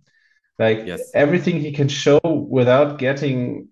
Like 0.59 0.85
Yes. 0.85 1.11
everything 1.13 1.59
he 1.59 1.71
can 1.71 1.87
show 1.87 2.19
without 2.49 2.99
getting 2.99 3.69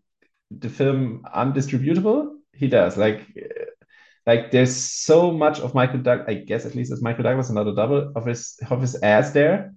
the 0.50 0.70
film 0.70 1.24
undistributable, 1.36 2.38
he 2.54 2.68
does. 2.68 2.98
Like, 2.98 3.20
uh, 3.38 3.66
like 4.26 4.52
there's 4.52 4.76
so 4.76 5.32
much 5.32 5.60
of 5.60 5.74
Michael 5.74 6.00
Doug, 6.00 6.26
I 6.28 6.36
guess 6.36 6.66
at 6.66 6.76
least 6.76 6.92
as 6.92 7.02
Michael 7.02 7.24
Douglas, 7.24 7.50
another 7.50 7.74
double 7.74 8.12
of 8.16 8.26
his 8.26 8.58
of 8.70 8.82
his 8.82 8.96
ass 9.02 9.32
there. 9.32 9.74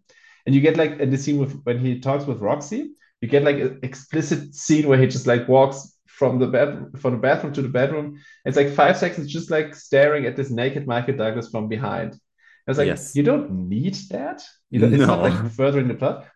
And 0.46 0.54
you 0.54 0.60
get 0.60 0.76
like 0.76 0.98
in 1.00 1.10
the 1.10 1.16
scene 1.18 1.38
with 1.38 1.60
when 1.64 1.78
he 1.78 2.00
talks 2.00 2.26
with 2.26 2.40
Roxy, 2.40 2.90
you 3.20 3.28
get 3.28 3.44
like 3.44 3.56
an 3.56 3.80
explicit 3.82 4.54
scene 4.54 4.86
where 4.88 4.98
he 4.98 5.06
just 5.06 5.26
like 5.26 5.48
walks 5.48 5.96
from 6.06 6.38
the 6.38 6.46
bed 6.46 6.90
from 6.98 7.12
the 7.14 7.18
bathroom 7.18 7.52
to 7.52 7.60
the 7.62 7.68
bedroom 7.68 8.20
it's 8.44 8.56
like 8.56 8.70
five 8.70 8.96
seconds 8.96 9.26
just 9.32 9.50
like 9.50 9.74
staring 9.74 10.26
at 10.26 10.36
this 10.36 10.48
naked 10.48 10.86
Michael 10.86 11.16
Douglas 11.16 11.48
from 11.50 11.66
behind. 11.68 12.14
I 12.66 12.70
was 12.70 12.78
like, 12.78 12.86
Yes. 12.86 13.16
you 13.16 13.22
don't 13.24 13.68
need 13.68 13.94
that. 14.10 14.42
You 14.70 14.80
don't, 14.80 14.94
it's 14.94 15.06
not 15.06 15.22
No. 15.22 15.28
like 15.28 15.52
furthering 15.52 15.88
the 15.88 15.94
plot. 15.94 16.26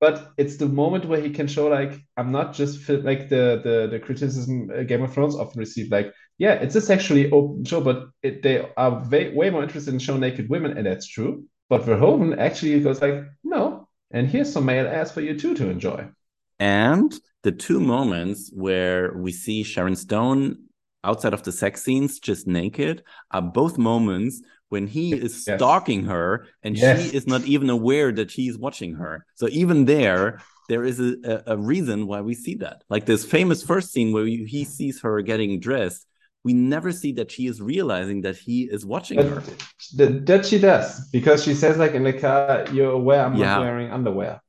But 0.00 0.32
it's 0.36 0.56
the 0.56 0.66
moment 0.66 1.06
where 1.06 1.20
he 1.20 1.30
can 1.30 1.46
show 1.46 1.68
like 1.68 2.00
I'm 2.16 2.30
not 2.32 2.54
just 2.54 2.88
like 2.88 3.28
the 3.28 3.60
the 3.62 3.88
the 3.90 3.98
criticism 3.98 4.70
uh, 4.74 4.82
Game 4.82 5.02
of 5.02 5.12
Thrones 5.12 5.36
often 5.36 5.58
received 5.58 5.90
like 5.90 6.12
yeah 6.38 6.54
it's 6.54 6.76
a 6.76 6.80
sexually 6.80 7.30
open 7.30 7.64
show 7.64 7.80
but 7.80 8.08
it, 8.22 8.42
they 8.42 8.68
are 8.76 9.08
way, 9.08 9.32
way 9.34 9.50
more 9.50 9.62
interested 9.62 9.92
in 9.92 10.00
showing 10.00 10.20
naked 10.20 10.48
women 10.48 10.76
and 10.76 10.86
that's 10.86 11.06
true. 11.06 11.44
But 11.68 11.82
Verhoeven 11.82 12.38
actually 12.38 12.80
goes 12.80 13.02
like 13.02 13.24
no 13.44 13.88
and 14.10 14.28
here's 14.28 14.52
some 14.52 14.64
male 14.64 14.86
ass 14.86 15.12
for 15.12 15.20
you 15.20 15.38
too 15.38 15.54
to 15.54 15.68
enjoy. 15.68 16.08
And 16.58 17.14
the 17.42 17.52
two 17.52 17.80
moments 17.80 18.50
where 18.52 19.16
we 19.16 19.32
see 19.32 19.62
Sharon 19.62 19.96
Stone 19.96 20.58
outside 21.04 21.34
of 21.34 21.42
the 21.42 21.52
sex 21.52 21.82
scenes 21.82 22.18
just 22.18 22.46
naked 22.46 23.04
are 23.30 23.42
both 23.42 23.78
moments 23.78 24.42
when 24.68 24.86
he 24.86 25.12
is 25.14 25.46
Yes. 25.46 25.56
stalking 25.58 26.04
her 26.04 26.46
and 26.62 26.76
Yes. 26.76 27.10
she 27.10 27.16
is 27.16 27.26
not 27.26 27.42
even 27.44 27.70
aware 27.70 28.12
that 28.12 28.30
he's 28.30 28.56
watching 28.58 28.94
her. 28.94 29.24
So 29.34 29.48
even 29.50 29.84
there, 29.86 30.40
there 30.68 30.84
is 30.84 31.00
a, 31.00 31.42
a, 31.46 31.56
reason 31.56 32.06
why 32.06 32.20
we 32.20 32.34
see 32.34 32.54
that. 32.56 32.82
Like 32.90 33.06
this 33.06 33.24
famous 33.24 33.62
first 33.62 33.92
scene 33.92 34.12
where 34.12 34.26
he 34.26 34.64
sees 34.64 35.00
her 35.00 35.22
getting 35.22 35.60
dressed, 35.60 36.06
we 36.44 36.52
never 36.52 36.92
see 36.92 37.12
that 37.12 37.30
she 37.30 37.46
is 37.46 37.60
realizing 37.60 38.20
that 38.22 38.36
he 38.36 38.62
is 38.64 38.84
watching 38.84 39.18
her. 39.18 39.42
But 39.96 40.08
th- 40.08 40.24
that 40.26 40.46
she 40.46 40.58
does 40.58 41.08
because 41.10 41.42
she 41.42 41.54
says 41.54 41.78
like 41.78 41.92
in 41.92 42.04
the 42.04 42.12
car, 42.12 42.64
"You're 42.72 42.92
aware 42.92 43.24
I'm 43.24 43.34
Yeah. 43.34 43.46
not 43.56 43.60
wearing 43.62 43.90
underwear." 43.90 44.40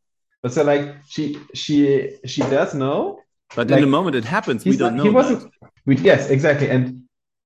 But 0.43 0.53
so 0.53 0.63
like 0.63 0.95
she 1.07 1.23
she 1.55 2.11
she 2.25 2.41
does 2.41 2.73
know. 2.75 3.19
But 3.55 3.69
Like, 3.69 3.77
in 3.79 3.85
the 3.85 3.89
moment 3.97 4.15
it 4.15 4.25
happens, 4.25 4.63
we 4.65 4.77
don't 4.77 4.95
not- 4.95 4.97
know. 4.97 5.03
he 5.03 5.09
that. 5.09 5.15
wasn't. 5.15 5.53
We, 5.87 5.95
yes, 5.97 6.29
exactly. 6.29 6.69
And 6.69 7.03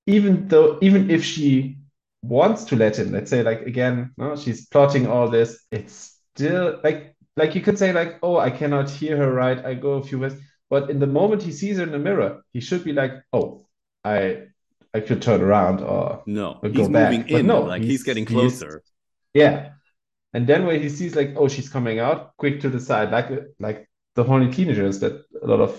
even 0.07 0.47
though 0.49 0.77
even 0.81 1.09
if 1.09 1.23
she 1.23 1.77
wants 2.23 2.63
to 2.65 2.75
let 2.75 2.97
him, 2.97 3.11
let's 3.11 3.29
say 3.29 3.43
like 3.43 3.61
again, 3.67 4.11
no, 4.17 4.35
she's 4.35 4.67
plotting 4.67 5.07
all 5.07 5.29
this. 5.29 5.63
It's 5.71 6.17
still 6.35 6.79
like 6.83 7.15
like 7.37 7.53
you 7.55 7.61
could 7.61 7.77
say 7.77 7.93
like, 7.93 8.19
"Oh, 8.23 8.37
I 8.37 8.49
cannot 8.49 8.89
hear 8.89 9.17
her 9.17 9.31
right. 9.33 9.63
I 9.63 9.73
go 9.75 9.93
a 9.93 10.03
few 10.03 10.19
ways." 10.19 10.35
But 10.69 10.89
in 10.89 10.99
the 10.99 11.07
moment 11.07 11.43
he 11.43 11.51
sees 11.51 11.77
her 11.77 11.83
in 11.83 11.91
the 11.91 11.99
mirror, 11.99 12.43
he 12.53 12.59
should 12.61 12.83
be 12.83 12.93
like, 12.93 13.13
"Oh, 13.33 13.67
I 14.03 14.43
I 14.93 14.99
could 15.01 15.21
turn 15.21 15.41
around 15.41 15.81
or 15.81 16.23
No, 16.25 16.59
Or 16.63 16.69
he's 16.69 16.87
back. 16.87 17.11
moving 17.11 17.21
But 17.29 17.39
in, 17.41 17.45
no, 17.47 17.61
like 17.61 17.81
he's, 17.81 17.89
he's- 17.91 18.03
getting 18.03 18.25
he's- 18.25 18.39
closer. 18.39 18.83
Yeah. 19.33 19.69
And 20.35 20.47
then 20.47 20.65
when 20.65 20.81
he 20.81 20.89
sees 20.89 21.15
like, 21.15 21.33
oh, 21.37 21.47
she's 21.47 21.69
coming 21.69 21.99
out, 21.99 22.35
quick 22.37 22.61
to 22.61 22.69
the 22.69 22.79
side, 22.79 23.11
like 23.11 23.29
like 23.59 23.87
the 24.15 24.23
horny 24.23 24.51
teenagers 24.51 24.99
that 25.01 25.13
a 25.43 25.47
lot 25.47 25.59
of 25.59 25.71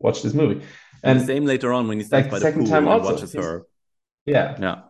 watch 0.00 0.22
this 0.22 0.34
movie. 0.34 0.60
And 1.02 1.18
And 1.18 1.20
the 1.20 1.26
same 1.26 1.44
later 1.46 1.72
on 1.72 1.88
when 1.88 1.98
he 1.98 2.04
stands 2.04 2.24
like 2.26 2.30
by 2.30 2.38
the 2.38 2.42
second 2.42 2.60
pool 2.62 2.70
time 2.70 2.84
and 2.84 2.92
also, 2.92 3.12
watches 3.12 3.32
her. 3.34 3.66
yeah, 4.26 4.56
Yeah. 4.60 4.82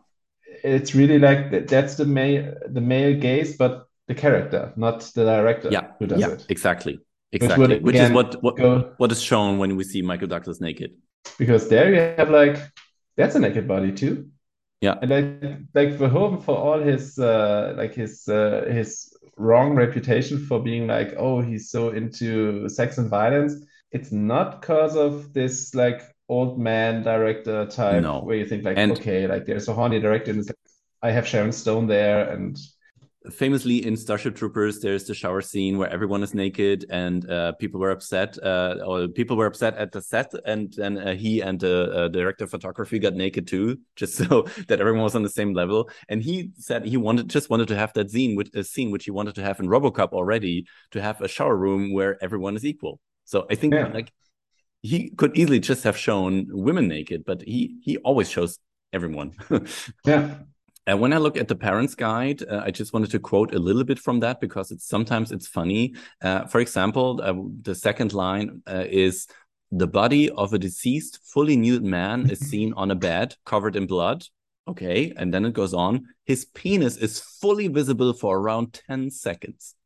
It's 0.63 0.95
really 0.95 1.19
like 1.19 1.67
that's 1.67 1.97
the 1.97 2.05
male 2.05 2.55
the 2.69 2.81
male 2.81 3.19
gaze, 3.19 3.57
but 3.57 3.87
the 4.09 4.15
character, 4.15 4.73
not 4.77 5.01
the 5.15 5.25
director 5.25 5.69
Yeah. 5.71 5.93
who 5.99 6.07
does 6.07 6.21
yeah. 6.21 6.31
it. 6.31 6.47
Exactly. 6.49 7.01
Exactly. 7.33 7.79
Which, 7.81 7.95
is 7.95 8.01
again, 8.03 8.15
what 8.15 8.43
what, 8.43 8.57
go- 8.57 8.93
what 8.99 9.11
is 9.13 9.23
shown 9.23 9.59
when 9.59 9.77
we 9.77 9.85
see 9.85 10.03
Michael 10.03 10.29
Douglas 10.29 10.61
naked. 10.61 10.93
Because 11.39 11.69
there 11.69 11.93
you 11.93 12.01
have 12.19 12.31
like 12.31 12.59
that's 13.17 13.35
a 13.35 13.39
naked 13.39 13.67
body 13.67 13.93
too. 13.93 14.29
Yeah. 14.81 14.97
And 15.01 15.11
like 15.11 15.59
like 15.75 15.99
Verhoeven 15.99 16.43
for 16.43 16.57
all 16.57 16.81
his 16.81 17.19
uh 17.19 17.75
like 17.77 17.95
his 17.95 18.29
uh 18.29 18.67
his 18.71 19.17
wrong 19.37 19.75
reputation 19.75 20.45
for 20.47 20.63
being 20.63 20.87
like, 20.87 21.15
oh, 21.17 21.41
he's 21.41 21.71
so 21.71 21.91
into 21.91 22.69
sex 22.69 22.99
and 22.99 23.09
violence. 23.09 23.55
It's 23.93 24.13
not 24.13 24.61
because 24.61 24.97
of 24.97 25.33
this 25.33 25.75
like 25.75 26.03
old 26.29 26.59
man 26.59 27.03
director 27.03 27.67
type 27.67 28.03
No. 28.03 28.21
where 28.21 28.37
you 28.37 28.47
think 28.47 28.65
like, 28.65 28.79
And- 28.79 28.93
okay, 28.93 29.27
like 29.27 29.45
there's 29.47 29.69
a 29.69 29.75
horny 29.75 30.01
director 30.01 30.31
and 30.31 30.41
it's 30.41 30.49
like 30.49 30.57
I 31.03 31.11
have 31.11 31.27
Sharon 31.27 31.53
Stone 31.53 31.87
there 31.89 32.31
and 32.31 32.57
Famously 33.31 33.87
in 33.87 33.97
Starship 33.97 34.35
Troopers, 34.35 34.81
there's 34.81 35.05
the 35.05 35.15
shower 35.15 35.41
scene 35.43 35.79
where 35.79 35.89
everyone 35.89 36.25
is 36.25 36.35
naked 36.35 36.87
and 36.91 37.29
uh, 37.31 37.53
people 37.53 37.79
were 37.79 37.93
upset, 37.93 38.37
uh, 38.43 38.79
or 38.85 39.07
people 39.07 39.37
were 39.37 39.47
upset 39.47 39.77
at 39.79 39.93
the 39.93 40.03
set, 40.03 40.33
and 40.45 40.73
then 40.73 40.99
uh, 40.99 41.15
he 41.15 41.41
and 41.41 41.61
the 41.61 41.93
uh, 41.93 42.09
director 42.09 42.43
of 42.45 42.51
photography 42.51 42.99
got 42.99 43.15
naked 43.15 43.47
too, 43.47 43.79
just 43.97 44.15
so 44.17 44.43
that 44.67 44.81
everyone 44.81 45.03
was 45.05 45.15
on 45.15 45.23
the 45.23 45.29
same 45.29 45.53
level. 45.55 45.89
And 46.09 46.21
he 46.21 46.51
said 46.57 46.85
he 46.85 46.97
wanted 46.97 47.29
just 47.31 47.49
wanted 47.49 47.69
to 47.69 47.77
have 47.77 47.93
that 47.93 48.11
scene, 48.11 48.35
which 48.35 48.51
a 48.57 48.65
scene 48.65 48.91
which 48.91 49.05
he 49.05 49.13
wanted 49.13 49.37
to 49.37 49.43
have 49.45 49.61
in 49.61 49.69
RoboCop 49.69 50.09
already, 50.13 50.67
to 50.91 51.01
have 51.01 51.21
a 51.21 51.29
shower 51.29 51.57
room 51.57 51.93
where 51.93 52.19
everyone 52.25 52.57
is 52.57 52.65
equal. 52.65 52.99
So 53.25 53.47
I 53.49 53.55
think 53.55 53.73
Yeah. 53.75 53.87
like 53.95 54.11
he 54.83 55.11
could 55.11 55.37
easily 55.37 55.61
just 55.61 55.85
have 55.85 55.97
shown 55.97 56.49
women 56.51 56.89
naked, 56.89 57.25
but 57.25 57.43
he 57.43 57.79
he 57.83 57.97
always 57.99 58.29
shows 58.29 58.59
everyone. 58.93 59.33
yeah. 60.05 60.39
And 60.85 61.01
when 61.01 61.13
I 61.13 61.19
look 61.19 61.37
at 61.37 61.47
the 61.47 61.55
parents' 61.55 61.95
guide, 61.95 62.43
uh, 62.43 62.63
I 62.65 62.73
just 62.73 62.93
wanted 62.93 63.13
to 63.13 63.21
quote 63.21 63.55
a 63.55 63.59
little 63.59 63.85
bit 63.85 64.01
from 64.01 64.19
that 64.21 64.41
because 64.41 64.73
it's 64.73 64.89
sometimes 64.89 65.31
it's 65.31 65.47
funny. 65.47 65.95
Uh, 66.21 66.47
for 66.47 66.61
example, 66.61 67.21
uh, 67.23 67.35
the 67.63 67.77
second 67.77 68.13
line 68.13 68.63
uh, 68.69 68.85
is 68.89 69.29
the 69.71 69.87
body 69.87 70.29
of 70.31 70.53
a 70.53 70.59
deceased, 70.59 71.21
fully 71.25 71.57
nude 71.57 71.85
man 71.85 72.29
is 72.29 72.41
seen 72.51 72.73
on 72.75 72.91
a 72.91 72.97
bed 72.97 73.37
covered 73.47 73.77
in 73.77 73.87
blood. 73.87 74.27
Okay, 74.67 75.13
and 75.17 75.33
then 75.33 75.45
it 75.45 75.55
goes 75.55 75.75
on. 75.75 76.07
His 76.25 76.45
penis 76.45 76.97
is 76.97 77.21
fully 77.21 77.69
visible 77.69 78.13
for 78.13 78.37
around 78.37 78.73
ten 78.73 79.11
seconds. 79.11 79.77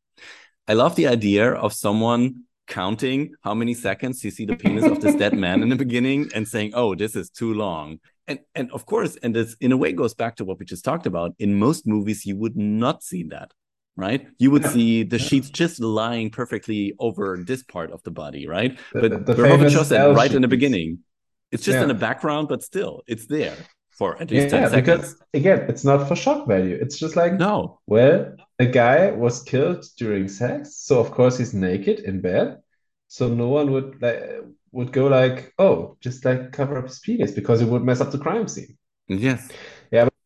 I 0.67 0.73
love 0.73 0.95
the 0.95 1.07
idea 1.07 1.53
of 1.53 1.73
someone 1.73 2.43
counting 2.67 3.33
how 3.41 3.53
many 3.53 3.73
seconds 3.73 4.23
you 4.23 4.31
see 4.31 4.45
the 4.45 4.55
penis 4.55 4.85
of 4.85 5.01
this 5.01 5.15
dead 5.15 5.33
man 5.33 5.61
in 5.63 5.69
the 5.69 5.75
beginning 5.75 6.29
and 6.35 6.47
saying, 6.47 6.71
"Oh, 6.73 6.95
this 6.95 7.15
is 7.15 7.29
too 7.29 7.53
long." 7.53 7.99
And 8.27 8.39
and 8.55 8.69
of 8.71 8.85
course, 8.85 9.17
and 9.23 9.35
this 9.35 9.55
in 9.61 9.71
a 9.71 9.77
way 9.77 9.93
goes 9.93 10.13
back 10.13 10.35
to 10.37 10.45
what 10.45 10.59
we 10.59 10.65
just 10.65 10.83
talked 10.85 11.05
about. 11.05 11.33
In 11.39 11.55
most 11.55 11.87
movies, 11.87 12.25
you 12.25 12.35
would 12.37 12.57
not 12.57 13.01
see 13.03 13.23
that, 13.35 13.53
right? 13.95 14.27
You 14.37 14.51
would 14.51 14.63
Yeah. 14.63 14.71
see 14.71 15.03
the 15.03 15.19
sheets 15.19 15.49
just 15.49 15.79
lying 15.79 16.29
perfectly 16.29 16.93
over 16.99 17.37
this 17.45 17.63
part 17.63 17.91
of 17.91 18.03
the 18.03 18.11
body, 18.11 18.47
right? 18.47 18.77
The- 18.93 19.01
but 19.01 19.25
the 19.25 19.33
Verhoeven 19.33 19.57
famous 19.57 19.73
shows 19.73 19.89
that 19.89 20.01
L 20.01 20.13
right 20.13 20.33
in 20.33 20.41
the 20.41 20.47
beginning. 20.47 20.99
It's 21.51 21.63
just 21.63 21.77
in 21.77 21.87
the 21.87 21.93
background, 22.07 22.49
but 22.49 22.61
still, 22.61 23.03
it's 23.07 23.25
there 23.27 23.55
for 23.97 24.21
at 24.21 24.31
least 24.31 24.51
Yeah, 24.51 24.59
seconds. 24.69 24.71
because 24.71 25.15
again, 25.33 25.65
it's 25.69 25.83
not 25.83 26.07
for 26.07 26.15
shock 26.15 26.47
value. 26.47 26.77
It's 26.81 26.97
just 26.99 27.15
like 27.15 27.33
No, 27.39 27.79
Well, 27.87 28.35
a 28.59 28.65
guy 28.65 29.11
was 29.11 29.43
killed 29.43 29.85
during 29.97 30.27
sex, 30.27 30.75
so 30.77 30.99
of 30.99 31.11
course 31.11 31.37
he's 31.37 31.53
naked 31.53 31.99
in 32.01 32.21
bed. 32.21 32.61
So 33.07 33.29
no 33.33 33.47
one 33.49 33.71
would 33.71 34.01
like 34.01 34.21
would 34.71 34.91
go 34.91 35.07
like, 35.07 35.53
oh, 35.59 35.97
just 36.01 36.25
like 36.25 36.51
cover 36.51 36.77
up 36.77 36.87
his 36.87 36.99
penis 36.99 37.31
because 37.31 37.61
it 37.61 37.67
would 37.69 37.83
mess 37.83 38.01
up 38.01 38.11
the 38.11 38.17
crime 38.19 38.47
scene. 38.47 38.77
yes, 39.07 39.57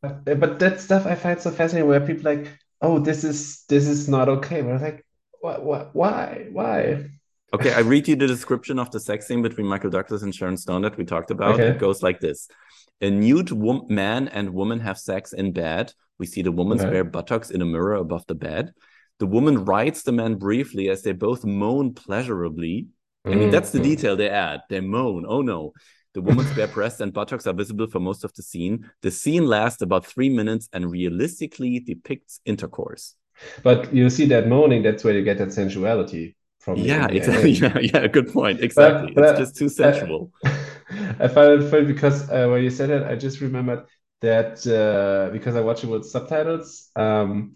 But, 0.02 0.40
but 0.40 0.60
that 0.60 0.80
stuff 0.82 1.06
I 1.06 1.16
find 1.16 1.40
so 1.40 1.52
fascinating 1.52 1.88
where 1.90 2.00
people 2.06 2.24
like, 2.24 2.52
oh, 2.82 3.00
this 3.00 3.24
is 3.24 3.64
this 3.70 3.88
is 3.88 4.08
not 4.10 4.30
okay. 4.30 4.62
But 4.62 4.72
I'm 4.76 4.82
like, 4.82 5.06
what, 5.42 5.64
what, 5.64 5.96
why, 5.96 6.48
why? 6.52 7.10
Okay, 7.54 7.74
I 7.74 7.80
read 7.80 8.08
you 8.08 8.16
the 8.16 8.28
description 8.28 8.80
of 8.80 8.92
the 8.92 9.00
sex 9.00 9.28
scene 9.28 9.42
between 9.42 9.68
Michael 9.68 9.90
Douglas 9.90 10.22
and 10.22 10.34
Sharon 10.34 10.56
Stone 10.58 10.84
that 10.84 10.98
we 10.98 11.04
talked 11.04 11.32
about. 11.32 11.56
Okay. 11.56 11.68
It 11.68 11.78
goes 11.80 12.02
like 12.02 12.20
this: 12.22 12.48
A 13.02 13.10
nude 13.10 13.52
man 13.90 14.28
and 14.28 14.54
woman 14.54 14.80
have 14.80 14.98
sex 14.98 15.34
in 15.34 15.52
bed. 15.54 15.94
We 16.20 16.26
see 16.28 16.42
the 16.44 16.52
woman's 16.52 16.82
Okay. 16.82 16.92
bare 16.92 17.04
buttocks 17.04 17.50
in 17.50 17.62
a 17.62 17.66
mirror 17.66 17.96
above 17.96 18.26
the 18.28 18.36
bed. 18.36 18.74
The 19.20 19.26
woman 19.28 19.66
rides 19.66 20.04
the 20.04 20.12
man 20.12 20.36
briefly 20.36 20.90
as 20.90 21.02
they 21.02 21.12
both 21.12 21.44
moan 21.46 21.94
pleasurably. 21.94 22.88
I 23.26 23.30
mean, 23.36 23.50
that's 23.52 23.72
the 23.72 23.80
Mm. 23.80 23.84
detail 23.84 24.16
they 24.16 24.30
add. 24.30 24.62
They 24.70 24.82
moan. 24.82 25.26
Oh 25.28 25.42
no. 25.42 25.74
The 26.14 26.22
woman's 26.22 26.52
bare 26.54 26.68
breasts 26.78 27.00
and 27.02 27.14
buttocks 27.14 27.48
are 27.48 27.54
visible 27.54 27.88
for 27.88 28.00
most 28.00 28.24
of 28.24 28.34
the 28.34 28.44
scene. 28.44 28.90
The 29.02 29.12
scene 29.12 29.46
lasts 29.46 29.82
about 29.82 30.06
three 30.06 30.30
minutes 30.30 30.70
and 30.74 30.92
realistically 30.92 31.80
depicts 31.80 32.40
intercourse. 32.46 33.16
But 33.64 33.94
you 33.94 34.10
see 34.10 34.26
that 34.28 34.48
moaning, 34.48 34.84
that's 34.84 35.04
where 35.04 35.14
you 35.14 35.24
get 35.24 35.38
that 35.40 35.54
sensuality 35.54 36.36
from. 36.60 36.78
Yeah, 36.78 37.08
exactly. 37.08 37.52
Yeah, 37.64 37.80
yeah, 37.80 38.08
good 38.08 38.32
point. 38.32 38.60
Exactly. 38.62 39.14
but, 39.16 39.24
it's 39.24 39.34
uh, 39.34 39.38
just 39.44 39.56
too 39.56 39.70
sensual. 39.70 40.32
I 41.20 41.28
found 41.28 41.62
it 41.64 41.70
funny 41.70 41.86
because 41.86 42.30
uh, 42.30 42.48
when 42.50 42.64
you 42.64 42.70
said 42.70 42.90
it, 42.90 43.04
I 43.04 43.16
just 43.16 43.42
remembered 43.42 43.86
that 44.22 44.66
uh, 44.68 45.32
because 45.32 45.56
I 45.56 45.62
watch 45.62 45.84
it 45.84 45.88
with 45.88 46.06
subtitles, 46.06 46.90
um, 46.96 47.56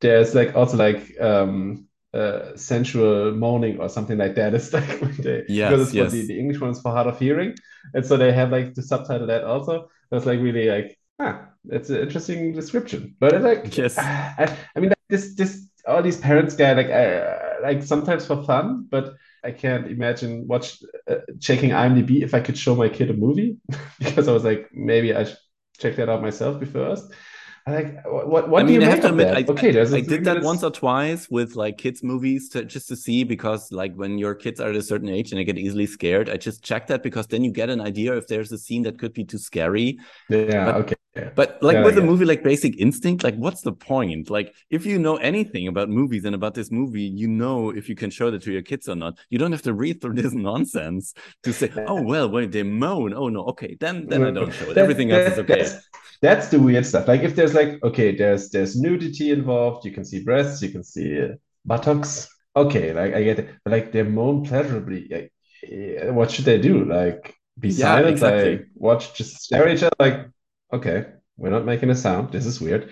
there's 0.00 0.34
like 0.34 0.54
also 0.54 0.76
like 0.76 1.18
um, 1.20 1.86
uh, 2.12 2.56
sensual 2.56 3.32
moaning 3.32 3.78
or 3.80 3.88
something 3.88 4.18
like 4.18 4.34
that. 4.36 4.54
It's 4.54 4.72
like 4.72 5.00
when 5.00 5.16
they 5.18 5.44
Yes, 5.48 5.70
because 5.70 5.88
it's 5.88 5.94
yes. 5.94 6.12
the, 6.12 6.26
the 6.26 6.38
English 6.38 6.60
one's 6.60 6.80
for 6.80 6.92
hard 6.92 7.06
of 7.06 7.18
hearing, 7.18 7.54
and 7.94 8.04
so 8.04 8.16
they 8.16 8.32
have 8.32 8.50
like 8.50 8.74
to 8.74 8.82
subtitle 8.82 9.26
that 9.28 9.44
also. 9.44 9.88
That's 10.10 10.26
like 10.26 10.40
really 10.40 10.68
like 10.68 10.98
ah, 11.18 11.48
that's 11.64 11.90
an 11.90 12.00
interesting 12.00 12.52
description. 12.52 13.16
But 13.20 13.34
it's 13.34 13.44
like 13.44 13.76
Yes. 13.76 13.96
I, 13.98 14.56
I 14.74 14.80
mean 14.80 14.90
like, 14.90 14.98
this 15.08 15.34
this 15.34 15.68
all 15.86 16.02
these 16.02 16.18
parents 16.18 16.56
guy 16.56 16.72
like 16.72 16.90
uh, 16.90 17.62
like 17.62 17.82
sometimes 17.82 18.26
for 18.26 18.42
fun, 18.44 18.86
but 18.90 19.14
I 19.46 19.52
can't 19.52 19.86
imagine 19.96 20.46
watch 20.52 20.66
uh, 21.10 21.16
checking 21.40 21.70
IMDb 21.70 22.22
if 22.22 22.32
I 22.34 22.40
could 22.40 22.58
show 22.64 22.74
my 22.74 22.88
kid 22.88 23.08
a 23.10 23.14
movie 23.14 23.50
because 23.98 24.26
I 24.28 24.32
was 24.32 24.44
like 24.44 24.62
maybe 24.72 25.14
I 25.14 25.24
should 25.24 25.38
check 25.78 25.96
that 25.96 26.08
out 26.08 26.20
myself 26.22 26.58
before 26.58 26.86
first. 26.96 27.12
like 27.66 27.88
what 28.06 28.48
what 28.50 28.62
I 28.62 28.66
do 28.66 28.72
you 28.74 28.80
mean, 28.80 28.88
I 28.88 28.90
have 28.94 29.00
to 29.02 29.08
admit. 29.08 29.28
I, 29.28 29.44
okay, 29.52 29.70
I 29.80 29.84
three 29.84 30.02
did 30.02 30.24
that 30.24 30.34
minutes- 30.34 30.46
once 30.46 30.62
or 30.62 30.70
twice 30.70 31.22
with 31.30 31.50
like 31.56 31.74
kids' 31.78 32.02
movies 32.02 32.48
to, 32.50 32.64
just 32.64 32.86
to 32.88 32.96
see 32.96 33.24
because 33.24 33.62
like 33.80 33.92
when 33.94 34.18
your 34.18 34.34
kids 34.34 34.60
are 34.60 34.70
at 34.70 34.76
a 34.76 34.82
certain 34.82 35.08
age 35.08 35.28
and 35.32 35.38
they 35.38 35.44
get 35.44 35.58
easily 35.58 35.86
scared, 35.86 36.28
I 36.34 36.36
just 36.36 36.62
check 36.62 36.86
that 36.88 37.02
because 37.02 37.26
then 37.26 37.42
you 37.44 37.50
get 37.52 37.68
an 37.70 37.80
idea 37.80 38.16
if 38.16 38.26
there's 38.28 38.52
a 38.52 38.58
scene 38.58 38.82
that 38.82 38.98
could 39.00 39.12
be 39.20 39.24
too 39.24 39.38
scary. 39.38 39.98
Yeah, 40.28 40.66
but- 40.66 40.76
okay. 40.82 40.94
But 41.34 41.58
like 41.62 41.78
Yeah, 41.78 41.82
with 41.82 41.98
a 41.98 42.02
movie 42.02 42.24
like 42.24 42.42
Basic 42.42 42.78
Instinct, 42.80 43.22
like 43.24 43.34
what's 43.36 43.62
the 43.62 43.72
point? 43.72 44.30
Like 44.30 44.54
if 44.70 44.86
you 44.86 44.98
know 44.98 45.16
anything 45.16 45.68
about 45.68 45.88
movies 45.88 46.24
and 46.24 46.34
about 46.34 46.54
this 46.54 46.70
movie, 46.70 47.02
you 47.02 47.28
know 47.28 47.70
if 47.70 47.88
you 47.88 47.94
can 47.94 48.10
show 48.10 48.30
that 48.30 48.42
to 48.42 48.52
your 48.52 48.62
kids 48.62 48.88
or 48.88 48.96
not. 48.96 49.18
You 49.30 49.38
don't 49.38 49.52
have 49.52 49.62
to 49.62 49.74
read 49.74 50.00
through 50.00 50.14
this 50.22 50.32
nonsense 50.34 51.14
to 51.42 51.52
say, 51.52 51.72
oh 51.86 52.00
well, 52.00 52.28
when 52.30 52.50
they 52.50 52.62
moan, 52.62 53.12
oh 53.14 53.28
no, 53.28 53.44
okay, 53.46 53.76
then 53.80 54.08
then 54.08 54.22
I 54.24 54.30
don't 54.30 54.52
show 54.52 54.70
it. 54.70 54.78
That- 54.78 54.80
Everything 54.80 55.10
else 55.12 55.26
is 55.28 55.38
okay. 55.38 55.56
That's, 55.62 55.88
that's 56.22 56.48
the 56.48 56.58
weird 56.58 56.86
stuff. 56.86 57.08
Like 57.08 57.22
if 57.22 57.36
there's 57.36 57.54
like 57.54 57.82
okay, 57.82 58.14
there's 58.16 58.50
there's 58.50 58.76
nudity 58.80 59.30
involved. 59.30 59.84
You 59.84 59.92
can 59.92 60.04
see 60.04 60.22
breasts. 60.22 60.62
You 60.62 60.70
can 60.70 60.84
see 60.84 61.20
uh, 61.22 61.28
buttocks. 61.64 62.28
Okay, 62.54 62.92
like 62.92 63.14
I 63.14 63.22
get 63.22 63.38
it. 63.38 63.50
But 63.64 63.72
like 63.72 63.92
they 63.92 64.02
moan 64.02 64.44
pleasurably. 64.44 65.08
Like, 65.10 65.32
eh, 65.70 66.10
what 66.10 66.30
should 66.30 66.44
they 66.46 66.58
do? 66.58 66.84
Like 66.84 67.34
be 67.58 67.68
Yeah, 67.68 67.82
silent? 67.92 68.06
exactly. 68.06 68.50
Like 68.58 68.66
watch, 68.74 69.14
just 69.14 69.36
stare 69.42 69.68
at 69.68 69.76
each 69.76 69.82
other. 69.82 69.96
Like 69.98 70.28
okay, 70.72 71.06
we're 71.36 71.50
not 71.50 71.64
making 71.64 71.90
a 71.90 71.94
sound. 71.94 72.32
This 72.32 72.46
is 72.46 72.60
weird. 72.60 72.90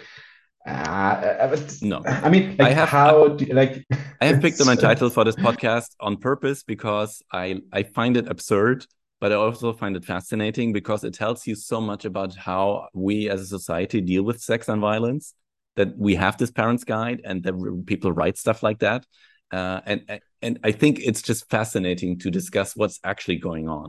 Uh, 0.67 1.57
No. 1.83 2.03
I 2.07 2.31
mean, 2.31 2.57
like 2.59 2.69
I 2.69 2.71
have- 2.71 2.89
how 2.89 3.29
do 3.29 3.45
like 3.53 3.85
I 4.21 4.27
have 4.27 4.41
picked 4.41 4.65
my 4.73 4.75
title 4.77 5.11
for 5.11 5.25
this 5.25 5.37
podcast 5.37 5.89
on 6.01 6.17
purpose 6.17 6.63
because 6.63 7.23
I 7.33 7.61
I 7.73 7.83
find 7.83 8.17
it 8.17 8.27
absurd, 8.29 8.87
but 9.21 9.31
I 9.33 9.35
also 9.35 9.73
find 9.75 9.95
it 9.97 10.05
fascinating 10.05 10.73
because 10.73 11.05
it 11.05 11.15
tells 11.15 11.47
you 11.47 11.55
so 11.55 11.81
much 11.81 12.05
about 12.07 12.35
how 12.35 12.89
we 12.95 13.29
as 13.29 13.41
a 13.43 13.47
society 13.47 14.01
deal 14.01 14.23
with 14.23 14.41
sex 14.41 14.69
and 14.69 14.81
violence. 14.81 15.35
That 15.77 15.99
we 15.99 16.15
have 16.15 16.37
this 16.39 16.53
parents' 16.53 16.85
guide 16.85 17.21
and 17.25 17.43
that 17.43 17.55
people 17.87 18.13
write 18.13 18.39
stuff 18.39 18.63
like 18.63 18.79
that, 18.79 19.05
uh, 19.53 19.81
and 19.85 20.21
and 20.45 20.59
I 20.69 20.73
think 20.81 20.95
it's 21.09 21.23
just 21.31 21.43
fascinating 21.57 22.13
to 22.23 22.29
discuss 22.31 22.69
what's 22.77 22.99
actually 23.05 23.39
going 23.49 23.67
on. 23.69 23.89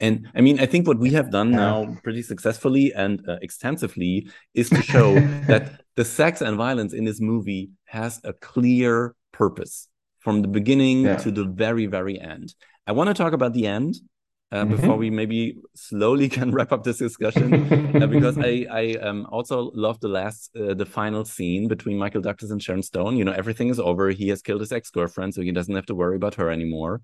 And 0.00 0.14
I 0.38 0.40
mean, 0.46 0.56
I 0.64 0.66
think 0.66 0.86
what 0.86 0.98
we 1.04 1.10
have 1.18 1.28
done 1.38 1.50
now 1.64 1.76
pretty 2.04 2.22
successfully 2.32 2.92
and 3.04 3.14
uh, 3.28 3.36
extensively 3.42 4.14
is 4.60 4.68
to 4.70 4.82
show 4.82 5.08
that 5.50 5.64
the 5.96 6.04
sex 6.04 6.40
and 6.46 6.56
violence 6.66 6.92
in 6.92 7.04
this 7.04 7.20
movie 7.20 7.70
has 7.96 8.20
a 8.24 8.32
clear 8.50 9.14
purpose 9.32 9.88
from 10.24 10.42
the 10.42 10.48
beginning 10.58 10.98
Yeah. 11.04 11.16
to 11.24 11.30
the 11.38 11.44
very 11.64 11.86
very 11.96 12.16
end 12.34 12.48
i 12.86 12.92
want 12.98 13.08
to 13.10 13.14
talk 13.22 13.32
about 13.38 13.52
the 13.58 13.66
end 13.78 13.92
uh, 14.54 14.64
Mhm. 14.64 14.70
before 14.74 14.96
we 14.96 15.08
maybe 15.20 15.40
slowly 15.74 16.28
can 16.36 16.48
wrap 16.56 16.70
up 16.74 16.82
this 16.84 16.98
discussion 16.98 17.48
uh, 18.02 18.06
because 18.06 18.36
i 18.38 18.52
i 18.82 18.84
um, 19.06 19.26
also 19.36 19.56
love 19.86 19.96
the 20.06 20.12
last 20.20 20.40
uh, 20.56 20.74
the 20.80 20.88
final 20.98 21.24
scene 21.34 21.68
between 21.74 21.96
michael 22.04 22.22
douglas 22.28 22.50
and 22.52 22.62
sharon 22.62 22.82
stone 22.82 23.16
you 23.18 23.24
know 23.24 23.36
everything 23.42 23.68
is 23.74 23.80
over 23.90 24.04
he 24.10 24.28
has 24.32 24.40
killed 24.46 24.60
his 24.60 24.72
ex-girlfriend 24.78 25.34
so 25.34 25.40
he 25.42 25.52
doesn't 25.58 25.74
have 25.74 25.86
to 25.86 25.94
worry 26.02 26.16
about 26.16 26.34
her 26.40 26.48
anymore 26.50 26.94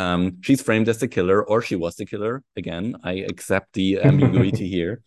um, 0.00 0.22
she's 0.42 0.62
framed 0.62 0.88
as 0.88 0.98
the 0.98 1.08
killer 1.08 1.38
or 1.50 1.58
she 1.68 1.76
was 1.84 1.96
the 1.96 2.06
killer 2.12 2.34
again 2.56 2.96
i 3.04 3.14
accept 3.32 3.72
the 3.72 3.88
ambiguity 4.10 4.68
here 4.76 5.02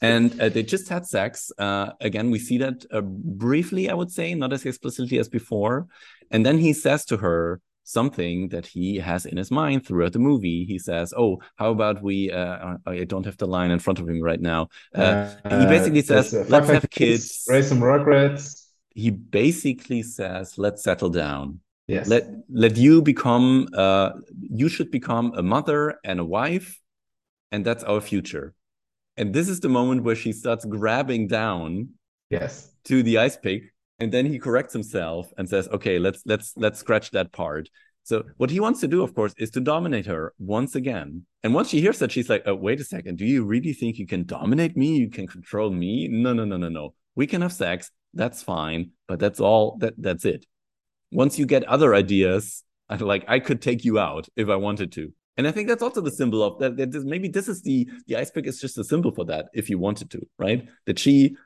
and 0.00 0.40
uh, 0.40 0.48
they 0.48 0.62
just 0.62 0.88
had 0.88 1.06
sex. 1.06 1.50
Uh, 1.58 1.92
again, 2.00 2.30
we 2.30 2.38
see 2.38 2.58
that 2.58 2.84
uh, 2.92 3.00
briefly, 3.00 3.88
I 3.88 3.94
would 3.94 4.10
say, 4.10 4.34
not 4.34 4.52
as 4.52 4.64
explicitly 4.64 5.18
as 5.18 5.28
before. 5.28 5.86
And 6.30 6.44
then 6.44 6.58
he 6.58 6.72
says 6.72 7.04
to 7.06 7.16
her 7.18 7.60
something 7.86 8.48
that 8.48 8.66
he 8.66 8.96
has 8.96 9.24
in 9.24 9.36
his 9.36 9.50
mind 9.50 9.86
throughout 9.86 10.12
the 10.12 10.18
movie. 10.18 10.64
He 10.64 10.78
says, 10.78 11.14
"Oh, 11.16 11.40
how 11.54 11.70
about 11.70 12.02
we?" 12.02 12.30
Uh, 12.30 12.76
I 12.86 13.04
don't 13.04 13.24
have 13.24 13.38
the 13.38 13.46
line 13.46 13.70
in 13.70 13.78
front 13.78 13.98
of 14.00 14.08
him 14.08 14.20
right 14.20 14.40
now. 14.40 14.68
Uh, 14.94 15.32
he 15.44 15.64
basically 15.66 16.02
says, 16.02 16.34
"Let's 16.50 16.68
have 16.68 16.90
kids." 16.90 17.46
raise 17.48 17.68
some 17.68 17.80
rugrats. 17.80 18.66
He 18.90 19.10
basically 19.10 20.02
says, 20.02 20.58
"Let's 20.58 20.82
settle 20.82 21.10
down." 21.10 21.60
Yes. 21.88 22.08
let 22.08 22.24
let 22.50 22.76
you 22.76 23.00
become 23.00 23.68
uh 23.72 24.10
you 24.42 24.68
should 24.68 24.90
become 24.90 25.32
a 25.36 25.42
mother 25.42 26.00
and 26.02 26.18
a 26.18 26.24
wife 26.24 26.80
and 27.52 27.64
that's 27.64 27.84
our 27.84 28.00
future 28.00 28.54
and 29.16 29.32
this 29.32 29.48
is 29.48 29.60
the 29.60 29.68
moment 29.68 30.02
where 30.02 30.16
she 30.16 30.32
starts 30.32 30.64
grabbing 30.64 31.28
down 31.28 31.90
yes. 32.28 32.72
to 32.86 33.04
the 33.04 33.18
ice 33.18 33.36
pick 33.36 33.72
and 33.98 34.12
then 34.12 34.26
he 34.26 34.38
corrects 34.38 34.72
himself 34.72 35.30
and 35.38 35.48
says 35.48 35.68
okay 35.68 35.98
let's 35.98 36.22
let's 36.26 36.52
let's 36.56 36.78
scratch 36.78 37.10
that 37.12 37.32
part. 37.32 37.68
So 38.02 38.22
what 38.36 38.50
he 38.50 38.60
wants 38.60 38.80
to 38.80 38.88
do 38.88 39.02
of 39.02 39.14
course 39.14 39.34
is 39.36 39.50
to 39.52 39.60
dominate 39.60 40.06
her 40.06 40.32
once 40.38 40.74
again. 40.74 41.26
And 41.42 41.54
once 41.54 41.70
she 41.70 41.80
hears 41.80 41.98
that 41.98 42.12
she's 42.12 42.28
like 42.28 42.42
oh 42.46 42.54
wait 42.54 42.80
a 42.80 42.84
second. 42.84 43.18
Do 43.18 43.24
you 43.24 43.44
really 43.44 43.72
think 43.72 43.98
you 43.98 44.06
can 44.06 44.24
dominate 44.24 44.76
me? 44.76 44.96
You 44.96 45.10
can 45.10 45.26
control 45.26 45.70
me? 45.70 46.08
No 46.08 46.32
no 46.32 46.44
no 46.44 46.56
no 46.56 46.68
no. 46.68 46.94
We 47.14 47.26
can 47.26 47.42
have 47.42 47.52
sex. 47.52 47.90
That's 48.14 48.42
fine. 48.42 48.90
But 49.08 49.18
that's 49.18 49.40
all 49.40 49.76
that 49.78 49.94
that's 49.96 50.24
it. 50.24 50.46
Once 51.10 51.38
you 51.38 51.46
get 51.46 51.64
other 51.64 51.94
ideas 51.94 52.62
like 53.00 53.24
i 53.26 53.40
could 53.40 53.60
take 53.60 53.84
you 53.84 53.98
out 53.98 54.28
if 54.36 54.48
i 54.48 54.56
wanted 54.56 54.92
to. 54.92 55.12
And 55.36 55.46
i 55.48 55.50
think 55.50 55.68
that's 55.68 55.82
also 55.82 56.00
the 56.00 56.10
symbol 56.10 56.42
of 56.42 56.58
that, 56.60 56.76
that 56.76 56.92
this, 56.92 57.04
maybe 57.04 57.28
this 57.28 57.48
is 57.48 57.62
the 57.62 57.88
the 58.06 58.16
ice 58.16 58.30
pick 58.30 58.46
is 58.46 58.60
just 58.60 58.78
a 58.78 58.84
symbol 58.84 59.12
for 59.12 59.24
that 59.24 59.46
if 59.54 59.68
you 59.68 59.78
wanted 59.78 60.10
to 60.10 60.20
right? 60.38 60.68
That 60.86 60.98
she 60.98 61.36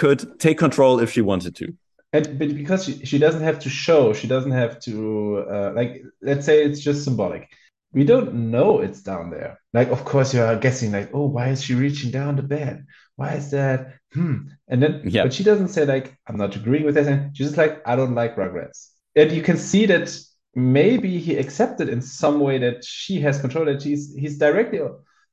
could 0.00 0.20
take 0.40 0.58
control 0.58 0.94
if 1.04 1.10
she 1.14 1.22
wanted 1.30 1.54
to 1.60 1.66
And 2.12 2.38
but 2.38 2.54
because 2.54 2.84
she, 2.84 3.04
she 3.04 3.18
doesn't 3.18 3.42
have 3.42 3.58
to 3.60 3.68
show, 3.68 4.12
she 4.14 4.26
doesn't 4.26 4.52
have 4.52 4.80
to 4.80 5.44
uh, 5.50 5.72
like 5.74 6.02
let's 6.22 6.46
say 6.46 6.64
it's 6.64 6.80
just 6.80 7.04
symbolic. 7.04 7.48
We 7.92 8.04
don't 8.04 8.50
know 8.50 8.80
it's 8.80 9.02
down 9.02 9.30
there. 9.30 9.58
Like, 9.72 9.88
of 9.88 10.04
course, 10.04 10.34
you 10.34 10.42
are 10.42 10.56
guessing, 10.56 10.92
like, 10.92 11.08
oh, 11.14 11.26
why 11.26 11.48
is 11.48 11.62
she 11.62 11.74
reaching 11.74 12.10
down 12.10 12.36
the 12.36 12.42
bed? 12.42 12.84
Why 13.16 13.34
is 13.34 13.50
that? 13.52 13.94
Hmm. 14.12 14.48
And 14.68 14.82
then, 14.82 15.02
Yeah. 15.04 15.22
but 15.22 15.32
she 15.32 15.42
doesn't 15.42 15.68
say, 15.68 15.86
like, 15.86 16.14
I'm 16.26 16.36
not 16.36 16.54
agreeing 16.54 16.84
with 16.84 16.96
that. 16.96 17.06
And 17.06 17.34
she's 17.34 17.46
just 17.48 17.56
like, 17.58 17.80
I 17.86 17.96
don't 17.96 18.14
like 18.14 18.36
Rugrats. 18.36 18.90
And 19.16 19.32
you 19.32 19.42
can 19.42 19.56
see 19.56 19.86
that 19.86 20.14
maybe 20.54 21.18
he 21.18 21.36
accepted 21.36 21.88
in 21.88 22.02
some 22.02 22.40
way 22.40 22.58
that 22.58 22.84
she 22.84 23.20
has 23.22 23.40
control, 23.40 23.64
that 23.66 23.80
she's 23.82 24.14
he's 24.14 24.38
directly 24.38 24.80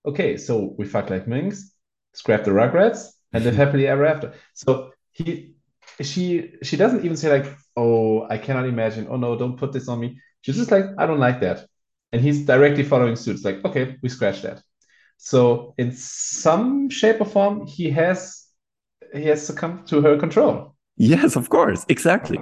okay, 0.05 0.37
so 0.37 0.75
we 0.77 0.85
fuck 0.85 1.09
like 1.09 1.27
minks, 1.27 1.71
scrap 2.13 2.43
the 2.43 2.51
Rugrats, 2.51 3.07
and 3.35 3.45
live 3.45 3.55
happily 3.55 3.87
ever 3.87 4.05
after. 4.05 4.33
So 4.53 4.93
he 5.11 5.55
she 6.01 6.53
she 6.63 6.77
doesn't 6.77 7.05
even 7.05 7.17
say 7.17 7.29
like, 7.29 7.55
oh, 7.77 8.27
I 8.29 8.37
cannot 8.37 8.65
imagine. 8.67 9.07
Oh 9.09 9.17
no, 9.17 9.37
don't 9.37 9.57
put 9.57 9.73
this 9.73 9.87
on 9.89 9.99
me. 9.99 10.19
She's 10.41 10.57
just 10.57 10.71
like, 10.71 10.85
I 10.97 11.05
don't 11.05 11.19
like 11.19 11.41
that. 11.41 11.67
And 12.13 12.21
he's 12.21 12.45
directly 12.45 12.83
following 12.83 13.15
suit. 13.15 13.35
It's 13.35 13.45
like, 13.45 13.63
okay, 13.65 13.97
we 14.01 14.09
scratch 14.09 14.41
that. 14.43 14.61
So 15.17 15.73
in 15.77 15.91
some 15.91 16.89
shape 16.89 17.21
or 17.21 17.25
form, 17.25 17.67
he 17.67 17.91
has 17.91 18.45
he 19.13 19.25
has 19.25 19.45
succumbed 19.45 19.87
to 19.87 20.01
her 20.01 20.17
control. 20.17 20.74
Yes 20.97 21.35
of 21.35 21.49
course. 21.49 21.85
Exactly. 21.89 22.37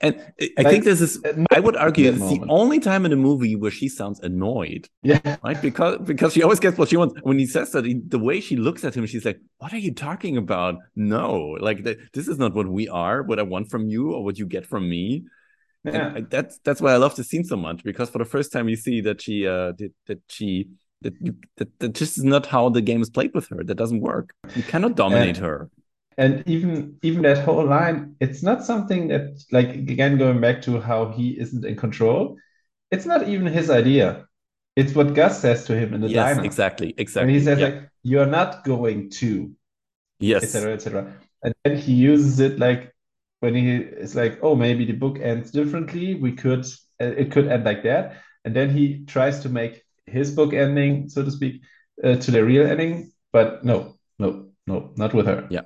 And 0.00 0.14
i 0.40 0.48
Like, 0.58 0.66
think 0.72 0.84
this 0.84 1.00
is 1.00 1.12
i 1.56 1.60
would 1.60 1.76
argue 1.76 2.10
it's 2.10 2.18
the 2.34 2.44
only 2.60 2.78
time 2.80 3.02
in 3.06 3.10
the 3.10 3.16
movie 3.28 3.56
where 3.56 3.70
she 3.70 3.88
sounds 3.88 4.18
annoyed 4.20 4.88
Yeah. 5.02 5.36
right? 5.42 5.60
Because 5.68 5.98
because 6.12 6.32
she 6.34 6.42
always 6.42 6.60
gets 6.60 6.76
what 6.78 6.88
she 6.90 6.96
wants. 7.02 7.14
When 7.22 7.38
he 7.38 7.46
says 7.46 7.68
that 7.72 7.84
he- 7.84 8.02
the 8.16 8.18
way 8.28 8.36
she 8.40 8.56
looks 8.56 8.84
at 8.84 8.94
him 8.96 9.06
she's 9.06 9.24
like 9.24 9.40
what 9.60 9.72
are 9.72 9.82
you 9.86 9.92
talking 10.08 10.36
about? 10.44 10.74
No. 10.94 11.56
Like 11.68 11.78
th- 11.86 11.98
this 12.16 12.26
is 12.32 12.38
not 12.38 12.54
what 12.58 12.66
we 12.78 12.84
are 12.88 13.16
what 13.28 13.38
i 13.38 13.42
want 13.54 13.66
from 13.72 13.82
you 13.94 14.04
or 14.14 14.20
what 14.26 14.36
you 14.40 14.46
get 14.56 14.64
from 14.72 14.82
me. 14.94 15.04
Yeah. 15.84 15.92
and 15.92 16.02
I- 16.18 16.26
that's 16.34 16.54
that's 16.66 16.80
why 16.82 16.92
i 16.96 16.98
love 17.04 17.14
the 17.20 17.24
scene 17.30 17.44
so 17.52 17.56
much 17.68 17.78
because 17.90 18.08
for 18.12 18.18
the 18.24 18.30
first 18.34 18.48
time 18.54 18.66
you 18.72 18.76
see 18.86 18.98
that 19.06 19.18
she 19.24 19.36
uh 19.54 19.70
that, 19.78 19.92
that 20.08 20.20
she 20.36 20.50
that 21.04 21.14
you 21.26 21.32
that, 21.58 21.68
that 21.80 21.92
just 22.02 22.12
is 22.18 22.24
not 22.34 22.44
how 22.54 22.64
the 22.76 22.80
game 22.90 23.00
is 23.06 23.10
played 23.16 23.32
with 23.38 23.46
her. 23.52 23.60
That 23.68 23.78
doesn't 23.82 24.00
work. 24.12 24.26
You 24.58 24.62
cannot 24.72 24.92
dominate 25.04 25.36
And- 25.38 25.46
her 25.48 25.58
And 26.16 26.42
even 26.46 26.98
even 27.02 27.22
that 27.22 27.44
whole 27.44 27.66
line, 27.66 28.16
it's 28.20 28.42
not 28.42 28.64
something 28.64 29.08
that 29.08 29.42
like 29.50 29.70
again 29.74 30.18
going 30.18 30.40
back 30.40 30.62
to 30.62 30.80
how 30.80 31.10
he 31.10 31.38
isn't 31.40 31.64
in 31.64 31.76
control. 31.76 32.36
It's 32.90 33.06
not 33.06 33.28
even 33.28 33.46
his 33.46 33.70
idea. 33.70 34.26
It's 34.76 34.94
what 34.94 35.14
Gus 35.14 35.40
says 35.40 35.64
to 35.66 35.76
him 35.76 35.94
in 35.94 36.00
the 36.00 36.08
yes 36.08 36.36
diner. 36.36 36.44
exactly 36.44 36.94
exactly 36.96 37.22
And 37.22 37.30
he 37.30 37.44
says 37.44 37.58
yeah. 37.58 37.66
like, 37.66 37.88
"You're 38.02 38.26
not 38.26 38.64
going 38.64 39.10
to." 39.22 39.54
yes 40.20 40.42
etc 40.42 40.72
etc 40.72 41.12
and 41.42 41.54
then 41.64 41.76
he 41.76 41.92
uses 41.92 42.40
it 42.40 42.58
like 42.58 42.92
when 43.40 43.54
he 43.54 43.76
is 43.76 44.14
like 44.14 44.38
oh 44.42 44.54
maybe 44.54 44.84
the 44.84 44.92
book 44.92 45.18
ends 45.20 45.50
differently 45.50 46.14
we 46.14 46.32
could 46.32 46.64
uh, 47.00 47.12
it 47.22 47.30
could 47.32 47.48
end 47.48 47.64
like 47.64 47.82
that 47.82 48.16
and 48.44 48.54
then 48.54 48.70
he 48.70 49.04
tries 49.06 49.40
to 49.40 49.48
make 49.48 49.82
his 50.06 50.30
book 50.30 50.52
ending 50.54 51.08
so 51.08 51.22
to 51.24 51.30
speak 51.30 51.62
uh, 52.02 52.16
to 52.16 52.30
the 52.30 52.44
real 52.44 52.66
ending 52.66 53.12
but 53.32 53.64
no 53.64 53.96
no 54.18 54.50
no 54.66 54.92
not 54.96 55.12
with 55.14 55.26
her 55.26 55.46
Yeah. 55.50 55.62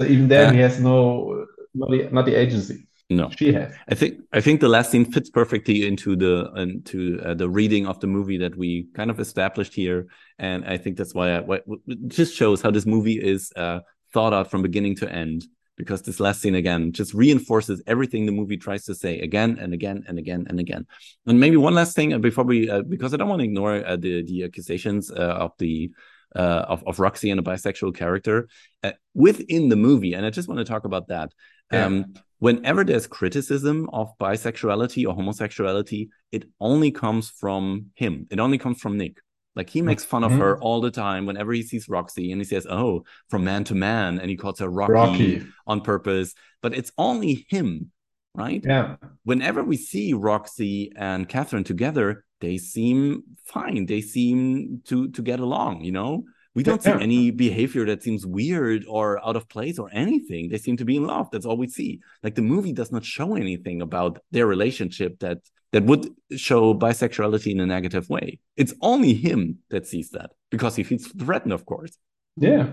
Even 0.00 0.28
then 0.28 0.48
Uh, 0.48 0.52
he 0.52 0.60
has 0.60 0.80
no 0.80 1.46
not 1.74 1.90
the, 1.90 2.08
not 2.12 2.24
the 2.24 2.34
agency 2.34 2.86
no 3.10 3.30
she 3.30 3.52
has 3.52 3.74
I 3.88 3.94
think 3.94 4.20
I 4.32 4.40
think 4.40 4.60
the 4.60 4.68
last 4.68 4.90
scene 4.90 5.04
fits 5.04 5.30
perfectly 5.30 5.86
into 5.86 6.16
the 6.16 6.52
into 6.56 7.20
uh, 7.24 7.34
the 7.34 7.48
reading 7.48 7.86
of 7.86 7.98
the 8.00 8.06
movie 8.06 8.38
that 8.38 8.56
we 8.56 8.86
kind 8.94 9.10
of 9.10 9.18
established 9.18 9.74
here, 9.74 10.06
and 10.38 10.64
I 10.64 10.76
think 10.76 10.96
that's 10.96 11.14
why, 11.14 11.36
I, 11.36 11.40
why 11.40 11.60
it 11.86 12.08
just 12.08 12.34
shows 12.34 12.62
how 12.62 12.70
this 12.70 12.86
movie 12.86 13.18
is 13.18 13.52
uh, 13.56 13.80
thought 14.12 14.32
out 14.32 14.50
from 14.50 14.62
beginning 14.62 14.96
to 14.96 15.10
end. 15.10 15.46
Because 15.76 16.02
this 16.02 16.18
last 16.18 16.42
scene 16.42 16.56
again 16.56 16.90
just 16.90 17.14
reinforces 17.14 17.80
everything 17.86 18.26
the 18.26 18.32
movie 18.32 18.56
tries 18.56 18.84
to 18.86 18.94
say 18.96 19.20
again 19.20 19.58
and 19.60 19.72
again 19.72 20.02
and 20.08 20.18
again 20.18 20.44
and 20.48 20.58
again. 20.58 20.86
And 21.24 21.38
maybe 21.38 21.56
one 21.56 21.76
last 21.76 21.94
thing 21.94 22.12
uh, 22.12 22.18
before 22.18 22.42
we, 22.42 22.68
uh, 22.68 22.82
because 22.82 23.14
I 23.14 23.16
don't 23.16 23.28
want 23.28 23.40
to 23.42 23.44
ignore 23.44 23.86
uh, 23.86 23.94
the 23.94 24.24
the 24.24 24.42
accusations 24.42 25.08
uh, 25.12 25.44
of 25.44 25.52
the 25.58 25.92
uh, 26.36 26.64
of 26.68 26.82
of 26.86 27.00
Roxy 27.00 27.30
and 27.30 27.40
a 27.40 27.42
bisexual 27.42 27.94
character 27.94 28.48
uh, 28.82 28.92
within 29.14 29.68
the 29.68 29.76
movie, 29.76 30.14
and 30.14 30.24
I 30.26 30.30
just 30.30 30.48
want 30.48 30.58
to 30.58 30.64
talk 30.64 30.84
about 30.84 31.08
that. 31.08 31.32
Yeah. 31.72 31.86
Um, 31.86 32.14
whenever 32.38 32.84
there's 32.84 33.06
criticism 33.06 33.88
of 33.92 34.16
bisexuality 34.18 35.06
or 35.06 35.14
homosexuality, 35.14 36.08
it 36.32 36.44
only 36.60 36.90
comes 36.90 37.30
from 37.30 37.86
him. 37.94 38.26
It 38.30 38.40
only 38.40 38.58
comes 38.58 38.80
from 38.80 38.96
Nick. 38.96 39.18
Like 39.56 39.70
he 39.70 39.82
makes 39.82 40.04
fun 40.04 40.22
of 40.22 40.32
Mhm. 40.32 40.38
her 40.38 40.58
all 40.60 40.80
the 40.80 40.90
time 40.90 41.26
whenever 41.26 41.52
he 41.52 41.62
sees 41.62 41.88
Roxy, 41.88 42.30
and 42.30 42.40
he 42.40 42.44
says, 42.44 42.64
"Oh, 42.70 43.04
from 43.28 43.42
man 43.44 43.64
to 43.64 43.74
man," 43.74 44.18
and 44.20 44.30
he 44.30 44.36
calls 44.36 44.60
her 44.60 44.68
Rocky, 44.68 44.92
Rocky. 44.92 45.46
on 45.66 45.80
purpose. 45.80 46.34
But 46.62 46.74
it's 46.74 46.92
only 46.96 47.46
him, 47.50 47.90
right? 48.38 48.62
Yeah. 48.64 48.96
whenever 49.24 49.62
we 49.62 49.76
see 49.76 50.12
Roxy 50.12 50.92
and 50.96 51.28
Catherine 51.28 51.64
together, 51.64 52.24
they 52.40 52.56
seem 52.58 53.22
fine. 53.44 53.86
They 53.86 54.00
seem 54.00 54.80
to 54.88 55.10
to 55.10 55.22
get 55.22 55.40
along. 55.40 55.82
You 55.84 55.92
know, 55.92 56.24
we 56.54 56.62
don't 56.62 56.82
see 56.82 56.90
any 56.90 57.30
behavior 57.30 57.84
that 57.86 58.02
seems 58.02 58.24
weird 58.26 58.84
or 58.88 59.24
out 59.26 59.36
of 59.36 59.48
place 59.48 59.78
or 59.78 59.88
anything. 59.92 60.48
They 60.48 60.58
seem 60.58 60.76
to 60.78 60.84
be 60.84 60.96
in 60.96 61.06
love. 61.06 61.28
That's 61.30 61.46
all 61.46 61.56
we 61.56 61.68
see. 61.68 62.00
Like 62.22 62.34
the 62.34 62.42
movie 62.42 62.72
does 62.72 62.90
not 62.90 63.04
show 63.04 63.34
anything 63.34 63.82
about 63.82 64.18
their 64.30 64.46
relationship 64.46 65.18
that 65.20 65.38
that 65.72 65.84
would 65.84 66.08
show 66.36 66.74
bisexuality 66.74 67.52
in 67.52 67.60
a 67.60 67.66
negative 67.66 68.08
way. 68.08 68.40
It's 68.56 68.74
only 68.80 69.14
him 69.14 69.58
that 69.70 69.86
sees 69.86 70.10
that 70.10 70.30
because 70.50 70.76
he 70.76 70.82
feels 70.82 71.06
threatened, 71.08 71.52
of 71.52 71.66
course. 71.66 71.98
Yeah. 72.36 72.70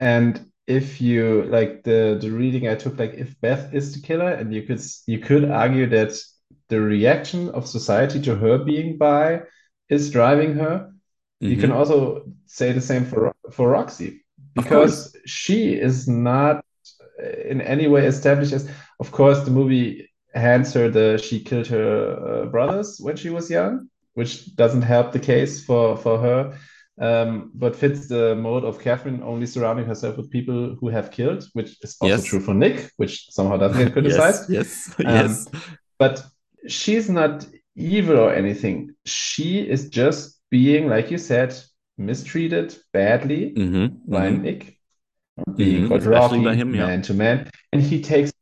And 0.00 0.50
if 0.68 1.00
you 1.00 1.44
like 1.44 1.82
the 1.84 2.18
the 2.20 2.30
reading 2.30 2.68
I 2.68 2.76
took, 2.76 2.98
like 2.98 3.14
if 3.14 3.40
Beth 3.40 3.74
is 3.74 3.94
the 3.94 4.02
killer, 4.06 4.30
and 4.30 4.54
you 4.54 4.62
could 4.62 4.80
you 5.06 5.18
could 5.18 5.50
argue 5.50 5.86
that 5.90 6.12
the 6.68 6.80
reaction 6.80 7.48
of 7.50 7.66
society 7.66 8.20
to 8.22 8.36
her 8.36 8.58
being 8.58 8.98
bi 8.98 9.42
is 9.88 10.10
driving 10.10 10.54
her. 10.56 10.92
You 11.40 11.56
can 11.56 11.70
Mhm. 11.70 11.76
also 11.78 12.24
say 12.46 12.72
the 12.72 12.80
same 12.80 13.04
for 13.06 13.32
for 13.50 13.70
Roxy 13.70 14.10
because 14.54 15.16
she 15.26 15.74
is 15.88 16.06
not 16.08 16.64
in 17.44 17.60
any 17.60 17.86
way 17.88 18.06
established 18.06 18.52
as. 18.52 18.68
Of 19.00 19.10
course, 19.12 19.44
the 19.44 19.50
movie 19.50 20.10
hands 20.34 20.74
her 20.74 20.90
the 20.90 21.18
she 21.18 21.40
killed 21.40 21.68
her 21.68 21.90
uh, 22.30 22.46
brothers 22.46 22.98
when 23.00 23.16
she 23.16 23.30
was 23.30 23.50
young, 23.50 23.88
which 24.14 24.54
doesn't 24.56 24.82
help 24.82 25.12
the 25.12 25.20
case 25.32 25.64
for 25.64 25.96
for 25.96 26.18
her, 26.18 26.40
um, 27.00 27.50
but 27.54 27.76
fits 27.76 28.08
the 28.08 28.34
mode 28.36 28.64
of 28.64 28.80
Catherine 28.80 29.22
only 29.22 29.46
surrounding 29.46 29.86
herself 29.86 30.16
with 30.16 30.30
people 30.30 30.76
who 30.80 30.88
have 30.88 31.10
killed, 31.10 31.44
which 31.52 31.76
is 31.82 31.96
also 32.00 32.16
Yes. 32.16 32.24
true 32.24 32.40
for 32.40 32.54
Nick, 32.54 32.90
which 32.96 33.26
somehow 33.30 33.56
doesn't 33.56 33.78
get 33.84 33.92
criticized. 33.96 34.50
Yes, 34.50 34.88
yes, 34.98 34.98
Um, 34.98 35.06
yes. 35.06 35.48
But 35.98 36.24
she's 36.66 37.08
not 37.08 37.46
evil 37.76 38.18
or 38.18 38.32
anything. 38.34 38.94
She 39.06 39.60
is 39.60 39.88
just 39.88 40.40
being, 40.50 40.88
like 40.88 41.10
you 41.10 41.18
said, 41.18 41.54
mistreated 41.98 42.76
badly 42.92 43.52
Mhm, 43.56 43.90
by 44.08 44.30
mhm. 44.30 44.42
Nick, 44.42 44.78
being 45.56 45.84
Mhm, 45.84 45.88
called 45.88 46.04
Rocky, 46.04 46.44
by 46.44 46.54
him, 46.54 46.74
yeah. 46.74 46.86
man 46.86 47.02
to 47.02 47.14
man, 47.14 47.50
and 47.72 47.82
he 47.82 48.02
takes 48.02 48.32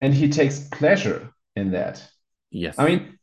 and 0.00 0.12
he 0.12 0.28
takes 0.28 0.68
pleasure 0.68 1.30
in 1.56 1.70
that. 1.72 2.02
Yes. 2.50 2.78
I 2.78 2.84
mean, 2.86 3.18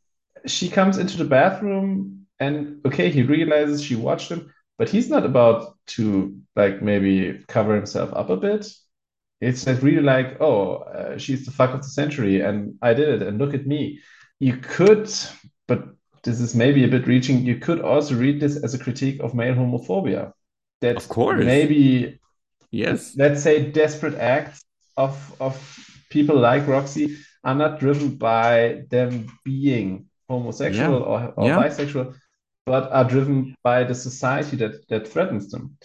she 0.47 0.69
comes 0.69 0.97
into 0.97 1.17
the 1.17 1.25
bathroom 1.25 2.25
and 2.39 2.81
okay, 2.85 3.09
he 3.11 3.21
realizes 3.21 3.83
she 3.83 3.95
watched 3.95 4.29
him, 4.31 4.51
but 4.81 4.89
he's 4.89 5.11
not 5.11 5.23
about 5.27 5.77
to 5.85 6.35
like 6.55 6.81
maybe 6.81 7.39
cover 7.47 7.75
himself 7.75 8.11
up 8.15 8.31
a 8.31 8.35
bit. 8.35 8.65
It's 9.39 9.67
like 9.67 9.83
really 9.83 10.01
like, 10.01 10.41
oh, 10.41 10.77
uh, 10.77 11.19
she's 11.19 11.45
the 11.45 11.51
fuck 11.51 11.71
of 11.75 11.83
the 11.83 11.87
century, 12.01 12.41
and 12.41 12.57
I 12.81 12.95
did 12.95 13.09
it, 13.09 13.21
and 13.27 13.37
look 13.37 13.53
at 13.53 13.67
me. 13.67 13.99
You 14.39 14.57
could, 14.57 15.07
but 15.67 15.81
this 16.23 16.41
is 16.41 16.55
maybe 16.55 16.83
a 16.83 16.87
bit 16.87 17.05
reaching. 17.05 17.45
You 17.45 17.57
could 17.65 17.79
also 17.79 18.15
read 18.15 18.39
this 18.39 18.55
as 18.65 18.73
a 18.73 18.79
critique 18.79 19.19
of 19.21 19.35
male 19.35 19.53
homophobia. 19.53 20.33
That 20.81 20.95
Of 20.97 21.09
course. 21.09 21.45
maybe 21.45 22.19
yes. 22.71 23.15
let's 23.15 23.43
say 23.43 23.69
desperate 23.69 24.15
acts 24.15 24.65
of 24.97 25.13
of 25.39 25.53
people 26.09 26.37
like 26.39 26.65
Roxy 26.65 27.17
are 27.43 27.53
not 27.63 27.79
driven 27.79 28.17
by 28.17 28.81
them 28.89 29.27
being 29.45 30.07
homosexual 30.27 30.99
Yeah. 31.01 31.11
or, 31.11 31.19
or 31.37 31.47
Yeah. 31.47 31.59
bisexual, 31.61 32.15
but 32.65 32.91
are 32.91 33.03
driven 33.05 33.55
by 33.63 33.83
the 33.83 33.95
society 33.95 34.55
that 34.57 34.73
that 34.89 35.07
threatens 35.07 35.49
them. 35.51 35.77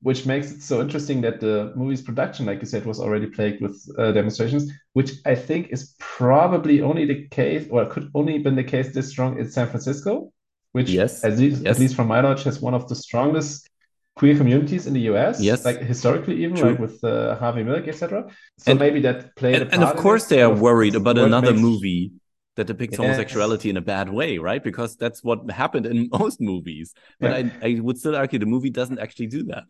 Which 0.00 0.26
makes 0.26 0.50
it 0.50 0.62
so 0.62 0.80
interesting 0.80 1.20
that 1.20 1.38
the 1.38 1.72
movie's 1.76 2.02
production, 2.02 2.44
like 2.44 2.58
you 2.60 2.66
said, 2.66 2.84
was 2.84 2.98
already 2.98 3.28
plagued 3.28 3.62
with 3.62 3.76
uh, 3.98 4.10
demonstrations, 4.10 4.68
which 4.94 5.12
I 5.24 5.36
think 5.36 5.68
is 5.70 5.94
probably 6.00 6.82
only 6.82 7.04
the 7.06 7.28
case, 7.28 7.68
or 7.70 7.86
could 7.86 8.10
only 8.12 8.38
been 8.38 8.56
the 8.56 8.64
case 8.64 8.92
this 8.92 9.10
strong 9.10 9.38
in 9.38 9.48
San 9.48 9.68
Francisco, 9.68 10.32
which, 10.72 10.90
Yes. 10.90 11.22
at 11.24 11.38
least, 11.38 11.62
Yes. 11.62 11.76
at 11.76 11.80
least 11.80 11.94
from 11.94 12.08
my 12.08 12.20
knowledge, 12.20 12.42
has 12.42 12.60
one 12.60 12.74
of 12.74 12.88
the 12.88 12.96
strongest 12.96 13.68
queer 14.16 14.36
communities 14.36 14.88
in 14.88 14.94
the 14.94 15.02
US. 15.12 15.40
Yes. 15.40 15.64
like 15.64 15.78
historically, 15.78 16.42
even 16.42 16.56
True. 16.56 16.70
like 16.70 16.80
with 16.80 16.98
uh, 17.04 17.36
Harvey 17.36 17.62
Milk, 17.62 17.86
etc. 17.86 18.26
So 18.58 18.72
And- 18.72 18.80
maybe 18.80 19.00
that 19.02 19.36
played 19.36 19.54
a 19.54 19.60
And, 19.62 19.74
and 19.74 19.84
of 19.84 19.94
course, 19.96 20.24
they 20.26 20.42
are 20.42 20.52
worried 20.52 20.96
about 20.96 21.16
another 21.16 21.52
makes- 21.52 21.62
movie 21.62 22.10
that 22.56 22.66
depicts 22.66 22.98
Yes. 22.98 22.98
homosexuality 22.98 23.70
in 23.70 23.76
a 23.76 23.80
bad 23.80 24.08
way, 24.08 24.38
right? 24.38 24.62
Because 24.62 24.96
that's 24.96 25.24
what 25.24 25.50
happened 25.50 25.86
in 25.86 26.08
most 26.18 26.40
movies. 26.40 26.94
But 27.20 27.30
Yeah. 27.30 27.50
I, 27.62 27.68
I 27.76 27.80
would 27.80 27.98
still 27.98 28.16
argue 28.16 28.38
the 28.38 28.46
movie 28.46 28.70
doesn't 28.70 28.98
actually 28.98 29.28
do 29.28 29.44
that. 29.44 29.64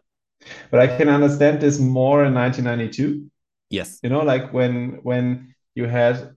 But 0.71 0.81
I 0.81 0.87
can 0.99 1.09
understand 1.09 1.61
this 1.61 1.79
more 1.79 2.25
in 2.25 2.35
1992. 2.35 3.31
Yes. 3.71 4.01
You 4.03 4.11
know, 4.11 4.21
like 4.23 4.53
when 4.53 4.99
when 5.03 5.55
you 5.75 5.87
had 5.87 6.35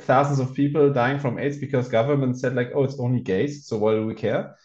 thousands 0.00 0.38
of 0.38 0.54
people 0.54 0.92
dying 0.92 1.18
from 1.18 1.38
AIDS 1.38 1.56
because 1.56 1.88
government 1.88 2.38
said 2.38 2.54
like, 2.54 2.70
oh, 2.74 2.84
it's 2.84 3.00
only 3.00 3.20
gays, 3.20 3.66
so 3.66 3.78
why 3.78 3.92
do 3.94 4.06
we 4.06 4.14
care? 4.14 4.56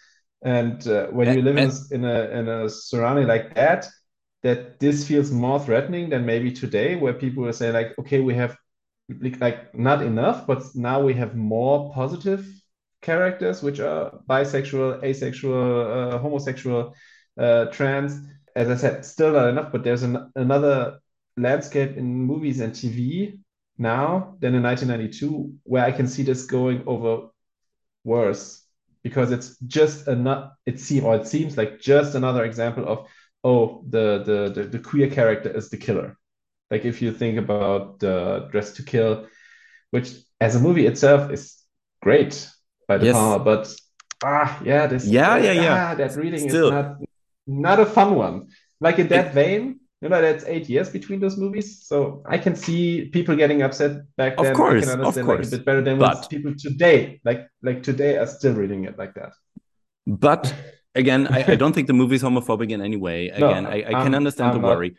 And 0.44 0.86
uh, 0.88 1.08
when 1.08 1.32
you 1.34 1.41
live 1.41 1.58
in, 1.58 1.64
and- 1.64 1.72
a, 1.72 1.95
in 1.95 2.06
a 2.06 2.40
in 2.40 2.48
a 2.50 2.70
surrounding 2.70 3.28
like 3.28 3.56
that, 3.56 3.88
that 4.44 4.80
this 4.80 5.08
feels 5.08 5.32
more 5.32 5.60
threatening 5.60 6.10
than 6.10 6.26
maybe 6.26 6.52
today, 6.52 6.95
where 6.98 7.14
people 7.14 7.44
will 7.44 7.54
say 7.54 7.72
like, 7.72 7.98
okay, 8.00 8.20
we 8.20 8.36
have 8.36 8.58
like, 9.09 9.39
like 9.39 9.75
not 9.75 10.01
enough, 10.01 10.47
but 10.47 10.63
now 10.75 11.01
we 11.01 11.13
have 11.13 11.35
more 11.35 11.93
positive 11.93 12.45
characters 13.01 13.61
which 13.61 13.80
are 13.80 14.19
bisexual, 14.30 15.03
asexual, 15.03 16.13
uh, 16.13 16.17
homosexual, 16.17 16.95
uh, 17.38 17.65
trans. 17.65 18.19
As 18.55 18.69
I 18.69 18.75
said, 18.75 19.05
still 19.05 19.34
not 19.34 19.49
enough, 19.49 19.71
but 19.71 19.84
there's 19.84 20.03
an, 20.03 20.31
another 20.35 20.99
landscape 21.38 21.97
in 21.97 22.05
movies 22.05 22.59
and 22.59 22.73
TV 22.73 23.39
now 23.77 24.35
than 24.39 24.55
in 24.55 24.63
1992 24.63 25.53
where 25.63 25.84
I 25.84 25.91
can 25.91 26.07
see 26.07 26.23
this 26.23 26.45
going 26.45 26.84
over 26.85 27.30
worse 28.03 28.63
because 29.03 29.31
it's 29.31 29.57
just 29.59 30.07
another 30.07 30.51
it 30.65 30.80
seems 30.80 31.03
or 31.03 31.15
it 31.15 31.27
seems 31.27 31.57
like 31.57 31.80
just 31.80 32.15
another 32.15 32.45
example 32.45 32.88
of 32.88 33.07
oh 33.43 33.84
the, 33.89 34.23
the 34.23 34.61
the 34.61 34.67
the 34.69 34.80
queer 34.80 35.09
character 35.09 35.49
is 35.49 35.69
the 35.69 35.77
killer 35.77 36.17
like 36.74 36.84
if 36.91 36.98
you 37.04 37.12
think 37.22 37.36
about 37.45 37.82
the 38.04 38.16
Dressed 38.52 38.76
to 38.78 38.84
Kill 38.91 39.12
which 39.94 40.08
as 40.45 40.52
a 40.56 40.62
movie 40.68 40.86
itself 40.91 41.22
is 41.36 41.44
great 42.02 42.34
by 42.90 42.95
the 42.98 43.06
Yes. 43.06 43.41
But 43.50 43.64
ah 44.34 44.50
yeah 44.70 44.84
this 44.91 45.04
Yeah, 45.20 45.34
yeah, 45.48 45.56
yeah. 45.66 45.76
ah, 45.91 45.91
that 46.00 46.12
reading 46.24 46.44
Still. 46.50 46.68
is 46.70 46.74
not 46.78 46.88
not 47.68 47.78
a 47.86 47.88
fun 47.98 48.10
one 48.28 48.36
like 48.86 48.98
in 49.04 49.08
that 49.16 49.28
vein 49.40 49.62
you 50.02 50.10
know 50.12 50.22
that's 50.26 50.45
eight 50.54 50.68
years 50.74 50.88
between 50.98 51.20
those 51.24 51.38
movies 51.44 51.68
so 51.90 51.98
i 52.36 52.38
can 52.45 52.56
see 52.66 52.82
people 53.18 53.36
getting 53.44 53.60
upset 53.68 53.91
back 54.20 54.34
then. 54.38 54.52
Of 54.52 54.58
course, 54.62 54.84
i 54.84 54.95
can 54.95 55.00
of 55.00 55.06
understand 55.06 55.28
like, 55.28 55.34
a 55.36 55.38
course. 55.38 55.50
bit 55.56 55.64
better 55.68 55.84
than 55.88 55.95
But- 56.06 56.30
people 56.34 56.54
today 56.66 56.98
like 57.30 57.41
like 57.68 57.80
today 57.90 58.12
are 58.22 58.30
still 58.38 58.54
reading 58.62 58.82
it 58.90 58.95
like 59.02 59.14
that 59.20 59.34
But 60.26 60.44
again, 60.95 61.28
I, 61.28 61.44
I 61.53 61.56
don't 61.56 61.74
think 61.76 61.88
the 61.88 61.94
movie 61.94 62.15
is 62.15 62.24
homophobic 62.24 62.70
in 62.72 62.82
any 62.82 62.98
way. 62.98 63.32
No, 63.38 63.49
Again, 63.49 63.65
I, 63.65 63.84
I 63.88 64.03
can 64.03 64.14
understand 64.15 64.52
I'm 64.52 64.61
the 64.61 64.68
not- 64.68 64.76
worry. 64.78 64.95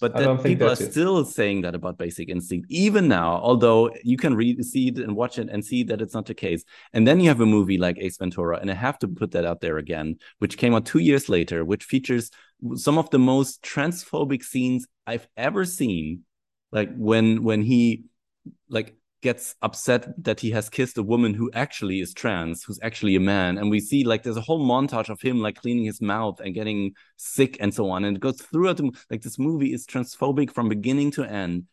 But 0.00 0.14
that 0.16 0.42
people 0.42 0.68
are 0.68 0.72
it. 0.72 0.90
still 0.92 1.24
saying 1.24 1.60
that 1.62 1.74
about 1.74 1.98
Basic 1.98 2.28
Instinct, 2.28 2.66
even 2.70 3.06
now, 3.06 3.34
although 3.42 3.90
you 4.02 4.16
can 4.16 4.34
read, 4.34 4.64
see 4.64 4.88
it 4.88 4.98
and 4.98 5.14
watch 5.14 5.38
it 5.38 5.48
and 5.50 5.64
see 5.64 5.84
that 5.84 6.00
it's 6.02 6.14
not 6.14 6.26
the 6.26 6.34
case. 6.34 6.64
And 6.92 7.06
then 7.06 7.20
you 7.20 7.28
have 7.28 7.40
a 7.40 7.46
movie 7.46 7.78
like 7.78 7.96
Ace 7.98 8.16
Ventura, 8.18 8.58
and 8.58 8.70
I 8.70 8.74
have 8.74 8.98
to 9.00 9.08
put 9.08 9.30
that 9.32 9.44
out 9.44 9.60
there 9.60 9.78
again, 9.78 10.16
which 10.40 10.58
came 10.58 10.74
out 10.74 10.84
two 10.84 10.98
years 10.98 11.28
later, 11.28 11.64
which 11.64 11.84
features 11.84 12.30
some 12.74 12.98
of 12.98 13.08
the 13.10 13.18
most 13.20 13.62
transphobic 13.62 14.42
scenes 14.42 14.86
I've 15.06 15.28
ever 15.36 15.64
seen. 15.64 16.24
Like 16.72 16.90
when 16.96 17.42
when 17.44 17.62
he 17.62 18.04
like 18.68 18.96
gets 19.20 19.56
upset 19.62 20.06
that 20.24 20.40
he 20.40 20.50
has 20.52 20.68
kissed 20.68 20.96
a 20.98 21.02
woman 21.02 21.34
who 21.34 21.50
actually 21.52 22.00
is 22.00 22.14
trans, 22.14 22.62
who's 22.62 22.78
actually 22.82 23.16
a 23.16 23.20
man. 23.20 23.58
And 23.58 23.70
we 23.70 23.80
see 23.80 24.04
like 24.04 24.22
there's 24.22 24.36
a 24.36 24.40
whole 24.42 24.64
montage 24.66 25.08
of 25.08 25.20
him 25.20 25.40
like 25.40 25.56
cleaning 25.56 25.84
his 25.84 26.00
mouth 26.00 26.40
and 26.40 26.54
getting 26.54 26.92
sick 27.16 27.56
and 27.60 27.74
so 27.74 27.90
on. 27.90 28.04
And 28.04 28.16
it 28.16 28.20
goes 28.20 28.40
throughout 28.40 28.76
the 28.76 28.90
like 29.10 29.22
this 29.22 29.38
movie 29.38 29.72
is 29.72 29.86
transphobic 29.86 30.52
from 30.52 30.68
beginning 30.68 31.10
to 31.12 31.24
end. 31.24 31.64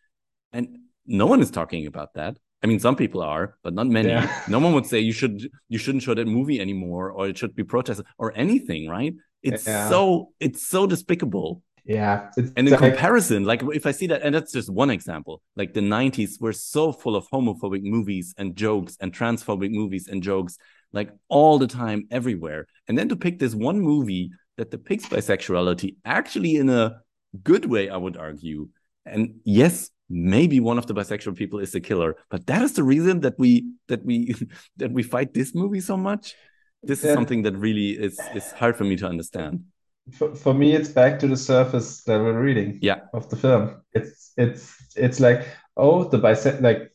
And 0.53 0.80
no 1.05 1.27
one 1.27 1.41
is 1.41 1.51
talking 1.51 1.85
about 1.85 2.13
that. 2.15 2.38
I 2.63 2.67
mean, 2.67 2.80
some 2.80 2.95
people 2.95 3.22
are, 3.22 3.57
but 3.61 3.73
not 3.76 3.88
many. 3.88 4.09
Yeah. 4.09 4.41
No 4.49 4.57
one 4.59 4.73
would 4.73 4.88
say 4.88 4.99
you 4.99 5.13
should 5.13 5.47
you 5.69 5.77
shouldn't 5.77 6.03
show 6.03 6.15
that 6.15 6.27
movie 6.27 6.59
anymore, 6.59 7.11
or 7.11 7.27
it 7.27 7.38
should 7.38 7.55
be 7.55 7.63
protested, 7.63 8.05
or 8.17 8.34
anything, 8.35 8.89
right? 8.89 9.13
It's 9.43 9.67
Yeah. 9.67 9.89
so 9.89 10.30
it's 10.39 10.67
so 10.67 10.88
despicable. 10.88 11.61
Yeah 11.85 12.29
And 12.37 12.51
in 12.57 12.65
like- 12.67 12.79
comparison, 12.79 13.43
like 13.45 13.61
if 13.73 13.85
I 13.85 13.91
see 13.91 14.07
that, 14.07 14.21
and 14.23 14.33
that's 14.35 14.51
just 14.51 14.69
one 14.69 14.89
example, 14.89 15.41
like 15.55 15.73
the 15.73 15.81
90s 15.81 16.41
were 16.41 16.53
so 16.53 16.91
full 16.91 17.15
of 17.15 17.27
homophobic 17.29 17.83
movies 17.83 18.33
and 18.37 18.55
jokes 18.55 18.97
and 18.99 19.13
transphobic 19.13 19.71
movies 19.71 20.07
and 20.07 20.21
jokes, 20.23 20.57
like 20.91 21.11
all 21.29 21.57
the 21.59 21.67
time, 21.67 22.07
everywhere. 22.11 22.67
And 22.87 22.97
then 22.97 23.09
to 23.09 23.15
pick 23.15 23.39
this 23.39 23.53
one 23.53 23.79
movie 23.79 24.31
that 24.57 24.71
depicts 24.71 25.05
bisexuality 25.07 25.95
actually 26.05 26.55
in 26.55 26.69
a 26.69 27.01
good 27.43 27.65
way, 27.65 27.89
I 27.89 27.97
would 27.97 28.17
argue. 28.17 28.69
And 29.05 29.35
yes, 29.43 29.91
maybe 30.09 30.59
one 30.59 30.77
of 30.77 30.85
the 30.87 30.93
bisexual 30.93 31.35
people 31.35 31.59
is 31.59 31.71
the 31.71 31.81
killer, 31.81 32.15
but 32.29 32.47
that 32.47 32.61
is 32.63 32.73
the 32.73 32.83
reason 32.83 33.19
that 33.21 33.35
we 33.37 33.73
that 33.87 34.03
we 34.03 34.33
that 34.77 34.91
we 34.91 35.03
fight 35.03 35.33
this 35.33 35.53
movie 35.53 35.81
so 35.81 35.97
much. 35.97 36.33
This 36.81 37.03
is 37.03 37.13
something 37.13 37.41
that 37.43 37.55
really 37.57 37.89
is 37.91 38.19
is 38.33 38.51
hard 38.53 38.75
for 38.77 38.83
me 38.83 38.95
to 38.97 39.07
understand. 39.07 39.65
For, 40.11 40.36
for 40.36 40.53
me 40.53 40.73
it's 40.73 40.90
back 40.90 41.19
to 41.19 41.27
the 41.27 41.38
surface 41.38 42.07
level 42.07 42.32
reading 42.34 42.80
Yeah. 42.82 42.99
of 43.14 43.30
the 43.30 43.36
film 43.36 43.82
it's 43.94 44.34
it's 44.38 44.76
it's 44.95 45.19
like 45.19 45.48
oh 45.77 46.03
the 46.06 46.18
bise 46.18 46.45
like 46.61 46.91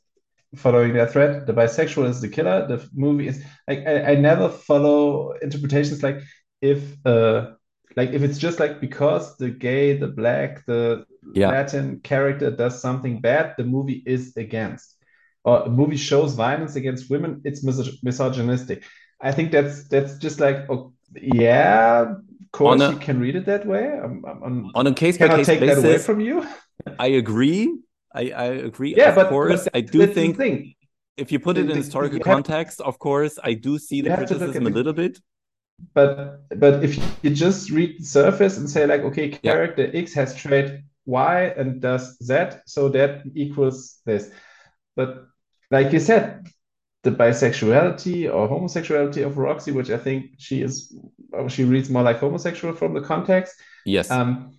following 0.57 0.95
that 0.95 1.13
thread 1.13 1.47
the 1.47 1.53
bisexual 1.53 2.09
is 2.09 2.21
the 2.21 2.29
killer 2.29 2.67
the 2.67 2.89
movie 2.95 3.29
is 3.29 3.45
like 3.69 3.87
I, 3.87 4.13
I 4.13 4.15
never 4.17 4.49
follow 4.49 5.33
interpretations 5.43 6.03
like 6.03 6.21
if 6.61 6.83
uh 7.07 7.53
like 7.97 8.11
if 8.11 8.23
it's 8.23 8.39
just 8.39 8.61
like 8.61 8.81
because 8.81 9.37
the 9.39 9.51
gay 9.51 9.97
the 9.97 10.09
black 10.09 10.65
the 10.67 11.05
Yeah. 11.35 11.51
latin 11.51 12.01
character 12.03 12.51
does 12.51 12.81
something 12.81 13.21
bad 13.21 13.55
the 13.57 13.65
movie 13.65 14.03
is 14.07 14.37
against 14.37 14.97
or 15.45 15.63
a 15.63 15.69
movie 15.71 15.97
shows 15.97 16.35
violence 16.35 16.77
against 16.77 17.11
women 17.11 17.41
it's 17.45 17.63
mis- 17.63 18.03
misogynistic 18.03 18.83
i 19.21 19.31
think 19.33 19.53
that's 19.53 19.89
that's 19.89 20.19
just 20.19 20.41
like 20.41 20.67
oh, 20.71 20.93
yeah 21.15 22.15
course 22.53 22.81
a- 22.83 22.91
you 22.93 22.99
can 22.99 23.21
read 23.21 23.37
it 23.37 23.47
that 23.47 23.65
way 23.67 23.85
i'm, 24.05 24.25
I'm, 24.25 24.71
On 24.75 24.87
a 24.87 24.95
case 24.95 25.17
by 25.19 25.29
case 25.29 25.47
take 25.47 25.61
that 25.61 25.79
away 25.79 25.83
basis, 25.95 26.07
from 26.07 26.21
you 26.21 26.47
I 26.99 27.09
agree. 27.23 27.65
I, 28.15 28.23
I 28.31 28.45
agree. 28.71 28.95
yeah 28.97 29.11
of 29.11 29.15
but, 29.17 29.29
course, 29.29 29.65
but 29.65 29.77
I 29.77 29.83
do 29.83 30.07
think 30.07 30.39
if 31.23 31.31
you 31.31 31.39
put 31.39 31.59
it 31.59 31.69
in 31.71 31.77
historical 31.77 32.17
have- 32.19 32.25
context, 32.35 32.81
of 32.81 32.99
course, 32.99 33.39
I 33.45 33.53
do 33.53 33.79
see 33.79 34.01
the 34.01 34.09
you 34.09 34.17
have 34.17 34.27
to 34.29 34.35
look 34.35 34.41
criticism 34.41 34.67
a 34.67 34.71
little 34.79 34.95
bit. 34.95 35.15
but 35.95 36.17
but 36.65 36.75
if 36.87 36.93
you 37.23 37.31
just 37.47 37.71
read 37.71 37.91
the 38.01 38.05
surface 38.19 38.55
and 38.59 38.67
say 38.75 38.83
like 38.93 39.03
okay 39.09 39.27
Yeah. 39.31 39.39
character 39.53 39.85
x 40.05 40.07
has 40.15 40.35
trait 40.43 40.69
y 41.07 41.37
and 41.59 41.69
does 41.87 42.05
z 42.29 42.35
so 42.75 42.81
that 42.97 43.13
equals 43.45 43.79
this 44.09 44.25
but 44.99 45.11
like 45.77 45.89
you 45.95 46.01
said 46.11 46.27
the 47.03 47.11
bisexuality 47.11 48.33
or 48.33 48.49
homosexuality 48.49 49.23
of 49.25 49.39
roxy 49.39 49.73
which 49.73 49.91
i 49.91 49.97
think 49.97 50.27
she 50.39 50.63
is 50.63 50.95
she 51.49 51.65
reads 51.65 51.89
more 51.91 52.03
like 52.03 52.19
homosexual 52.19 52.75
from 52.75 52.95
the 52.95 53.01
context 53.01 53.55
Yes. 53.87 54.11
um 54.11 54.51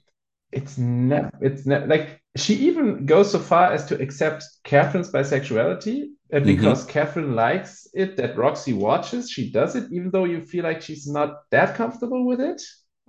it's 0.51 0.77
never 0.77 1.31
it's 1.41 1.65
ne- 1.65 1.85
like 1.85 2.19
she 2.35 2.55
even 2.55 3.05
goes 3.05 3.31
so 3.31 3.39
far 3.39 3.72
as 3.72 3.85
to 3.85 4.01
accept 4.01 4.43
catherine's 4.63 5.11
bisexuality 5.11 6.07
and 6.31 6.45
Mhm. 6.45 6.47
because 6.55 6.85
catherine 6.85 7.35
likes 7.35 7.88
it 7.93 8.18
that 8.18 8.38
roxy 8.38 8.73
watches 8.73 9.30
she 9.30 9.51
does 9.51 9.76
it 9.76 9.91
even 9.91 10.09
though 10.11 10.26
you 10.26 10.41
feel 10.41 10.63
like 10.63 10.81
she's 10.81 11.07
not 11.07 11.30
that 11.51 11.76
comfortable 11.76 12.26
with 12.26 12.41
it 12.41 12.61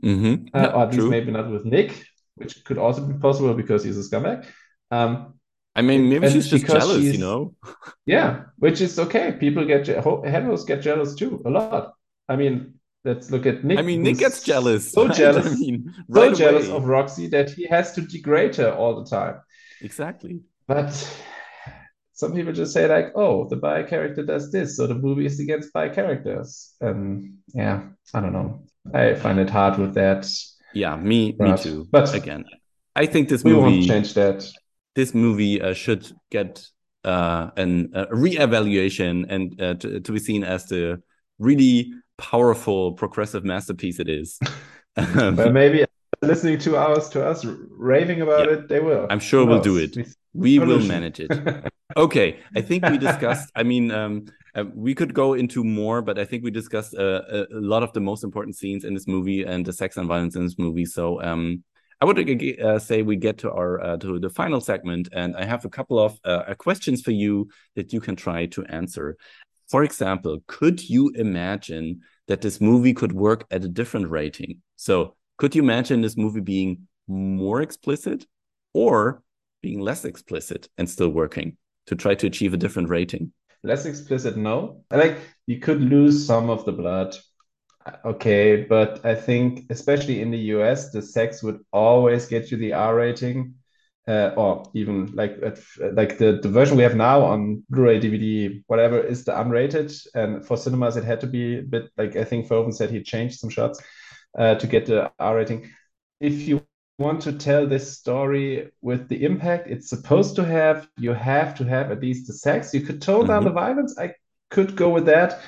mm-hmm. 0.04 0.46
uh, 0.54 0.72
or 0.74 0.82
at 0.84 0.94
least 0.94 1.08
maybe 1.08 1.30
not 1.32 1.50
with 1.50 1.64
nick 1.64 2.04
which 2.36 2.64
could 2.64 2.78
also 2.78 3.06
be 3.06 3.14
possible 3.18 3.54
because 3.54 3.82
he's 3.84 3.98
a 3.98 4.02
scumbag 4.08 4.44
um 4.90 5.34
I 5.74 5.80
mean, 5.82 6.08
maybe 6.10 6.26
and 6.26 6.32
she's 6.34 6.48
just 6.50 6.66
jealous, 6.66 7.02
you 7.02 7.18
know? 7.18 7.54
yeah 8.06 8.42
which 8.58 8.80
is 8.80 8.98
okay 8.98 9.32
people 9.32 9.64
get 9.64 9.84
je- 9.84 9.94
heteros 9.94 10.66
get 10.66 10.82
jealous 10.82 11.14
too 11.14 11.40
a 11.46 11.50
lot 11.50 11.94
i 12.28 12.36
mean 12.36 12.74
let's 13.04 13.30
look 13.30 13.46
at 13.46 13.64
nick 13.64 13.78
I 13.78 13.82
mean, 13.82 14.02
Nick 14.02 14.18
gets 14.18 14.42
jealous. 14.42 14.92
so 14.92 15.06
right? 15.06 15.16
jealous 15.16 15.46
I 15.52 15.54
mean, 15.56 15.92
so 16.14 16.20
right 16.22 16.36
jealous 16.36 16.68
away. 16.68 16.76
of 16.76 16.84
roxy 16.84 17.26
that 17.28 17.50
he 17.50 17.66
has 17.68 17.92
to 17.94 18.00
degrade 18.02 18.54
her 18.56 18.70
all 18.72 19.02
the 19.02 19.08
time 19.08 19.36
Exactly. 19.80 20.40
But 20.68 20.92
some 22.12 22.32
people 22.34 22.52
just 22.52 22.72
say 22.72 22.86
like, 22.86 23.08
"Oh, 23.16 23.48
the 23.48 23.56
bi 23.56 23.82
character 23.82 24.22
does 24.24 24.52
this, 24.52 24.76
so 24.76 24.86
the 24.86 24.94
movie 24.94 25.26
is 25.26 25.40
against 25.40 25.72
bi 25.72 25.88
characters." 25.88 26.74
And 26.80 27.38
yeah, 27.52 27.82
I 28.14 28.20
don't 28.20 28.32
know. 28.32 28.62
I 28.94 29.14
find 29.16 29.40
it 29.40 29.50
hard 29.50 29.78
with 29.78 29.94
that. 29.94 30.22
Yeah, 30.72 30.94
me, 30.96 31.34
me 31.38 31.56
too. 31.58 31.88
But- 31.90 32.14
again, 32.14 32.44
I 32.94 33.06
think 33.06 33.28
this 33.28 33.42
We 33.42 33.54
won't 33.54 33.74
movie, 33.74 33.88
change 33.88 34.14
that. 34.14 34.46
This 34.94 35.14
movie 35.14 35.60
uh, 35.60 35.72
should 35.74 36.10
get 36.30 36.64
uh, 37.04 37.50
an 37.56 37.90
a 37.94 38.06
reevaluation 38.06 39.26
and 39.28 39.60
uh, 39.60 39.74
to, 39.74 40.00
to 40.00 40.12
be 40.12 40.18
seen 40.18 40.44
as 40.44 40.66
the 40.66 41.02
really 41.38 41.92
powerful 42.18 42.92
progressive 42.92 43.44
masterpiece 43.44 43.98
it 43.98 44.08
is. 44.08 44.38
But 44.94 45.52
maybe 45.52 45.84
listening 46.20 46.58
two 46.58 46.76
hours 46.76 47.08
to 47.10 47.26
us 47.26 47.44
raving 47.70 48.20
about 48.20 48.46
Yeah. 48.46 48.54
it, 48.56 48.68
they 48.68 48.78
will. 48.80 49.06
I'm 49.10 49.20
sure 49.20 49.46
we'll 49.46 49.62
do 49.62 49.78
it. 49.78 49.96
we 50.34 50.58
will 50.58 50.80
manage 50.80 51.20
it. 51.20 51.32
Okay, 51.94 52.38
I 52.56 52.62
think 52.62 52.86
we 52.88 52.96
discussed. 52.96 53.50
I 53.54 53.64
mean, 53.64 53.90
um, 53.90 54.24
uh, 54.54 54.64
we 54.74 54.94
could 54.94 55.12
go 55.12 55.34
into 55.34 55.62
more, 55.62 56.00
but 56.00 56.18
I 56.18 56.24
think 56.24 56.42
we 56.42 56.50
discussed 56.50 56.94
uh, 56.94 57.20
a, 57.28 57.40
a 57.52 57.60
lot 57.60 57.82
of 57.82 57.92
the 57.92 58.00
most 58.00 58.24
important 58.24 58.56
scenes 58.56 58.84
in 58.84 58.94
this 58.94 59.06
movie 59.06 59.42
and 59.42 59.62
the 59.66 59.74
sex 59.74 59.98
and 59.98 60.08
violence 60.08 60.34
in 60.34 60.42
this 60.42 60.58
movie. 60.58 60.86
So, 60.86 61.20
um, 61.22 61.62
I 62.02 62.04
would 62.04 62.58
uh, 62.60 62.80
say 62.80 63.02
we 63.02 63.14
get 63.14 63.38
to 63.38 63.52
our 63.52 63.80
uh, 63.80 63.96
to 63.98 64.18
the 64.18 64.28
final 64.28 64.60
segment, 64.60 65.08
and 65.12 65.36
I 65.36 65.44
have 65.44 65.64
a 65.64 65.68
couple 65.68 66.00
of 66.00 66.18
uh, 66.24 66.52
questions 66.54 67.00
for 67.00 67.12
you 67.12 67.48
that 67.76 67.92
you 67.92 68.00
can 68.00 68.16
try 68.16 68.46
to 68.46 68.64
answer. 68.64 69.16
For 69.68 69.84
example, 69.84 70.42
could 70.48 70.82
you 70.90 71.12
imagine 71.14 72.00
that 72.26 72.40
this 72.40 72.60
movie 72.60 72.92
could 72.92 73.12
work 73.12 73.44
at 73.52 73.62
a 73.62 73.68
different 73.68 74.10
rating? 74.10 74.62
So, 74.74 75.14
could 75.38 75.54
you 75.54 75.62
imagine 75.62 76.00
this 76.00 76.16
movie 76.16 76.40
being 76.40 76.88
more 77.06 77.62
explicit 77.62 78.26
or 78.74 79.22
being 79.60 79.78
less 79.78 80.04
explicit 80.04 80.68
and 80.78 80.90
still 80.90 81.10
working 81.10 81.56
to 81.86 81.94
try 81.94 82.16
to 82.16 82.26
achieve 82.26 82.52
a 82.52 82.56
different 82.56 82.88
rating? 82.88 83.32
Less 83.62 83.86
explicit, 83.86 84.36
no. 84.36 84.82
Like 84.90 85.18
you 85.46 85.60
could 85.60 85.80
lose 85.80 86.26
some 86.26 86.50
of 86.50 86.64
the 86.64 86.72
blood. 86.72 87.14
Okay, 88.04 88.64
but 88.64 89.04
I 89.04 89.14
think 89.14 89.66
especially 89.70 90.20
in 90.20 90.30
the 90.30 90.38
US, 90.56 90.90
the 90.90 91.02
sex 91.02 91.42
would 91.42 91.60
always 91.72 92.26
get 92.26 92.50
you 92.50 92.56
the 92.56 92.72
R 92.74 92.94
rating. 92.96 93.54
Uh, 94.08 94.32
or 94.36 94.68
even 94.74 95.14
like 95.14 95.36
like 95.92 96.18
the, 96.18 96.40
the 96.42 96.48
version 96.48 96.76
we 96.76 96.82
have 96.82 96.96
now 96.96 97.22
on 97.22 97.62
Blu-ray, 97.70 98.00
DVD, 98.00 98.60
whatever 98.66 98.98
is 99.00 99.24
the 99.24 99.30
unrated. 99.32 99.96
And 100.14 100.44
for 100.44 100.56
cinemas, 100.56 100.96
it 100.96 101.04
had 101.04 101.20
to 101.20 101.28
be 101.28 101.58
a 101.58 101.62
bit 101.62 101.88
like 101.96 102.16
I 102.16 102.24
think 102.24 102.48
Verhoeven 102.48 102.74
said 102.74 102.90
he 102.90 103.00
changed 103.02 103.38
some 103.38 103.50
shots 103.50 103.80
uh, 104.36 104.56
to 104.56 104.66
get 104.66 104.86
the 104.86 105.12
R 105.20 105.36
rating. 105.36 105.70
If 106.20 106.48
you 106.48 106.62
want 106.98 107.22
to 107.22 107.32
tell 107.32 107.66
this 107.66 107.96
story 107.96 108.72
with 108.80 109.08
the 109.08 109.24
impact 109.24 109.68
it's 109.68 109.88
supposed 109.88 110.34
to 110.36 110.44
have, 110.44 110.88
you 110.98 111.12
have 111.12 111.54
to 111.58 111.64
have 111.64 111.92
at 111.92 112.00
least 112.00 112.26
the 112.26 112.32
sex. 112.32 112.74
You 112.74 112.80
could 112.80 113.00
tone 113.02 113.28
down 113.28 113.42
Mhm. 113.42 113.46
the 113.46 113.50
violence. 113.52 113.96
I 113.98 114.14
could 114.50 114.74
go 114.76 114.90
with 114.90 115.06
that, 115.06 115.40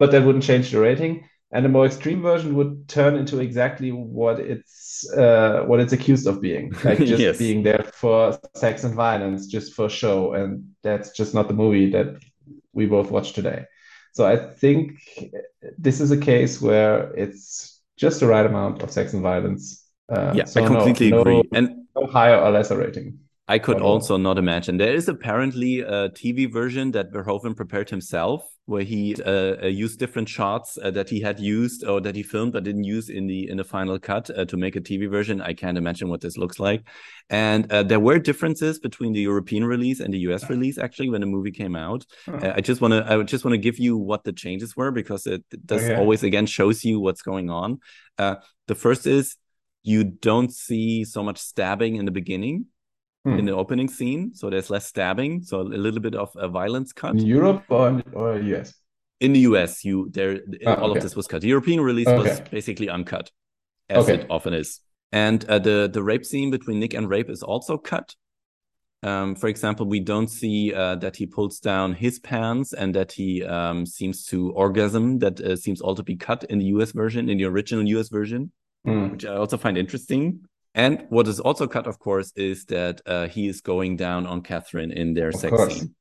but 0.00 0.10
that 0.10 0.24
wouldn't 0.24 0.44
change 0.44 0.72
the 0.72 0.80
rating. 0.80 1.28
And 1.52 1.66
a 1.66 1.68
more 1.68 1.84
extreme 1.84 2.22
version 2.22 2.54
would 2.54 2.88
turn 2.88 3.14
into 3.14 3.40
exactly 3.40 3.92
what 3.92 4.40
it's 4.40 5.10
uh, 5.12 5.64
what 5.66 5.80
it's 5.80 5.92
accused 5.92 6.26
of 6.26 6.40
being, 6.40 6.72
like 6.84 7.04
just 7.04 7.20
Yes. 7.20 7.38
being 7.38 7.62
there 7.62 7.84
for 7.92 8.38
sex 8.54 8.84
and 8.84 8.94
violence, 8.94 9.46
just 9.46 9.74
for 9.74 9.88
show, 9.88 10.32
and 10.32 10.72
that's 10.82 11.10
just 11.10 11.34
not 11.34 11.48
the 11.48 11.54
movie 11.54 11.90
that 11.90 12.16
we 12.72 12.86
both 12.86 13.10
watched 13.10 13.34
today. 13.34 13.64
So 14.14 14.26
I 14.26 14.36
think 14.36 14.98
this 15.78 16.00
is 16.00 16.10
a 16.10 16.16
case 16.18 16.60
where 16.60 17.12
it's 17.14 17.80
just 17.96 18.20
the 18.20 18.26
right 18.26 18.46
amount 18.46 18.82
of 18.82 18.90
sex 18.90 19.12
and 19.12 19.22
violence. 19.22 19.86
Uh, 20.08 20.34
yeah, 20.34 20.44
so 20.44 20.60
I 20.60 20.66
completely 20.66 21.08
no, 21.10 21.20
agree. 21.20 21.48
And 21.52 21.86
no 21.96 22.06
higher 22.06 22.36
or 22.38 22.50
lesser 22.50 22.76
rating. 22.78 23.18
I 23.48 23.58
could 23.58 23.80
also 23.80 24.16
not 24.16 24.38
imagine. 24.38 24.76
There 24.78 24.94
is 24.94 25.08
apparently 25.08 25.80
a 25.80 26.08
TV 26.10 26.46
version 26.46 26.92
that 26.92 27.12
Verhoeven 27.12 27.56
prepared 27.56 27.90
himself, 27.90 28.51
where 28.66 28.82
he 28.84 29.16
uh, 29.26 29.56
uh, 29.64 29.66
used 29.66 29.98
different 29.98 30.28
shots 30.28 30.78
uh, 30.82 30.90
that 30.92 31.08
he 31.08 31.20
had 31.20 31.40
used 31.40 31.84
or 31.84 32.00
that 32.00 32.14
he 32.14 32.22
filmed 32.22 32.52
but 32.52 32.62
didn't 32.62 32.84
use 32.84 33.08
in 33.08 33.26
the 33.26 33.48
in 33.48 33.56
the 33.56 33.64
final 33.64 33.98
cut 33.98 34.30
uh, 34.30 34.44
to 34.44 34.56
make 34.56 34.76
a 34.76 34.80
TV 34.80 35.10
version. 35.10 35.40
I 35.40 35.52
can't 35.52 35.76
imagine 35.76 36.08
what 36.08 36.20
this 36.20 36.36
looks 36.36 36.60
like. 36.60 36.86
And 37.28 37.70
uh, 37.72 37.82
there 37.82 37.98
were 37.98 38.18
differences 38.18 38.78
between 38.78 39.12
the 39.12 39.20
European 39.20 39.64
release 39.64 39.98
and 40.00 40.14
the 40.14 40.18
US 40.20 40.48
release 40.48 40.78
actually 40.78 41.10
when 41.10 41.20
the 41.20 41.26
movie 41.26 41.50
came 41.50 41.74
out. 41.74 42.04
Uh, 42.28 42.52
I 42.54 42.60
just 42.60 42.80
want 42.80 42.92
to 42.92 43.04
I 43.04 43.16
would 43.16 43.28
just 43.28 43.44
want 43.44 43.54
to 43.54 43.58
give 43.58 43.78
you 43.78 43.96
what 43.96 44.22
the 44.22 44.32
changes 44.32 44.76
were 44.76 44.92
because 44.92 45.26
it 45.26 45.42
does 45.66 45.82
Okay. 45.82 45.94
always 45.94 46.22
again 46.22 46.46
shows 46.46 46.84
you 46.84 47.00
what's 47.00 47.22
going 47.22 47.50
on. 47.50 47.80
Uh, 48.16 48.36
the 48.68 48.74
first 48.76 49.06
is 49.06 49.36
you 49.82 50.04
don't 50.04 50.52
see 50.52 51.04
so 51.04 51.24
much 51.24 51.38
stabbing 51.38 51.96
in 51.96 52.04
the 52.04 52.12
beginning 52.12 52.66
Hmm. 53.24 53.38
in 53.38 53.44
the 53.44 53.52
opening 53.54 53.88
scene, 53.88 54.34
so 54.34 54.50
there's 54.50 54.68
less 54.68 54.86
stabbing, 54.86 55.42
so 55.44 55.60
a 55.60 55.62
little 55.62 56.00
bit 56.00 56.16
of 56.16 56.30
a 56.34 56.48
violence 56.48 56.92
cut. 56.92 57.14
In 57.14 57.24
Europe 57.24 57.62
or, 57.68 58.02
or 58.12 58.36
US? 58.40 58.74
In 59.20 59.32
the 59.32 59.40
US, 59.40 59.84
you 59.84 60.08
there 60.10 60.40
Ah, 60.66 60.74
all 60.74 60.90
okay. 60.90 60.98
of 60.98 61.02
this 61.04 61.14
was 61.14 61.28
cut. 61.28 61.40
The 61.40 61.48
European 61.48 61.80
release 61.80 62.08
was 62.08 62.40
basically 62.50 62.88
uncut, 62.88 63.30
as 63.88 64.08
Okay. 64.08 64.22
it 64.22 64.26
often 64.28 64.54
is. 64.54 64.80
And 65.12 65.44
uh, 65.44 65.60
the 65.60 65.88
the 65.92 66.02
rape 66.02 66.24
scene 66.24 66.50
between 66.50 66.80
Nick 66.80 66.94
and 66.94 67.08
Rape 67.08 67.30
is 67.30 67.44
also 67.44 67.78
cut. 67.78 68.16
Um, 69.04 69.34
for 69.36 69.48
example, 69.48 69.86
we 69.86 70.00
don't 70.00 70.28
see 70.28 70.72
uh, 70.74 70.96
that 70.96 71.16
he 71.16 71.26
pulls 71.26 71.60
down 71.60 71.94
his 71.94 72.18
pants 72.20 72.72
and 72.72 72.94
that 72.94 73.12
he 73.12 73.44
um, 73.44 73.86
seems 73.86 74.26
to 74.26 74.50
orgasm. 74.52 75.18
That 75.20 75.40
uh, 75.40 75.54
seems 75.56 75.80
all 75.80 75.94
to 75.94 76.02
be 76.02 76.16
cut 76.16 76.44
in 76.50 76.58
the 76.58 76.66
US 76.76 76.90
version, 76.92 77.28
in 77.28 77.38
the 77.38 77.44
original 77.44 77.86
US 77.98 78.08
version 78.08 78.50
Hmm. 78.84 79.10
which 79.12 79.24
I 79.24 79.36
also 79.36 79.56
find 79.58 79.78
interesting. 79.78 80.40
And 80.74 81.04
what 81.10 81.28
is 81.28 81.40
also 81.40 81.66
cut, 81.66 81.86
of 81.86 81.98
course, 81.98 82.32
is 82.36 82.64
that 82.66 83.00
uh, 83.06 83.28
he 83.28 83.46
is 83.48 83.60
going 83.60 83.96
down 83.96 84.26
on 84.26 84.42
Catherine 84.42 84.90
in 84.90 85.14
their 85.14 85.32
Of 85.32 85.40
sex 85.40 85.50
course. 85.50 85.74
scene. 85.74 85.94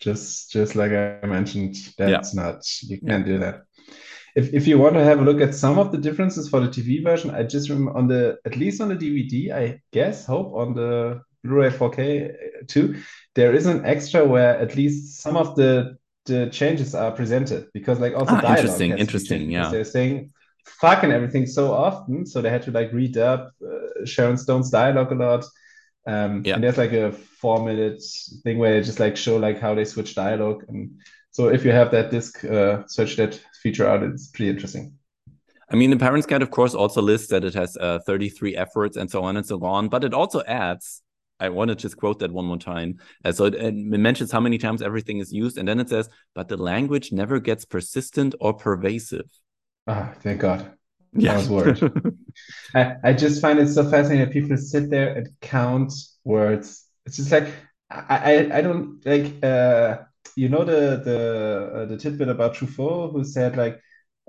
Just 0.00 0.50
just 0.50 0.74
like 0.76 0.92
I 0.92 1.26
mentioned, 1.26 1.76
that's 1.98 2.34
not 2.34 2.64
you 2.82 2.98
can't 3.00 3.26
do 3.26 3.38
that. 3.38 3.62
if, 4.34 4.52
if 4.54 4.66
you 4.66 4.78
want 4.78 4.94
to 4.94 5.04
have 5.04 5.20
a 5.20 5.22
look 5.22 5.40
at 5.40 5.54
some 5.54 5.78
of 5.78 5.92
the 5.92 5.98
differences 5.98 6.48
for 6.48 6.60
the 6.60 6.68
TV 6.68 7.02
version, 7.02 7.30
I 7.30 7.42
just 7.42 7.68
remember 7.68 7.96
on 7.98 8.08
the 8.08 8.38
at 8.46 8.56
least 8.56 8.80
on 8.80 8.88
the 8.88 8.96
DVD, 8.96 9.52
I 9.52 9.80
guess, 9.92 10.24
hope 10.24 10.54
on 10.54 10.74
the 10.74 11.20
Blu-ray 11.44 11.70
4K 11.70 12.66
too, 12.68 12.96
there 13.34 13.54
is 13.54 13.66
an 13.66 13.84
extra 13.84 14.24
where 14.24 14.58
at 14.58 14.76
least 14.76 15.20
some 15.20 15.36
of 15.36 15.54
the 15.56 15.96
the 16.26 16.48
changes 16.50 16.94
are 16.94 17.10
presented 17.12 17.66
because 17.74 17.98
like 18.00 18.14
also 18.14 18.36
Ah, 18.36 18.40
dialogue 18.40 18.58
interesting, 18.58 18.92
has 18.92 19.08
to 19.08 19.18
be 19.18 19.40
interesting, 19.40 19.50
yeah. 19.50 19.68
they're 19.70 19.84
saying 19.84 20.32
fuck 20.66 21.02
and 21.02 21.12
everything 21.12 21.46
so 21.46 21.72
often, 21.72 22.26
so 22.26 22.40
they 22.40 22.50
had 22.50 22.62
to 22.62 22.70
like 22.70 22.90
redub 22.92 23.50
uh, 23.62 24.04
Sharon 24.04 24.36
Stone's 24.36 24.70
dialogue 24.70 25.12
a 25.12 25.14
lot. 25.14 25.44
Um, 26.06 26.42
Yeah. 26.44 26.54
and 26.54 26.64
there's 26.64 26.78
like 26.78 26.92
a 26.92 27.12
four 27.12 27.64
minute 27.64 28.02
thing 28.42 28.58
where 28.58 28.72
they 28.72 28.86
just 28.86 29.00
like 29.00 29.16
show 29.16 29.36
like 29.36 29.60
how 29.60 29.74
they 29.74 29.84
switch 29.84 30.14
dialogue 30.14 30.64
and 30.68 30.90
so 31.32 31.48
if 31.48 31.64
you 31.64 31.70
have 31.70 31.90
that 31.92 32.10
disc, 32.10 32.44
uh, 32.44 32.82
search 32.88 33.16
that 33.16 33.40
feature 33.62 33.86
out. 33.86 34.02
It's 34.02 34.28
pretty 34.28 34.50
interesting. 34.50 34.94
I 35.70 35.76
mean, 35.76 35.90
the 35.90 35.96
Parents 35.96 36.26
Guide, 36.26 36.42
of 36.42 36.50
course, 36.50 36.74
also 36.74 37.00
lists 37.00 37.28
that 37.28 37.44
it 37.44 37.54
has 37.54 37.76
uh, 37.76 38.00
33 38.04 38.56
F 38.56 38.70
words 38.74 38.96
and 38.96 39.08
so 39.08 39.22
on 39.22 39.36
and 39.36 39.46
so 39.46 39.62
on, 39.64 39.88
but 39.88 40.04
it 40.04 40.14
also 40.14 40.42
adds. 40.46 41.02
I 41.38 41.48
want 41.48 41.70
to 41.70 41.74
just 41.74 41.96
quote 41.96 42.18
that 42.18 42.32
one 42.32 42.44
more 42.44 42.58
time. 42.58 42.98
Uh, 43.24 43.32
so 43.32 43.46
it, 43.46 43.54
it 43.54 43.72
mentions 43.74 44.30
how 44.30 44.40
many 44.40 44.58
times 44.58 44.82
everything 44.82 45.18
is 45.18 45.32
used, 45.32 45.56
and 45.56 45.66
then 45.66 45.80
it 45.80 45.88
says, 45.88 46.08
"But 46.34 46.48
the 46.48 46.56
language 46.56 47.12
never 47.12 47.40
gets 47.40 47.64
persistent 47.64 48.34
or 48.40 48.52
pervasive." 48.52 49.30
Ah, 49.90 50.14
thank 50.20 50.40
God. 50.40 50.72
Yeah. 51.12 51.36
was 51.36 51.48
worried. 51.48 51.82
I, 52.74 52.94
I 53.02 53.12
just 53.12 53.40
find 53.42 53.58
it 53.58 53.68
so 53.68 53.82
fascinating 53.90 54.24
that 54.26 54.32
people 54.32 54.56
sit 54.56 54.90
there 54.90 55.14
and 55.16 55.28
count 55.40 55.92
words. 56.24 56.86
It's 57.06 57.16
just 57.16 57.32
like 57.32 57.48
I 57.90 58.16
I, 58.34 58.58
I 58.58 58.60
don't 58.60 59.04
like 59.04 59.42
uh 59.42 59.98
you 60.36 60.48
know 60.48 60.64
the 60.64 61.02
the 61.04 61.72
uh, 61.74 61.84
the 61.86 61.96
tidbit 61.96 62.28
about 62.28 62.54
Truffaut 62.54 63.12
who 63.12 63.24
said 63.24 63.56
like 63.56 63.80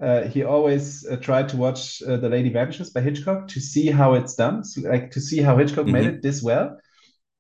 uh, 0.02 0.24
he 0.24 0.44
always 0.44 1.06
uh, 1.08 1.18
tried 1.18 1.48
to 1.50 1.58
watch 1.58 2.02
uh, 2.02 2.18
The 2.18 2.30
Lady 2.30 2.50
Vanishes 2.50 2.90
by 2.90 3.02
Hitchcock 3.02 3.48
to 3.50 3.60
see 3.62 3.92
how 3.92 4.16
it's 4.16 4.34
done, 4.34 4.64
so, 4.64 4.82
like 4.90 5.12
to 5.12 5.22
see 5.22 5.40
how 5.42 5.58
Hitchcock 5.58 5.86
made 5.88 6.06
Mhm. 6.06 6.08
it 6.08 6.24
this 6.24 6.42
well. 6.42 6.80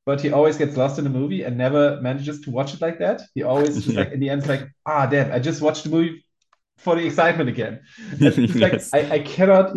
But 0.06 0.22
he 0.22 0.31
always 0.31 0.57
gets 0.57 0.77
lost 0.77 0.98
in 0.98 1.03
the 1.03 1.10
movie 1.11 1.43
and 1.43 1.57
never 1.57 2.02
manages 2.02 2.41
to 2.41 2.52
watch 2.52 2.73
it 2.73 2.81
like 2.81 2.99
that. 2.99 3.22
He 3.35 3.43
always 3.43 3.84
just 3.84 3.95
like 3.95 4.11
in 4.11 4.19
the 4.19 4.30
end, 4.30 4.48
like, 4.48 4.68
ah, 4.85 5.06
damn, 5.06 5.31
I 5.31 5.39
just 5.39 5.61
watched 5.61 5.84
the 5.84 5.89
movie 5.91 6.23
for 6.81 6.95
the 6.95 7.05
excitement 7.05 7.49
again. 7.49 7.81
Like 8.19 8.73
Yes. 8.73 8.93
I, 8.93 8.99
I 9.11 9.19
cannot 9.19 9.75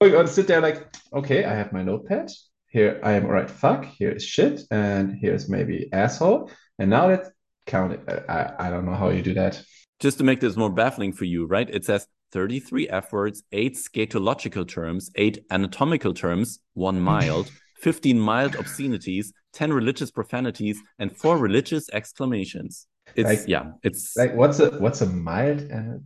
going 0.00 0.26
sit 0.26 0.46
there 0.46 0.60
like, 0.60 0.86
okay, 1.12 1.44
I 1.44 1.54
have 1.54 1.72
my 1.72 1.82
notepad. 1.82 2.30
Here 2.68 3.00
I 3.02 3.12
am 3.12 3.26
right 3.26 3.50
fuck, 3.50 3.84
here 3.84 4.10
is 4.10 4.24
shit, 4.24 4.62
and 4.70 5.14
here's 5.20 5.48
maybe 5.48 5.88
asshole. 5.92 6.50
And 6.78 6.88
now 6.90 7.06
let's 7.08 7.28
count 7.66 7.92
it. 7.92 8.00
I, 8.08 8.32
I, 8.32 8.66
I 8.66 8.70
don't 8.70 8.86
know 8.86 8.94
how 8.94 9.10
you 9.10 9.22
do 9.22 9.34
that. 9.34 9.62
Just 10.00 10.18
to 10.18 10.24
make 10.24 10.40
this 10.40 10.56
more 10.56 10.70
baffling 10.70 11.12
for 11.12 11.26
you, 11.26 11.46
right? 11.46 11.68
It 11.70 11.84
says 11.84 12.06
33 12.32 12.88
F 12.88 13.12
words, 13.12 13.42
eight 13.52 13.76
scatological 13.76 14.66
terms, 14.66 15.10
eight 15.16 15.44
anatomical 15.50 16.14
terms, 16.14 16.60
one 16.74 17.00
mild, 17.12 17.50
15 17.80 18.18
mild 18.18 18.56
obscenities, 18.56 19.32
10 19.52 19.72
religious 19.72 20.10
profanities, 20.10 20.80
and 20.98 21.14
four 21.14 21.36
religious 21.36 21.88
exclamations. 21.92 22.86
It's, 23.14 23.28
Like- 23.28 23.48
yeah, 23.48 23.72
it's, 23.82 24.16
Like 24.16 24.34
what's 24.34 24.58
a 24.60 24.70
what's 24.78 25.02
a 25.02 25.06
mild 25.06 25.60
and 25.60 26.04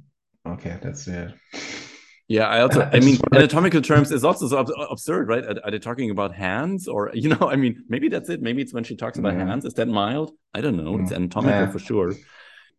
okay, 0.54 0.78
that's 0.82 1.06
it. 1.08 1.32
yeah, 2.28 2.46
I 2.48 2.60
also, 2.60 2.88
I 2.92 3.00
mean, 3.00 3.18
anatomical 3.32 3.80
terms 3.82 4.10
is 4.10 4.24
also 4.24 4.48
so 4.48 4.58
absurd, 4.90 5.28
right? 5.28 5.44
Are, 5.44 5.56
are 5.64 5.70
they 5.70 5.78
talking 5.78 6.10
about 6.10 6.34
hands 6.34 6.88
or, 6.88 7.10
you 7.14 7.28
know, 7.28 7.48
I 7.50 7.56
mean, 7.56 7.84
maybe 7.88 8.08
that's 8.08 8.28
it. 8.28 8.42
Maybe 8.42 8.62
it's 8.62 8.72
when 8.74 8.84
she 8.84 8.96
talks 8.96 9.18
about 9.18 9.34
Yeah. 9.34 9.46
hands. 9.46 9.64
Is 9.64 9.74
that 9.74 9.88
mild? 9.88 10.32
I 10.54 10.60
don't 10.60 10.76
know. 10.76 10.98
It's 11.00 11.10
Mm. 11.12 11.16
anatomical 11.16 11.60
Yeah. 11.60 11.70
for 11.70 11.78
sure. 11.78 12.12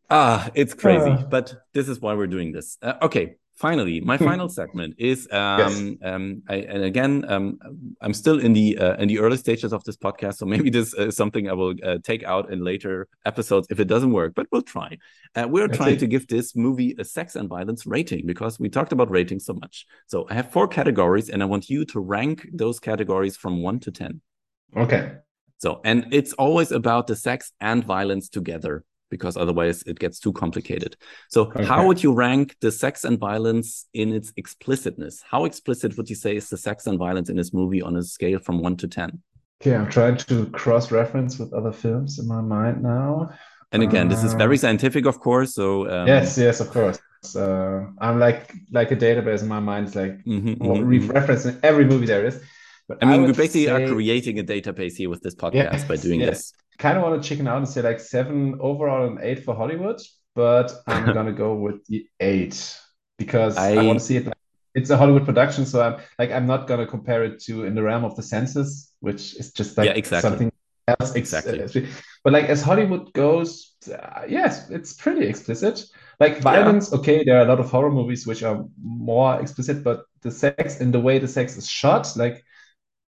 Ah, 0.09 0.49
it's 0.55 0.73
crazy, 0.73 1.09
Ah. 1.19 1.25
but 1.29 1.53
this 1.73 1.87
is 1.89 1.99
why 1.99 2.13
we're 2.13 2.27
doing 2.27 2.51
this. 2.53 2.77
Uh, 2.81 2.93
okay, 3.01 3.35
finally, 3.57 3.99
my 4.01 4.17
final 4.17 4.47
segment 4.49 4.95
is 4.97 5.27
um, 5.31 5.97
um, 6.03 6.43
I, 6.47 6.55
and 6.55 6.83
again, 6.83 7.25
um, 7.27 7.59
I'm 8.01 8.13
still 8.13 8.39
in 8.39 8.53
the 8.53 8.77
uh, 8.77 8.95
in 8.97 9.07
the 9.07 9.19
early 9.19 9.37
stages 9.37 9.73
of 9.73 9.83
this 9.83 9.97
podcast, 9.97 10.35
so 10.35 10.45
maybe 10.53 10.69
this 10.69 10.93
is 10.93 11.15
something 11.15 11.49
I 11.49 11.53
will 11.53 11.73
uh, 11.83 11.97
take 12.03 12.23
out 12.23 12.51
in 12.51 12.63
later 12.63 13.07
episodes 13.25 13.67
if 13.69 13.79
it 13.79 13.85
doesn't 13.85 14.11
work, 14.11 14.33
but 14.35 14.47
we'll 14.51 14.61
try. 14.61 14.97
Uh, 15.35 15.47
we're 15.49 15.67
trying 15.67 15.97
to 15.97 16.07
give 16.07 16.27
this 16.27 16.55
movie 16.55 16.95
a 16.99 17.03
sex 17.03 17.35
and 17.35 17.49
violence 17.49 17.85
rating 17.85 18.25
because 18.25 18.59
we 18.59 18.69
talked 18.69 18.91
about 18.91 19.09
ratings 19.09 19.45
so 19.45 19.53
much. 19.53 19.85
So 20.07 20.27
I 20.29 20.35
have 20.35 20.51
four 20.51 20.67
categories, 20.67 21.29
and 21.29 21.41
I 21.41 21.45
want 21.45 21.69
you 21.69 21.85
to 21.85 21.99
rank 21.99 22.47
those 22.53 22.79
categories 22.79 23.35
from 23.35 23.61
one 23.61 23.79
to 23.81 23.91
ten. 23.91 24.21
Okay. 24.75 25.13
So, 25.59 25.81
and 25.83 26.07
it's 26.11 26.33
always 26.33 26.71
about 26.71 27.07
the 27.07 27.15
sex 27.15 27.51
and 27.59 27.83
violence 27.83 28.29
together 28.29 28.83
because 29.09 29.37
otherwise 29.37 29.83
it 29.83 29.99
gets 29.99 30.19
too 30.19 30.33
complicated. 30.33 30.95
So, 31.29 31.51
how 31.63 31.85
would 31.87 32.03
you 32.03 32.13
rank 32.13 32.55
the 32.61 32.71
sex 32.71 33.03
and 33.03 33.17
violence 33.19 33.87
in 33.93 34.13
its 34.13 34.33
explicitness? 34.37 35.21
How 35.29 35.45
explicit 35.45 35.97
would 35.97 36.09
you 36.09 36.15
say 36.15 36.35
is 36.35 36.49
the 36.49 36.57
sex 36.57 36.87
and 36.87 36.97
violence 36.97 37.29
in 37.29 37.37
this 37.37 37.53
movie 37.53 37.81
on 37.81 37.95
a 37.95 38.03
scale 38.03 38.39
from 38.39 38.61
one 38.61 38.75
to 38.77 38.87
10? 38.87 39.21
Okay, 39.61 39.75
I'm 39.75 39.89
trying 39.89 40.17
to 40.17 40.45
cross-reference 40.51 41.39
with 41.39 41.53
other 41.53 41.71
films 41.71 42.19
in 42.19 42.27
my 42.27 42.41
mind 42.41 42.83
now. 42.83 43.29
And 43.71 43.83
again, 43.83 44.07
this 44.07 44.23
is 44.23 44.33
very 44.33 44.55
Uh, 44.55 44.59
scientific, 44.59 45.05
of 45.05 45.19
course. 45.19 45.55
So, 45.55 45.89
um, 45.89 46.07
yes, 46.07 46.37
yes, 46.37 46.59
of 46.59 46.69
course. 46.69 46.99
Uh, 47.35 47.87
I'm 47.99 48.19
like 48.19 48.53
like 48.71 48.91
a 48.91 48.95
database 48.95 49.41
in 49.41 49.47
my 49.47 49.59
mind. 49.59 49.87
It's 49.87 49.95
like 49.95 50.23
mhm, 50.25 50.57
mhm, 50.57 50.87
re- 50.87 50.99
mhm. 50.99 51.11
referencing 51.11 51.59
every 51.63 51.85
movie 51.85 52.05
there 52.05 52.25
is. 52.25 52.39
But 52.87 52.99
I 53.01 53.05
mean, 53.05 53.21
we 53.21 53.27
would 53.27 53.37
basically 53.37 53.69
are 53.69 53.87
creating 53.87 54.39
a 54.39 54.43
database 54.43 54.95
here 54.95 55.09
with 55.09 55.21
this 55.21 55.35
podcast 55.35 55.87
by 55.87 55.97
doing 55.97 56.21
yes. 56.21 56.29
this. 56.29 56.53
kind 56.77 56.97
of 56.97 57.03
want 57.03 57.21
to 57.21 57.27
chicken 57.27 57.47
out 57.47 57.57
and 57.57 57.67
say 57.67 57.81
like 57.81 57.99
seven 57.99 58.57
overall 58.61 59.07
and 59.07 59.19
eight 59.21 59.43
for 59.43 59.53
Hollywood, 59.53 59.99
but 60.35 60.71
I'm 60.87 61.05
gonna 61.13 61.33
go 61.33 61.55
with 61.55 61.85
the 61.87 62.07
eight 62.19 62.77
because 63.17 63.57
I, 63.57 63.73
I- 63.73 63.83
want 63.83 63.99
to 63.99 64.05
see 64.05 64.17
it. 64.17 64.25
Like, 64.25 64.33
it's 64.73 64.91
a 64.91 64.97
Hollywood 64.97 65.25
production, 65.25 65.65
so 65.65 65.81
I'm 65.81 66.01
like 66.19 66.31
I'm 66.31 66.45
not 66.45 66.67
gonna 66.67 66.85
compare 66.85 67.23
it 67.23 67.41
to 67.45 67.65
In 67.65 67.73
the 67.75 67.81
Realm 67.81 68.05
of 68.05 68.15
the 68.15 68.23
Senses, 68.23 68.93
which 68.99 69.35
is 69.35 69.51
just 69.51 69.75
like 69.77 69.87
Yeah, 69.87 69.93
exactly. 69.93 70.29
something 70.29 70.51
else. 70.87 71.15
Exactly. 71.15 71.61
uh, 71.63 71.87
but 72.23 72.31
like 72.31 72.45
as 72.45 72.61
Hollywood 72.61 73.11
goes, 73.13 73.75
uh, 73.91 74.21
yes, 74.29 74.69
it's 74.69 74.93
pretty 74.93 75.25
explicit. 75.25 75.83
Like 76.19 76.39
violence, 76.41 76.93
okay, 76.93 77.23
there 77.23 77.37
are 77.37 77.41
a 77.41 77.45
lot 77.45 77.59
of 77.59 77.69
horror 77.69 77.91
movies 77.91 78.25
which 78.25 78.43
are 78.43 78.65
more 78.81 79.41
explicit, 79.41 79.83
but 79.83 80.03
the 80.21 80.31
sex 80.31 80.79
and 80.79 80.93
the 80.93 80.99
way 80.99 81.19
the 81.19 81.27
sex 81.27 81.57
is 81.57 81.67
shot, 81.67 82.11
like 82.15 82.43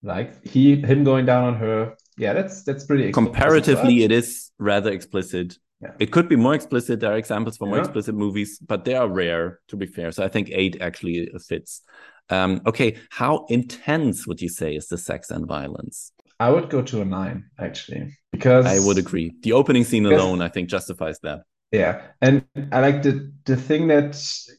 like 0.03 0.45
he 0.45 0.75
him 0.81 1.03
going 1.03 1.25
down 1.25 1.43
on 1.45 1.55
her, 1.55 1.95
yeah, 2.17 2.33
that's 2.33 2.63
that's 2.63 2.85
pretty 2.85 3.05
explicit. 3.05 3.33
comparatively 3.33 4.03
it 4.03 4.11
is 4.11 4.51
rather 4.59 4.91
explicit. 4.91 5.57
Yeah. 5.81 5.91
it 5.99 6.11
could 6.11 6.29
be 6.29 6.37
more 6.37 6.55
explicit. 6.55 6.99
There 7.01 7.11
are 7.11 7.17
examples 7.17 7.57
for 7.57 7.67
more 7.67 7.77
Yeah. 7.77 7.83
explicit 7.83 8.15
movies 8.15 8.57
but 8.59 8.85
they 8.85 8.95
are 8.95 9.07
rare 9.07 9.59
to 9.69 9.75
be 9.75 9.85
fair. 9.85 10.11
So 10.11 10.23
i 10.23 10.29
think 10.29 10.49
eight 10.51 10.77
actually 10.81 11.29
fits. 11.49 11.81
Um, 12.29 12.61
okay 12.65 12.95
how 13.09 13.45
intense 13.49 14.25
would 14.27 14.41
you 14.41 14.49
say 14.49 14.75
is 14.75 14.87
the 14.87 14.97
sex 14.97 15.29
and 15.29 15.45
violence? 15.45 16.11
I 16.39 16.49
would 16.51 16.69
go 16.69 16.81
to 16.81 17.01
a 17.01 17.05
nine 17.05 17.45
actually 17.59 18.03
because 18.31 18.65
i 18.65 18.79
would 18.85 18.97
agree. 18.97 19.27
The 19.41 19.53
opening 19.53 19.83
scene 19.83 20.05
alone 20.05 20.41
i 20.41 20.49
think 20.53 20.69
justifies 20.69 21.19
that 21.23 21.39
Yeah, 21.73 22.03
and 22.21 22.45
I 22.71 22.81
like 22.81 23.01
the 23.01 23.33
the 23.45 23.57
thing 23.57 23.87
that 23.87 24.15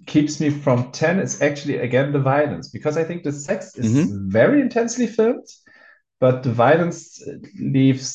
keeps 0.07 0.41
me 0.41 0.51
from 0.51 0.91
ten 0.91 1.21
is 1.21 1.41
actually 1.41 1.79
again 1.79 2.13
the 2.13 2.19
violence 2.19 2.69
because 2.69 2.97
I 2.97 3.05
think 3.05 3.23
the 3.23 3.33
sex 3.33 3.77
is 3.79 3.87
Mhm. 3.95 4.33
very 4.33 4.61
intensely 4.61 5.07
filmed, 5.07 5.47
but 6.21 6.43
the 6.43 6.53
violence 6.53 7.23
leaves 7.61 8.09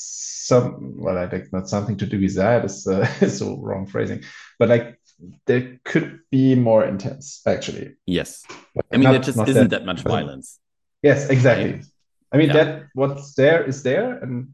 some 0.48 0.96
well, 1.00 1.18
I 1.18 1.28
think 1.28 1.54
not 1.54 1.70
something 1.70 1.98
to 1.98 2.06
do 2.06 2.20
with 2.20 2.36
that 2.36 2.66
is 2.66 2.86
uh, 2.88 3.06
so 3.30 3.58
wrong 3.62 3.86
phrasing, 3.88 4.22
but 4.60 4.68
like 4.70 5.00
there 5.46 5.80
could 5.86 6.20
be 6.32 6.56
more 6.56 6.84
intense 6.86 7.42
actually. 7.48 7.96
yes 8.06 8.46
But 8.76 8.86
i 8.92 8.98
mean 8.98 9.04
not- 9.08 9.14
there 9.14 9.22
just 9.32 9.48
isn't 9.48 9.70
that 9.70 9.86
much 9.86 10.02
violence 10.04 10.60
Yes, 11.04 11.30
exactly. 11.30 11.72
Right. 11.74 11.86
I 12.34 12.38
mean 12.38 12.48
Yeah. 12.50 12.54
that 12.66 12.84
what's 12.94 13.34
there 13.36 13.64
is 13.64 13.84
there, 13.84 14.20
and 14.24 14.50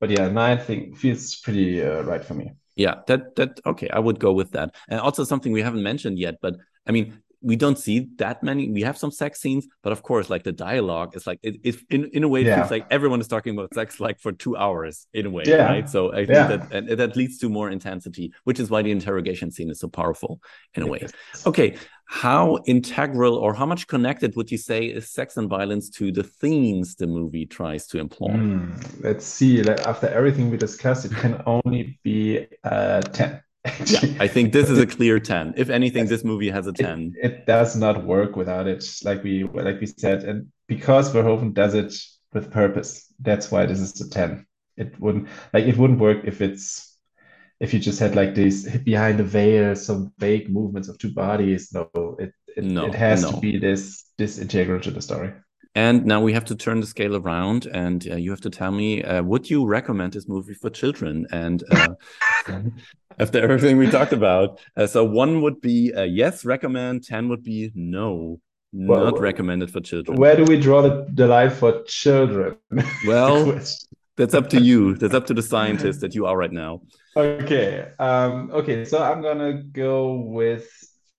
but 0.00 0.10
yeah, 0.10 0.28
nine 0.28 0.58
thing 0.58 0.94
feels 0.96 1.36
pretty 1.44 1.82
uh, 1.82 2.02
right 2.02 2.24
for 2.24 2.34
me. 2.34 2.52
Yeah, 2.80 3.02
that 3.08 3.36
that 3.36 3.60
okay, 3.66 3.90
I 3.90 3.98
would 3.98 4.18
go 4.18 4.32
with 4.32 4.52
that. 4.52 4.74
And 4.88 4.98
also 5.00 5.22
something 5.24 5.52
we 5.52 5.60
haven't 5.60 5.82
mentioned 5.82 6.18
yet, 6.18 6.36
but 6.40 6.56
I 6.86 6.92
mean, 6.92 7.20
we 7.42 7.56
don't 7.56 7.78
see 7.78 8.08
that 8.16 8.42
many. 8.42 8.70
We 8.70 8.82
have 8.82 8.98
some 8.98 9.10
sex 9.10 9.40
scenes, 9.40 9.66
but 9.82 9.92
of 9.92 10.02
course, 10.02 10.28
like 10.28 10.42
the 10.42 10.52
dialogue 10.52 11.16
is 11.16 11.26
like 11.26 11.38
it, 11.42 11.56
it 11.64 11.76
in 11.88 12.04
in 12.12 12.22
a 12.24 12.28
way 12.28 12.42
it 12.42 12.46
Yeah. 12.48 12.56
feels 12.56 12.70
like 12.70 12.86
everyone 12.90 13.20
is 13.20 13.28
talking 13.28 13.54
about 13.56 13.72
sex 13.74 13.98
like 14.00 14.20
for 14.20 14.32
two 14.32 14.56
hours 14.56 15.06
in 15.14 15.26
a 15.26 15.30
way, 15.30 15.44
Yeah. 15.46 15.64
right? 15.64 15.88
So 15.88 16.12
I 16.12 16.26
think 16.26 16.28
Yeah. 16.28 16.46
that 16.48 16.62
and 16.72 16.88
that 16.88 17.16
leads 17.16 17.38
to 17.38 17.48
more 17.48 17.70
intensity, 17.70 18.32
which 18.44 18.60
is 18.60 18.68
why 18.70 18.82
the 18.82 18.90
interrogation 18.90 19.50
scene 19.50 19.70
is 19.70 19.80
so 19.80 19.88
powerful 19.88 20.40
in 20.74 20.82
a 20.82 20.86
way. 20.86 21.06
Okay, 21.46 21.76
how 22.04 22.58
integral 22.66 23.36
or 23.36 23.54
how 23.54 23.66
much 23.66 23.86
connected 23.86 24.36
would 24.36 24.50
you 24.50 24.58
say 24.58 24.86
is 24.86 25.08
sex 25.10 25.36
and 25.36 25.48
violence 25.48 25.88
to 25.90 26.12
the 26.12 26.24
themes 26.24 26.96
the 26.96 27.06
movie 27.06 27.46
tries 27.46 27.86
to 27.86 27.98
employ? 27.98 28.32
Hmm, 28.32 28.74
let's 29.00 29.24
see. 29.24 29.62
Like, 29.62 29.80
after 29.86 30.08
everything 30.08 30.50
we 30.50 30.56
discussed, 30.56 31.04
it 31.06 31.12
can 31.12 31.40
only 31.46 31.98
be 32.02 32.46
uh, 32.64 33.00
ten. 33.00 33.40
Yeah, 33.64 34.00
I 34.20 34.26
think 34.28 34.52
this 34.52 34.70
is 34.70 34.78
a 34.78 34.86
clear 34.86 35.20
10. 35.20 35.54
If 35.56 35.68
anything, 35.70 36.06
this 36.06 36.24
movie 36.24 36.50
has 36.50 36.66
a 36.66 36.72
10. 36.72 37.14
It, 37.22 37.30
it 37.32 37.46
does 37.46 37.76
not 37.76 38.04
work 38.04 38.36
without 38.36 38.66
it, 38.66 38.84
like 39.04 39.22
we 39.22 39.44
like 39.44 39.80
we 39.80 39.86
said, 39.86 40.24
and 40.24 40.48
because 40.66 41.12
Verhoeven 41.12 41.52
does 41.52 41.74
it 41.74 41.92
with 42.32 42.50
purpose, 42.50 43.12
that's 43.20 43.50
why 43.50 43.66
this 43.66 43.80
is 43.80 44.00
a 44.00 44.08
ten. 44.08 44.46
It 44.76 44.98
wouldn't 45.00 45.28
like 45.52 45.64
it 45.64 45.76
wouldn't 45.76 45.98
work 46.00 46.24
if 46.24 46.40
it's 46.40 46.96
if 47.58 47.74
you 47.74 47.80
just 47.80 48.00
had 48.00 48.14
like 48.16 48.34
this 48.34 48.66
behind 48.78 49.18
the 49.18 49.24
veil, 49.24 49.76
some 49.76 50.12
vague 50.18 50.48
movements 50.48 50.88
of 50.88 50.98
two 50.98 51.12
bodies. 51.12 51.70
No, 51.74 51.90
it 52.18 52.32
it, 52.56 52.64
No, 52.64 52.86
it 52.86 52.94
has 52.94 53.22
no. 53.22 53.32
to 53.32 53.36
be 53.40 53.58
this 53.58 54.04
this 54.16 54.38
integral 54.38 54.80
to 54.80 54.90
the 54.90 55.02
story. 55.02 55.32
And 55.74 56.04
now 56.04 56.20
we 56.20 56.32
have 56.32 56.44
to 56.46 56.56
turn 56.56 56.80
the 56.80 56.86
scale 56.86 57.14
around, 57.14 57.66
and 57.66 58.06
uh, 58.10 58.16
you 58.16 58.30
have 58.30 58.40
to 58.40 58.50
tell 58.50 58.72
me: 58.72 59.04
uh, 59.04 59.22
Would 59.22 59.48
you 59.48 59.64
recommend 59.64 60.14
this 60.14 60.26
movie 60.26 60.54
for 60.54 60.68
children? 60.68 61.28
And 61.30 61.62
uh, 61.70 61.94
after 63.20 63.38
everything 63.38 63.76
we 63.76 63.88
talked 63.88 64.12
about, 64.12 64.60
uh, 64.76 64.88
so 64.88 65.04
one 65.04 65.42
would 65.42 65.60
be 65.60 65.92
uh, 65.94 66.02
yes, 66.02 66.44
recommend. 66.44 67.04
Ten 67.04 67.28
would 67.28 67.44
be 67.44 67.70
no, 67.76 68.40
Well, 68.72 69.04
not 69.04 69.20
recommended 69.20 69.70
for 69.70 69.80
children. 69.80 70.18
Where 70.18 70.34
do 70.34 70.44
we 70.44 70.58
draw 70.60 70.82
the, 70.82 71.06
the 71.14 71.28
line 71.28 71.50
for 71.50 71.82
children? 71.84 72.56
Well, 73.06 73.60
that's 74.16 74.34
up 74.34 74.50
to 74.50 74.60
you. 74.60 74.96
That's 74.96 75.14
up 75.14 75.26
to 75.26 75.34
the 75.34 75.42
scientist 75.42 76.00
that 76.00 76.16
you 76.16 76.26
are 76.26 76.36
right 76.36 76.52
now. 76.52 76.82
Okay. 77.16 77.86
Um, 78.00 78.50
okay, 78.52 78.84
so 78.84 79.00
I'm 79.00 79.22
gonna 79.22 79.62
go 79.62 80.14
with 80.14 80.68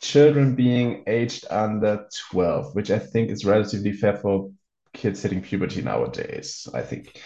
children 0.02 0.56
being 0.56 1.04
aged 1.08 1.46
under 1.50 2.08
12, 2.32 2.76
which 2.76 2.92
I 2.92 3.00
think 3.00 3.30
is 3.32 3.46
relatively 3.46 3.94
fair 3.94 4.18
for 4.18 4.52
kids 4.94 5.22
hitting 5.22 5.42
puberty 5.42 5.82
nowadays, 5.82 6.68
I 6.74 6.82
think. 6.82 7.22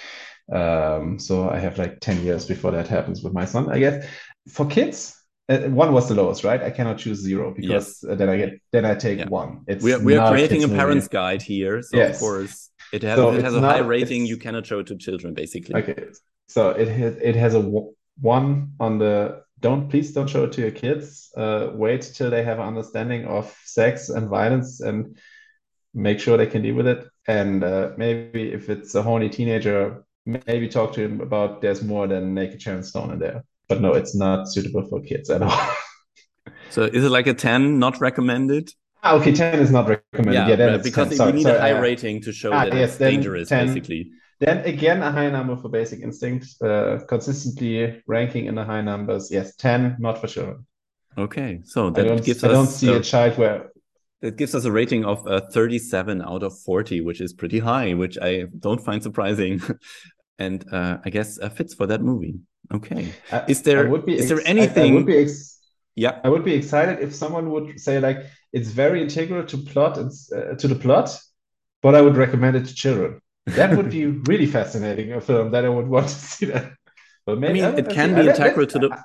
Um, 0.51 1.17
so 1.19 1.49
I 1.49 1.57
have 1.59 1.77
like 1.77 1.99
10 1.99 2.23
years 2.23 2.45
before 2.45 2.71
that 2.71 2.87
happens 2.87 3.23
with 3.23 3.33
my 3.33 3.45
son, 3.45 3.71
I 3.71 3.79
guess. 3.79 4.05
For 4.49 4.65
kids, 4.67 5.15
uh, 5.49 5.59
one 5.69 5.93
was 5.93 6.07
the 6.07 6.15
lowest, 6.15 6.43
right? 6.43 6.61
I 6.61 6.69
cannot 6.69 6.97
choose 6.99 7.19
zero 7.19 7.53
because 7.55 8.03
uh, 8.07 8.15
then 8.15 8.29
I 8.29 8.37
get 8.37 8.53
then 8.71 8.85
I 8.85 8.95
take 8.95 9.19
Yeah. 9.19 9.29
one. 9.29 9.61
It's 9.67 9.83
We 9.83 9.93
are, 9.93 9.99
we 9.99 10.13
are 10.13 10.17
not 10.17 10.33
creating 10.33 10.57
a 10.57 10.61
kids' 10.61 10.71
movie. 10.71 10.77
parent's 10.77 11.07
guide 11.07 11.41
here, 11.41 11.81
so 11.81 11.97
Yes. 11.97 12.15
of 12.15 12.19
course 12.19 12.69
it 12.91 13.03
has 13.03 13.17
So 13.17 13.29
it 13.31 13.41
has 13.41 13.53
it's 13.53 13.63
a 13.63 13.67
high 13.67 13.79
rating. 13.79 14.25
You 14.25 14.37
cannot 14.37 14.65
show 14.65 14.79
it 14.79 14.87
to 14.87 14.95
children, 14.97 15.33
basically. 15.33 15.75
Okay, 15.75 15.95
so 16.47 16.69
it 16.71 16.87
has 16.87 17.15
it 17.17 17.35
has 17.35 17.55
a 17.55 17.61
w- 17.61 17.93
one 18.21 18.73
on 18.79 18.99
the 18.99 19.43
don't 19.59 19.89
please 19.89 20.11
don't 20.11 20.29
show 20.29 20.45
it 20.45 20.51
to 20.53 20.61
your 20.61 20.71
kids. 20.71 21.31
Uh, 21.35 21.69
wait 21.73 22.01
till 22.01 22.29
they 22.29 22.43
have 22.43 22.59
an 22.59 22.67
understanding 22.67 23.25
of 23.25 23.55
sex 23.63 24.09
and 24.09 24.29
violence 24.29 24.81
and 24.81 25.17
make 25.93 26.19
sure 26.19 26.37
they 26.37 26.47
can 26.47 26.61
deal 26.61 26.75
with 26.75 26.87
it. 26.87 27.07
And 27.27 27.63
uh, 27.63 27.91
maybe 27.97 28.51
if 28.51 28.69
it's 28.69 28.95
a 28.95 29.01
horny 29.01 29.29
teenager, 29.29 30.03
maybe 30.25 30.67
talk 30.67 30.93
to 30.93 31.01
him 31.01 31.21
about 31.21 31.61
there's 31.61 31.83
more 31.83 32.07
than 32.07 32.33
naked 32.33 32.61
Sharon 32.61 32.83
Stone 32.83 33.11
in 33.13 33.19
there. 33.19 33.43
But 33.67 33.81
no, 33.81 33.93
it's 33.93 34.15
not 34.15 34.47
suitable 34.47 34.87
for 34.87 35.01
kids 35.01 35.29
at 35.29 35.41
all. 35.41 35.71
So 36.69 36.83
is 36.83 37.05
it 37.05 37.09
like 37.09 37.27
a 37.27 37.33
ten, 37.33 37.79
not 37.79 38.01
recommended? 38.01 38.69
Ah, 39.05 39.15
okay, 39.15 39.31
10 39.31 39.59
is 39.59 39.71
not 39.71 39.87
recommended. 39.87 40.59
Yeah, 40.59 40.65
uh, 40.65 40.77
because 40.79 41.09
10. 41.09 41.17
Sorry, 41.17 41.31
we 41.31 41.37
need 41.37 41.43
sorry, 41.43 41.57
a 41.57 41.61
high 41.61 41.73
uh, 41.73 41.81
rating 41.81 42.21
to 42.21 42.33
show 42.33 42.51
ah, 42.51 42.65
that 42.65 42.73
yes, 42.73 42.89
it's 42.89 42.97
dangerous, 42.97 43.49
10. 43.49 43.67
basically. 43.67 44.11
Then 44.39 44.65
again, 44.65 45.01
a 45.01 45.11
high 45.11 45.29
number 45.29 45.55
for 45.55 45.69
Basic 45.69 46.01
Instinct, 46.01 46.47
uh, 46.61 46.99
consistently 47.07 48.01
ranking 48.07 48.45
in 48.47 48.55
the 48.55 48.65
high 48.65 48.81
numbers. 48.81 49.31
Yes, 49.31 49.55
10, 49.55 49.95
not 49.99 50.19
for 50.19 50.27
children. 50.27 50.65
Okay, 51.17 51.61
so 51.63 51.89
that 51.91 52.23
gives 52.23 52.43
I 52.43 52.49
don't 52.49 52.67
see 52.67 52.89
uh, 52.89 52.97
a 52.99 53.01
child 53.01 53.37
where 53.37 53.71
that 54.21 54.35
gives 54.35 54.53
us 54.55 54.65
a 54.65 54.71
rating 54.71 55.05
of 55.05 55.25
uh, 55.27 55.39
37 55.51 56.21
out 56.21 56.43
of 56.43 56.57
40, 56.59 56.99
which 57.01 57.21
is 57.21 57.31
pretty 57.31 57.59
high, 57.59 57.93
which 57.93 58.17
I 58.21 58.45
don't 58.59 58.81
find 58.83 59.01
surprising, 59.01 59.61
and 60.39 60.65
uh, 60.73 60.97
I 61.05 61.09
guess 61.09 61.39
uh, 61.39 61.47
fits 61.49 61.73
for 61.73 61.87
that 61.87 62.01
movie. 62.01 62.35
Okay, 62.73 63.13
I, 63.31 63.43
Is 63.47 63.61
there- 63.61 63.87
I 63.87 63.89
would 63.89 64.05
be 64.05 64.15
is 64.17 64.27
there 64.27 64.39
ex- 64.39 64.47
I- 64.47 64.51
I, 64.51 64.55
anything- 64.57 64.95
would 64.95 65.05
be 65.05 65.17
ex- 65.19 65.59
yeah, 65.95 66.19
I 66.25 66.29
would 66.29 66.43
be 66.43 66.53
excited 66.53 66.99
if 66.99 67.15
someone 67.15 67.49
would 67.51 67.79
say 67.79 67.99
like 68.01 68.25
it's 68.51 68.69
very 68.69 69.01
integral 69.01 69.45
to 69.45 69.57
plot 69.57 69.97
and 69.97 70.11
uh, 70.35 70.55
to 70.55 70.67
the 70.67 70.75
plot, 70.75 71.17
but 71.81 71.95
I 71.95 72.01
would 72.01 72.17
recommend 72.17 72.57
it 72.57 72.65
to 72.65 72.75
children. 72.75 73.21
That 73.45 73.75
would 73.77 73.91
be 73.91 74.05
really 74.07 74.47
fascinating. 74.47 75.13
A 75.13 75.21
film 75.21 75.51
that 75.51 75.65
I 75.65 75.69
would 75.69 75.87
want 75.87 76.07
to 76.09 76.15
see 76.15 76.47
that. 76.47 76.71
But 77.25 77.33
I 77.37 77.39
maybe 77.39 77.61
mean, 77.61 77.77
it 77.77 77.89
can 77.89 78.15
I- 78.15 78.21
be 78.21 78.27
integral 78.29 78.67
to 78.67 78.79
the 78.79 79.03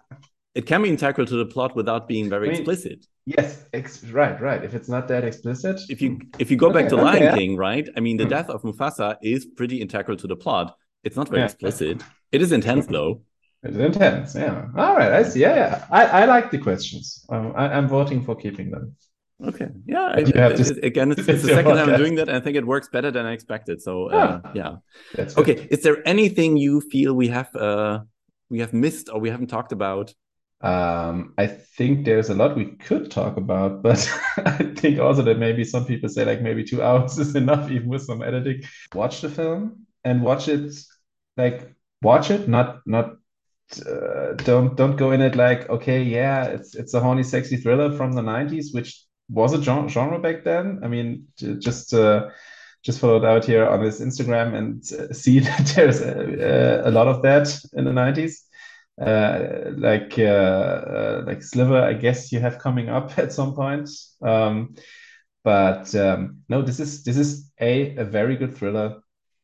it 0.54 0.66
can 0.66 0.82
be 0.82 0.88
integral 0.88 1.26
to 1.26 1.36
the 1.36 1.46
plot 1.46 1.76
without 1.76 2.08
being 2.08 2.28
very 2.28 2.48
I 2.48 2.50
mean, 2.52 2.60
explicit. 2.60 3.06
Yes, 3.24 3.64
ex- 3.72 4.02
right, 4.06 4.40
right. 4.40 4.64
If 4.64 4.74
it's 4.74 4.88
not 4.88 5.06
that 5.08 5.22
explicit, 5.24 5.80
If 5.88 6.02
you 6.02 6.18
if 6.38 6.50
you 6.50 6.56
go 6.56 6.70
back 6.70 6.86
Okay, 6.86 6.96
to 6.96 7.02
Lion 7.02 7.22
yeah. 7.22 7.36
King, 7.36 7.56
right? 7.56 7.88
I 7.96 8.00
mean, 8.00 8.16
the 8.16 8.24
Hmm. 8.24 8.30
death 8.30 8.50
of 8.50 8.62
Mufasa 8.62 9.16
is 9.22 9.46
pretty 9.46 9.80
integral 9.80 10.16
to 10.16 10.26
the 10.26 10.36
plot. 10.36 10.74
It's 11.04 11.16
not 11.16 11.28
very 11.28 11.42
Yeah. 11.42 11.46
explicit. 11.46 12.02
It 12.32 12.42
is 12.42 12.50
intense 12.52 12.86
though. 12.96 13.22
It's 13.62 13.76
intense, 13.76 14.34
yeah. 14.34 14.68
All 14.76 14.96
right, 14.96 15.12
I 15.12 15.22
see. 15.22 15.40
Yeah, 15.40 15.54
yeah. 15.54 15.84
I, 15.90 16.22
I 16.22 16.24
like 16.24 16.50
the 16.50 16.58
questions. 16.58 17.24
Um, 17.28 17.52
I, 17.54 17.64
I'm 17.76 17.88
voting 17.88 18.24
for 18.24 18.34
keeping 18.34 18.70
them. 18.70 18.96
Okay. 19.44 19.68
Yeah. 19.86 20.12
But 20.14 20.18
I- 20.24 20.28
you 20.28 20.40
have 20.40 20.52
it- 20.52 20.64
to- 20.64 20.76
it- 20.76 20.84
again, 20.84 21.12
it's, 21.12 21.26
it's 21.28 21.42
the 21.46 21.48
second 21.48 21.74
time 21.76 21.88
I'm 21.90 21.96
doing 21.98 22.14
that, 22.16 22.28
and 22.28 22.36
I 22.36 22.40
think 22.40 22.56
it 22.56 22.66
works 22.66 22.88
better 22.88 23.10
than 23.10 23.26
I 23.26 23.32
expected. 23.32 23.80
So, 23.82 24.06
uh, 24.10 24.40
yeah. 24.54 24.76
Good. 25.14 25.36
Okay. 25.38 25.66
Is 25.70 25.82
there 25.82 26.06
anything 26.06 26.56
you 26.56 26.80
feel 26.80 27.14
we 27.14 27.28
have 27.28 27.54
uh 27.56 28.00
we 28.50 28.58
have 28.60 28.72
missed 28.72 29.08
or 29.08 29.20
we 29.20 29.30
haven't 29.30 29.46
talked 29.48 29.72
about? 29.72 30.14
Um, 30.62 31.32
I 31.38 31.46
think 31.46 32.04
there's 32.04 32.28
a 32.28 32.34
lot 32.34 32.54
we 32.54 32.66
could 32.86 33.10
talk 33.10 33.38
about, 33.38 33.82
but 33.82 34.00
I 34.36 34.64
think 34.80 34.98
also 34.98 35.22
that 35.22 35.38
maybe 35.38 35.64
some 35.64 35.86
people 35.86 36.08
say 36.10 36.24
like 36.26 36.42
maybe 36.42 36.64
two 36.64 36.82
hours 36.86 37.18
is 37.18 37.34
enough, 37.34 37.70
even 37.70 37.88
with 37.88 38.02
some 38.02 38.22
editing. 38.22 38.62
Watch 38.94 39.22
the 39.22 39.30
film 39.30 39.86
and 40.04 40.22
watch 40.22 40.48
it 40.48 40.74
like 41.38 41.74
watch 42.02 42.30
it, 42.30 42.46
not 42.48 42.80
not 42.86 43.16
uh, 43.86 44.32
don't 44.34 44.76
don't 44.76 44.96
go 44.96 45.12
in 45.12 45.20
it 45.22 45.34
like 45.36 45.70
okay, 45.70 46.02
yeah, 46.02 46.44
it's 46.44 46.74
it's 46.74 46.92
a 46.94 47.00
horny, 47.00 47.22
sexy 47.22 47.56
thriller 47.56 47.96
from 47.96 48.12
the 48.12 48.22
90s, 48.22 48.74
which 48.74 49.04
was 49.30 49.52
a 49.54 49.62
genre 49.62 50.18
back 50.18 50.44
then. 50.44 50.80
I 50.82 50.88
mean, 50.88 51.28
just 51.36 51.94
uh, 51.94 52.28
just 52.82 53.00
followed 53.00 53.24
out 53.24 53.44
here 53.44 53.66
on 53.66 53.80
his 53.82 54.00
Instagram 54.00 54.54
and 54.54 54.82
uh, 54.92 55.12
see 55.12 55.38
that 55.46 55.72
there's 55.74 56.00
a, 56.00 56.82
a 56.84 56.90
lot 56.90 57.08
of 57.08 57.22
that 57.22 57.48
in 57.74 57.84
the 57.84 57.92
90s 57.92 58.36
uh, 59.00 59.72
like 59.76 60.18
uh, 60.18 60.22
uh, 60.22 61.22
like 61.26 61.42
Sliver, 61.42 61.82
I 61.82 61.94
guess 61.94 62.30
you 62.32 62.40
have 62.40 62.58
coming 62.58 62.88
up 62.88 63.18
at 63.18 63.32
some 63.32 63.54
point. 63.54 63.88
Um, 64.22 64.74
but 65.42 65.94
um, 65.94 66.40
no, 66.48 66.62
this 66.62 66.80
is 66.80 67.02
this 67.02 67.16
is 67.16 67.50
a 67.60 67.96
a 67.96 68.04
very 68.04 68.36
good 68.36 68.54
thriller. 68.54 69.00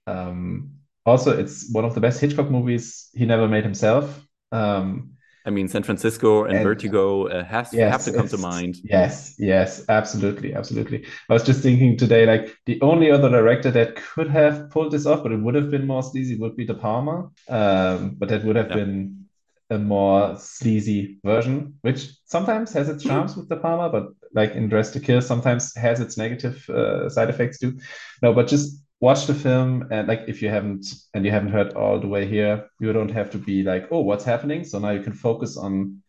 Um, 0.07 0.73
also, 1.07 1.39
it's 1.39 1.73
one 1.73 1.85
of 1.85 1.95
the 1.95 2.01
best 2.01 2.21
Hitchcock 2.21 2.51
movies 2.51 3.09
he 3.15 3.25
never 3.25 3.49
made 3.49 3.65
himself. 3.65 4.27
Um, 4.53 5.16
I 5.47 5.51
mean, 5.51 5.69
San 5.69 5.85
Francisco 5.85 6.45
and, 6.45 6.57
And- 6.57 6.65
Vertigo 6.65 7.29
uh, 7.29 7.45
has 7.45 7.73
yes, 7.73 7.93
have 7.93 8.05
to 8.05 8.13
come 8.19 8.29
to 8.29 8.39
mind. 8.39 8.77
Yes, 8.83 9.35
yes, 9.39 9.85
absolutely, 9.89 10.55
absolutely. 10.55 11.05
I 11.31 11.33
was 11.33 11.45
just 11.45 11.63
thinking 11.63 11.97
today, 11.97 12.27
like 12.27 12.57
the 12.67 12.81
only 12.83 13.11
other 13.13 13.31
director 13.31 13.71
that 13.71 13.95
could 13.97 14.29
have 14.29 14.71
pulled 14.71 14.93
this 14.93 15.07
off, 15.07 15.23
but 15.23 15.33
it 15.33 15.41
would 15.41 15.55
have 15.55 15.71
been 15.71 15.87
more 15.87 16.03
sleazy, 16.03 16.37
would 16.37 16.57
be 16.57 16.67
De 16.67 16.75
Palma. 16.75 17.31
Um, 17.49 18.17
but 18.19 18.29
that 18.29 18.45
would 18.45 18.57
have 18.57 18.71
Yeah. 18.71 18.77
been 18.77 19.27
a 19.71 19.79
more 19.79 20.37
sleazy 20.39 21.19
version, 21.25 21.75
which 21.83 22.11
sometimes 22.25 22.73
has 22.73 22.89
its 22.89 23.03
charms 23.05 23.37
with 23.37 23.49
De 23.49 23.57
Palma, 23.57 23.89
but 23.89 24.09
like 24.33 24.53
in 24.55 24.69
Dressed 24.69 24.93
to 24.95 25.01
Kill, 25.01 25.21
sometimes 25.21 25.75
has 25.77 26.01
its 26.01 26.17
negative 26.17 26.69
uh, 26.71 27.09
side 27.09 27.31
effects 27.31 27.59
too. 27.59 27.79
No, 28.23 28.33
but 28.33 28.47
just 28.49 28.83
watch 29.01 29.27
the 29.27 29.35
film 29.35 29.89
and 29.91 30.09
like 30.09 30.25
if 30.29 30.43
you 30.43 30.49
haven't 30.49 30.87
and 31.15 31.25
you 31.25 31.31
haven't 31.31 31.53
heard 31.53 31.75
all 31.75 32.01
the 32.01 32.09
way 32.09 32.27
here, 32.27 32.69
you 32.81 32.93
don't 32.93 33.11
have 33.11 33.31
to 33.31 33.39
be 33.39 33.63
like, 33.63 33.89
oh, 33.91 34.01
what's 34.01 34.25
happening? 34.25 34.65
So 34.65 34.79
now 34.79 34.91
you 34.91 35.03
can 35.03 35.13
focus 35.13 35.57
on 35.57 36.03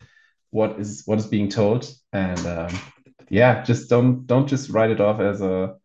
what 0.52 0.80
is 0.80 1.04
what 1.06 1.20
is 1.20 1.28
being 1.28 1.50
told 1.50 1.90
and 2.14 2.40
um, 2.46 2.80
yeah 3.30 3.64
just 3.64 3.90
don't 3.90 4.26
don't 4.28 4.48
just 4.48 4.70
write 4.70 4.92
it 4.92 5.02
off 5.02 5.20
as 5.20 5.42
a 5.42 5.76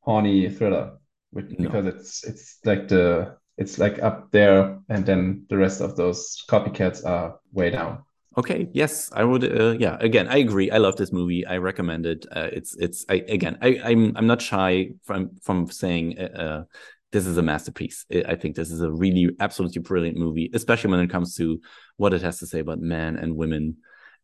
horny 0.00 0.50
thriller 0.50 0.98
which, 1.30 1.46
No. 1.50 1.68
because 1.68 1.86
it's 1.86 2.24
it's 2.24 2.58
like 2.64 2.88
the 2.88 3.36
it's 3.56 3.78
like 3.78 4.02
up 4.02 4.30
there 4.30 4.78
and 4.88 5.04
then 5.06 5.46
the 5.48 5.56
rest 5.56 5.80
of 5.80 5.96
those 5.96 6.42
copycats 6.48 7.04
are 7.04 7.38
way 7.52 7.70
down 7.70 8.04
Okay, 8.38 8.68
yes, 8.72 9.10
I 9.12 9.24
would. 9.24 9.42
Uh, 9.42 9.70
yeah, 9.80 9.96
again, 10.00 10.28
I 10.28 10.36
agree. 10.36 10.70
I 10.70 10.78
love 10.78 10.94
this 10.94 11.12
movie. 11.12 11.44
I 11.44 11.56
recommend 11.56 12.06
it. 12.06 12.24
Uh, 12.30 12.48
it's 12.52 12.76
it's. 12.76 13.04
I, 13.08 13.14
again, 13.28 13.58
I, 13.60 13.80
I'm 13.82 14.16
I'm 14.16 14.28
not 14.28 14.40
shy 14.40 14.90
from 15.02 15.32
from 15.42 15.68
saying 15.72 16.20
uh, 16.20 16.22
uh, 16.42 16.64
this 17.10 17.26
is 17.26 17.36
a 17.36 17.42
masterpiece. 17.42 18.06
I 18.12 18.22
I 18.28 18.34
think 18.36 18.54
this 18.54 18.70
is 18.70 18.80
a 18.80 18.92
really 18.92 19.30
absolutely 19.40 19.82
brilliant 19.82 20.16
movie, 20.16 20.50
especially 20.54 20.92
when 20.92 21.00
it 21.00 21.10
comes 21.10 21.34
to 21.36 21.60
what 21.96 22.14
it 22.14 22.22
has 22.22 22.38
to 22.38 22.46
say 22.46 22.60
about 22.60 22.78
men 22.80 23.16
and 23.16 23.34
women. 23.34 23.78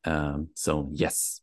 Um, 0.04 0.50
so 0.54 0.90
yes, 0.92 1.40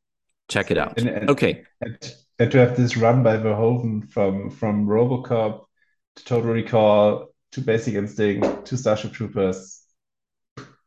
check 0.47 0.71
it 0.71 0.77
out. 0.77 0.97
And- 0.97 1.09
and- 1.09 1.29
Okay, 1.29 1.63
and, 1.81 1.97
and 2.39 2.51
to 2.51 2.57
have 2.59 2.77
this 2.77 2.95
run 2.95 3.21
by 3.21 3.35
Verhoeven 3.35 4.09
from 4.09 4.49
from 4.49 4.87
RoboCop 4.87 5.65
to 6.15 6.23
Total 6.23 6.53
Recall 6.53 7.33
to 7.51 7.59
Basic 7.61 7.95
Instinct 7.95 8.65
to 8.67 8.77
Starship 8.77 9.11
Troopers 9.11 9.80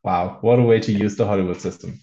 wow 0.05 0.39
what 0.41 0.59
a 0.59 0.63
way 0.63 0.79
to 0.81 0.93
use 0.93 1.17
the 1.17 1.27
Hollywood 1.27 1.61
system 1.61 2.01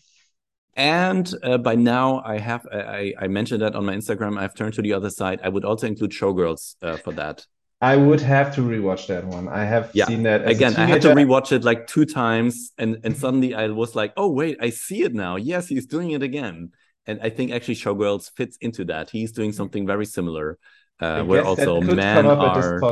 and 0.76 1.34
uh, 1.44 1.58
by 1.58 1.76
now 1.76 2.22
I 2.26 2.38
have 2.40 2.66
I, 2.72 3.14
I 3.20 3.28
mentioned 3.28 3.62
that 3.62 3.76
on 3.76 3.86
my 3.86 3.96
Instagram. 3.96 4.40
I've 4.40 4.56
turned 4.56 4.74
to 4.76 4.82
the 4.82 4.94
other 4.94 5.10
side. 5.10 5.42
I 5.44 5.50
would 5.50 5.66
also 5.66 5.86
include 5.88 6.12
Showgirls 6.12 6.76
uh, 6.82 6.98
for 6.98 7.12
that. 7.14 7.46
I 7.82 7.98
would 7.98 8.22
have 8.22 8.54
to 8.56 8.62
rewatch 8.62 9.08
that 9.08 9.26
one. 9.26 9.48
I 9.48 9.66
have 9.66 9.92
Yeah. 9.94 10.06
seen 10.06 10.24
that 10.24 10.42
as 10.44 10.58
again 10.58 10.76
i 10.78 10.86
had 10.86 11.02
to 11.02 11.10
rewatch 11.10 11.52
it 11.52 11.64
like 11.64 11.86
two 11.86 12.06
times 12.06 12.72
and 12.78 12.98
and 13.04 13.16
suddenly 13.16 13.54
i 13.54 13.68
was 13.68 13.96
like 13.96 14.12
oh 14.18 14.28
wait 14.32 14.58
i 14.60 14.70
see 14.72 15.04
it 15.04 15.14
now 15.14 15.36
yes 15.36 15.68
he's 15.68 15.86
doing 15.86 16.12
it 16.12 16.24
again 16.24 16.72
and 17.06 17.20
i 17.22 17.30
think 17.30 17.52
actually 17.52 17.76
showgirls 17.76 18.32
fits 18.38 18.58
into 18.62 18.84
that 18.86 19.10
he's 19.12 19.32
doing 19.32 19.52
something 19.52 19.86
very 19.86 20.06
similar 20.06 20.58
uh, 21.00 21.22
where 21.22 21.44
also 21.44 21.80
men 21.82 22.02
come 22.08 22.26
up 22.26 22.42
at 22.42 22.56
are. 22.58 22.90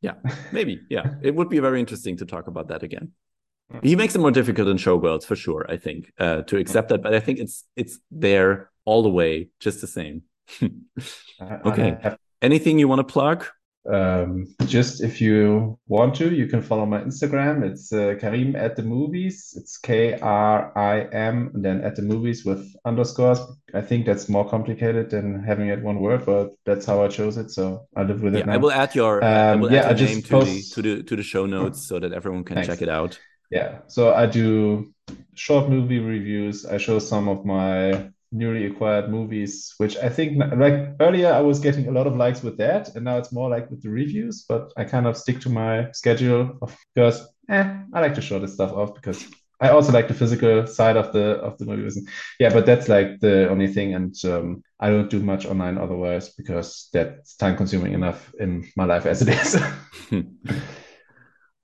Yeah, 0.00 0.14
maybe 0.50 0.84
yeah 0.88 1.06
it 1.20 1.34
would 1.34 1.48
be 1.48 1.58
very 1.58 1.80
interesting 1.80 2.16
to 2.18 2.26
talk 2.26 2.46
about 2.46 2.68
that 2.68 2.82
again 2.82 3.12
he 3.82 3.96
makes 3.96 4.14
it 4.14 4.20
more 4.20 4.30
difficult 4.30 4.68
in 4.68 4.76
Showgirls 4.76 5.24
for 5.24 5.36
sure. 5.36 5.66
I 5.68 5.76
think 5.76 6.12
uh, 6.18 6.42
to 6.42 6.56
accept 6.56 6.88
that, 6.90 7.02
but 7.02 7.14
I 7.14 7.20
think 7.20 7.38
it's 7.38 7.64
it's 7.74 7.98
there 8.10 8.70
all 8.84 9.02
the 9.02 9.10
way, 9.10 9.48
just 9.60 9.80
the 9.80 9.86
same. 9.86 10.22
okay. 11.66 12.16
Anything 12.42 12.78
you 12.78 12.88
want 12.88 13.00
to 13.00 13.12
plug? 13.12 13.46
Um, 13.88 14.46
just 14.66 15.00
if 15.00 15.20
you 15.20 15.78
want 15.86 16.16
to, 16.16 16.34
you 16.34 16.46
can 16.48 16.60
follow 16.60 16.86
my 16.86 17.00
Instagram. 17.00 17.62
It's 17.62 17.92
uh, 17.92 18.14
Karim 18.20 18.56
at 18.56 18.74
the 18.74 18.82
movies. 18.82 19.54
It's 19.56 19.78
K 19.78 20.18
R 20.18 20.76
I 20.76 21.02
M 21.12 21.50
and 21.54 21.64
then 21.64 21.82
at 21.82 21.94
the 21.94 22.02
movies 22.02 22.44
with 22.44 22.74
underscores. 22.84 23.38
I 23.74 23.80
think 23.80 24.06
that's 24.06 24.28
more 24.28 24.48
complicated 24.48 25.10
than 25.10 25.42
having 25.42 25.68
it 25.68 25.82
one 25.82 26.00
word, 26.00 26.26
but 26.26 26.54
that's 26.64 26.84
how 26.84 27.04
I 27.04 27.08
chose 27.08 27.36
it. 27.36 27.50
So 27.50 27.86
I 27.96 28.02
live 28.02 28.22
with 28.22 28.34
yeah, 28.34 28.40
it 28.40 28.46
now. 28.46 28.54
I 28.54 28.56
will 28.56 28.72
add 28.72 28.94
your, 28.94 29.22
um, 29.22 29.30
I 29.30 29.54
will 29.54 29.72
yeah, 29.72 29.82
add 29.82 30.00
your 30.00 30.08
just 30.08 30.14
name 30.14 30.22
to 30.22 30.28
post- 30.30 30.74
the 30.74 30.82
to 30.82 30.96
the 30.96 31.02
to 31.04 31.16
the 31.16 31.22
show 31.22 31.46
notes 31.46 31.86
so 31.86 32.00
that 32.00 32.12
everyone 32.12 32.42
can 32.42 32.56
Thanks. 32.56 32.68
check 32.68 32.82
it 32.82 32.88
out. 32.88 33.20
Yeah, 33.50 33.80
so 33.86 34.12
I 34.14 34.26
do 34.26 34.92
short 35.34 35.68
movie 35.68 35.98
reviews. 36.00 36.66
I 36.66 36.78
show 36.78 36.98
some 36.98 37.28
of 37.28 37.44
my 37.44 38.10
newly 38.32 38.66
acquired 38.66 39.08
movies, 39.10 39.74
which 39.78 39.96
I 39.96 40.08
think 40.08 40.38
like 40.38 40.96
earlier 41.00 41.32
I 41.32 41.40
was 41.40 41.60
getting 41.60 41.88
a 41.88 41.92
lot 41.92 42.06
of 42.06 42.16
likes 42.16 42.42
with 42.42 42.58
that, 42.58 42.94
and 42.94 43.04
now 43.04 43.18
it's 43.18 43.32
more 43.32 43.48
like 43.48 43.70
with 43.70 43.82
the 43.82 43.90
reviews. 43.90 44.44
But 44.48 44.72
I 44.76 44.84
kind 44.84 45.06
of 45.06 45.16
stick 45.16 45.40
to 45.40 45.48
my 45.48 45.90
schedule 45.92 46.58
of 46.60 46.76
because 46.94 47.26
eh, 47.48 47.78
I 47.92 48.00
like 48.00 48.14
to 48.14 48.20
show 48.20 48.38
this 48.38 48.54
stuff 48.54 48.72
off 48.72 48.94
because 48.94 49.24
I 49.60 49.70
also 49.70 49.92
like 49.92 50.08
the 50.08 50.14
physical 50.14 50.66
side 50.66 50.96
of 50.96 51.12
the 51.12 51.36
of 51.36 51.56
the 51.58 51.66
movies. 51.66 52.04
Yeah, 52.40 52.52
but 52.52 52.66
that's 52.66 52.88
like 52.88 53.20
the 53.20 53.48
only 53.48 53.68
thing, 53.68 53.94
and 53.94 54.14
um, 54.24 54.62
I 54.80 54.90
don't 54.90 55.10
do 55.10 55.20
much 55.20 55.46
online 55.46 55.78
otherwise 55.78 56.30
because 56.30 56.88
that's 56.92 57.36
time 57.36 57.56
consuming 57.56 57.92
enough 57.92 58.34
in 58.40 58.68
my 58.76 58.84
life 58.84 59.06
as 59.06 59.22
it 59.22 59.28
is. 59.28 59.56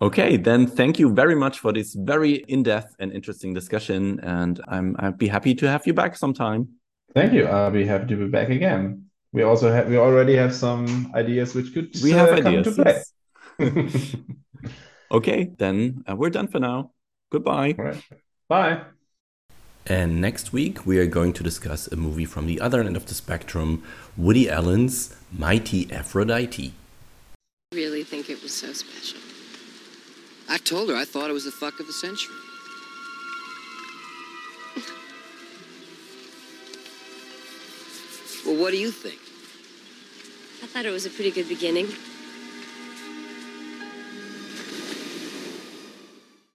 Okay, 0.03 0.37
then 0.37 0.67
thank 0.67 0.99
you 0.99 1.15
very 1.15 1.37
much 1.37 1.61
for 1.61 1.73
this 1.73 1.95
very 1.95 2.45
in-depth 2.49 2.97
and 2.99 3.13
interesting 3.13 3.55
discussion, 3.55 4.19
and 4.25 4.61
I'm 4.67 4.97
I'd 4.99 5.17
be 5.17 5.29
happy 5.29 5.55
to 5.55 5.69
have 5.69 5.87
you 5.87 5.95
back 5.95 6.17
sometime. 6.17 6.67
Thank 7.15 7.33
you. 7.33 7.47
I'll 7.47 7.71
be 7.71 7.87
happy 7.87 8.09
to 8.09 8.17
be 8.17 8.27
back 8.27 8.49
again. 8.49 9.05
We 9.33 9.45
also 9.45 9.71
have 9.71 9.89
we 9.89 9.99
already 9.99 10.35
have 10.35 10.53
some 10.53 11.13
ideas 11.15 11.55
which 11.55 11.73
could 11.73 11.95
We 12.03 12.11
have 12.11 12.31
uh, 12.31 12.43
come 12.43 12.55
ideas. 12.57 12.67
into 12.67 12.83
play. 12.83 13.03
yes. 13.61 14.17
Okay, 15.13 15.51
then 15.59 16.03
uh, 16.09 16.17
we're 16.17 16.31
done 16.31 16.49
for 16.49 16.59
now. 16.59 16.91
Goodbye. 17.31 17.75
All 17.79 17.85
right. 17.85 18.03
Bye. 18.49 18.81
And 19.87 20.21
next 20.23 20.55
week, 20.55 20.87
we 20.87 20.99
are 20.99 21.07
going 21.07 21.35
to 21.35 21.43
discuss 21.43 21.87
a 21.87 21.97
movie 21.97 22.25
from 22.25 22.47
the 22.47 22.59
other 22.63 22.81
end 22.81 22.97
of 22.97 23.05
the 23.05 23.15
spectrum 23.15 23.83
Woody 24.17 24.49
Allen's 24.49 25.15
Mighty 25.31 25.93
Aphrodite. 25.93 26.73
I 27.73 27.77
really 27.77 28.05
think 28.05 28.31
it 28.31 28.43
was 28.43 28.55
so 28.55 28.73
special. 28.73 29.22
I 30.53 30.59
told 30.59 30.91
her 30.91 30.97
I 30.97 31.07
thought 31.07 31.31
it 31.31 31.33
was 31.33 31.47
the 31.47 31.51
fuck 31.51 31.81
of 31.81 31.87
the 31.87 31.95
century. 31.95 32.35
well, 38.45 38.61
what 38.61 38.71
do 38.71 38.77
you 38.77 38.91
think? 38.91 39.19
I 40.63 40.67
thought 40.67 40.85
it 40.85 40.91
was 40.91 41.07
a 41.07 41.11
pretty 41.11 41.31
good 41.31 41.49
beginning. 41.49 41.89